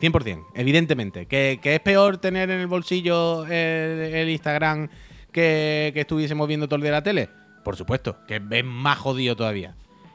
100%, 0.00 0.46
evidentemente. 0.54 1.26
¿Que, 1.26 1.58
que 1.60 1.74
es 1.74 1.80
peor 1.80 2.18
tener 2.18 2.48
en 2.50 2.60
el 2.60 2.68
bolsillo 2.68 3.44
el, 3.46 3.52
el 3.52 4.28
Instagram 4.28 4.88
que, 5.32 5.90
que 5.94 6.00
estuviésemos 6.02 6.46
viendo 6.46 6.68
todo 6.68 6.76
el 6.76 6.82
día 6.82 6.92
la 6.92 7.02
tele? 7.02 7.28
Por 7.64 7.74
supuesto, 7.74 8.18
que 8.28 8.40
es 8.50 8.64
más 8.64 8.98
jodido 8.98 9.34
todavía. 9.34 9.74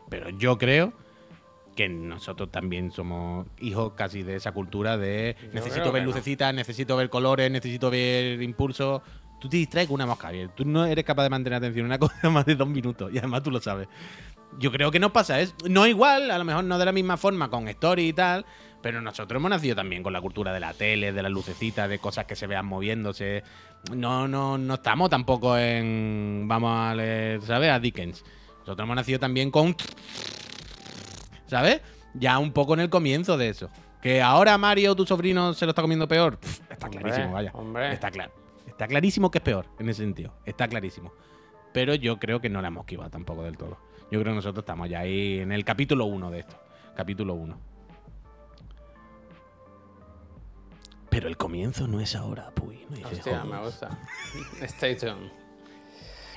Pero 0.10 0.30
yo 0.30 0.58
creo 0.58 0.94
que 1.76 1.90
nosotros 1.90 2.52
también 2.52 2.92
somos 2.92 3.46
hijos 3.60 3.94
casi 3.96 4.24
de 4.24 4.36
esa 4.36 4.52
cultura 4.52 4.98
de 4.98 5.36
necesito 5.54 5.92
ver 5.92 6.04
no. 6.04 6.08
lucecitas, 6.08 6.54
necesito 6.54 6.96
ver 6.96 7.10
colores, 7.10 7.52
necesito 7.52 7.90
ver 7.90 8.42
impulsos. 8.42 9.02
Tú 9.40 9.50
te 9.50 9.58
distraes 9.58 9.88
con 9.88 9.96
una 9.96 10.06
mosca, 10.06 10.28
Javier. 10.28 10.50
Tú 10.56 10.66
no 10.66 10.86
eres 10.86 11.04
capaz 11.04 11.24
de 11.24 11.30
mantener 11.30 11.58
atención 11.58 11.86
en 11.86 11.92
una 11.92 12.00
cosa 12.00 12.30
más 12.30 12.46
de 12.46 12.56
dos 12.56 12.68
minutos. 12.68 13.12
Y 13.14 13.18
además 13.18 13.44
tú 13.44 13.52
lo 13.52 13.62
sabes. 13.62 13.88
Yo 14.58 14.72
creo 14.72 14.90
que 14.90 15.00
nos 15.00 15.12
pasa 15.12 15.42
es 15.42 15.54
no 15.70 15.86
igual, 15.86 16.32
a 16.32 16.38
lo 16.38 16.46
mejor 16.46 16.64
no 16.64 16.78
de 16.80 16.86
la 16.86 16.94
misma 16.94 17.18
forma 17.18 17.50
con 17.50 17.68
story 17.68 18.08
y 18.08 18.14
tal, 18.14 18.46
pero 18.82 19.02
nosotros 19.02 19.38
hemos 19.40 19.50
nacido 19.50 19.76
también 19.76 20.02
con 20.02 20.14
la 20.14 20.22
cultura 20.22 20.54
de 20.54 20.62
la 20.62 20.74
tele, 20.74 21.12
de 21.12 21.22
las 21.22 21.32
lucecitas, 21.32 21.90
de 21.90 22.00
cosas 22.00 22.26
que 22.26 22.38
se 22.38 22.48
vean 22.48 22.66
moviéndose. 22.66 23.44
No, 23.94 24.30
no, 24.30 24.58
no 24.58 24.76
estamos 24.76 25.10
tampoco 25.10 25.58
en 25.58 26.46
vamos 26.48 26.72
a 26.72 26.96
leer, 26.96 27.42
¿sabes? 27.42 27.70
A 27.70 27.80
Dickens. 27.80 28.24
Nosotros 28.60 28.86
hemos 28.86 28.96
nacido 28.96 29.20
también 29.20 29.52
con 29.52 29.76
¿sabes? 31.48 31.82
Ya 32.14 32.38
un 32.40 32.52
poco 32.52 32.74
en 32.74 32.80
el 32.82 32.90
comienzo 32.90 33.38
de 33.38 33.50
eso. 33.50 33.70
Que 34.02 34.22
ahora 34.22 34.58
Mario, 34.58 34.96
tu 34.96 35.06
sobrino, 35.06 35.54
se 35.54 35.66
lo 35.66 35.72
está 35.72 35.82
comiendo 35.82 36.08
peor. 36.08 36.38
Pff, 36.38 36.72
está 36.72 36.86
Hombre, 36.86 37.02
clarísimo, 37.02 37.34
vaya. 37.34 37.52
hombre. 37.54 37.92
Está 37.92 38.12
claro. 38.12 38.32
Está 38.68 38.88
clarísimo 38.88 39.32
que 39.32 39.40
es 39.40 39.44
peor 39.44 39.66
en 39.80 39.90
ese 39.90 40.04
sentido. 40.04 40.34
Está 40.46 40.68
clarísimo. 40.68 41.12
Pero 41.74 41.96
yo 41.96 42.20
creo 42.20 42.40
que 42.40 42.50
no 42.50 42.62
la 42.62 42.68
hemos 42.70 42.82
esquivado 42.82 43.10
tampoco 43.10 43.44
del 43.44 43.58
todo. 43.58 43.78
Yo 44.12 44.20
creo 44.22 44.34
que 44.34 44.36
nosotros 44.36 44.64
estamos 44.64 44.90
ya 44.90 45.00
ahí 45.00 45.40
en 45.40 45.52
el 45.52 45.66
capítulo 45.66 46.06
1 46.06 46.30
de 46.32 46.40
esto. 46.40 46.56
Capítulo 46.96 47.34
1. 47.34 47.58
Pero 51.10 51.28
el 51.28 51.38
comienzo 51.38 51.88
no 51.88 52.00
es 52.00 52.16
ahora, 52.16 52.52
puy. 52.52 52.86
No 52.90 53.08
Hostia, 53.08 53.44
me 53.44 53.60
gusta. 53.60 53.98
Stay 54.62 54.96
tuned. 54.96 55.32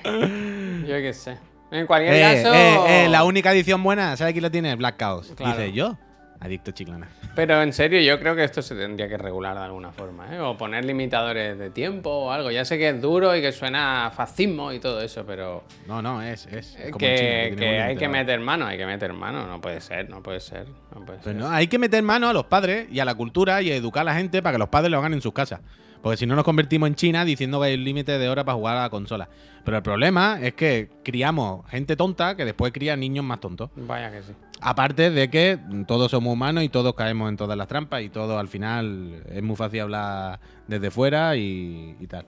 Yo 0.87 0.95
qué 0.95 1.13
sé. 1.13 1.37
En 1.71 1.85
cualquier 1.85 2.15
Eh, 2.15 2.21
caso. 2.43 2.53
eh, 2.53 3.05
eh, 3.05 3.09
la 3.09 3.23
única 3.23 3.51
edición 3.51 3.83
buena, 3.83 4.15
¿sabes 4.17 4.33
quién 4.33 4.43
la 4.43 4.49
tiene? 4.49 4.75
Black 4.75 4.97
Chaos. 4.97 5.33
Claro. 5.35 5.57
Dice 5.57 5.71
yo, 5.71 5.97
adicto 6.39 6.71
chiclana. 6.71 7.07
Pero 7.35 7.61
en 7.61 7.71
serio, 7.73 8.01
yo 8.01 8.19
creo 8.19 8.35
que 8.35 8.43
esto 8.43 8.61
se 8.61 8.75
tendría 8.75 9.07
que 9.07 9.17
regular 9.17 9.55
de 9.55 9.63
alguna 9.65 9.91
forma, 9.91 10.35
¿eh? 10.35 10.39
O 10.39 10.57
poner 10.57 10.83
limitadores 10.83 11.57
de 11.57 11.69
tiempo 11.69 12.09
o 12.09 12.31
algo. 12.31 12.49
Ya 12.51 12.65
sé 12.65 12.77
que 12.77 12.89
es 12.89 12.99
duro 13.01 13.35
y 13.35 13.41
que 13.41 13.51
suena 13.51 14.07
a 14.07 14.11
fascismo 14.11 14.73
y 14.73 14.79
todo 14.79 14.99
eso, 15.01 15.23
pero. 15.25 15.63
No, 15.87 16.01
no, 16.01 16.21
es, 16.21 16.47
es. 16.47 16.75
eh, 16.77 16.89
como 16.91 17.05
China, 17.05 17.17
que, 17.19 17.53
un 17.55 17.63
hay 17.81 17.95
que 17.95 18.07
meter 18.09 18.39
mano, 18.39 18.65
hay 18.65 18.77
que 18.77 18.85
meter 18.85 19.13
mano. 19.13 19.45
No 19.47 19.61
puede 19.61 19.79
ser, 19.79 20.09
no 20.09 20.21
puede 20.23 20.39
ser. 20.39 20.65
No 20.93 21.05
puede 21.05 21.19
Pues 21.19 21.23
ser. 21.23 21.35
no, 21.35 21.49
hay 21.49 21.67
que 21.67 21.77
meter 21.77 22.01
mano 22.03 22.27
a 22.29 22.33
los 22.33 22.45
padres 22.45 22.87
y 22.91 22.99
a 22.99 23.05
la 23.05 23.13
cultura 23.15 23.61
y 23.61 23.71
a 23.71 23.75
educar 23.75 24.01
a 24.01 24.05
la 24.05 24.15
gente 24.15 24.41
para 24.41 24.53
que 24.53 24.59
los 24.59 24.69
padres 24.69 24.91
lo 24.91 24.97
hagan 24.97 25.13
en 25.13 25.21
sus 25.21 25.33
casas. 25.33 25.61
Porque 26.01 26.17
si 26.17 26.25
no 26.25 26.35
nos 26.35 26.45
convertimos 26.45 26.87
en 26.87 26.95
China 26.95 27.25
diciendo 27.25 27.59
que 27.59 27.67
hay 27.67 27.73
un 27.75 27.83
límite 27.83 28.17
de 28.17 28.29
horas 28.29 28.45
para 28.45 28.55
jugar 28.55 28.77
a 28.77 28.81
la 28.83 28.89
consola. 28.89 29.29
Pero 29.65 29.77
el 29.77 29.83
problema 29.83 30.39
es 30.41 30.53
que 30.53 30.89
criamos 31.03 31.69
gente 31.69 31.95
tonta 31.95 32.35
que 32.35 32.45
después 32.45 32.71
cría 32.71 32.95
niños 32.95 33.25
más 33.25 33.39
tontos. 33.39 33.69
Vaya 33.75 34.09
que 34.11 34.23
sí. 34.23 34.33
Aparte 34.61 35.09
de 35.09 35.29
que 35.29 35.59
todos 35.87 36.11
somos 36.11 36.33
humanos 36.33 36.63
y 36.63 36.69
todos 36.69 36.93
caemos 36.95 37.29
en 37.29 37.37
todas 37.37 37.57
las 37.57 37.67
trampas 37.67 38.01
y 38.01 38.09
todo 38.09 38.39
al 38.39 38.47
final 38.47 39.23
es 39.29 39.43
muy 39.43 39.55
fácil 39.55 39.81
hablar 39.81 40.39
desde 40.67 40.91
fuera 40.91 41.35
y, 41.35 41.95
y 41.99 42.07
tal. 42.07 42.25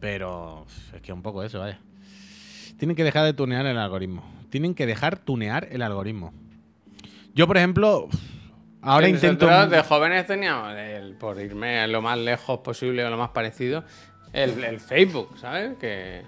Pero 0.00 0.66
es 0.94 1.00
que 1.00 1.12
un 1.12 1.22
poco 1.22 1.42
eso, 1.42 1.60
vaya. 1.60 1.78
Tienen 2.78 2.94
que 2.94 3.04
dejar 3.04 3.24
de 3.24 3.32
tunear 3.32 3.66
el 3.66 3.76
algoritmo. 3.76 4.22
Tienen 4.50 4.74
que 4.74 4.86
dejar 4.86 5.18
tunear 5.18 5.68
el 5.70 5.82
algoritmo. 5.82 6.32
Yo, 7.34 7.46
por 7.46 7.56
ejemplo, 7.56 8.08
ahora 8.92 9.08
intento... 9.08 9.46
Nosotros 9.46 9.70
de 9.70 9.82
jóvenes 9.82 10.26
teníamos, 10.26 10.74
el- 10.76 11.14
por 11.16 11.40
irme 11.40 11.86
lo 11.88 12.02
más 12.02 12.18
lejos 12.18 12.60
posible 12.60 13.04
o 13.04 13.10
lo 13.10 13.16
más 13.16 13.30
parecido, 13.30 13.84
el, 14.32 14.62
el 14.64 14.80
Facebook, 14.80 15.38
¿sabes? 15.38 15.76
Que, 15.78 16.22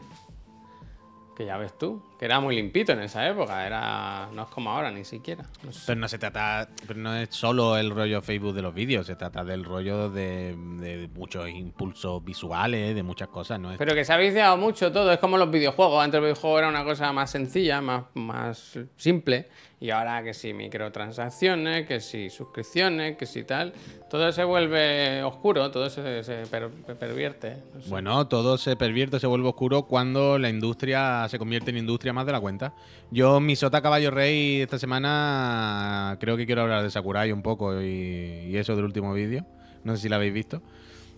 que 1.36 1.44
ya 1.46 1.56
ves 1.56 1.76
tú, 1.78 2.02
que 2.20 2.26
era 2.26 2.38
muy 2.38 2.54
limpito 2.54 2.92
en 2.92 3.00
esa 3.00 3.26
época, 3.26 3.66
era 3.66 4.28
no 4.34 4.42
es 4.42 4.48
como 4.50 4.70
ahora 4.70 4.90
ni 4.90 5.06
siquiera. 5.06 5.46
No 5.64 5.72
sé. 5.72 5.80
Pero 5.86 6.00
no 6.00 6.06
se 6.06 6.18
trata, 6.18 6.68
pero 6.86 7.00
no 7.00 7.16
es 7.16 7.30
solo 7.30 7.78
el 7.78 7.88
rollo 7.90 8.20
Facebook 8.20 8.52
de 8.52 8.60
los 8.60 8.74
vídeos, 8.74 9.06
se 9.06 9.16
trata 9.16 9.42
del 9.42 9.64
rollo 9.64 10.10
de, 10.10 10.54
de 10.54 11.08
muchos 11.14 11.48
impulsos 11.48 12.22
visuales, 12.22 12.94
de 12.94 13.02
muchas 13.02 13.28
cosas, 13.28 13.58
¿no? 13.58 13.72
Es- 13.72 13.78
Pero 13.78 13.94
que 13.94 14.04
se 14.04 14.12
ha 14.12 14.18
viciado 14.18 14.58
mucho 14.58 14.92
todo, 14.92 15.10
es 15.10 15.18
como 15.18 15.38
los 15.38 15.50
videojuegos. 15.50 16.04
Antes 16.04 16.18
el 16.18 16.24
videojuego 16.24 16.58
era 16.58 16.68
una 16.68 16.84
cosa 16.84 17.10
más 17.14 17.30
sencilla, 17.30 17.80
más, 17.80 18.04
más 18.12 18.78
simple. 18.98 19.48
Y 19.82 19.88
ahora 19.88 20.22
que 20.22 20.34
si 20.34 20.52
microtransacciones, 20.52 21.86
que 21.88 22.00
si 22.00 22.28
suscripciones, 22.28 23.16
que 23.16 23.24
si 23.24 23.44
tal. 23.44 23.72
Todo 24.10 24.30
se 24.30 24.44
vuelve 24.44 25.22
oscuro, 25.22 25.70
todo 25.70 25.88
se, 25.88 26.22
se 26.22 26.42
per- 26.50 26.68
pervierte. 26.98 27.56
no 27.74 27.80
sé. 27.80 27.88
Bueno, 27.88 28.26
todo 28.28 28.58
se 28.58 28.76
pervierte, 28.76 29.18
se 29.18 29.26
vuelve 29.26 29.48
oscuro 29.48 29.84
cuando 29.84 30.38
la 30.38 30.50
industria 30.50 31.26
se 31.30 31.38
convierte 31.38 31.70
en 31.70 31.78
industria 31.78 32.09
más 32.12 32.26
de 32.26 32.32
la 32.32 32.40
cuenta. 32.40 32.74
Yo, 33.10 33.40
mi 33.40 33.56
sota 33.56 33.82
caballo 33.82 34.10
rey, 34.10 34.60
esta 34.60 34.78
semana 34.78 36.16
creo 36.20 36.36
que 36.36 36.46
quiero 36.46 36.62
hablar 36.62 36.82
de 36.82 36.90
Sakurai 36.90 37.32
un 37.32 37.42
poco 37.42 37.80
y, 37.80 38.46
y 38.48 38.56
eso 38.56 38.76
del 38.76 38.84
último 38.84 39.12
vídeo. 39.12 39.46
No 39.84 39.96
sé 39.96 40.02
si 40.02 40.08
lo 40.08 40.16
habéis 40.16 40.34
visto. 40.34 40.62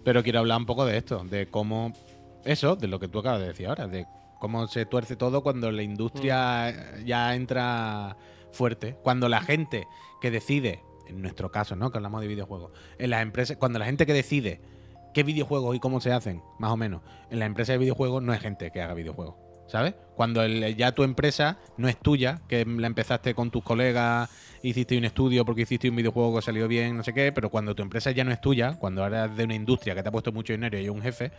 Pero 0.04 0.22
quiero 0.22 0.40
hablar 0.40 0.58
un 0.58 0.66
poco 0.66 0.84
de 0.84 0.96
esto, 0.96 1.24
de 1.24 1.46
cómo. 1.46 1.92
Eso, 2.44 2.74
de 2.74 2.88
lo 2.88 2.98
que 2.98 3.08
tú 3.08 3.20
acabas 3.20 3.40
de 3.40 3.48
decir 3.48 3.68
ahora, 3.68 3.86
de 3.86 4.06
cómo 4.40 4.66
se 4.66 4.84
tuerce 4.84 5.14
todo 5.14 5.42
cuando 5.44 5.70
la 5.70 5.84
industria 5.84 7.00
ya 7.04 7.36
entra 7.36 8.16
fuerte. 8.50 8.96
Cuando 9.02 9.28
la 9.28 9.40
gente 9.40 9.86
que 10.20 10.32
decide, 10.32 10.80
en 11.06 11.22
nuestro 11.22 11.52
caso, 11.52 11.76
¿no? 11.76 11.92
Que 11.92 11.98
hablamos 11.98 12.20
de 12.20 12.26
videojuegos, 12.26 12.72
en 12.98 13.10
las 13.10 13.22
empresas, 13.22 13.56
cuando 13.56 13.78
la 13.78 13.84
gente 13.84 14.06
que 14.06 14.12
decide 14.12 14.60
qué 15.14 15.22
videojuegos 15.22 15.76
y 15.76 15.78
cómo 15.78 16.00
se 16.00 16.12
hacen, 16.12 16.42
más 16.58 16.72
o 16.72 16.76
menos, 16.76 17.02
en 17.30 17.38
la 17.38 17.46
empresa 17.46 17.72
de 17.72 17.78
videojuegos 17.78 18.22
no 18.22 18.34
es 18.34 18.40
gente 18.40 18.72
que 18.72 18.82
haga 18.82 18.94
videojuegos. 18.94 19.36
¿Sabes? 19.66 19.94
Cuando 20.16 20.46
ya 20.46 20.92
tu 20.92 21.02
empresa 21.02 21.58
no 21.78 21.88
es 21.88 21.96
tuya, 21.98 22.42
que 22.48 22.64
la 22.64 22.86
empezaste 22.86 23.34
con 23.34 23.50
tus 23.50 23.62
colegas, 23.64 24.28
hiciste 24.62 24.98
un 24.98 25.04
estudio 25.04 25.44
porque 25.44 25.62
hiciste 25.62 25.88
un 25.88 25.96
videojuego 25.96 26.36
que 26.36 26.42
salió 26.42 26.68
bien, 26.68 26.96
no 26.96 27.02
sé 27.02 27.14
qué, 27.14 27.32
pero 27.32 27.48
cuando 27.50 27.74
tu 27.74 27.82
empresa 27.82 28.10
ya 28.10 28.24
no 28.24 28.32
es 28.32 28.40
tuya, 28.40 28.76
cuando 28.78 29.02
ahora 29.02 29.28
de 29.28 29.44
una 29.44 29.54
industria 29.54 29.94
que 29.94 30.02
te 30.02 30.08
ha 30.08 30.12
puesto 30.12 30.32
mucho 30.32 30.52
dinero 30.52 30.76
y 30.76 30.82
hay 30.82 30.88
un 30.88 31.00
jefe, 31.00 31.32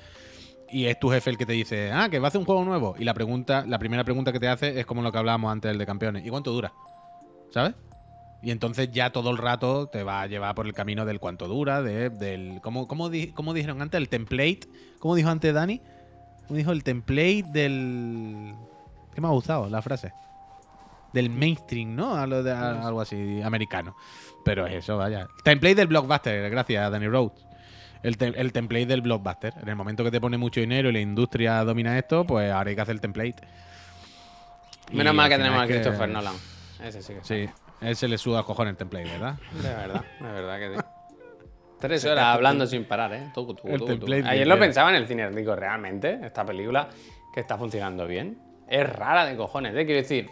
y 0.71 0.85
es 0.85 0.99
tu 0.99 1.09
jefe 1.09 1.29
el 1.29 1.37
que 1.37 1.45
te 1.45 1.53
dice, 1.53 1.91
ah, 1.91 2.09
que 2.09 2.17
va 2.17 2.27
a 2.27 2.29
hacer 2.29 2.39
un 2.39 2.45
juego 2.45 2.63
nuevo, 2.65 2.95
y 2.97 3.03
la 3.03 3.13
pregunta, 3.13 3.65
la 3.67 3.77
primera 3.77 4.03
pregunta 4.03 4.31
que 4.31 4.39
te 4.39 4.47
hace 4.47 4.79
es 4.79 4.85
como 4.85 5.03
lo 5.03 5.11
que 5.11 5.19
hablábamos 5.19 5.51
antes 5.51 5.69
del 5.69 5.77
de 5.77 5.85
campeones, 5.85 6.25
¿y 6.25 6.29
cuánto 6.29 6.51
dura? 6.51 6.73
¿Sabes? 7.51 7.75
Y 8.43 8.51
entonces 8.51 8.91
ya 8.91 9.11
todo 9.11 9.31
el 9.31 9.37
rato 9.37 9.87
te 9.87 10.03
va 10.03 10.21
a 10.21 10.27
llevar 10.27 10.53
por 10.53 10.65
el 10.65 10.73
camino 10.73 11.05
del 11.05 11.21
cuánto 11.21 11.47
dura, 11.47 11.81
de, 11.81 12.09
del. 12.09 12.59
¿cómo, 12.61 12.89
cómo, 12.89 13.09
cómo 13.33 13.53
dijeron 13.53 13.81
antes? 13.81 13.97
El 13.97 14.09
template. 14.09 14.67
¿Cómo 14.99 15.15
dijo 15.15 15.29
antes 15.29 15.53
Dani? 15.53 15.79
¿Cómo 16.47 16.57
dijo 16.57 16.71
el 16.71 16.83
template 16.83 17.43
del. 17.47 18.53
¿Qué 19.13 19.21
me 19.21 19.27
ha 19.27 19.31
gustado 19.31 19.69
la 19.69 19.81
frase? 19.81 20.13
Del 21.13 21.29
mainstream, 21.29 21.95
¿no? 21.95 22.15
A 22.15 22.25
lo 22.25 22.41
de- 22.43 22.51
a- 22.51 22.85
algo 22.87 23.01
así, 23.01 23.41
americano. 23.41 23.95
Pero 24.43 24.65
es 24.65 24.73
eso, 24.83 24.97
vaya. 24.97 25.27
Template 25.43 25.75
del 25.75 25.87
blockbuster, 25.87 26.49
gracias, 26.49 26.91
Danny 26.91 27.07
Rhodes. 27.07 27.45
El, 28.01 28.17
te- 28.17 28.39
el 28.39 28.51
template 28.51 28.87
del 28.87 29.01
blockbuster. 29.01 29.53
En 29.61 29.69
el 29.69 29.75
momento 29.75 30.03
que 30.03 30.11
te 30.11 30.19
pone 30.19 30.37
mucho 30.37 30.59
dinero 30.59 30.89
y 30.89 30.93
la 30.93 30.99
industria 30.99 31.63
domina 31.63 31.97
esto, 31.97 32.25
pues 32.25 32.51
ahora 32.51 32.69
hay 32.69 32.75
que 32.75 32.81
hacer 32.81 32.95
el 32.95 33.01
template. 33.01 33.35
Menos 34.91 35.13
Y 35.13 35.15
mal 35.17 35.25
al 35.25 35.29
que 35.31 35.37
tenemos 35.37 35.61
a 35.63 35.67
que- 35.67 35.73
Christopher 35.73 36.09
Nolan. 36.09 36.35
Ese 36.83 37.01
sí 37.01 37.13
que 37.13 37.23
Sí, 37.23 37.49
él 37.79 37.95
se 37.95 38.07
le 38.09 38.17
suda 38.17 38.41
a 38.41 38.43
cojones 38.43 38.71
el 38.71 38.77
template, 38.77 39.05
¿verdad? 39.09 39.35
De 39.53 39.61
verdad, 39.73 40.03
de 40.19 40.31
verdad 40.31 40.59
que 40.59 40.75
sí. 40.75 40.85
Tres 41.83 42.05
horas 42.05 42.27
hablando 42.27 42.65
sin 42.65 42.85
parar, 42.85 43.13
¿eh? 43.13 43.31
Tucu, 43.33 43.55
tucu. 43.55 43.85
template 43.85 44.25
Ayer 44.25 44.47
lo 44.47 44.57
pensaba 44.57 44.89
en 44.91 44.95
el 44.95 45.05
cine, 45.05 45.29
digo, 45.31 45.53
realmente, 45.53 46.17
esta 46.23 46.45
película 46.45 46.87
que 47.33 47.41
está 47.41 47.57
funcionando 47.57 48.07
bien. 48.07 48.37
Es 48.69 48.87
rara 48.87 49.25
de 49.25 49.35
cojones, 49.35 49.75
¿eh? 49.75 49.85
Quiero 49.85 49.99
decir, 49.99 50.29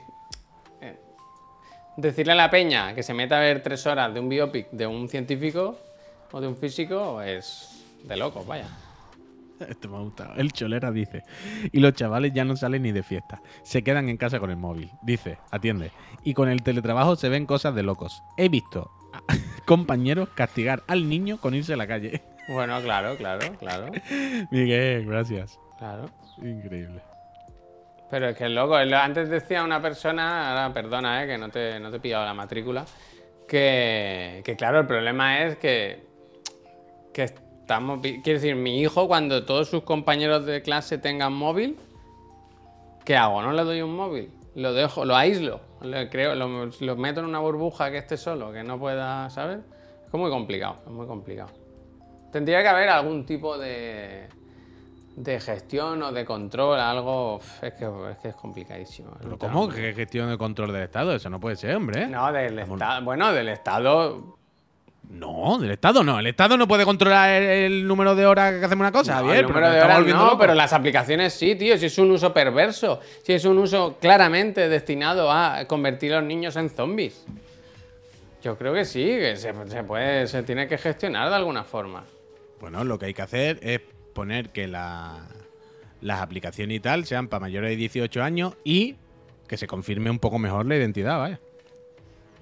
eh, 0.79 0.97
decirle 1.97 2.31
a 2.31 2.35
la 2.35 2.49
peña 2.49 2.95
que 2.95 3.03
se 3.03 3.13
meta 3.13 3.35
a 3.35 3.41
ver 3.41 3.61
tres 3.61 3.85
horas 3.85 4.13
de 4.13 4.21
un 4.21 4.29
biopic 4.29 4.71
de 4.71 4.87
un 4.87 5.09
científico 5.09 5.77
o 6.31 6.39
de 6.39 6.47
un 6.47 6.55
físico 6.55 7.21
es 7.21 7.83
de 8.05 8.15
locos, 8.15 8.47
vaya. 8.47 8.69
Esto 9.59 9.89
me 9.89 9.97
ha 9.97 9.99
gustado. 9.99 10.35
El 10.37 10.53
Cholera 10.53 10.89
dice, 10.89 11.23
y 11.73 11.81
los 11.81 11.91
chavales 11.95 12.31
ya 12.33 12.45
no 12.45 12.55
salen 12.55 12.83
ni 12.83 12.93
de 12.93 13.03
fiesta, 13.03 13.41
se 13.63 13.83
quedan 13.83 14.07
en 14.07 14.15
casa 14.15 14.39
con 14.39 14.51
el 14.51 14.57
móvil. 14.57 14.89
Dice, 15.01 15.37
atiende, 15.51 15.91
y 16.23 16.33
con 16.33 16.47
el 16.47 16.63
teletrabajo 16.63 17.17
se 17.17 17.27
ven 17.27 17.45
cosas 17.45 17.75
de 17.75 17.83
locos. 17.83 18.23
He 18.37 18.47
visto 18.47 18.89
compañeros 19.65 20.29
castigar 20.35 20.83
al 20.87 21.07
niño 21.09 21.39
con 21.39 21.53
irse 21.55 21.73
a 21.73 21.77
la 21.77 21.87
calle. 21.87 22.21
Bueno, 22.47 22.81
claro, 22.81 23.15
claro, 23.15 23.53
claro, 23.59 23.91
Miguel, 24.49 25.05
gracias. 25.05 25.57
claro. 25.77 26.09
Increíble. 26.41 26.99
Pero 28.09 28.29
es 28.29 28.35
que 28.35 28.45
es 28.45 28.51
loco. 28.51 28.77
es 28.77 28.89
lo- 28.89 28.97
Antes 28.97 29.29
decía 29.29 29.63
una 29.63 29.81
persona, 29.81 30.49
ahora 30.49 30.73
perdona, 30.73 31.23
eh, 31.23 31.27
que 31.27 31.37
no 31.37 31.47
te, 31.49 31.79
no 31.79 31.91
te 31.91 31.97
he 31.97 31.99
pillado 32.01 32.25
la 32.25 32.33
matrícula, 32.33 32.83
que, 33.47 34.41
que 34.43 34.55
claro, 34.57 34.79
el 34.79 34.87
problema 34.87 35.43
es 35.43 35.55
que, 35.57 36.03
que 37.13 37.23
estamos. 37.23 38.01
Quiero 38.01 38.21
decir, 38.39 38.55
mi 38.55 38.81
hijo, 38.81 39.07
cuando 39.07 39.45
todos 39.45 39.69
sus 39.69 39.83
compañeros 39.83 40.45
de 40.45 40.61
clase 40.61 40.97
tengan 40.97 41.31
móvil, 41.31 41.77
¿qué 43.05 43.15
hago? 43.15 43.41
¿No 43.43 43.53
le 43.53 43.63
doy 43.63 43.81
un 43.81 43.95
móvil? 43.95 44.29
Lo 44.55 44.73
dejo, 44.73 45.05
lo 45.05 45.15
aíslo, 45.15 45.61
creo, 46.09 46.35
lo, 46.35 46.65
lo 46.65 46.95
meto 46.97 47.21
en 47.21 47.25
una 47.25 47.39
burbuja 47.39 47.89
que 47.89 47.97
esté 47.97 48.17
solo, 48.17 48.51
que 48.51 48.63
no 48.63 48.77
pueda, 48.77 49.29
¿sabes? 49.29 49.59
Es 50.05 50.13
muy 50.13 50.29
complicado, 50.29 50.79
es 50.85 50.91
muy 50.91 51.07
complicado. 51.07 51.51
Tendría 52.33 52.61
que 52.61 52.67
haber 52.67 52.89
algún 52.89 53.25
tipo 53.25 53.57
de, 53.57 54.27
de 55.15 55.39
gestión 55.39 56.03
o 56.03 56.11
de 56.11 56.25
control, 56.25 56.79
algo. 56.79 57.39
Es 57.61 57.73
que 57.73 57.85
es, 57.85 58.17
que 58.21 58.27
es 58.29 58.35
complicadísimo. 58.35 59.11
¿Pero 59.21 59.37
cómo? 59.37 59.69
¿Qué 59.69 59.93
gestión 59.93 60.29
de 60.29 60.37
control 60.37 60.73
del 60.73 60.83
Estado? 60.83 61.13
Eso 61.13 61.29
no 61.29 61.39
puede 61.39 61.55
ser, 61.55 61.75
hombre. 61.75 62.07
No, 62.07 62.31
del 62.31 62.59
Estado. 62.59 63.05
Bueno, 63.05 63.31
del 63.31 63.49
Estado. 63.49 64.37
No, 65.09 65.57
del 65.59 65.71
Estado 65.71 66.03
no. 66.03 66.19
El 66.19 66.27
Estado 66.27 66.55
no 66.57 66.67
puede 66.67 66.85
controlar 66.85 67.29
el, 67.29 67.43
el 67.73 67.87
número 67.87 68.15
de 68.15 68.25
horas 68.25 68.53
que 68.59 68.65
hacemos 68.65 68.81
una 68.81 68.91
cosa, 68.91 69.13
No, 69.13 69.17
Javier, 69.27 69.37
el 69.39 69.45
pero 69.47 69.59
número 69.59 69.73
de 69.73 69.81
horas 69.81 70.05
no, 70.07 70.37
pero 70.37 70.53
las 70.53 70.71
aplicaciones 70.73 71.33
sí, 71.33 71.55
tío. 71.55 71.77
Si 71.77 71.87
es 71.87 71.97
un 71.97 72.11
uso 72.11 72.33
perverso. 72.33 72.99
Si 73.23 73.33
es 73.33 73.43
un 73.45 73.57
uso 73.57 73.97
claramente 73.99 74.69
destinado 74.69 75.31
a 75.31 75.65
convertir 75.65 76.13
a 76.13 76.19
los 76.19 76.25
niños 76.27 76.55
en 76.55 76.69
zombies. 76.69 77.25
Yo 78.43 78.57
creo 78.57 78.73
que 78.73 78.85
sí, 78.85 79.03
que 79.05 79.35
se, 79.35 79.53
se 79.67 79.83
puede, 79.83 80.27
se 80.27 80.43
tiene 80.43 80.67
que 80.67 80.77
gestionar 80.77 81.29
de 81.29 81.35
alguna 81.35 81.63
forma. 81.63 82.03
Bueno, 82.59 82.83
lo 82.83 82.97
que 82.97 83.07
hay 83.07 83.13
que 83.13 83.21
hacer 83.21 83.59
es 83.61 83.81
poner 84.13 84.49
que 84.49 84.67
la- 84.67 85.27
las 86.01 86.21
aplicaciones 86.21 86.77
y 86.77 86.79
tal 86.79 87.05
sean 87.05 87.27
para 87.27 87.41
mayores 87.41 87.69
de 87.71 87.75
18 87.75 88.23
años 88.23 88.55
y 88.63 88.95
que 89.47 89.57
se 89.57 89.67
confirme 89.67 90.09
un 90.09 90.17
poco 90.19 90.39
mejor 90.39 90.65
la 90.65 90.75
identidad, 90.77 91.19
vaya. 91.19 91.39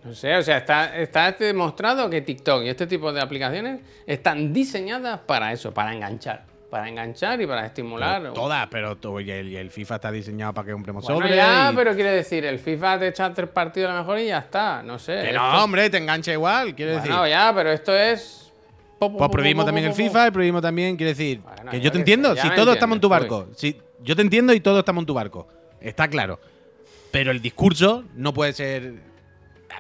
No 0.03 0.13
sé, 0.13 0.35
o 0.37 0.41
sea, 0.41 0.57
está, 0.57 0.97
está 0.97 1.31
demostrado 1.33 2.09
que 2.09 2.21
TikTok 2.21 2.63
y 2.63 2.69
este 2.69 2.87
tipo 2.87 3.11
de 3.11 3.21
aplicaciones 3.21 3.81
están 4.07 4.53
diseñadas 4.53 5.19
para 5.19 5.51
eso, 5.51 5.73
para 5.73 5.93
enganchar. 5.93 6.45
Para 6.69 6.87
enganchar 6.87 7.41
y 7.41 7.47
para 7.47 7.65
estimular. 7.65 8.21
Pero 8.21 8.33
todas, 8.33 8.67
pero 8.67 8.95
to- 8.95 9.19
y 9.19 9.31
el, 9.31 9.49
y 9.49 9.57
el 9.57 9.71
FIFA 9.71 9.95
está 9.95 10.11
diseñado 10.11 10.53
para 10.53 10.67
que 10.67 10.71
compremos 10.73 11.03
Bueno, 11.03 11.21
sobre. 11.21 11.35
ya, 11.35 11.71
y- 11.71 11.75
pero 11.75 11.95
quiere 11.95 12.11
decir, 12.11 12.45
el 12.45 12.59
FIFA 12.59 12.99
te 12.99 13.07
echa 13.07 13.33
tres 13.33 13.49
partidos 13.49 13.89
a 13.89 13.93
lo 13.95 13.99
mejor 14.01 14.19
y 14.19 14.27
ya 14.27 14.37
está. 14.37 14.83
No 14.83 14.99
sé. 14.99 15.13
Que 15.13 15.29
esto- 15.29 15.39
no, 15.41 15.63
hombre, 15.63 15.89
te 15.89 15.97
engancha 15.97 16.31
igual, 16.31 16.75
quiero 16.75 16.91
decir. 16.93 17.09
Bueno, 17.09 17.27
ya, 17.27 17.51
pero 17.55 17.71
esto 17.71 17.93
es. 17.95 18.51
Pues 18.99 19.29
prohibimos 19.31 19.65
también 19.65 19.87
el. 19.87 19.93
FIFA 19.93 20.27
y 20.27 20.31
prohibimos 20.31 20.61
también, 20.61 20.95
quiero 20.95 21.09
decir, 21.09 21.39
Bueno, 21.41 21.71
que 21.71 21.77
yo 21.79 21.83
yo 21.85 21.91
te 21.91 21.97
entiendo, 21.99 22.35
si 22.35 22.49
todos 22.51 22.73
estamos 22.75 22.95
en 22.97 23.01
tu 23.01 23.09
barco, 23.09 23.47
si, 23.55 23.81
yo 24.01 24.15
te 24.15 24.21
entiendo 24.21 24.53
y 24.53 24.59
todos 24.59 24.79
estamos 24.79 25.01
en 25.01 25.05
tu 25.07 25.13
barco, 25.13 25.47
está 25.81 26.07
claro. 26.07 26.39
Pero 27.11 27.31
el 27.31 27.41
discurso 27.41 28.03
no 28.13 28.33
puede 28.33 28.53
ser 28.53 28.93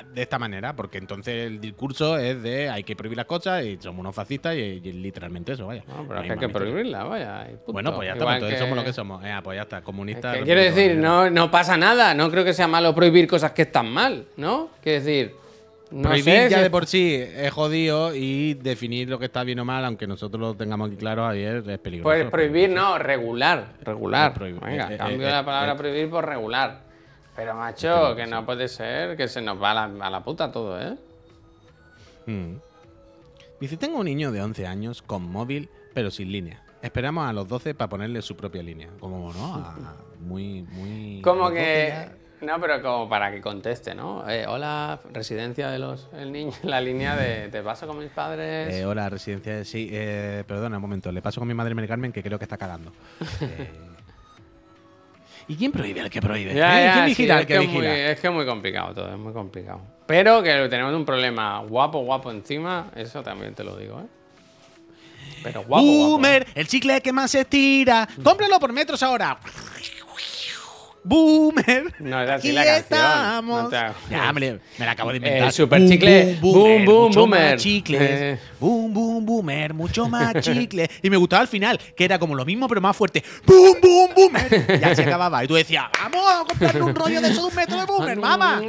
de 0.03 0.21
esta 0.21 0.39
manera, 0.39 0.75
porque 0.75 0.97
entonces 0.97 1.47
el 1.47 1.59
discurso 1.59 2.17
es 2.17 2.41
de 2.41 2.69
hay 2.69 2.83
que 2.83 2.95
prohibir 2.95 3.17
las 3.17 3.25
cosas 3.25 3.63
y 3.65 3.77
somos 3.79 3.99
unos 4.01 4.15
fascistas 4.15 4.55
y, 4.55 4.59
y 4.59 4.91
literalmente 4.93 5.53
eso, 5.53 5.67
vaya. 5.67 5.83
No, 5.87 6.05
pero 6.07 6.15
No 6.15 6.21
es 6.21 6.25
que 6.27 6.33
hay 6.33 6.39
que 6.39 6.49
prohibirla, 6.49 7.03
vaya. 7.03 7.47
Bueno, 7.67 7.93
pues 7.95 8.07
ya 8.07 8.13
está, 8.13 8.25
pues 8.25 8.35
entonces 8.35 8.57
que- 8.59 8.63
somos 8.65 8.77
lo 8.77 8.83
que 8.83 8.93
somos. 8.93 9.23
Eh, 9.25 9.33
pues 9.43 9.55
ya 9.57 9.61
está, 9.63 9.77
es 9.79 9.83
comunistas. 9.83 10.37
que 10.37 10.43
quiero 10.43 10.61
decir, 10.61 10.95
no, 10.97 11.29
no 11.29 11.49
pasa 11.51 11.77
nada. 11.77 12.13
No 12.13 12.29
creo 12.31 12.43
que 12.43 12.53
sea 12.53 12.67
malo 12.67 12.93
prohibir 12.95 13.27
cosas 13.27 13.51
que 13.51 13.63
están 13.63 13.89
mal, 13.91 14.25
¿no? 14.37 14.69
Quiero 14.81 15.03
decir. 15.03 15.35
No 15.91 16.03
Prohibir 16.09 16.23
sé 16.43 16.49
ya 16.51 16.57
si- 16.57 16.63
de 16.63 16.69
por 16.69 16.85
sí 16.85 17.15
es 17.15 17.51
jodido 17.51 18.13
y 18.13 18.53
definir 18.53 19.09
lo 19.09 19.17
que 19.17 19.25
está 19.25 19.43
bien 19.43 19.57
o 19.59 19.65
mal, 19.65 19.83
aunque 19.83 20.05
nosotros 20.05 20.39
lo 20.39 20.53
tengamos 20.55 20.87
aquí 20.89 20.97
claro, 20.97 21.23
Javier, 21.23 21.63
es 21.67 21.79
peligroso. 21.79 22.03
Pues 22.03 22.29
prohibir, 22.29 22.69
no, 22.69 22.99
regular. 22.99 23.73
Regular. 23.81 24.31
Prohibir. 24.35 24.61
Venga, 24.61 24.91
Eh, 24.91 24.93
eh, 24.93 24.97
cambio 24.97 25.27
eh, 25.27 25.31
la 25.31 25.43
palabra 25.43 25.71
eh. 25.73 25.75
prohibir 25.75 26.09
por 26.11 26.27
regular. 26.27 26.81
Pero, 27.39 27.55
macho, 27.55 28.15
que 28.17 28.27
no 28.27 28.45
puede 28.45 28.67
ser 28.67 29.15
que 29.15 29.29
se 29.29 29.41
nos 29.41 29.61
va 29.63 29.71
a 29.71 29.87
la, 29.87 30.05
a 30.07 30.09
la 30.09 30.21
puta 30.21 30.51
todo, 30.51 30.77
¿eh? 30.77 30.97
Mm. 32.25 32.55
Dice, 33.61 33.77
tengo 33.77 33.99
un 33.99 34.05
niño 34.05 34.33
de 34.33 34.41
11 34.41 34.67
años 34.67 35.01
con 35.01 35.23
móvil, 35.23 35.69
pero 35.93 36.11
sin 36.11 36.33
línea. 36.33 36.61
Esperamos 36.81 37.29
a 37.29 37.31
los 37.31 37.47
12 37.47 37.75
para 37.75 37.87
ponerle 37.87 38.21
su 38.21 38.35
propia 38.35 38.61
línea. 38.61 38.89
Como, 38.99 39.31
¿no? 39.31 39.55
A- 39.55 39.69
a- 39.73 39.95
muy, 40.19 40.63
muy... 40.63 41.21
Como 41.21 41.43
los 41.43 41.51
12 41.51 41.63
que. 41.63 41.87
ya- 42.41 42.45
No, 42.45 42.59
pero 42.59 42.81
como 42.81 43.07
para 43.07 43.31
que 43.31 43.39
conteste, 43.39 43.95
¿no? 43.95 44.29
Eh, 44.29 44.45
hola, 44.45 44.99
residencia 45.13 45.69
de 45.69 45.79
los. 45.79 46.09
El 46.11 46.33
niño, 46.33 46.51
la 46.63 46.81
línea 46.81 47.15
de. 47.15 47.47
¿Te 47.47 47.61
paso 47.63 47.87
con 47.87 47.99
mis 47.99 48.09
padres? 48.11 48.73
Eh, 48.75 48.85
hola, 48.85 49.09
residencia 49.09 49.55
de... 49.55 49.63
Sí, 49.63 49.87
eh, 49.93 50.43
perdona 50.45 50.75
un 50.75 50.81
momento. 50.81 51.09
Le 51.13 51.21
paso 51.21 51.39
con 51.39 51.47
mi 51.47 51.53
madre 51.53 51.73
Mary 51.73 51.87
Carmen 51.87 52.11
que 52.11 52.21
creo 52.21 52.37
que 52.37 52.43
está 52.45 52.57
cagando. 52.57 52.91
Eh, 55.49 55.53
¿Y 55.53 55.55
quién 55.55 55.71
prohíbe 55.71 56.01
al 56.01 56.09
que 56.09 56.21
prohíbe? 56.21 56.53
Ya, 56.53 56.79
¿Eh? 56.79 56.85
ya, 56.85 56.93
¿Quién 56.93 57.05
sí, 57.05 57.09
vigila 57.09 57.35
al 57.35 57.41
es, 57.41 57.47
que 57.47 57.53
es, 57.53 57.59
muy, 57.59 57.67
vigila? 57.67 58.11
es 58.11 58.19
que 58.19 58.27
es 58.27 58.33
muy 58.33 58.45
complicado 58.45 58.93
todo, 58.93 59.11
es 59.11 59.17
muy 59.17 59.33
complicado. 59.33 59.81
Pero 60.05 60.43
que 60.43 60.67
tenemos 60.69 60.93
un 60.93 61.05
problema 61.05 61.59
guapo, 61.59 61.99
guapo 61.99 62.31
encima, 62.31 62.91
eso 62.95 63.23
también 63.23 63.53
te 63.53 63.63
lo 63.63 63.75
digo, 63.75 63.99
¿eh? 63.99 64.05
Pero 65.43 65.63
guapo, 65.63 65.85
guapo. 65.85 66.09
Boomer, 66.09 66.47
el 66.53 66.67
chicle 66.67 67.01
que 67.01 67.13
más 67.13 67.31
se 67.31 67.41
estira. 67.41 68.07
Cómpralo 68.23 68.59
por 68.59 68.73
metros 68.73 69.01
ahora. 69.03 69.39
Boomer. 71.03 71.93
No, 71.99 72.21
es 72.21 72.29
así 72.29 72.47
aquí 72.49 72.51
la 72.51 72.65
canción. 72.65 72.99
estamos. 72.99 73.63
No 73.63 73.69
te 73.69 73.77
hagas. 73.77 73.95
Ya, 74.09 74.33
me, 74.33 74.59
me 74.77 74.85
la 74.85 74.91
acabo 74.91 75.11
de 75.11 75.17
inventar. 75.17 75.47
El 75.47 75.51
super 75.53 75.87
chicle. 75.87 76.37
Boom, 76.41 76.85
boom, 76.85 77.07
mucho 77.07 77.19
boomer. 77.21 77.51
Más 77.53 77.61
chicles. 77.61 78.01
Eh. 78.01 78.39
Boom, 78.59 78.93
boom, 78.93 79.25
boomer. 79.25 79.73
Mucho 79.73 80.07
más 80.07 80.33
chicle. 80.41 80.89
Y 81.01 81.09
me 81.09 81.17
gustaba 81.17 81.41
al 81.41 81.47
final, 81.47 81.79
que 81.95 82.05
era 82.05 82.19
como 82.19 82.35
lo 82.35 82.45
mismo, 82.45 82.67
pero 82.67 82.81
más 82.81 82.95
fuerte. 82.95 83.23
Boom, 83.45 83.77
boom, 83.81 84.09
boomer. 84.15 84.79
Ya 84.79 84.95
se 84.95 85.03
acababa. 85.03 85.43
Y 85.43 85.47
tú 85.47 85.55
decías, 85.55 85.85
vamos 86.01 86.21
a 86.31 86.45
comprarle 86.45 86.81
un 86.81 86.95
rollo 86.95 87.21
de 87.21 87.29
eso 87.29 87.41
de 87.41 87.47
un 87.47 87.55
metro 87.55 87.79
de 87.79 87.85
boomer, 87.85 88.17
mamá. 88.17 88.61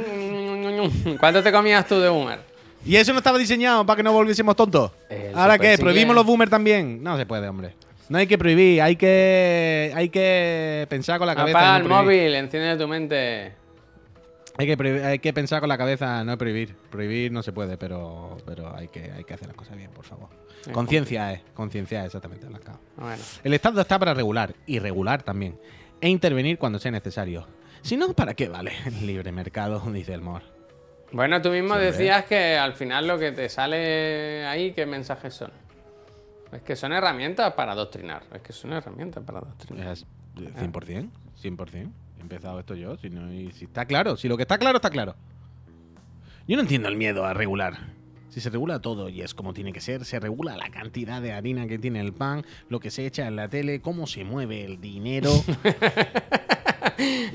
¿Cuánto 1.19 1.43
te 1.43 1.51
comías 1.51 1.87
tú 1.87 1.99
de 1.99 2.09
boomer? 2.09 2.39
Y 2.83 2.95
eso 2.95 3.11
no 3.11 3.19
estaba 3.19 3.37
diseñado 3.37 3.85
para 3.85 3.97
que 3.97 4.03
no 4.03 4.11
volviésemos 4.11 4.55
tontos. 4.55 4.91
El 5.09 5.37
¿Ahora 5.37 5.59
qué? 5.59 5.77
¿Prohibimos 5.77 6.15
los 6.15 6.25
boomers 6.25 6.49
también? 6.49 7.03
No 7.03 7.17
se 7.17 7.25
puede, 7.25 7.47
hombre. 7.47 7.75
No 8.11 8.17
hay 8.17 8.27
que 8.27 8.37
prohibir, 8.37 8.81
hay 8.81 8.97
que, 8.97 9.93
hay 9.95 10.09
que 10.09 10.85
pensar 10.89 11.17
con 11.17 11.27
la 11.27 11.33
cabeza. 11.35 11.57
Apaga 11.57 11.77
el 11.77 11.83
no 11.83 11.87
prohibir. 12.01 12.23
móvil, 12.23 12.35
enciende 12.35 12.75
tu 12.75 12.85
mente. 12.89 13.53
Hay 14.57 14.67
que, 14.67 14.77
prohibir- 14.77 15.03
hay 15.05 15.19
que 15.19 15.31
pensar 15.31 15.61
con 15.61 15.69
la 15.69 15.77
cabeza, 15.77 16.21
no 16.25 16.37
prohibir. 16.37 16.75
Prohibir 16.89 17.31
no 17.31 17.41
se 17.41 17.53
puede, 17.53 17.77
pero, 17.77 18.35
pero 18.45 18.75
hay, 18.75 18.89
que, 18.89 19.13
hay 19.13 19.23
que 19.23 19.33
hacer 19.33 19.47
las 19.47 19.55
cosas 19.55 19.77
bien, 19.77 19.91
por 19.91 20.03
favor. 20.03 20.27
Conciencia 20.73 21.31
es, 21.31 21.41
conciencia 21.53 22.01
es 22.01 22.07
exactamente. 22.07 22.49
la 22.49 22.59
clave. 22.59 22.79
Bueno, 22.97 23.23
El 23.45 23.53
Estado 23.53 23.79
está 23.79 23.97
para 23.97 24.13
regular, 24.13 24.55
y 24.65 24.79
regular 24.79 25.23
también, 25.23 25.57
e 26.01 26.09
intervenir 26.09 26.57
cuando 26.57 26.79
sea 26.79 26.91
necesario. 26.91 27.47
Si 27.81 27.95
no, 27.95 28.11
¿para 28.13 28.33
qué 28.33 28.49
vale 28.49 28.73
el 28.87 29.07
libre 29.07 29.31
mercado? 29.31 29.79
Dice 29.93 30.13
el 30.13 30.21
Mor. 30.21 30.41
Bueno, 31.13 31.41
tú 31.41 31.49
mismo 31.49 31.75
decías 31.77 32.25
que 32.25 32.57
al 32.57 32.73
final 32.73 33.07
lo 33.07 33.17
que 33.17 33.31
te 33.31 33.47
sale 33.47 34.45
ahí, 34.45 34.73
¿qué 34.73 34.85
mensajes 34.85 35.33
son? 35.33 35.51
Es 36.51 36.61
que 36.61 36.75
son 36.75 36.93
herramientas 36.93 37.53
para 37.53 37.71
adoctrinar. 37.71 38.23
Es 38.33 38.41
que 38.41 38.53
son 38.53 38.73
herramientas 38.73 39.23
para 39.23 39.39
adoctrinar. 39.39 39.87
Es 39.87 40.05
100%, 40.35 41.09
100%. 41.41 41.73
He 41.73 42.21
empezado 42.21 42.59
esto 42.59 42.75
yo, 42.75 42.97
si, 42.97 43.09
no, 43.09 43.33
y 43.33 43.51
si 43.51 43.65
está 43.65 43.85
claro, 43.85 44.15
si 44.15 44.27
lo 44.27 44.37
que 44.37 44.43
está 44.43 44.57
claro, 44.57 44.77
está 44.77 44.89
claro. 44.89 45.15
Yo 46.47 46.55
no 46.55 46.61
entiendo 46.61 46.87
el 46.87 46.97
miedo 46.97 47.25
a 47.25 47.33
regular. 47.33 47.77
Si 48.29 48.39
se 48.39 48.49
regula 48.49 48.79
todo 48.79 49.09
y 49.09 49.21
es 49.21 49.33
como 49.33 49.53
tiene 49.53 49.73
que 49.73 49.81
ser, 49.81 50.05
se 50.05 50.19
regula 50.19 50.55
la 50.55 50.69
cantidad 50.69 51.21
de 51.21 51.33
harina 51.33 51.67
que 51.67 51.79
tiene 51.79 51.99
el 51.99 52.13
pan, 52.13 52.45
lo 52.69 52.79
que 52.79 52.91
se 52.91 53.05
echa 53.05 53.27
en 53.27 53.35
la 53.35 53.49
tele, 53.49 53.81
cómo 53.81 54.07
se 54.07 54.23
mueve 54.23 54.63
el 54.63 54.79
dinero, 54.79 55.31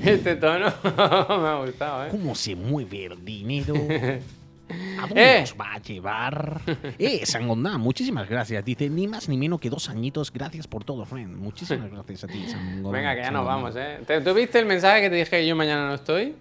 Este 0.03 0.35
tono 0.35 0.73
me 0.83 1.47
ha 1.47 1.61
gustado, 1.63 2.05
¿eh? 2.05 2.09
cómo 2.11 2.35
se 2.35 2.55
mueve 2.55 3.05
el 3.05 3.23
dinero. 3.23 3.75
¿A 4.69 5.01
dónde 5.07 5.37
Eh. 5.37 5.39
nos 5.41 5.55
va 5.55 5.73
a 5.73 5.77
llevar? 5.79 6.61
Eh, 6.99 7.25
Sangondá, 7.25 7.77
muchísimas 7.77 8.27
gracias. 8.29 8.63
Dice, 8.65 8.89
ni 8.89 9.07
más 9.07 9.29
ni 9.29 9.37
menos 9.37 9.59
que 9.59 9.69
dos 9.69 9.89
añitos. 9.89 10.31
Gracias 10.33 10.67
por 10.67 10.83
todo, 10.83 11.05
friend. 11.05 11.35
Muchísimas 11.37 11.89
gracias 11.91 12.23
a 12.23 12.27
ti, 12.27 12.47
Sangondá. 12.47 12.89
Venga, 12.91 13.15
que 13.15 13.21
ya 13.21 13.31
nos 13.31 13.45
vamos, 13.45 13.75
¿eh? 13.77 13.99
¿Te- 14.05 14.21
¿Tú 14.21 14.33
viste 14.33 14.59
el 14.59 14.65
mensaje 14.65 15.01
que 15.01 15.09
te 15.09 15.15
dije 15.15 15.29
que 15.31 15.47
yo 15.47 15.55
mañana 15.55 15.87
no 15.87 15.93
estoy? 15.95 16.35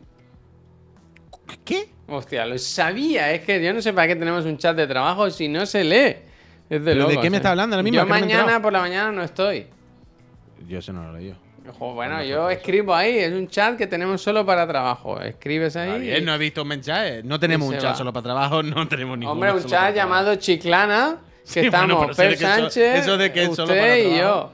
¿Qué? 1.65 1.89
Hostia, 2.09 2.47
lo 2.47 2.59
sabía. 2.59 3.33
Es 3.33 3.43
que 3.43 3.63
yo 3.63 3.73
no 3.73 3.81
sé 3.81 3.93
para 3.93 4.09
qué 4.09 4.17
tenemos 4.17 4.45
un 4.45 4.59
chat 4.59 4.77
de 4.77 4.87
trabajo 4.87 5.31
si 5.31 5.49
no 5.49 5.65
se 5.67 5.85
lee. 5.85 6.17
Es 6.69 6.71
de 6.71 6.79
¿Pero 6.81 6.91
de 7.07 7.15
locos, 7.15 7.23
qué 7.23 7.31
me 7.31 7.37
¿eh? 7.37 7.39
estás 7.39 7.51
hablando 7.51 7.77
ahora 7.77 7.83
mismo? 7.85 7.99
Yo 8.01 8.07
mañana 8.07 8.61
por 8.61 8.73
la 8.73 8.81
mañana 8.81 9.13
no 9.13 9.23
estoy. 9.23 9.67
Yo 10.67 10.79
eso 10.79 10.93
no 10.93 11.05
lo 11.13 11.17
leí. 11.19 11.33
Ojo, 11.69 11.95
bueno, 11.95 12.23
yo 12.23 12.49
escribo 12.51 12.95
ahí, 12.95 13.19
es 13.19 13.33
un 13.33 13.49
chat 13.49 13.77
que 13.77 13.87
tenemos 13.87 14.21
solo 14.23 14.45
para 14.47 14.67
trabajo. 14.67 15.21
Escribes 15.21 15.77
ahí. 15.77 16.01
Bien, 16.01 16.25
no 16.25 16.35
he 16.35 16.39
visto 16.39 16.63
un 16.63 16.69
mensaje. 16.69 17.23
No 17.25 17.39
tenemos 17.41 17.69
Y 17.71 17.75
un 17.75 17.79
chat 17.81 17.93
va. 17.93 17.97
solo 17.97 18.13
para 18.13 18.25
trabajo, 18.25 18.63
no 18.63 18.87
tenemos 18.89 19.19
ningún 19.19 19.33
Hombre, 19.33 19.53
un 19.53 19.65
chat 19.65 19.95
llamado 19.95 20.35
Chiclana, 20.37 21.19
que 21.53 21.63
Sí, 21.63 21.69
bueno, 21.69 21.87
estamos 22.05 22.17
Per 22.17 22.33
eso- 22.33 22.47
Sánchez, 22.47 22.99
eso 23.01 23.17
de 23.17 23.33
que 23.33 23.43
es 23.45 23.55
solo 23.57 23.65
usted 23.73 23.79
para 23.81 23.99
y 23.99 24.19
yo. 24.19 24.53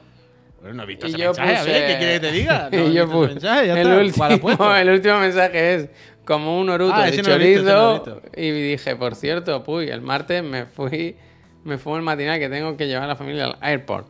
Bueno, 0.61 0.75
no 0.77 0.83
he 0.83 0.85
visto 0.85 1.07
Y 1.07 1.09
ese 1.09 1.17
yo 1.19 1.27
mensaje. 1.33 1.55
A 1.57 1.63
ver, 1.63 1.73
puse- 1.73 1.87
¿qué 1.87 1.97
quieres 1.97 2.19
que 2.19 2.27
te 2.27 2.31
diga? 2.31 2.69
No 2.71 2.77
he 2.77 2.81
y 2.81 2.93
yo 2.93 3.03
visto 3.03 3.03
ese 3.03 3.13
puse- 3.13 3.27
mensaje, 3.33 3.67
ya 3.67 3.73
el, 3.73 3.79
está. 3.79 4.17
¿Cuál 4.17 4.31
has 4.31 4.33
último, 4.33 4.39
puesto? 4.57 4.75
el 4.77 4.89
último 4.89 5.19
mensaje 5.19 5.73
es 5.75 5.89
como 6.25 6.59
un 6.59 6.69
oruto 6.69 6.93
Ah, 6.95 7.05
de 7.11 7.17
no 7.17 7.23
chorizo. 7.23 7.93
visto. 7.93 8.21
y 8.37 8.51
dije, 8.51 8.95
por 8.95 9.15
cierto, 9.15 9.63
puy, 9.63 9.89
el 9.89 10.01
martes 10.01 10.41
me 10.43 10.65
fui, 10.65 11.17
me 11.65 11.77
fue 11.77 11.97
el 11.97 12.01
matinal 12.03 12.39
que 12.39 12.47
tengo 12.49 12.77
que 12.77 12.87
llevar 12.87 13.03
a 13.03 13.07
la 13.07 13.15
familia 13.17 13.45
al 13.45 13.57
airport. 13.61 14.07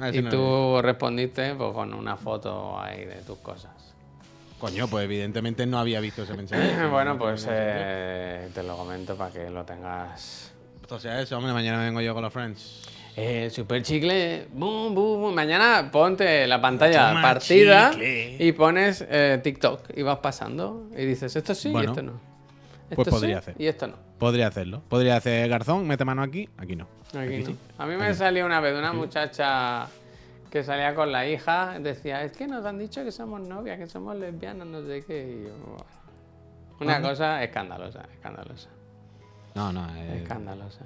Ah, 0.00 0.10
y 0.10 0.22
no 0.22 0.30
tú 0.30 0.80
respondiste 0.82 1.54
pues, 1.54 1.72
con 1.72 1.92
una 1.92 2.16
foto 2.16 2.80
ahí 2.80 3.04
de 3.04 3.16
tus 3.16 3.38
cosas. 3.38 3.70
Coño, 4.58 4.88
pues 4.88 5.04
evidentemente 5.04 5.66
no 5.66 5.78
había 5.78 6.00
visto 6.00 6.22
ese 6.22 6.34
mensaje. 6.34 6.86
bueno, 6.90 7.14
No 7.14 7.18
pues 7.18 7.46
eh, 7.50 8.48
te 8.54 8.62
lo 8.62 8.76
comento 8.76 9.16
para 9.16 9.32
que 9.32 9.50
lo 9.50 9.64
tengas. 9.64 10.52
O 10.88 10.98
sea, 10.98 11.20
eso, 11.20 11.36
hombre, 11.36 11.52
mañana 11.52 11.82
vengo 11.82 12.00
yo 12.00 12.12
con 12.14 12.22
los 12.22 12.32
friends. 12.32 12.82
Eh, 13.16 13.50
super 13.50 13.82
chicle, 13.82 14.46
boom, 14.52 14.94
boom, 14.94 15.20
boom. 15.20 15.34
Mañana 15.34 15.90
ponte 15.90 16.46
la 16.46 16.60
pantalla 16.60 17.20
partida 17.20 17.90
chicle. 17.90 18.36
y 18.38 18.52
pones 18.52 19.04
eh, 19.08 19.40
TikTok 19.42 19.96
y 19.96 20.02
vas 20.02 20.18
pasando 20.18 20.88
y 20.96 21.04
dices 21.04 21.34
esto 21.34 21.54
sí 21.54 21.70
Bueno, 21.70 21.88
y 21.88 21.90
esto 21.90 22.02
no. 22.02 22.20
pues 22.94 23.08
podría 23.08 23.36
sí 23.36 23.38
hacer. 23.38 23.54
Y 23.58 23.66
esto 23.66 23.88
no. 23.88 24.09
Podría 24.20 24.46
hacerlo. 24.48 24.82
Podría 24.88 25.16
hacer 25.16 25.48
Garzón, 25.48 25.86
mete 25.88 26.04
mano 26.04 26.22
aquí, 26.22 26.48
aquí 26.58 26.76
no. 26.76 26.86
Aquí 27.18 27.38
no. 27.42 27.56
A 27.78 27.86
mí 27.86 27.96
me 27.96 28.14
salió 28.14 28.46
una 28.46 28.60
vez 28.60 28.78
una 28.78 28.92
muchacha 28.92 29.88
que 30.50 30.62
salía 30.62 30.94
con 30.94 31.10
la 31.10 31.26
hija, 31.26 31.78
decía, 31.80 32.22
es 32.22 32.32
que 32.32 32.46
nos 32.46 32.64
han 32.66 32.78
dicho 32.78 33.02
que 33.02 33.10
somos 33.12 33.40
novias, 33.40 33.78
que 33.78 33.86
somos 33.86 34.14
lesbianas, 34.16 34.66
no 34.66 34.82
sé 34.82 35.02
qué. 35.06 35.40
Y 35.40 35.44
yo, 35.48 35.56
"Buah". 35.58 35.84
una 36.80 37.00
cosa 37.00 37.42
escandalosa, 37.42 38.06
escandalosa, 38.12 38.68
No, 39.54 39.72
no. 39.72 39.86
eh, 39.96 40.22
escandalosa. 40.22 40.84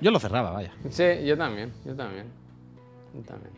yo 0.00 0.10
lo 0.10 0.18
cerraba, 0.20 0.50
vaya. 0.50 0.72
Sí, 0.90 1.04
yo 1.24 1.36
también, 1.36 1.72
yo 1.84 1.94
también. 1.96 2.26
Yo 3.14 3.22
también. 3.22 3.52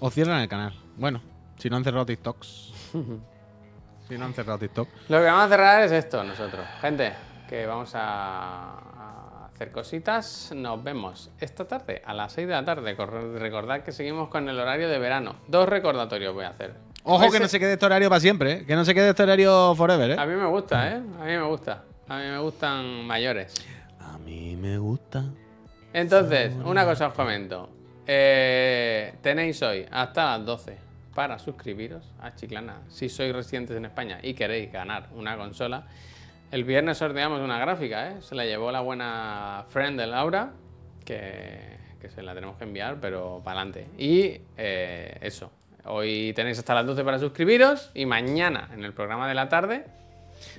O 0.00 0.10
cierran 0.10 0.40
el 0.40 0.48
canal. 0.48 0.72
Bueno, 0.96 1.20
si 1.58 1.68
no 1.68 1.76
han 1.76 1.84
cerrado 1.84 2.06
TikToks. 2.06 2.72
si 4.08 4.16
no 4.18 4.24
han 4.24 4.32
cerrado 4.34 4.58
TikTok. 4.58 4.88
Lo 5.08 5.18
que 5.18 5.24
vamos 5.24 5.44
a 5.44 5.48
cerrar 5.48 5.82
es 5.82 5.92
esto 5.92 6.22
nosotros. 6.24 6.64
Gente, 6.80 7.12
que 7.48 7.66
vamos 7.66 7.94
a, 7.94 8.00
a 8.02 9.46
hacer 9.46 9.70
cositas. 9.70 10.52
Nos 10.54 10.82
vemos 10.82 11.30
esta 11.40 11.66
tarde 11.66 12.02
a 12.04 12.14
las 12.14 12.32
6 12.32 12.46
de 12.46 12.52
la 12.52 12.64
tarde. 12.64 12.94
Recordad 13.38 13.82
que 13.82 13.92
seguimos 13.92 14.28
con 14.28 14.48
el 14.48 14.58
horario 14.58 14.88
de 14.88 14.98
verano. 14.98 15.36
Dos 15.48 15.68
recordatorios 15.68 16.34
voy 16.34 16.44
a 16.44 16.48
hacer. 16.50 16.74
Ojo 17.04 17.30
que 17.30 17.38
no 17.38 17.48
se 17.48 17.60
quede 17.60 17.74
este 17.74 17.84
horario 17.84 18.08
para 18.08 18.20
siempre, 18.20 18.52
¿eh? 18.52 18.64
Que 18.66 18.74
no 18.74 18.84
se 18.84 18.94
quede 18.94 19.10
este 19.10 19.22
horario 19.22 19.74
forever, 19.74 20.12
¿eh? 20.12 20.16
A 20.18 20.24
mí 20.24 20.34
me 20.34 20.46
gusta, 20.46 20.90
¿eh? 20.90 21.02
A 21.20 21.24
mí 21.24 21.32
me 21.32 21.42
gusta. 21.42 21.84
A 22.08 22.16
mí 22.16 22.24
me 22.24 22.38
gustan 22.38 23.06
mayores. 23.06 23.54
A 24.00 24.16
mí 24.18 24.56
me 24.56 24.78
gusta. 24.78 25.24
Entonces, 25.92 26.54
una 26.64 26.84
cosa 26.84 27.08
os 27.08 27.14
comento. 27.14 27.68
Eh, 28.06 29.14
tenéis 29.22 29.62
hoy 29.62 29.86
hasta 29.90 30.36
las 30.38 30.46
12 30.46 30.78
para 31.14 31.38
suscribiros 31.38 32.10
a 32.20 32.34
Chiclana. 32.34 32.80
Si 32.88 33.08
sois 33.08 33.34
residentes 33.34 33.76
en 33.76 33.84
España 33.84 34.18
y 34.22 34.34
queréis 34.34 34.72
ganar 34.72 35.08
una 35.14 35.36
consola, 35.36 35.86
el 36.50 36.64
viernes 36.64 36.98
sorteamos 36.98 37.40
una 37.40 37.58
gráfica, 37.58 38.10
¿eh? 38.10 38.22
Se 38.22 38.34
la 38.34 38.44
llevó 38.44 38.70
la 38.70 38.80
buena 38.80 39.64
friend 39.68 39.98
de 39.98 40.06
Laura, 40.06 40.52
que, 41.04 41.76
que 42.00 42.10
se 42.10 42.22
la 42.22 42.34
tenemos 42.34 42.56
que 42.56 42.64
enviar, 42.64 42.98
pero 43.00 43.40
para 43.44 43.60
adelante. 43.60 43.88
Y 43.98 44.40
eh, 44.56 45.18
eso. 45.20 45.50
Hoy 45.86 46.32
tenéis 46.34 46.58
hasta 46.58 46.74
las 46.74 46.86
12 46.86 47.04
para 47.04 47.18
suscribiros 47.18 47.90
y 47.94 48.06
mañana 48.06 48.70
en 48.72 48.84
el 48.84 48.94
programa 48.94 49.28
de 49.28 49.34
la 49.34 49.48
tarde 49.50 49.84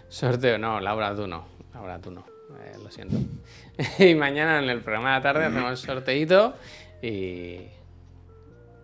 Sorteo, 0.09 0.57
no, 0.57 0.79
Laura, 0.79 1.15
tú 1.15 1.27
no. 1.27 1.45
Laura, 1.73 1.99
tú 1.99 2.11
no. 2.11 2.25
Eh, 2.63 2.77
lo 2.81 2.89
siento. 2.91 3.17
y 3.99 4.15
mañana 4.15 4.59
en 4.59 4.69
el 4.69 4.81
programa 4.81 5.09
de 5.09 5.15
la 5.15 5.21
tarde 5.21 5.45
hacemos 5.45 5.79
sorteito 5.79 6.55
y. 7.01 7.59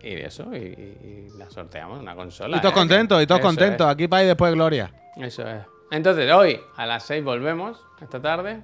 Y 0.04 0.14
eso, 0.14 0.50
y, 0.52 0.58
y 0.58 1.28
la 1.38 1.48
sorteamos, 1.48 2.00
una 2.00 2.16
consola. 2.16 2.56
Y 2.56 2.60
todos 2.60 2.74
¿eh? 2.74 2.76
contentos, 2.76 3.22
y 3.22 3.26
todos 3.26 3.38
Eso 3.38 3.46
contentos. 3.46 3.86
Aquí 3.86 4.08
para 4.08 4.24
y 4.24 4.26
después 4.26 4.52
Gloria. 4.52 4.92
es, 5.16 5.38
Eso 5.38 5.48
es. 5.48 5.62
Entonces, 5.92 6.32
hoy 6.32 6.58
a 6.76 6.86
las 6.86 7.02
6 7.04 7.22
volvemos, 7.22 7.84
esta 8.00 8.20
tarde. 8.20 8.62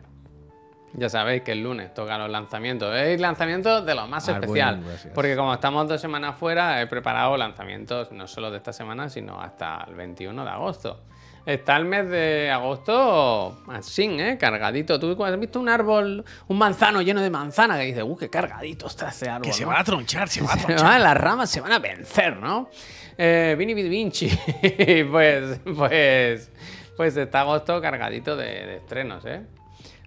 Ya 0.95 1.11
sabéis 1.11 1.43
que 1.43 1.53
el 1.53 1.63
lunes 1.63 1.93
toca 1.93 2.17
los 2.17 2.31
lanzamientos. 2.31 2.97
Es 2.97 3.21
lanzamientos 3.21 3.85
de 3.85 3.95
lo 3.95 4.07
más 4.07 4.27
Ah, 4.31 4.33
especial. 4.33 4.81
bueno, 4.81 4.99
porque 5.15 5.37
como 5.37 5.53
estamos 5.53 5.87
dos 5.87 6.01
semanas 6.01 6.37
fuera, 6.39 6.81
he 6.81 6.87
preparado 6.87 7.37
lanzamientos 7.37 8.11
no 8.13 8.27
solo 8.27 8.51
de 8.51 8.57
esta 8.57 8.73
semana, 8.73 9.11
sino 9.11 9.39
hasta 9.39 9.85
el 9.87 9.95
21 9.95 10.43
de 10.43 10.51
agosto. 10.51 11.03
Está 11.47 11.77
el 11.77 11.87
mes 11.87 12.09
de 12.11 12.51
agosto 12.51 13.63
así, 13.69 14.05
¿eh? 14.05 14.37
Cargadito. 14.39 15.01
¿Tú 15.01 15.25
has 15.25 15.39
visto 15.41 15.59
un 15.61 15.69
árbol, 15.69 16.25
un 16.47 16.59
manzano 16.59 17.01
lleno 17.01 17.23
de 17.23 17.31
manzana 17.31 17.79
que 17.79 17.85
dices, 17.87 18.03
uh, 18.07 18.17
qué 18.17 18.29
cargadito 18.29 18.87
está 18.87 19.09
este 19.09 19.29
árbol? 19.31 19.51
¿no? 19.61 19.71
a 19.73 19.85
tronchar, 19.85 20.29
se 20.29 20.43
va 20.43 20.53
a 20.53 20.59
Se 20.59 20.75
van- 20.75 21.03
las 21.03 21.17
ramas 21.17 21.51
se 21.51 21.61
van 21.61 21.73
a 21.73 21.79
vencer, 21.79 22.37
¿no? 22.37 22.69
Eh, 23.17 23.55
Vini 23.59 23.75
Vinci. 23.75 24.29
pues, 25.11 25.61
pues, 25.77 26.51
pues 26.97 27.17
está 27.17 27.41
agosto 27.41 27.81
cargadito 27.81 28.37
de, 28.37 28.45
de 28.45 28.77
estrenos, 28.77 29.25
¿eh? 29.25 29.43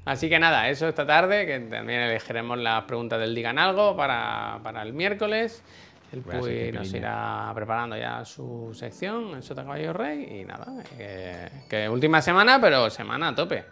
Así 0.05 0.29
que 0.29 0.39
nada, 0.39 0.67
eso 0.69 0.87
esta 0.87 1.05
tarde, 1.05 1.45
que 1.45 1.59
también 1.59 2.01
elegiremos 2.01 2.57
las 2.57 2.83
preguntas 2.85 3.19
del 3.19 3.35
Digan 3.35 3.59
Algo 3.59 3.95
para, 3.95 4.59
para 4.63 4.81
el 4.81 4.93
miércoles. 4.93 5.63
El 6.11 6.23
qué 6.23 6.71
nos 6.73 6.93
irá 6.93 7.51
preparando 7.55 7.95
ya 7.95 8.25
su 8.25 8.71
sección, 8.73 9.35
el 9.35 9.43
Sota 9.43 9.63
Caballo 9.63 9.93
Rey, 9.93 10.41
y 10.41 10.45
nada, 10.45 10.83
que, 10.97 11.49
que 11.69 11.87
última 11.87 12.21
semana, 12.21 12.59
pero 12.59 12.89
semana 12.89 13.29
a 13.29 13.35
tope. 13.35 13.63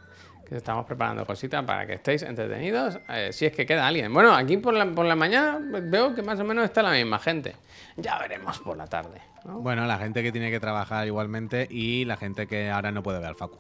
Que 0.48 0.56
estamos 0.56 0.86
preparando 0.86 1.26
cositas 1.26 1.64
para 1.64 1.86
que 1.86 1.94
estéis 1.96 2.24
entretenidos, 2.24 2.98
eh, 3.10 3.30
si 3.32 3.46
es 3.46 3.54
que 3.54 3.66
queda 3.66 3.86
alguien. 3.86 4.12
Bueno, 4.12 4.34
aquí 4.34 4.58
por 4.58 4.74
la, 4.74 4.86
por 4.86 5.06
la 5.06 5.16
mañana 5.16 5.60
veo 5.62 6.16
que 6.16 6.24
más 6.24 6.40
o 6.40 6.44
menos 6.44 6.64
está 6.64 6.82
la 6.82 6.92
misma 6.92 7.20
gente. 7.20 7.56
Ya 7.98 8.18
veremos 8.18 8.58
por 8.60 8.76
la 8.76 8.88
tarde. 8.88 9.22
¿no? 9.46 9.60
Bueno, 9.60 9.86
la 9.86 10.00
gente 10.00 10.24
que 10.24 10.32
tiene 10.32 10.50
que 10.50 10.60
trabajar 10.60 11.06
igualmente 11.06 11.68
y 11.70 12.06
la 12.06 12.18
gente 12.18 12.48
que 12.48 12.72
ahora 12.72 12.92
no 12.92 13.04
puede 13.04 13.20
ver 13.20 13.28
al 13.28 13.36
Facu. 13.36 13.60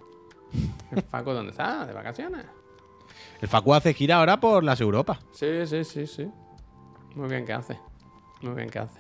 ¿El 0.91 1.03
Facu 1.03 1.31
dónde 1.31 1.51
está? 1.51 1.85
¿De 1.85 1.93
vacaciones? 1.93 2.45
El 3.41 3.47
Facu 3.49 3.73
hace 3.73 3.93
gira 3.93 4.15
ahora 4.15 4.39
por 4.39 4.63
las 4.63 4.81
Europas. 4.81 5.19
Sí, 5.31 5.67
sí, 5.67 5.83
sí, 5.83 6.07
sí. 6.07 6.27
Muy 7.13 7.29
bien 7.29 7.45
que 7.45 7.53
hace. 7.53 7.77
Muy 8.41 8.53
bien 8.55 8.69
que 8.69 8.79
hace. 8.79 8.99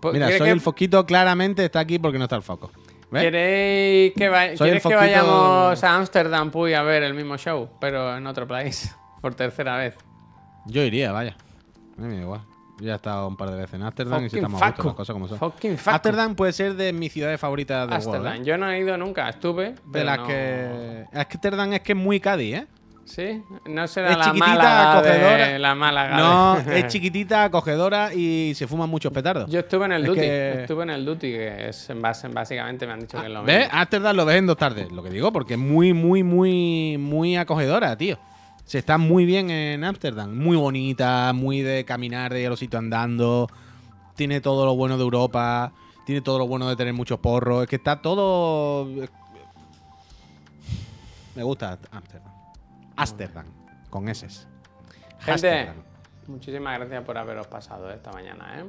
Pues, 0.00 0.14
Mira, 0.14 0.26
¿quiere 0.26 0.38
soy 0.38 0.46
que- 0.48 0.52
el 0.52 0.60
foquito 0.60 1.06
claramente 1.06 1.64
está 1.64 1.80
aquí 1.80 1.98
porque 1.98 2.18
no 2.18 2.24
está 2.24 2.36
el 2.36 2.42
foco. 2.42 2.70
¿Ves? 3.10 3.22
¿Queréis 3.22 4.12
que, 4.14 4.24
el 4.26 4.58
¿quieres 4.58 4.74
que 4.82 4.88
foquito- 4.88 4.96
vayamos 4.98 5.84
a 5.84 5.94
Ámsterdam 5.96 6.50
Puy 6.50 6.74
a 6.74 6.82
ver 6.82 7.02
el 7.04 7.14
mismo 7.14 7.36
show, 7.36 7.68
pero 7.80 8.16
en 8.16 8.26
otro 8.26 8.46
país? 8.46 8.94
Por 9.22 9.34
tercera 9.34 9.76
vez. 9.76 9.96
Yo 10.66 10.82
iría, 10.82 11.12
vaya. 11.12 11.36
A 11.96 12.00
mí 12.02 12.08
me 12.08 12.16
da 12.16 12.22
igual. 12.22 12.40
Yo 12.80 12.86
ya 12.86 12.92
he 12.94 12.96
estado 12.96 13.28
un 13.28 13.36
par 13.36 13.50
de 13.50 13.56
veces 13.56 13.74
en 13.74 13.82
Ámsterdam 13.84 14.24
y 14.24 14.30
si 14.30 14.36
estamos 14.36 14.60
a 14.60 14.70
gusto, 14.70 14.84
las 14.84 14.94
cosas 14.94 15.12
como 15.14 15.28
son. 15.28 15.38
Ámsterdam 15.86 16.34
puede 16.34 16.52
ser 16.52 16.74
de 16.74 16.92
mis 16.92 17.12
ciudades 17.12 17.38
favoritas 17.40 17.86
del 17.86 17.94
Ámsterdam. 17.94 18.34
¿eh? 18.34 18.44
Yo 18.44 18.58
no 18.58 18.68
he 18.68 18.80
ido 18.80 18.96
nunca, 18.98 19.28
estuve. 19.28 19.70
De 19.70 19.80
pero 19.92 20.04
las 20.06 20.18
no- 20.18 20.26
que. 20.26 21.04
Ámsterdam 21.14 21.72
es 21.74 21.80
que 21.82 21.92
es 21.92 21.98
muy 21.98 22.18
Cádiz, 22.18 22.56
¿eh? 22.56 22.66
Sí, 23.06 23.42
no 23.66 23.86
será 23.86 24.12
Es 24.12 24.16
la 24.18 24.24
chiquitita, 24.24 24.46
Málaga 24.48 25.02
de- 25.02 25.08
acogedora. 25.10 25.58
la 25.58 25.74
Málaga 25.74 26.16
No, 26.16 26.56
es 26.72 26.86
chiquitita, 26.88 27.44
acogedora 27.44 28.14
y 28.14 28.54
se 28.54 28.66
fuman 28.66 28.88
muchos 28.88 29.12
petardos. 29.12 29.50
Yo 29.50 29.60
estuve 29.60 29.84
en 29.84 29.92
el 29.92 30.02
Es 30.02 30.08
Duty. 30.08 30.20
que- 30.20 30.60
Estuve 30.62 30.82
en 30.84 30.90
el 30.90 31.04
Duty, 31.04 31.30
que 31.32 31.68
es 31.68 31.90
en 31.90 32.00
base, 32.00 32.28
básicamente 32.28 32.86
me 32.86 32.94
han 32.94 33.00
dicho 33.00 33.18
que 33.20 33.26
es 33.26 33.32
lo 33.32 33.42
¿Ves? 33.44 33.58
mismo. 33.66 33.78
Ámsterdam 33.78 34.16
lo 34.16 34.24
ves 34.24 34.36
en 34.36 34.46
dos 34.46 34.56
tardes. 34.56 34.90
Lo 34.90 35.02
que 35.02 35.10
digo, 35.10 35.30
porque 35.32 35.54
es 35.54 35.60
muy, 35.60 35.92
muy, 35.92 36.22
muy, 36.22 36.96
muy 36.98 37.36
acogedora, 37.36 37.94
tío. 37.96 38.18
Se 38.64 38.78
está 38.78 38.96
muy 38.96 39.26
bien 39.26 39.50
en 39.50 39.84
Ámsterdam. 39.84 40.34
Muy 40.34 40.56
bonita, 40.56 41.32
muy 41.34 41.60
de 41.60 41.84
caminar, 41.84 42.32
de 42.32 42.40
ir 42.40 42.46
a 42.46 42.50
los 42.50 42.58
sitios 42.58 42.78
andando. 42.78 43.48
Tiene 44.16 44.40
todo 44.40 44.64
lo 44.64 44.74
bueno 44.76 44.96
de 44.96 45.02
Europa. 45.02 45.72
Tiene 46.06 46.22
todo 46.22 46.38
lo 46.38 46.46
bueno 46.46 46.68
de 46.70 46.76
tener 46.76 46.94
muchos 46.94 47.18
porros. 47.18 47.64
Es 47.64 47.68
que 47.68 47.76
está 47.76 48.00
todo. 48.00 48.86
Me 51.34 51.42
gusta 51.42 51.78
Ámsterdam. 51.90 52.32
Ámsterdam, 52.96 53.46
con 53.90 54.08
S. 54.08 54.28
Gente, 55.20 55.72
muchísimas 56.26 56.78
gracias 56.78 57.02
por 57.04 57.18
haberos 57.18 57.46
pasado 57.46 57.90
esta 57.90 58.12
mañana. 58.12 58.60
¿eh? 58.60 58.64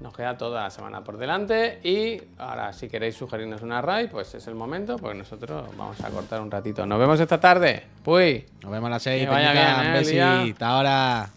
Nos 0.00 0.14
queda 0.14 0.36
toda 0.38 0.62
la 0.64 0.70
semana 0.70 1.04
por 1.04 1.18
delante 1.18 1.80
y 1.84 2.22
ahora 2.38 2.72
si 2.72 2.88
queréis 2.88 3.16
sugerirnos 3.16 3.60
una 3.62 3.82
raid, 3.82 4.08
pues 4.10 4.34
es 4.34 4.46
el 4.46 4.54
momento, 4.54 4.96
porque 4.96 5.18
nosotros 5.18 5.68
vamos 5.76 6.00
a 6.02 6.08
cortar 6.08 6.40
un 6.40 6.50
ratito. 6.50 6.86
Nos 6.86 6.98
vemos 6.98 7.20
esta 7.20 7.38
tarde. 7.38 7.86
Puy. 8.02 8.46
Nos 8.62 8.72
vemos 8.72 8.86
a 8.86 8.90
las 8.90 9.02
6. 9.02 9.24
Que 9.24 9.28
vaya 9.30 9.52
bien, 9.52 9.64
¿eh, 9.66 9.86
el 9.86 9.92
Besi. 9.92 10.12
día. 10.12 10.40
Hasta 10.42 10.68
ahora. 10.68 11.30